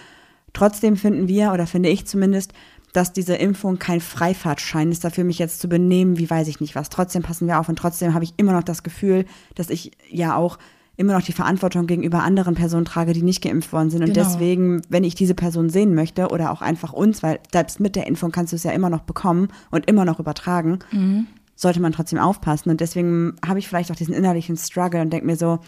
Trotzdem 0.52 0.96
finden 0.96 1.28
wir, 1.28 1.52
oder 1.52 1.66
finde 1.66 1.88
ich 1.88 2.06
zumindest, 2.06 2.52
dass 2.92 3.12
diese 3.12 3.34
Impfung 3.34 3.78
kein 3.78 4.00
Freifahrtschein 4.00 4.92
ist, 4.92 5.04
dafür 5.04 5.24
mich 5.24 5.38
jetzt 5.38 5.60
zu 5.60 5.68
benehmen, 5.68 6.18
wie 6.18 6.28
weiß 6.28 6.48
ich 6.48 6.60
nicht 6.60 6.74
was. 6.74 6.90
Trotzdem 6.90 7.22
passen 7.22 7.46
wir 7.46 7.58
auf 7.58 7.68
und 7.68 7.76
trotzdem 7.76 8.12
habe 8.12 8.24
ich 8.24 8.34
immer 8.36 8.52
noch 8.52 8.62
das 8.62 8.82
Gefühl, 8.82 9.24
dass 9.54 9.70
ich 9.70 9.92
ja 10.10 10.36
auch 10.36 10.58
immer 10.96 11.14
noch 11.14 11.22
die 11.22 11.32
Verantwortung 11.32 11.86
gegenüber 11.86 12.22
anderen 12.22 12.54
Personen 12.54 12.84
trage, 12.84 13.14
die 13.14 13.22
nicht 13.22 13.42
geimpft 13.42 13.72
worden 13.72 13.90
sind. 13.90 14.02
Und 14.02 14.12
genau. 14.12 14.26
deswegen, 14.26 14.82
wenn 14.90 15.04
ich 15.04 15.14
diese 15.14 15.34
Person 15.34 15.70
sehen 15.70 15.94
möchte 15.94 16.28
oder 16.28 16.52
auch 16.52 16.60
einfach 16.60 16.92
uns, 16.92 17.22
weil 17.22 17.40
selbst 17.50 17.80
mit 17.80 17.96
der 17.96 18.06
Impfung 18.06 18.30
kannst 18.30 18.52
du 18.52 18.56
es 18.56 18.62
ja 18.62 18.72
immer 18.72 18.90
noch 18.90 19.02
bekommen 19.02 19.48
und 19.70 19.88
immer 19.88 20.04
noch 20.04 20.20
übertragen, 20.20 20.80
mhm. 20.92 21.26
Sollte 21.62 21.80
man 21.80 21.92
trotzdem 21.92 22.18
aufpassen. 22.18 22.70
Und 22.70 22.80
deswegen 22.80 23.36
habe 23.46 23.58
ich 23.58 23.68
vielleicht 23.68 23.90
auch 23.90 23.96
diesen 23.96 24.14
innerlichen 24.14 24.56
Struggle 24.56 25.00
und 25.00 25.10
denke 25.10 25.26
mir 25.26 25.36
so, 25.36 25.60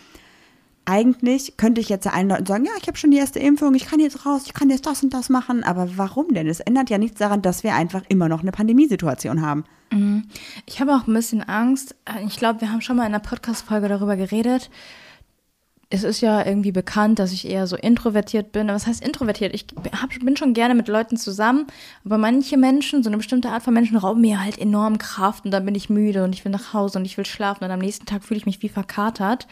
eigentlich 0.84 1.56
könnte 1.56 1.80
ich 1.80 1.88
jetzt 1.88 2.06
allen 2.06 2.28
Leuten 2.28 2.46
sagen, 2.46 2.64
ja, 2.66 2.72
ich 2.78 2.86
habe 2.86 2.98
schon 2.98 3.10
die 3.10 3.16
erste 3.16 3.38
Impfung, 3.38 3.74
ich 3.74 3.86
kann 3.86 4.00
jetzt 4.00 4.26
raus, 4.26 4.42
ich 4.44 4.52
kann 4.52 4.68
jetzt 4.68 4.84
das 4.84 5.02
und 5.02 5.14
das 5.14 5.30
machen, 5.30 5.64
aber 5.64 5.96
warum 5.96 6.34
denn? 6.34 6.46
Es 6.46 6.60
ändert 6.60 6.90
ja 6.90 6.98
nichts 6.98 7.18
daran, 7.18 7.40
dass 7.40 7.64
wir 7.64 7.74
einfach 7.74 8.02
immer 8.08 8.28
noch 8.28 8.42
eine 8.42 8.52
Pandemiesituation 8.52 9.40
haben. 9.40 9.64
Mhm. 9.90 10.24
Ich 10.66 10.80
habe 10.80 10.94
auch 10.94 11.06
ein 11.06 11.14
bisschen 11.14 11.42
Angst. 11.42 11.94
Ich 12.26 12.36
glaube, 12.36 12.60
wir 12.60 12.70
haben 12.70 12.82
schon 12.82 12.96
mal 12.96 13.06
in 13.06 13.14
einer 13.14 13.20
Podcast-Folge 13.20 13.88
darüber 13.88 14.16
geredet, 14.16 14.68
es 15.94 16.02
ist 16.02 16.20
ja 16.20 16.44
irgendwie 16.44 16.72
bekannt, 16.72 17.20
dass 17.20 17.30
ich 17.30 17.48
eher 17.48 17.68
so 17.68 17.76
introvertiert 17.76 18.50
bin. 18.50 18.66
Was 18.66 18.88
heißt 18.88 19.04
introvertiert? 19.04 19.54
Ich 19.54 19.66
hab, 20.00 20.10
bin 20.10 20.36
schon 20.36 20.52
gerne 20.52 20.74
mit 20.74 20.88
Leuten 20.88 21.16
zusammen, 21.16 21.68
aber 22.04 22.18
manche 22.18 22.56
Menschen, 22.56 23.04
so 23.04 23.08
eine 23.08 23.18
bestimmte 23.18 23.50
Art 23.50 23.62
von 23.62 23.72
Menschen, 23.72 23.96
rauben 23.96 24.20
mir 24.20 24.42
halt 24.42 24.58
enorm 24.58 24.98
Kraft 24.98 25.44
und 25.44 25.52
dann 25.52 25.64
bin 25.64 25.76
ich 25.76 25.90
müde 25.90 26.24
und 26.24 26.34
ich 26.34 26.44
will 26.44 26.50
nach 26.50 26.72
Hause 26.72 26.98
und 26.98 27.04
ich 27.04 27.16
will 27.16 27.26
schlafen 27.26 27.62
und 27.62 27.70
am 27.70 27.78
nächsten 27.78 28.06
Tag 28.06 28.24
fühle 28.24 28.38
ich 28.38 28.46
mich 28.46 28.60
wie 28.60 28.68
verkatert. 28.68 29.46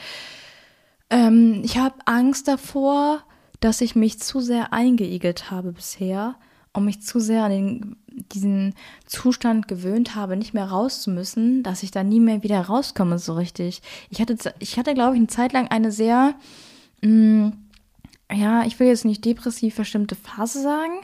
Ähm, 1.10 1.60
ich 1.62 1.78
habe 1.78 1.94
Angst 2.06 2.48
davor, 2.48 3.22
dass 3.60 3.80
ich 3.80 3.94
mich 3.94 4.18
zu 4.18 4.40
sehr 4.40 4.72
eingeigelt 4.72 5.52
habe 5.52 5.70
bisher 5.70 6.34
und 6.72 6.84
mich 6.84 7.02
zu 7.02 7.20
sehr 7.20 7.44
an 7.44 7.50
den, 7.52 7.96
diesen 8.32 8.74
Zustand 9.06 9.68
gewöhnt 9.68 10.14
habe, 10.14 10.36
nicht 10.36 10.54
mehr 10.54 10.66
raus 10.66 11.02
zu 11.02 11.10
müssen, 11.10 11.62
dass 11.62 11.82
ich 11.82 11.90
da 11.90 12.02
nie 12.02 12.20
mehr 12.20 12.42
wieder 12.42 12.60
rauskomme 12.60 13.18
so 13.18 13.34
richtig. 13.34 13.82
Ich 14.10 14.20
hatte, 14.20 14.36
ich 14.58 14.78
hatte 14.78 14.94
glaube 14.94 15.14
ich, 15.14 15.18
eine 15.18 15.28
Zeit 15.28 15.52
lang 15.52 15.68
eine 15.68 15.92
sehr, 15.92 16.34
mh, 17.02 17.08
mm, 17.08 17.52
ja, 18.34 18.64
ich 18.64 18.80
will 18.80 18.86
jetzt 18.86 19.04
nicht 19.04 19.24
depressiv 19.24 19.74
verstimmte 19.74 20.14
Phase 20.14 20.62
sagen, 20.62 21.00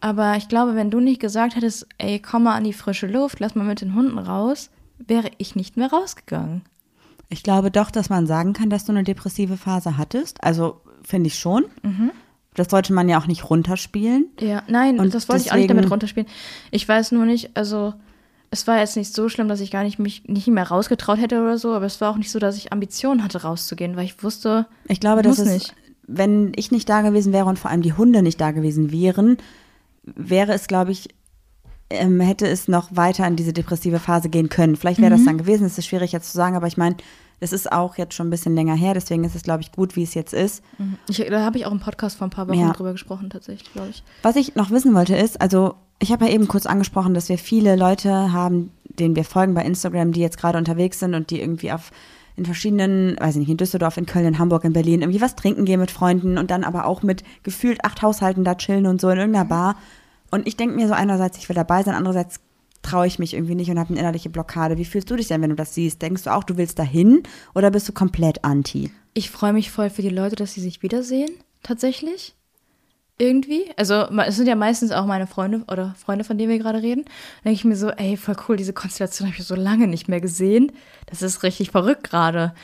aber 0.00 0.36
ich 0.36 0.48
glaube, 0.48 0.74
wenn 0.74 0.90
du 0.90 1.00
nicht 1.00 1.20
gesagt 1.20 1.56
hättest, 1.56 1.86
ey, 1.98 2.20
komm 2.20 2.44
mal 2.44 2.54
an 2.54 2.64
die 2.64 2.72
frische 2.72 3.06
Luft, 3.06 3.40
lass 3.40 3.54
mal 3.54 3.64
mit 3.64 3.80
den 3.80 3.94
Hunden 3.94 4.18
raus, 4.18 4.70
wäre 4.98 5.30
ich 5.38 5.56
nicht 5.56 5.76
mehr 5.76 5.90
rausgegangen. 5.90 6.62
Ich 7.28 7.42
glaube 7.42 7.70
doch, 7.70 7.90
dass 7.90 8.08
man 8.08 8.26
sagen 8.26 8.52
kann, 8.52 8.70
dass 8.70 8.84
du 8.84 8.92
eine 8.92 9.02
depressive 9.02 9.56
Phase 9.56 9.96
hattest. 9.96 10.42
Also 10.44 10.80
finde 11.02 11.28
ich 11.28 11.38
schon. 11.38 11.64
Mhm. 11.82 12.12
Das 12.56 12.68
sollte 12.68 12.92
man 12.92 13.08
ja 13.08 13.20
auch 13.20 13.26
nicht 13.26 13.48
runterspielen. 13.48 14.26
Ja, 14.40 14.62
nein, 14.66 14.98
und 14.98 15.14
das 15.14 15.28
wollte 15.28 15.44
ich 15.44 15.52
auch 15.52 15.56
nicht 15.56 15.70
damit 15.70 15.90
runterspielen. 15.90 16.28
Ich 16.70 16.88
weiß 16.88 17.12
nur 17.12 17.26
nicht, 17.26 17.50
also 17.54 17.94
es 18.50 18.66
war 18.66 18.78
jetzt 18.78 18.96
nicht 18.96 19.12
so 19.12 19.28
schlimm, 19.28 19.48
dass 19.48 19.60
ich 19.60 19.70
gar 19.70 19.84
nicht 19.84 19.98
mich 19.98 20.24
nicht 20.26 20.48
mehr 20.48 20.66
rausgetraut 20.66 21.20
hätte 21.20 21.40
oder 21.40 21.58
so, 21.58 21.74
aber 21.74 21.86
es 21.86 22.00
war 22.00 22.10
auch 22.10 22.16
nicht 22.16 22.30
so, 22.30 22.38
dass 22.38 22.56
ich 22.56 22.72
Ambitionen 22.72 23.22
hatte, 23.22 23.42
rauszugehen, 23.42 23.96
weil 23.96 24.04
ich 24.04 24.22
wusste, 24.22 24.66
ich 24.88 25.00
glaube, 25.00 25.22
dass 25.22 25.38
es, 25.38 25.48
nicht. 25.48 25.74
wenn 26.06 26.52
ich 26.56 26.70
nicht 26.70 26.88
da 26.88 27.02
gewesen 27.02 27.32
wäre 27.32 27.46
und 27.46 27.58
vor 27.58 27.70
allem 27.70 27.82
die 27.82 27.92
Hunde 27.92 28.22
nicht 28.22 28.40
da 28.40 28.52
gewesen 28.52 28.90
wären, 28.90 29.36
wäre 30.04 30.52
es, 30.52 30.68
glaube 30.68 30.92
ich, 30.92 31.08
ähm, 31.90 32.20
hätte 32.20 32.46
es 32.46 32.68
noch 32.68 32.88
weiter 32.96 33.26
in 33.26 33.36
diese 33.36 33.52
depressive 33.52 33.98
Phase 33.98 34.28
gehen 34.28 34.48
können. 34.48 34.76
Vielleicht 34.76 35.00
wäre 35.00 35.12
mhm. 35.12 35.18
das 35.18 35.26
dann 35.26 35.38
gewesen, 35.38 35.66
es 35.66 35.78
ist 35.78 35.86
schwierig 35.86 36.12
jetzt 36.12 36.30
zu 36.30 36.36
sagen, 36.36 36.56
aber 36.56 36.66
ich 36.66 36.76
meine, 36.76 36.96
das 37.40 37.52
ist 37.52 37.70
auch 37.70 37.96
jetzt 37.96 38.14
schon 38.14 38.28
ein 38.28 38.30
bisschen 38.30 38.54
länger 38.54 38.74
her, 38.74 38.94
deswegen 38.94 39.24
ist 39.24 39.34
es, 39.34 39.42
glaube 39.42 39.62
ich, 39.62 39.72
gut, 39.72 39.96
wie 39.96 40.02
es 40.02 40.14
jetzt 40.14 40.32
ist. 40.32 40.62
Mhm. 40.78 40.96
Ich, 41.08 41.18
da 41.18 41.44
habe 41.44 41.58
ich 41.58 41.66
auch 41.66 41.72
im 41.72 41.80
Podcast 41.80 42.16
vor 42.16 42.26
ein 42.26 42.30
paar 42.30 42.48
Wochen 42.48 42.58
ja. 42.58 42.72
drüber 42.72 42.92
gesprochen, 42.92 43.30
tatsächlich, 43.30 43.72
glaube 43.72 43.90
ich. 43.90 44.02
Was 44.22 44.36
ich 44.36 44.54
noch 44.54 44.70
wissen 44.70 44.94
wollte 44.94 45.16
ist, 45.16 45.40
also 45.40 45.74
ich 45.98 46.12
habe 46.12 46.26
ja 46.26 46.32
eben 46.32 46.48
kurz 46.48 46.66
angesprochen, 46.66 47.14
dass 47.14 47.28
wir 47.28 47.38
viele 47.38 47.76
Leute 47.76 48.32
haben, 48.32 48.70
denen 48.84 49.16
wir 49.16 49.24
folgen 49.24 49.54
bei 49.54 49.64
Instagram, 49.64 50.12
die 50.12 50.20
jetzt 50.20 50.38
gerade 50.38 50.58
unterwegs 50.58 50.98
sind 50.98 51.14
und 51.14 51.30
die 51.30 51.40
irgendwie 51.40 51.72
auf 51.72 51.90
in 52.36 52.44
verschiedenen, 52.44 53.16
weiß 53.18 53.36
ich 53.36 53.40
nicht, 53.40 53.48
in 53.48 53.56
Düsseldorf, 53.56 53.96
in 53.96 54.04
Köln, 54.04 54.26
in 54.26 54.38
Hamburg, 54.38 54.64
in 54.64 54.74
Berlin 54.74 55.00
irgendwie 55.00 55.22
was 55.22 55.36
trinken 55.36 55.64
gehen 55.64 55.80
mit 55.80 55.90
Freunden 55.90 56.36
und 56.36 56.50
dann 56.50 56.64
aber 56.64 56.84
auch 56.84 57.02
mit 57.02 57.24
gefühlt 57.42 57.82
acht 57.82 58.02
Haushalten 58.02 58.44
da 58.44 58.54
chillen 58.56 58.86
und 58.86 59.00
so 59.00 59.08
in 59.08 59.16
irgendeiner 59.16 59.46
Bar. 59.46 59.76
Und 60.30 60.46
ich 60.46 60.56
denke 60.56 60.76
mir 60.76 60.86
so 60.86 60.92
einerseits, 60.92 61.38
ich 61.38 61.48
will 61.48 61.56
dabei 61.56 61.82
sein, 61.82 61.94
andererseits 61.94 62.40
traue 62.86 63.06
ich 63.06 63.18
mich 63.18 63.34
irgendwie 63.34 63.54
nicht 63.54 63.70
und 63.70 63.78
habe 63.78 63.90
eine 63.90 64.00
innerliche 64.00 64.30
Blockade. 64.30 64.78
Wie 64.78 64.84
fühlst 64.84 65.10
du 65.10 65.16
dich 65.16 65.28
denn, 65.28 65.42
wenn 65.42 65.50
du 65.50 65.56
das 65.56 65.74
siehst? 65.74 66.00
Denkst 66.00 66.24
du 66.24 66.34
auch, 66.34 66.44
du 66.44 66.56
willst 66.56 66.78
dahin 66.78 67.22
oder 67.54 67.70
bist 67.70 67.88
du 67.88 67.92
komplett 67.92 68.44
anti? 68.44 68.90
Ich 69.14 69.30
freue 69.30 69.52
mich 69.52 69.70
voll 69.70 69.90
für 69.90 70.02
die 70.02 70.08
Leute, 70.08 70.36
dass 70.36 70.54
sie 70.54 70.60
sich 70.60 70.82
wiedersehen, 70.82 71.30
tatsächlich. 71.62 72.34
Irgendwie. 73.18 73.64
Also, 73.76 73.94
es 73.94 74.36
sind 74.36 74.46
ja 74.46 74.56
meistens 74.56 74.92
auch 74.92 75.06
meine 75.06 75.26
Freunde 75.26 75.64
oder 75.72 75.94
Freunde, 75.96 76.22
von 76.22 76.36
denen 76.36 76.50
wir 76.50 76.58
gerade 76.58 76.82
reden. 76.82 77.04
Da 77.06 77.44
denke 77.44 77.56
ich 77.56 77.64
mir 77.64 77.76
so, 77.76 77.88
ey, 77.88 78.18
voll 78.18 78.36
cool, 78.46 78.56
diese 78.56 78.74
Konstellation 78.74 79.28
habe 79.28 79.38
ich 79.38 79.46
so 79.46 79.54
lange 79.54 79.86
nicht 79.86 80.06
mehr 80.06 80.20
gesehen. 80.20 80.70
Das 81.06 81.22
ist 81.22 81.42
richtig 81.42 81.70
verrückt 81.70 82.04
gerade. 82.04 82.54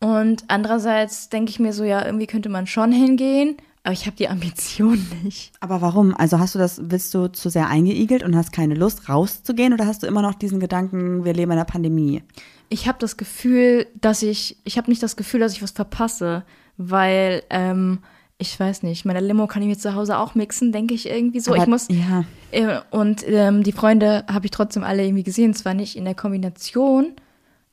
Und 0.00 0.44
andererseits 0.48 1.28
denke 1.28 1.50
ich 1.50 1.58
mir 1.58 1.74
so, 1.74 1.84
ja, 1.84 2.06
irgendwie 2.06 2.26
könnte 2.26 2.48
man 2.48 2.66
schon 2.66 2.90
hingehen, 2.90 3.58
aber 3.88 3.94
ich 3.94 4.04
habe 4.04 4.16
die 4.16 4.28
Ambition 4.28 5.02
nicht. 5.24 5.50
Aber 5.60 5.80
warum? 5.80 6.14
Also 6.14 6.38
hast 6.38 6.54
du 6.54 6.58
das, 6.58 6.78
willst 6.90 7.14
du 7.14 7.28
zu 7.28 7.48
sehr 7.48 7.68
eingeigelt 7.68 8.22
und 8.22 8.36
hast 8.36 8.52
keine 8.52 8.74
Lust 8.74 9.08
rauszugehen 9.08 9.72
oder 9.72 9.86
hast 9.86 10.02
du 10.02 10.06
immer 10.06 10.20
noch 10.20 10.34
diesen 10.34 10.60
Gedanken, 10.60 11.24
wir 11.24 11.32
leben 11.32 11.52
in 11.52 11.56
einer 11.56 11.64
Pandemie? 11.64 12.22
Ich 12.68 12.86
habe 12.86 12.98
das 13.00 13.16
Gefühl, 13.16 13.86
dass 13.98 14.22
ich, 14.22 14.58
ich 14.64 14.76
habe 14.76 14.90
nicht 14.90 15.02
das 15.02 15.16
Gefühl, 15.16 15.40
dass 15.40 15.54
ich 15.54 15.62
was 15.62 15.70
verpasse, 15.70 16.44
weil, 16.76 17.42
ähm, 17.48 18.00
ich 18.36 18.60
weiß 18.60 18.82
nicht, 18.82 19.06
meine 19.06 19.20
Limo 19.20 19.46
kann 19.46 19.62
ich 19.62 19.68
mir 19.68 19.78
zu 19.78 19.94
Hause 19.94 20.18
auch 20.18 20.34
mixen, 20.34 20.70
denke 20.70 20.92
ich 20.92 21.08
irgendwie 21.08 21.40
so. 21.40 21.52
Aber, 21.52 21.62
ich 21.62 21.66
muss, 21.66 21.88
ja. 21.88 22.24
Äh, 22.50 22.80
und 22.90 23.26
ähm, 23.26 23.62
die 23.62 23.72
Freunde 23.72 24.26
habe 24.30 24.44
ich 24.44 24.50
trotzdem 24.50 24.84
alle 24.84 25.02
irgendwie 25.02 25.24
gesehen, 25.24 25.54
zwar 25.54 25.72
nicht 25.72 25.96
in 25.96 26.04
der 26.04 26.14
Kombination, 26.14 27.14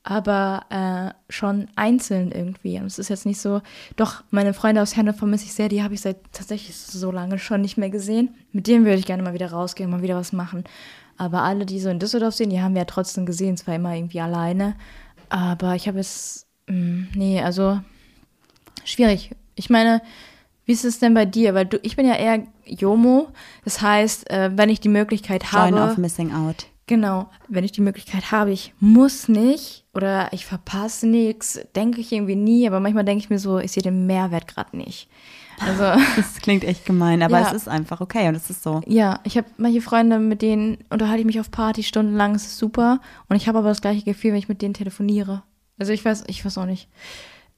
aber 0.07 0.65
äh, 0.69 1.33
schon 1.33 1.67
einzeln 1.75 2.31
irgendwie. 2.31 2.77
Und 2.77 2.85
es 2.85 2.99
ist 2.99 3.09
jetzt 3.09 3.25
nicht 3.25 3.41
so, 3.41 3.61
doch, 3.95 4.23
meine 4.29 4.53
Freunde 4.53 4.83
aus 4.83 4.95
Herne 4.95 5.13
vermisse 5.13 5.45
ich 5.45 5.53
sehr, 5.53 5.67
die 5.67 5.81
habe 5.81 5.95
ich 5.95 6.01
seit 6.01 6.31
tatsächlich 6.31 6.77
so 6.77 7.11
lange 7.11 7.39
schon 7.39 7.61
nicht 7.61 7.75
mehr 7.75 7.89
gesehen. 7.89 8.35
Mit 8.51 8.67
denen 8.67 8.85
würde 8.85 8.99
ich 8.99 9.07
gerne 9.07 9.23
mal 9.23 9.33
wieder 9.33 9.51
rausgehen, 9.51 9.89
mal 9.89 10.03
wieder 10.03 10.15
was 10.15 10.31
machen. 10.31 10.63
Aber 11.17 11.41
alle, 11.41 11.65
die 11.65 11.79
so 11.79 11.89
in 11.89 11.97
Düsseldorf 11.97 12.35
sind, 12.35 12.51
die 12.51 12.61
haben 12.61 12.75
wir 12.75 12.81
ja 12.81 12.85
trotzdem 12.85 13.25
gesehen, 13.25 13.57
zwar 13.57 13.75
immer 13.75 13.95
irgendwie 13.95 14.21
alleine. 14.21 14.75
Aber 15.29 15.73
ich 15.73 15.87
habe 15.87 15.99
es, 15.99 16.45
mh, 16.67 16.75
mm, 16.75 17.07
nee, 17.15 17.41
also 17.41 17.79
schwierig. 18.83 19.31
Ich 19.55 19.71
meine, 19.71 20.03
wie 20.65 20.73
ist 20.73 20.85
es 20.85 20.99
denn 20.99 21.15
bei 21.15 21.25
dir? 21.25 21.55
Weil 21.55 21.65
du, 21.65 21.79
ich 21.81 21.95
bin 21.95 22.05
ja 22.05 22.15
eher 22.15 22.43
Jomo. 22.65 23.29
Das 23.63 23.81
heißt, 23.81 24.29
äh, 24.29 24.51
wenn 24.55 24.69
ich 24.69 24.81
die 24.81 24.89
Möglichkeit 24.89 25.45
Join 25.45 25.61
habe. 25.61 25.77
Join 25.77 25.89
of 25.89 25.97
Missing 25.97 26.31
Out. 26.31 26.67
Genau, 26.87 27.29
wenn 27.47 27.63
ich 27.63 27.71
die 27.71 27.81
Möglichkeit 27.81 28.31
habe, 28.31 28.51
ich 28.51 28.73
muss 28.79 29.27
nicht 29.27 29.85
oder 29.93 30.31
ich 30.33 30.45
verpasse 30.45 31.07
nichts, 31.07 31.59
denke 31.75 31.99
ich 31.99 32.11
irgendwie 32.11 32.35
nie, 32.35 32.67
aber 32.67 32.79
manchmal 32.79 33.03
denke 33.05 33.23
ich 33.23 33.29
mir 33.31 33.39
so, 33.39 33.57
ich 33.57 33.71
sehe 33.71 33.81
den 33.81 34.05
Mehrwert 34.05 34.47
gerade 34.47 34.77
nicht. 34.77 35.09
Also, 35.59 35.83
das 36.15 36.35
klingt 36.41 36.63
echt 36.63 36.85
gemein, 36.85 37.23
aber 37.23 37.39
ja. 37.39 37.47
es 37.47 37.53
ist 37.53 37.67
einfach 37.67 38.01
okay 38.01 38.27
und 38.27 38.35
es 38.35 38.51
ist 38.51 38.61
so. 38.61 38.81
Ja, 38.85 39.19
ich 39.23 39.35
habe 39.35 39.47
manche 39.57 39.81
Freunde, 39.81 40.19
mit 40.19 40.43
denen 40.43 40.77
unterhalte 40.91 41.21
ich 41.21 41.25
mich 41.25 41.39
auf 41.39 41.49
Party 41.49 41.81
stundenlang, 41.81 42.35
es 42.35 42.45
ist 42.45 42.57
super. 42.57 42.99
Und 43.29 43.35
ich 43.35 43.47
habe 43.47 43.57
aber 43.57 43.69
das 43.69 43.81
gleiche 43.81 44.03
Gefühl, 44.03 44.31
wenn 44.31 44.39
ich 44.39 44.49
mit 44.49 44.61
denen 44.61 44.75
telefoniere. 44.75 45.43
Also 45.79 45.91
ich 45.91 46.05
weiß, 46.05 46.25
ich 46.27 46.45
weiß 46.45 46.57
auch 46.59 46.65
nicht. 46.65 46.87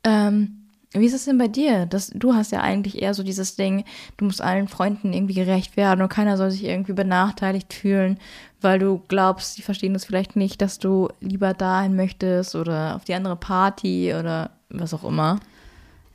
Ähm, 0.04 0.67
Wie 0.94 1.06
ist 1.06 1.14
es 1.14 1.26
denn 1.26 1.38
bei 1.38 1.48
dir? 1.48 1.86
Das, 1.86 2.12
du 2.16 2.34
hast 2.34 2.52
ja 2.52 2.62
eigentlich 2.62 3.02
eher 3.02 3.14
so 3.14 3.22
dieses 3.22 3.56
Ding, 3.56 3.84
du 4.16 4.26
musst 4.26 4.42
allen 4.42 4.68
Freunden 4.68 5.12
irgendwie 5.14 5.34
gerecht 5.34 5.76
werden 5.76 6.02
und 6.02 6.10
keiner 6.10 6.38
soll 6.38 6.50
sich 6.50 6.64
irgendwie 6.64 6.94
benachteiligt 6.94 7.74
fühlen, 7.74 8.18
weil 8.62 8.80
du 8.80 9.02
glaubst, 9.08 9.58
die 9.58 9.62
verstehen 9.64 9.94
das 9.94 10.06
vielleicht 10.06 10.36
nicht, 10.36 10.62
dass 10.62 10.80
du 10.80 11.10
lieber 11.20 11.54
dahin 11.54 11.96
möchtest 11.96 12.56
oder 12.56 12.96
auf 12.96 13.04
die 13.04 13.14
andere 13.16 13.36
Party 13.36 14.14
oder 14.18 14.52
was 14.70 14.94
auch 14.94 15.04
immer. 15.04 15.40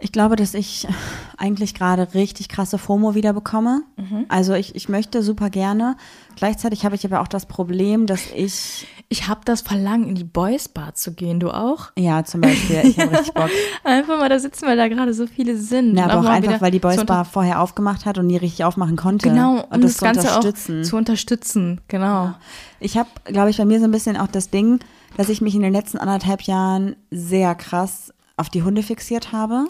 Ich 0.05 0.11
glaube, 0.11 0.35
dass 0.35 0.55
ich 0.55 0.89
eigentlich 1.37 1.75
gerade 1.75 2.13
richtig 2.15 2.49
krasse 2.49 2.77
FOMO 2.77 3.15
wieder 3.15 3.33
bekomme. 3.33 3.83
Also 4.29 4.53
ich, 4.55 4.75
ich 4.75 4.89
möchte 4.89 5.23
super 5.23 5.49
gerne. 5.49 5.97
Gleichzeitig 6.35 6.85
habe 6.85 6.97
ich 6.97 7.05
aber 7.07 7.21
auch 7.21 7.29
das 7.29 7.47
Problem, 7.47 8.07
dass 8.07 8.23
ich, 8.35 8.89
Ich 9.13 9.29
habe 9.29 9.43
das 9.45 9.61
Verlangen, 9.61 10.09
in 10.09 10.15
die 10.15 10.25
Boys 10.25 10.71
Bar 10.71 10.95
zu 10.95 11.13
gehen. 11.13 11.39
Du 11.39 11.51
auch? 11.51 11.91
ja 11.99 12.25
zum 12.25 12.41
Beispiel, 12.41 12.81
ich 12.83 12.99
habe 12.99 13.13
richtig 13.13 13.35
Bock. 13.35 13.51
Einfach 13.85 14.19
mal 14.19 14.31
da 14.31 14.39
sitzen, 14.39 14.67
weil 14.67 14.79
da 14.79 14.89
gerade 14.89 15.13
so 15.13 15.27
viele 15.27 15.59
sind. 15.59 15.91
Und 15.91 15.99
aber 15.99 16.21
auch 16.21 16.23
mal 16.23 16.31
einfach, 16.31 16.63
weil 16.63 16.71
die 16.71 16.79
Boys 16.79 16.97
zu 16.97 17.05
Bar 17.05 17.27
vorher 17.27 17.61
aufgemacht 17.61 18.07
hat 18.07 18.17
und 18.17 18.27
nie 18.27 18.39
richtig 18.39 18.65
aufmachen 18.65 18.97
konnte. 18.97 19.29
Genau, 19.29 19.65
um 19.65 19.71
und 19.71 19.85
das, 19.85 19.99
zu 19.99 20.05
Ganze 20.07 20.33
auch 20.33 20.37
unterstützen. 20.37 20.85
zu 20.85 20.97
unterstützen. 20.97 21.81
Genau. 21.89 22.33
Ich 22.81 22.97
habe, 22.97 23.11
glaube 23.27 23.51
ich, 23.51 23.59
bei 23.59 23.67
mir 23.67 23.81
so 23.81 23.85
ein 23.85 23.91
bisschen 23.91 24.17
auch 24.17 24.29
das 24.29 24.49
Ding, 24.49 24.79
dass 25.19 25.29
ich 25.29 25.43
mich 25.43 25.55
in 25.55 25.61
den 25.61 25.75
letzten 25.75 25.99
anderthalb 25.99 26.41
Jahren 26.43 26.97
sehr 27.11 27.55
krass 27.55 28.15
auf 28.39 28.49
die 28.49 28.63
Hunde 28.63 28.83
fixiert 28.83 29.33
habe. 29.33 29.67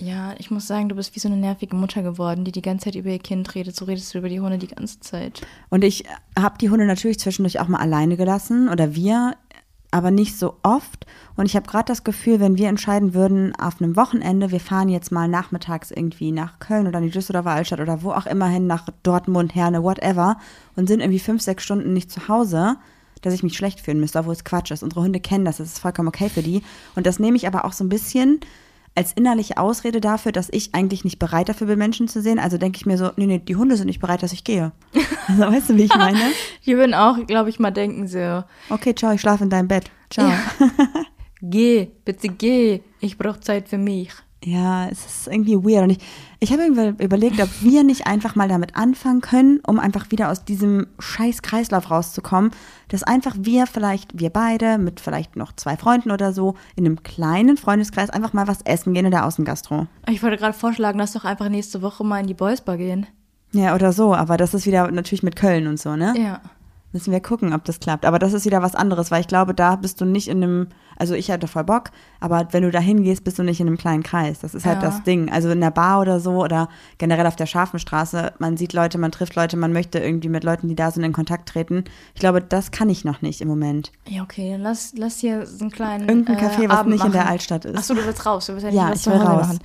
Ja, 0.00 0.34
ich 0.38 0.50
muss 0.50 0.66
sagen, 0.66 0.88
du 0.88 0.94
bist 0.94 1.14
wie 1.16 1.20
so 1.20 1.28
eine 1.28 1.36
nervige 1.36 1.74
Mutter 1.74 2.02
geworden, 2.02 2.44
die 2.44 2.52
die 2.52 2.62
ganze 2.62 2.86
Zeit 2.86 2.94
über 2.94 3.10
ihr 3.10 3.18
Kind 3.18 3.54
redet. 3.54 3.74
So 3.74 3.84
redest 3.84 4.14
du 4.14 4.18
über 4.18 4.28
die 4.28 4.40
Hunde 4.40 4.58
die 4.58 4.68
ganze 4.68 5.00
Zeit. 5.00 5.46
Und 5.70 5.82
ich 5.82 6.04
habe 6.38 6.58
die 6.58 6.70
Hunde 6.70 6.86
natürlich 6.86 7.18
zwischendurch 7.18 7.60
auch 7.60 7.68
mal 7.68 7.80
alleine 7.80 8.16
gelassen 8.16 8.68
oder 8.68 8.94
wir, 8.94 9.34
aber 9.90 10.10
nicht 10.10 10.38
so 10.38 10.56
oft. 10.62 11.06
Und 11.36 11.46
ich 11.46 11.56
habe 11.56 11.66
gerade 11.66 11.86
das 11.86 12.04
Gefühl, 12.04 12.40
wenn 12.40 12.58
wir 12.58 12.68
entscheiden 12.68 13.14
würden, 13.14 13.54
auf 13.56 13.80
einem 13.80 13.96
Wochenende, 13.96 14.50
wir 14.50 14.60
fahren 14.60 14.88
jetzt 14.88 15.10
mal 15.10 15.28
nachmittags 15.28 15.90
irgendwie 15.90 16.30
nach 16.30 16.58
Köln 16.58 16.86
oder 16.86 16.98
in 16.98 17.06
die 17.06 17.10
Düsseldorfer 17.10 17.50
Altstadt 17.50 17.80
oder 17.80 18.02
wo 18.02 18.12
auch 18.12 18.26
immer 18.26 18.48
hin, 18.48 18.66
nach 18.66 18.88
Dortmund, 19.02 19.54
Herne, 19.54 19.82
whatever, 19.82 20.38
und 20.76 20.86
sind 20.86 21.00
irgendwie 21.00 21.18
fünf, 21.18 21.42
sechs 21.42 21.64
Stunden 21.64 21.92
nicht 21.92 22.10
zu 22.10 22.28
Hause, 22.28 22.76
dass 23.22 23.34
ich 23.34 23.42
mich 23.42 23.56
schlecht 23.56 23.80
fühlen 23.80 23.98
müsste, 23.98 24.20
obwohl 24.20 24.34
es 24.34 24.44
Quatsch 24.44 24.70
ist. 24.70 24.82
Unsere 24.82 25.02
Hunde 25.02 25.20
kennen 25.20 25.44
das, 25.44 25.56
das 25.56 25.68
ist 25.68 25.78
vollkommen 25.80 26.08
okay 26.08 26.28
für 26.28 26.42
die. 26.42 26.62
Und 26.94 27.06
das 27.06 27.18
nehme 27.18 27.36
ich 27.36 27.46
aber 27.46 27.64
auch 27.64 27.72
so 27.72 27.82
ein 27.82 27.88
bisschen 27.88 28.40
als 28.94 29.12
innerliche 29.12 29.58
Ausrede 29.58 30.00
dafür, 30.00 30.32
dass 30.32 30.48
ich 30.50 30.74
eigentlich 30.74 31.04
nicht 31.04 31.18
bereit 31.18 31.48
dafür 31.48 31.66
bin, 31.66 31.78
Menschen 31.78 32.08
zu 32.08 32.20
sehen. 32.20 32.38
Also 32.38 32.58
denke 32.58 32.76
ich 32.76 32.86
mir 32.86 32.98
so, 32.98 33.10
nee, 33.16 33.26
nee, 33.26 33.38
die 33.38 33.56
Hunde 33.56 33.76
sind 33.76 33.86
nicht 33.86 34.00
bereit, 34.00 34.22
dass 34.22 34.32
ich 34.32 34.44
gehe. 34.44 34.72
Also 35.28 35.42
weißt 35.42 35.68
du, 35.68 35.76
wie 35.76 35.82
ich 35.82 35.94
meine? 35.94 36.18
Die 36.64 36.74
würden 36.74 36.94
auch, 36.94 37.26
glaube 37.26 37.50
ich, 37.50 37.58
mal 37.58 37.70
denken 37.70 38.08
so, 38.08 38.44
Okay, 38.70 38.94
ciao, 38.94 39.12
ich 39.12 39.20
schlafe 39.20 39.44
in 39.44 39.50
deinem 39.50 39.68
Bett. 39.68 39.90
Ciao. 40.08 40.26
Ja. 40.26 40.38
geh, 41.42 41.88
bitte 42.02 42.28
geh, 42.28 42.80
ich 43.00 43.18
brauche 43.18 43.38
Zeit 43.40 43.68
für 43.68 43.76
mich. 43.76 44.10
Ja, 44.44 44.88
es 44.88 45.04
ist 45.04 45.26
irgendwie 45.26 45.56
weird. 45.56 45.82
Und 45.82 45.90
ich, 45.90 45.98
ich 46.38 46.52
habe 46.52 46.62
irgendwie 46.62 47.02
überlegt, 47.02 47.40
ob 47.40 47.48
wir 47.60 47.82
nicht 47.82 48.06
einfach 48.06 48.36
mal 48.36 48.48
damit 48.48 48.76
anfangen 48.76 49.20
können, 49.20 49.60
um 49.66 49.80
einfach 49.80 50.10
wieder 50.10 50.30
aus 50.30 50.44
diesem 50.44 50.86
scheiß 51.00 51.42
Kreislauf 51.42 51.90
rauszukommen, 51.90 52.52
dass 52.88 53.02
einfach 53.02 53.34
wir 53.38 53.66
vielleicht, 53.66 54.18
wir 54.18 54.30
beide, 54.30 54.78
mit 54.78 55.00
vielleicht 55.00 55.34
noch 55.34 55.52
zwei 55.56 55.76
Freunden 55.76 56.12
oder 56.12 56.32
so, 56.32 56.54
in 56.76 56.86
einem 56.86 57.02
kleinen 57.02 57.56
Freundeskreis 57.56 58.10
einfach 58.10 58.32
mal 58.32 58.46
was 58.46 58.62
essen 58.62 58.94
gehen 58.94 59.06
in 59.06 59.10
der 59.10 59.26
Außengastro. 59.26 59.86
Ich 60.08 60.22
wollte 60.22 60.36
gerade 60.36 60.56
vorschlagen, 60.56 60.98
lass 60.98 61.14
doch 61.14 61.24
einfach 61.24 61.48
nächste 61.48 61.82
Woche 61.82 62.04
mal 62.04 62.20
in 62.20 62.28
die 62.28 62.34
Boys 62.34 62.60
Bar 62.60 62.76
gehen. 62.76 63.06
Ja, 63.52 63.74
oder 63.74 63.92
so, 63.92 64.14
aber 64.14 64.36
das 64.36 64.54
ist 64.54 64.66
wieder 64.66 64.90
natürlich 64.90 65.22
mit 65.22 65.34
Köln 65.36 65.66
und 65.66 65.80
so, 65.80 65.96
ne? 65.96 66.14
Ja. 66.16 66.40
Müssen 66.92 67.12
wir 67.12 67.20
gucken, 67.20 67.52
ob 67.52 67.64
das 67.64 67.80
klappt. 67.80 68.06
Aber 68.06 68.18
das 68.18 68.32
ist 68.32 68.46
wieder 68.46 68.62
was 68.62 68.74
anderes, 68.74 69.10
weil 69.10 69.20
ich 69.20 69.28
glaube, 69.28 69.52
da 69.54 69.76
bist 69.76 70.00
du 70.00 70.06
nicht 70.06 70.28
in 70.28 70.42
einem, 70.42 70.68
also 70.98 71.14
ich 71.14 71.30
hatte 71.30 71.46
voll 71.48 71.64
Bock, 71.64 71.90
aber 72.20 72.48
wenn 72.50 72.64
du 72.64 72.70
da 72.70 72.80
hingehst, 72.80 73.24
bist 73.24 73.38
du 73.38 73.42
nicht 73.44 73.60
in 73.60 73.66
einem 73.68 73.78
kleinen 73.78 74.02
Kreis. 74.02 74.40
Das 74.40 74.54
ist 74.54 74.66
halt 74.66 74.82
Ja. 74.82 74.88
das 74.90 75.02
Ding. 75.04 75.30
Also 75.30 75.48
in 75.50 75.60
der 75.60 75.70
Bar 75.70 76.00
oder 76.00 76.20
so 76.20 76.42
oder 76.44 76.68
generell 76.98 77.26
auf 77.26 77.36
der 77.36 77.46
Schafenstraße, 77.46 78.32
man 78.38 78.56
sieht 78.56 78.72
Leute, 78.72 78.98
man 78.98 79.12
trifft 79.12 79.36
Leute, 79.36 79.56
man 79.56 79.72
möchte 79.72 79.98
irgendwie 80.00 80.28
mit 80.28 80.44
Leuten, 80.44 80.68
die 80.68 80.74
da 80.74 80.90
sind, 80.90 81.04
in 81.04 81.12
Kontakt 81.12 81.48
treten. 81.48 81.84
Ich 82.14 82.20
glaube, 82.20 82.42
das 82.42 82.70
kann 82.72 82.90
ich 82.90 83.04
noch 83.04 83.22
nicht 83.22 83.40
im 83.40 83.48
Moment. 83.48 83.92
Ja, 84.08 84.22
okay, 84.22 84.50
dann 84.52 84.62
lass, 84.62 84.92
lass 84.96 85.18
hier 85.20 85.46
so 85.46 85.60
einen 85.64 85.70
kleinen 85.70 86.08
Irgendein 86.08 86.36
äh, 86.36 86.40
Café, 86.40 86.68
was 86.68 86.78
Abend 86.78 86.92
nicht 86.94 87.04
in 87.04 87.12
der 87.12 87.22
machen. 87.22 87.32
Altstadt 87.32 87.64
ist. 87.64 87.78
Achso, 87.78 87.94
du 87.94 88.04
willst 88.04 88.26
raus, 88.26 88.46
du 88.46 88.52
willst 88.54 88.64
ja 88.64 88.70
nicht 88.70 88.78
Ja, 88.80 88.92
ich 88.92 89.06
will 89.20 89.26
raus. 89.26 89.46
machen. 89.46 89.58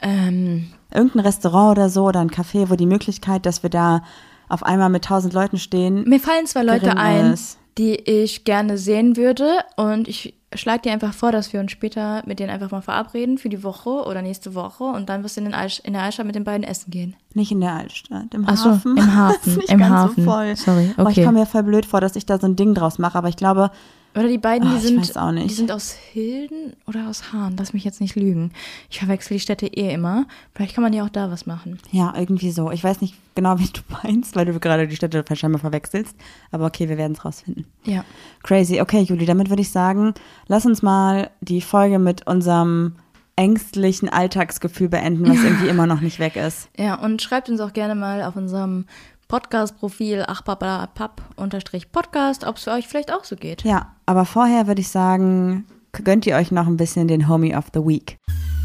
Ähm, 0.00 0.66
Irgendein 0.92 1.20
Restaurant 1.20 1.78
oder 1.78 1.88
so 1.88 2.06
oder 2.08 2.20
ein 2.20 2.30
Café, 2.30 2.68
wo 2.70 2.74
die 2.74 2.86
Möglichkeit, 2.86 3.46
dass 3.46 3.62
wir 3.62 3.70
da 3.70 4.02
auf 4.48 4.62
einmal 4.62 4.90
mit 4.90 5.04
tausend 5.04 5.32
Leuten 5.32 5.58
stehen. 5.58 6.04
Mir 6.08 6.20
fallen 6.20 6.46
zwei 6.46 6.62
Leute 6.62 6.96
ein, 6.96 7.32
ist. 7.32 7.58
die 7.78 7.94
ich 7.94 8.44
gerne 8.44 8.76
sehen 8.76 9.16
würde 9.16 9.46
und 9.76 10.08
ich 10.08 10.34
schlage 10.54 10.82
dir 10.82 10.92
einfach 10.92 11.12
vor, 11.14 11.32
dass 11.32 11.52
wir 11.52 11.60
uns 11.60 11.72
später 11.72 12.22
mit 12.26 12.38
denen 12.38 12.50
einfach 12.50 12.70
mal 12.70 12.80
verabreden 12.82 13.38
für 13.38 13.48
die 13.48 13.62
Woche 13.62 13.90
oder 13.90 14.22
nächste 14.22 14.54
Woche 14.54 14.84
und 14.84 15.08
dann 15.08 15.22
wirst 15.22 15.36
du 15.36 15.40
in, 15.40 15.46
den 15.46 15.54
Altsch- 15.54 15.84
in 15.84 15.92
der 15.92 16.02
Altstadt 16.02 16.26
mit 16.26 16.34
den 16.34 16.44
beiden 16.44 16.64
essen 16.64 16.90
gehen. 16.90 17.14
Nicht 17.34 17.52
in 17.52 17.60
der 17.60 17.72
Altstadt, 17.74 18.32
im 18.34 18.44
Ach 18.46 18.56
so, 18.56 18.70
Hafen. 18.70 18.96
im 18.96 19.14
Hafen, 19.14 19.36
Das 19.44 19.46
ist 19.52 19.56
nicht 19.58 19.70
im 19.70 19.78
ganz 19.78 19.90
Hafen. 19.92 20.24
So 20.24 20.30
voll. 20.30 20.56
Sorry, 20.56 20.90
Aber 20.96 21.10
ich 21.10 21.16
okay. 21.18 21.26
komme 21.26 21.40
mir 21.40 21.46
voll 21.46 21.62
blöd 21.62 21.86
vor, 21.86 22.00
dass 22.00 22.16
ich 22.16 22.26
da 22.26 22.38
so 22.38 22.46
ein 22.46 22.56
Ding 22.56 22.74
draus 22.74 22.98
mache. 22.98 23.16
Aber 23.18 23.28
ich 23.28 23.36
glaube, 23.36 23.70
Oder 24.14 24.28
die 24.28 24.38
beiden, 24.38 24.68
die 24.68 24.76
ich 24.76 24.82
sind, 24.82 25.14
die 25.48 25.54
sind 25.54 25.72
aus 25.72 25.92
Hilden 25.92 26.74
oder 26.86 27.08
aus 27.08 27.32
Hahn, 27.32 27.56
lass 27.58 27.72
mich 27.72 27.84
jetzt 27.84 28.00
nicht 28.00 28.14
lügen. 28.14 28.52
Ich 28.90 28.98
verwechsel 28.98 29.34
die 29.34 29.40
Städte 29.40 29.66
eh 29.66 29.94
immer. 29.94 30.26
Vielleicht 30.54 30.74
kann 30.74 30.82
man 30.82 30.92
ja 30.92 31.04
auch 31.04 31.08
da 31.08 31.30
was 31.30 31.46
machen. 31.46 31.78
ja, 31.92 32.12
irgendwie 32.16 32.50
so. 32.50 32.70
Ich 32.70 32.84
weiß 32.84 33.00
nicht 33.00 33.14
genau, 33.34 33.58
wie 33.58 33.68
du 33.68 33.80
meinst, 34.02 34.36
weil 34.36 34.44
du 34.44 34.58
gerade 34.60 34.86
die 34.86 34.96
Städte 34.96 35.24
scheinbar 35.34 35.60
verwechselst. 35.60 36.14
Aber 36.50 36.66
okay, 36.66 36.88
wir 36.88 36.98
werden 36.98 37.14
es 37.14 37.24
rausfinden. 37.24 37.64
Ja. 37.84 38.04
Crazy. 38.42 38.80
Okay, 38.80 39.00
Juli, 39.00 39.24
damit 39.24 39.48
würde 39.48 39.62
ich 39.62 39.70
sagen, 39.70 40.12
lass 40.46 40.66
uns 40.66 40.82
mal 40.82 41.30
die 41.40 41.62
Folge 41.62 41.98
mit 41.98 42.26
unserem 42.26 42.96
ängstlichen 43.36 44.08
Alltagsgefühl 44.08 44.88
beenden, 44.88 45.28
was 45.28 45.42
irgendwie 45.42 45.68
immer 45.68 45.86
noch 45.86 46.00
nicht 46.00 46.18
weg 46.18 46.36
ist. 46.36 46.68
Ja, 46.76 46.96
und 46.96 47.22
schreibt 47.22 47.48
uns 47.48 47.60
auch 47.60 47.72
gerne 47.72 47.94
mal 47.94 48.22
auf 48.22 48.36
unserem 48.36 48.84
Podcast-Profil 49.32 50.24
achpapapap-podcast, 50.26 52.44
ob 52.44 52.58
es 52.58 52.64
für 52.64 52.72
euch 52.72 52.86
vielleicht 52.86 53.14
auch 53.14 53.24
so 53.24 53.34
geht. 53.34 53.62
Ja, 53.62 53.96
aber 54.04 54.26
vorher 54.26 54.66
würde 54.66 54.82
ich 54.82 54.90
sagen, 54.90 55.64
gönnt 55.92 56.26
ihr 56.26 56.36
euch 56.36 56.50
noch 56.50 56.66
ein 56.66 56.76
bisschen 56.76 57.08
den 57.08 57.28
Homie 57.28 57.56
of 57.56 57.68
the 57.72 57.80
Week. 57.80 58.18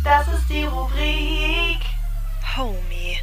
Das 0.04 0.28
ist 0.28 0.50
die 0.50 0.66
Rubrik 0.66 1.80
Homie 2.58 3.16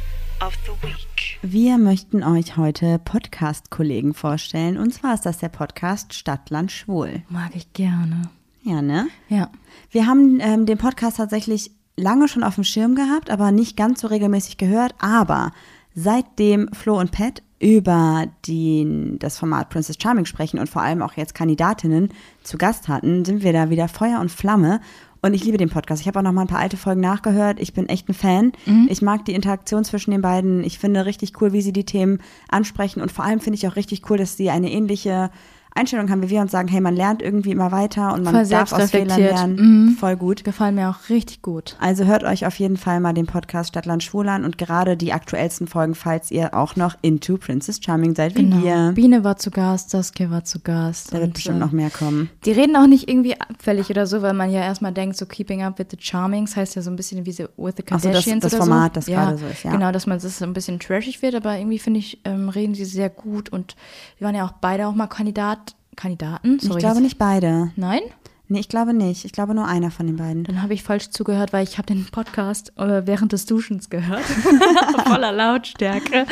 of 0.43 0.55
the 0.65 0.71
Week. 0.87 1.37
Wir 1.43 1.77
möchten 1.77 2.23
euch 2.23 2.57
heute 2.57 2.97
Podcast-Kollegen 2.97 4.15
vorstellen. 4.15 4.79
Und 4.79 4.95
zwar 4.95 5.13
ist 5.13 5.27
das 5.27 5.37
der 5.37 5.49
Podcast 5.49 6.15
Stadtland 6.15 6.71
Schwul. 6.71 7.21
Mag 7.29 7.55
ich 7.55 7.73
gerne. 7.73 8.23
Ja, 8.63 8.81
ne? 8.81 9.05
Ja. 9.29 9.51
Wir 9.91 10.07
haben 10.07 10.39
ähm, 10.39 10.65
den 10.65 10.79
Podcast 10.79 11.17
tatsächlich 11.17 11.69
lange 11.95 12.27
schon 12.27 12.43
auf 12.43 12.55
dem 12.55 12.63
Schirm 12.63 12.95
gehabt, 12.95 13.29
aber 13.29 13.51
nicht 13.51 13.77
ganz 13.77 14.01
so 14.01 14.07
regelmäßig 14.07 14.57
gehört. 14.57 14.95
Aber 14.97 15.51
seitdem 15.95 16.69
Flo 16.73 16.99
und 16.99 17.11
Pat 17.11 17.41
über 17.59 18.27
die, 18.45 19.15
das 19.17 19.39
Format 19.39 19.69
Princess 19.69 19.97
Charming 19.99 20.25
sprechen 20.25 20.59
und 20.59 20.69
vor 20.69 20.81
allem 20.81 21.01
auch 21.01 21.13
jetzt 21.13 21.33
Kandidatinnen 21.33 22.09
zu 22.43 22.57
Gast 22.57 22.87
hatten, 22.89 23.25
sind 23.25 23.43
wir 23.43 23.53
da 23.53 23.69
wieder 23.69 23.87
Feuer 23.87 24.19
und 24.19 24.29
Flamme. 24.29 24.81
Und 25.21 25.33
ich 25.33 25.43
liebe 25.43 25.57
den 25.57 25.69
Podcast. 25.69 26.01
Ich 26.01 26.07
habe 26.07 26.19
auch 26.19 26.23
noch 26.23 26.33
mal 26.33 26.41
ein 26.41 26.47
paar 26.47 26.59
alte 26.59 26.77
Folgen 26.77 27.01
nachgehört. 27.01 27.59
Ich 27.59 27.73
bin 27.73 27.89
echt 27.89 28.07
ein 28.07 28.13
Fan. 28.13 28.51
Ich 28.89 29.01
mag 29.01 29.25
die 29.25 29.33
Interaktion 29.33 29.83
zwischen 29.83 30.11
den 30.11 30.21
beiden. 30.21 30.63
Ich 30.63 30.77
finde 30.77 31.07
richtig 31.07 31.41
cool, 31.41 31.51
wie 31.51 31.63
sie 31.63 31.73
die 31.73 31.85
Themen 31.85 32.19
ansprechen. 32.47 33.01
Und 33.01 33.11
vor 33.11 33.25
allem 33.25 33.39
finde 33.39 33.57
ich 33.57 33.67
auch 33.67 33.75
richtig 33.75 34.07
cool, 34.09 34.17
dass 34.17 34.37
sie 34.37 34.51
eine 34.51 34.71
ähnliche 34.71 35.31
Einstellung 35.75 36.09
haben 36.09 36.23
wie 36.23 36.29
wir 36.29 36.39
und 36.41 36.49
sagen, 36.49 36.69
hey, 36.69 36.79
man 36.79 36.95
lernt 36.95 37.21
irgendwie 37.21 37.51
immer 37.51 37.71
weiter 37.71 38.13
und 38.13 38.23
man 38.23 38.33
Voll 38.33 38.47
darf 38.47 38.71
aus 38.71 38.91
Fehlern 38.91 39.19
lernen. 39.19 39.55
Mhm. 39.55 39.89
Voll 39.97 40.15
gut. 40.15 40.43
Gefallen 40.45 40.75
mir 40.75 40.89
auch 40.89 41.09
richtig 41.09 41.41
gut. 41.41 41.75
Also 41.81 42.05
hört 42.05 42.23
euch 42.23 42.45
auf 42.45 42.57
jeden 42.59 42.77
Fall 42.77 43.01
mal 43.01 43.11
den 43.13 43.25
Podcast 43.25 43.69
Stadtland 43.69 44.01
Schwul 44.01 44.29
an 44.29 44.45
und 44.45 44.57
gerade 44.57 44.95
die 44.95 45.11
aktuellsten 45.11 45.67
Folgen, 45.67 45.93
falls 45.93 46.31
ihr 46.31 46.53
auch 46.53 46.77
noch 46.77 46.95
into 47.01 47.37
Princess 47.37 47.79
Charming 47.83 48.15
seid 48.15 48.35
wie 48.37 48.49
wir. 48.63 48.93
Biene 48.95 49.23
war 49.25 49.35
zu 49.35 49.51
Gast, 49.51 49.89
Saskia 49.89 50.29
war 50.31 50.45
zu 50.45 50.59
Gast. 50.61 51.13
Da 51.13 51.19
wird 51.19 51.33
bestimmt 51.33 51.57
äh, 51.57 51.59
noch 51.59 51.71
mehr 51.73 51.89
kommen. 51.89 52.29
Die 52.45 52.51
reden 52.53 52.75
auch 52.77 52.87
nicht 52.87 53.09
irgendwie 53.09 53.39
abfällig 53.39 53.89
oder 53.89 54.07
so, 54.07 54.21
weil 54.21 54.33
man 54.33 54.51
ja 54.51 54.61
erstmal 54.61 54.93
denkt, 54.93 55.17
so 55.17 55.25
Keeping 55.25 55.61
Up 55.61 55.77
with 55.77 55.87
the 55.91 55.97
Charmings 55.99 56.55
heißt 56.55 56.75
ja 56.75 56.81
so 56.81 56.89
ein 56.89 56.95
bisschen 56.95 57.25
wie 57.25 57.31
so 57.33 57.43
With 57.57 57.73
the 57.77 57.83
Ach 57.89 57.99
so, 57.99 58.07
das- 58.07 58.23
Kardashians 58.23 58.43
das 58.43 58.53
oder 58.53 58.63
Format, 58.63 58.93
so. 58.93 58.99
das 58.99 59.05
gerade 59.07 59.37
so 59.37 59.45
ist, 59.45 59.63
ja. 59.63 59.71
Genau, 59.71 59.91
dass 59.91 60.07
man 60.07 60.19
das 60.19 60.37
so 60.37 60.45
ein 60.45 60.53
bisschen 60.53 60.79
trashig 60.79 61.21
wird, 61.21 61.35
aber 61.35 61.57
irgendwie 61.57 61.79
finde 61.79 61.99
ich, 61.99 62.21
ähm, 62.23 62.47
reden 62.47 62.75
sie 62.75 62.85
sehr 62.85 63.09
gut 63.09 63.49
und 63.49 63.75
wir 64.19 64.25
waren 64.27 64.35
ja 64.35 64.45
auch 64.45 64.53
beide 64.61 64.87
auch 64.87 64.95
mal 64.95 65.07
Kandidat, 65.07 65.64
Kandidaten. 65.95 66.57
Ich 66.57 66.63
Sorry, 66.67 66.79
glaube 66.79 66.95
jetzt- 66.95 67.03
nicht 67.03 67.17
beide. 67.17 67.71
Nein? 67.75 68.01
Nee, 68.47 68.59
ich 68.59 68.69
glaube 68.69 68.93
nicht. 68.93 69.25
Ich 69.25 69.31
glaube 69.31 69.55
nur 69.55 69.65
einer 69.67 69.89
von 69.89 70.05
den 70.05 70.17
beiden. 70.17 70.43
Dann 70.43 70.61
habe 70.61 70.75
ich 70.75 70.83
falsch 70.83 71.09
zugehört, 71.09 71.51
weil 71.51 71.63
ich 71.63 71.79
habe 71.79 71.87
den 71.87 72.05
Podcast 72.05 72.71
äh, 72.77 73.01
während 73.07 73.31
des 73.31 73.47
Duschens 73.47 73.89
gehört. 73.89 74.21
Voller 75.07 75.31
Lautstärke. 75.31 76.27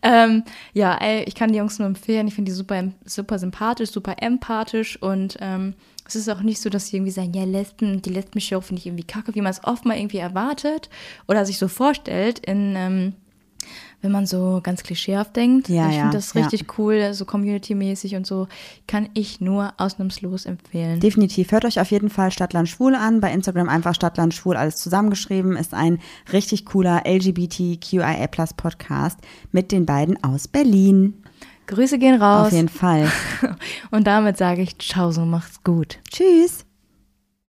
Ähm, 0.00 0.42
ja, 0.72 0.94
ey, 0.96 1.24
ich 1.24 1.34
kann 1.34 1.52
die 1.52 1.58
Jungs 1.58 1.78
nur 1.78 1.86
empfehlen. 1.86 2.28
Ich 2.28 2.34
finde 2.34 2.50
die 2.50 2.56
super, 2.56 2.84
super 3.04 3.38
sympathisch, 3.38 3.90
super 3.90 4.16
empathisch 4.22 5.00
und 5.02 5.36
ähm, 5.40 5.74
es 6.06 6.16
ist 6.16 6.30
auch 6.30 6.40
nicht 6.40 6.60
so, 6.62 6.70
dass 6.70 6.86
sie 6.88 6.96
irgendwie 6.96 7.12
sagen, 7.12 7.34
ja, 7.34 7.44
Lesben, 7.44 8.00
die 8.00 8.10
Lesben-Show 8.10 8.62
finde 8.62 8.80
ich 8.80 8.86
irgendwie 8.86 9.04
kacke, 9.04 9.34
wie 9.34 9.40
man 9.42 9.50
es 9.52 9.64
oft 9.64 9.84
mal 9.84 9.98
irgendwie 9.98 10.18
erwartet 10.18 10.88
oder 11.28 11.44
sich 11.44 11.58
so 11.58 11.68
vorstellt 11.68 12.38
in, 12.38 12.74
ähm, 12.74 13.12
wenn 14.04 14.12
man 14.12 14.26
so 14.26 14.60
ganz 14.62 14.82
klischeehaft 14.82 15.34
denkt. 15.34 15.70
Ja, 15.70 15.88
ich 15.88 15.96
ja, 15.96 16.02
finde 16.02 16.18
das 16.18 16.34
ja. 16.34 16.42
richtig 16.42 16.78
cool, 16.78 17.14
so 17.14 17.24
community-mäßig 17.24 18.14
und 18.16 18.26
so. 18.26 18.46
Kann 18.86 19.08
ich 19.14 19.40
nur 19.40 19.72
ausnahmslos 19.78 20.44
empfehlen. 20.44 21.00
Definitiv. 21.00 21.50
Hört 21.50 21.64
euch 21.64 21.80
auf 21.80 21.90
jeden 21.90 22.10
Fall 22.10 22.30
Stadtland 22.30 22.68
Schwul 22.68 22.94
an. 22.94 23.20
Bei 23.20 23.32
Instagram 23.32 23.70
einfach 23.70 23.94
Stadtland 23.94 24.34
Schwul 24.34 24.56
alles 24.56 24.76
zusammengeschrieben. 24.76 25.56
Ist 25.56 25.72
ein 25.72 26.00
richtig 26.32 26.66
cooler 26.66 27.04
LGBTQIA 27.06 28.28
Podcast 28.56 29.18
mit 29.52 29.72
den 29.72 29.86
beiden 29.86 30.22
aus 30.22 30.48
Berlin. 30.48 31.14
Grüße 31.66 31.98
gehen 31.98 32.20
raus. 32.20 32.48
Auf 32.48 32.52
jeden 32.52 32.68
Fall. 32.68 33.10
Und 33.90 34.06
damit 34.06 34.36
sage 34.36 34.60
ich 34.60 34.78
Ciao, 34.78 35.12
so 35.12 35.24
macht's 35.24 35.64
gut. 35.64 35.98
Tschüss. 36.10 36.63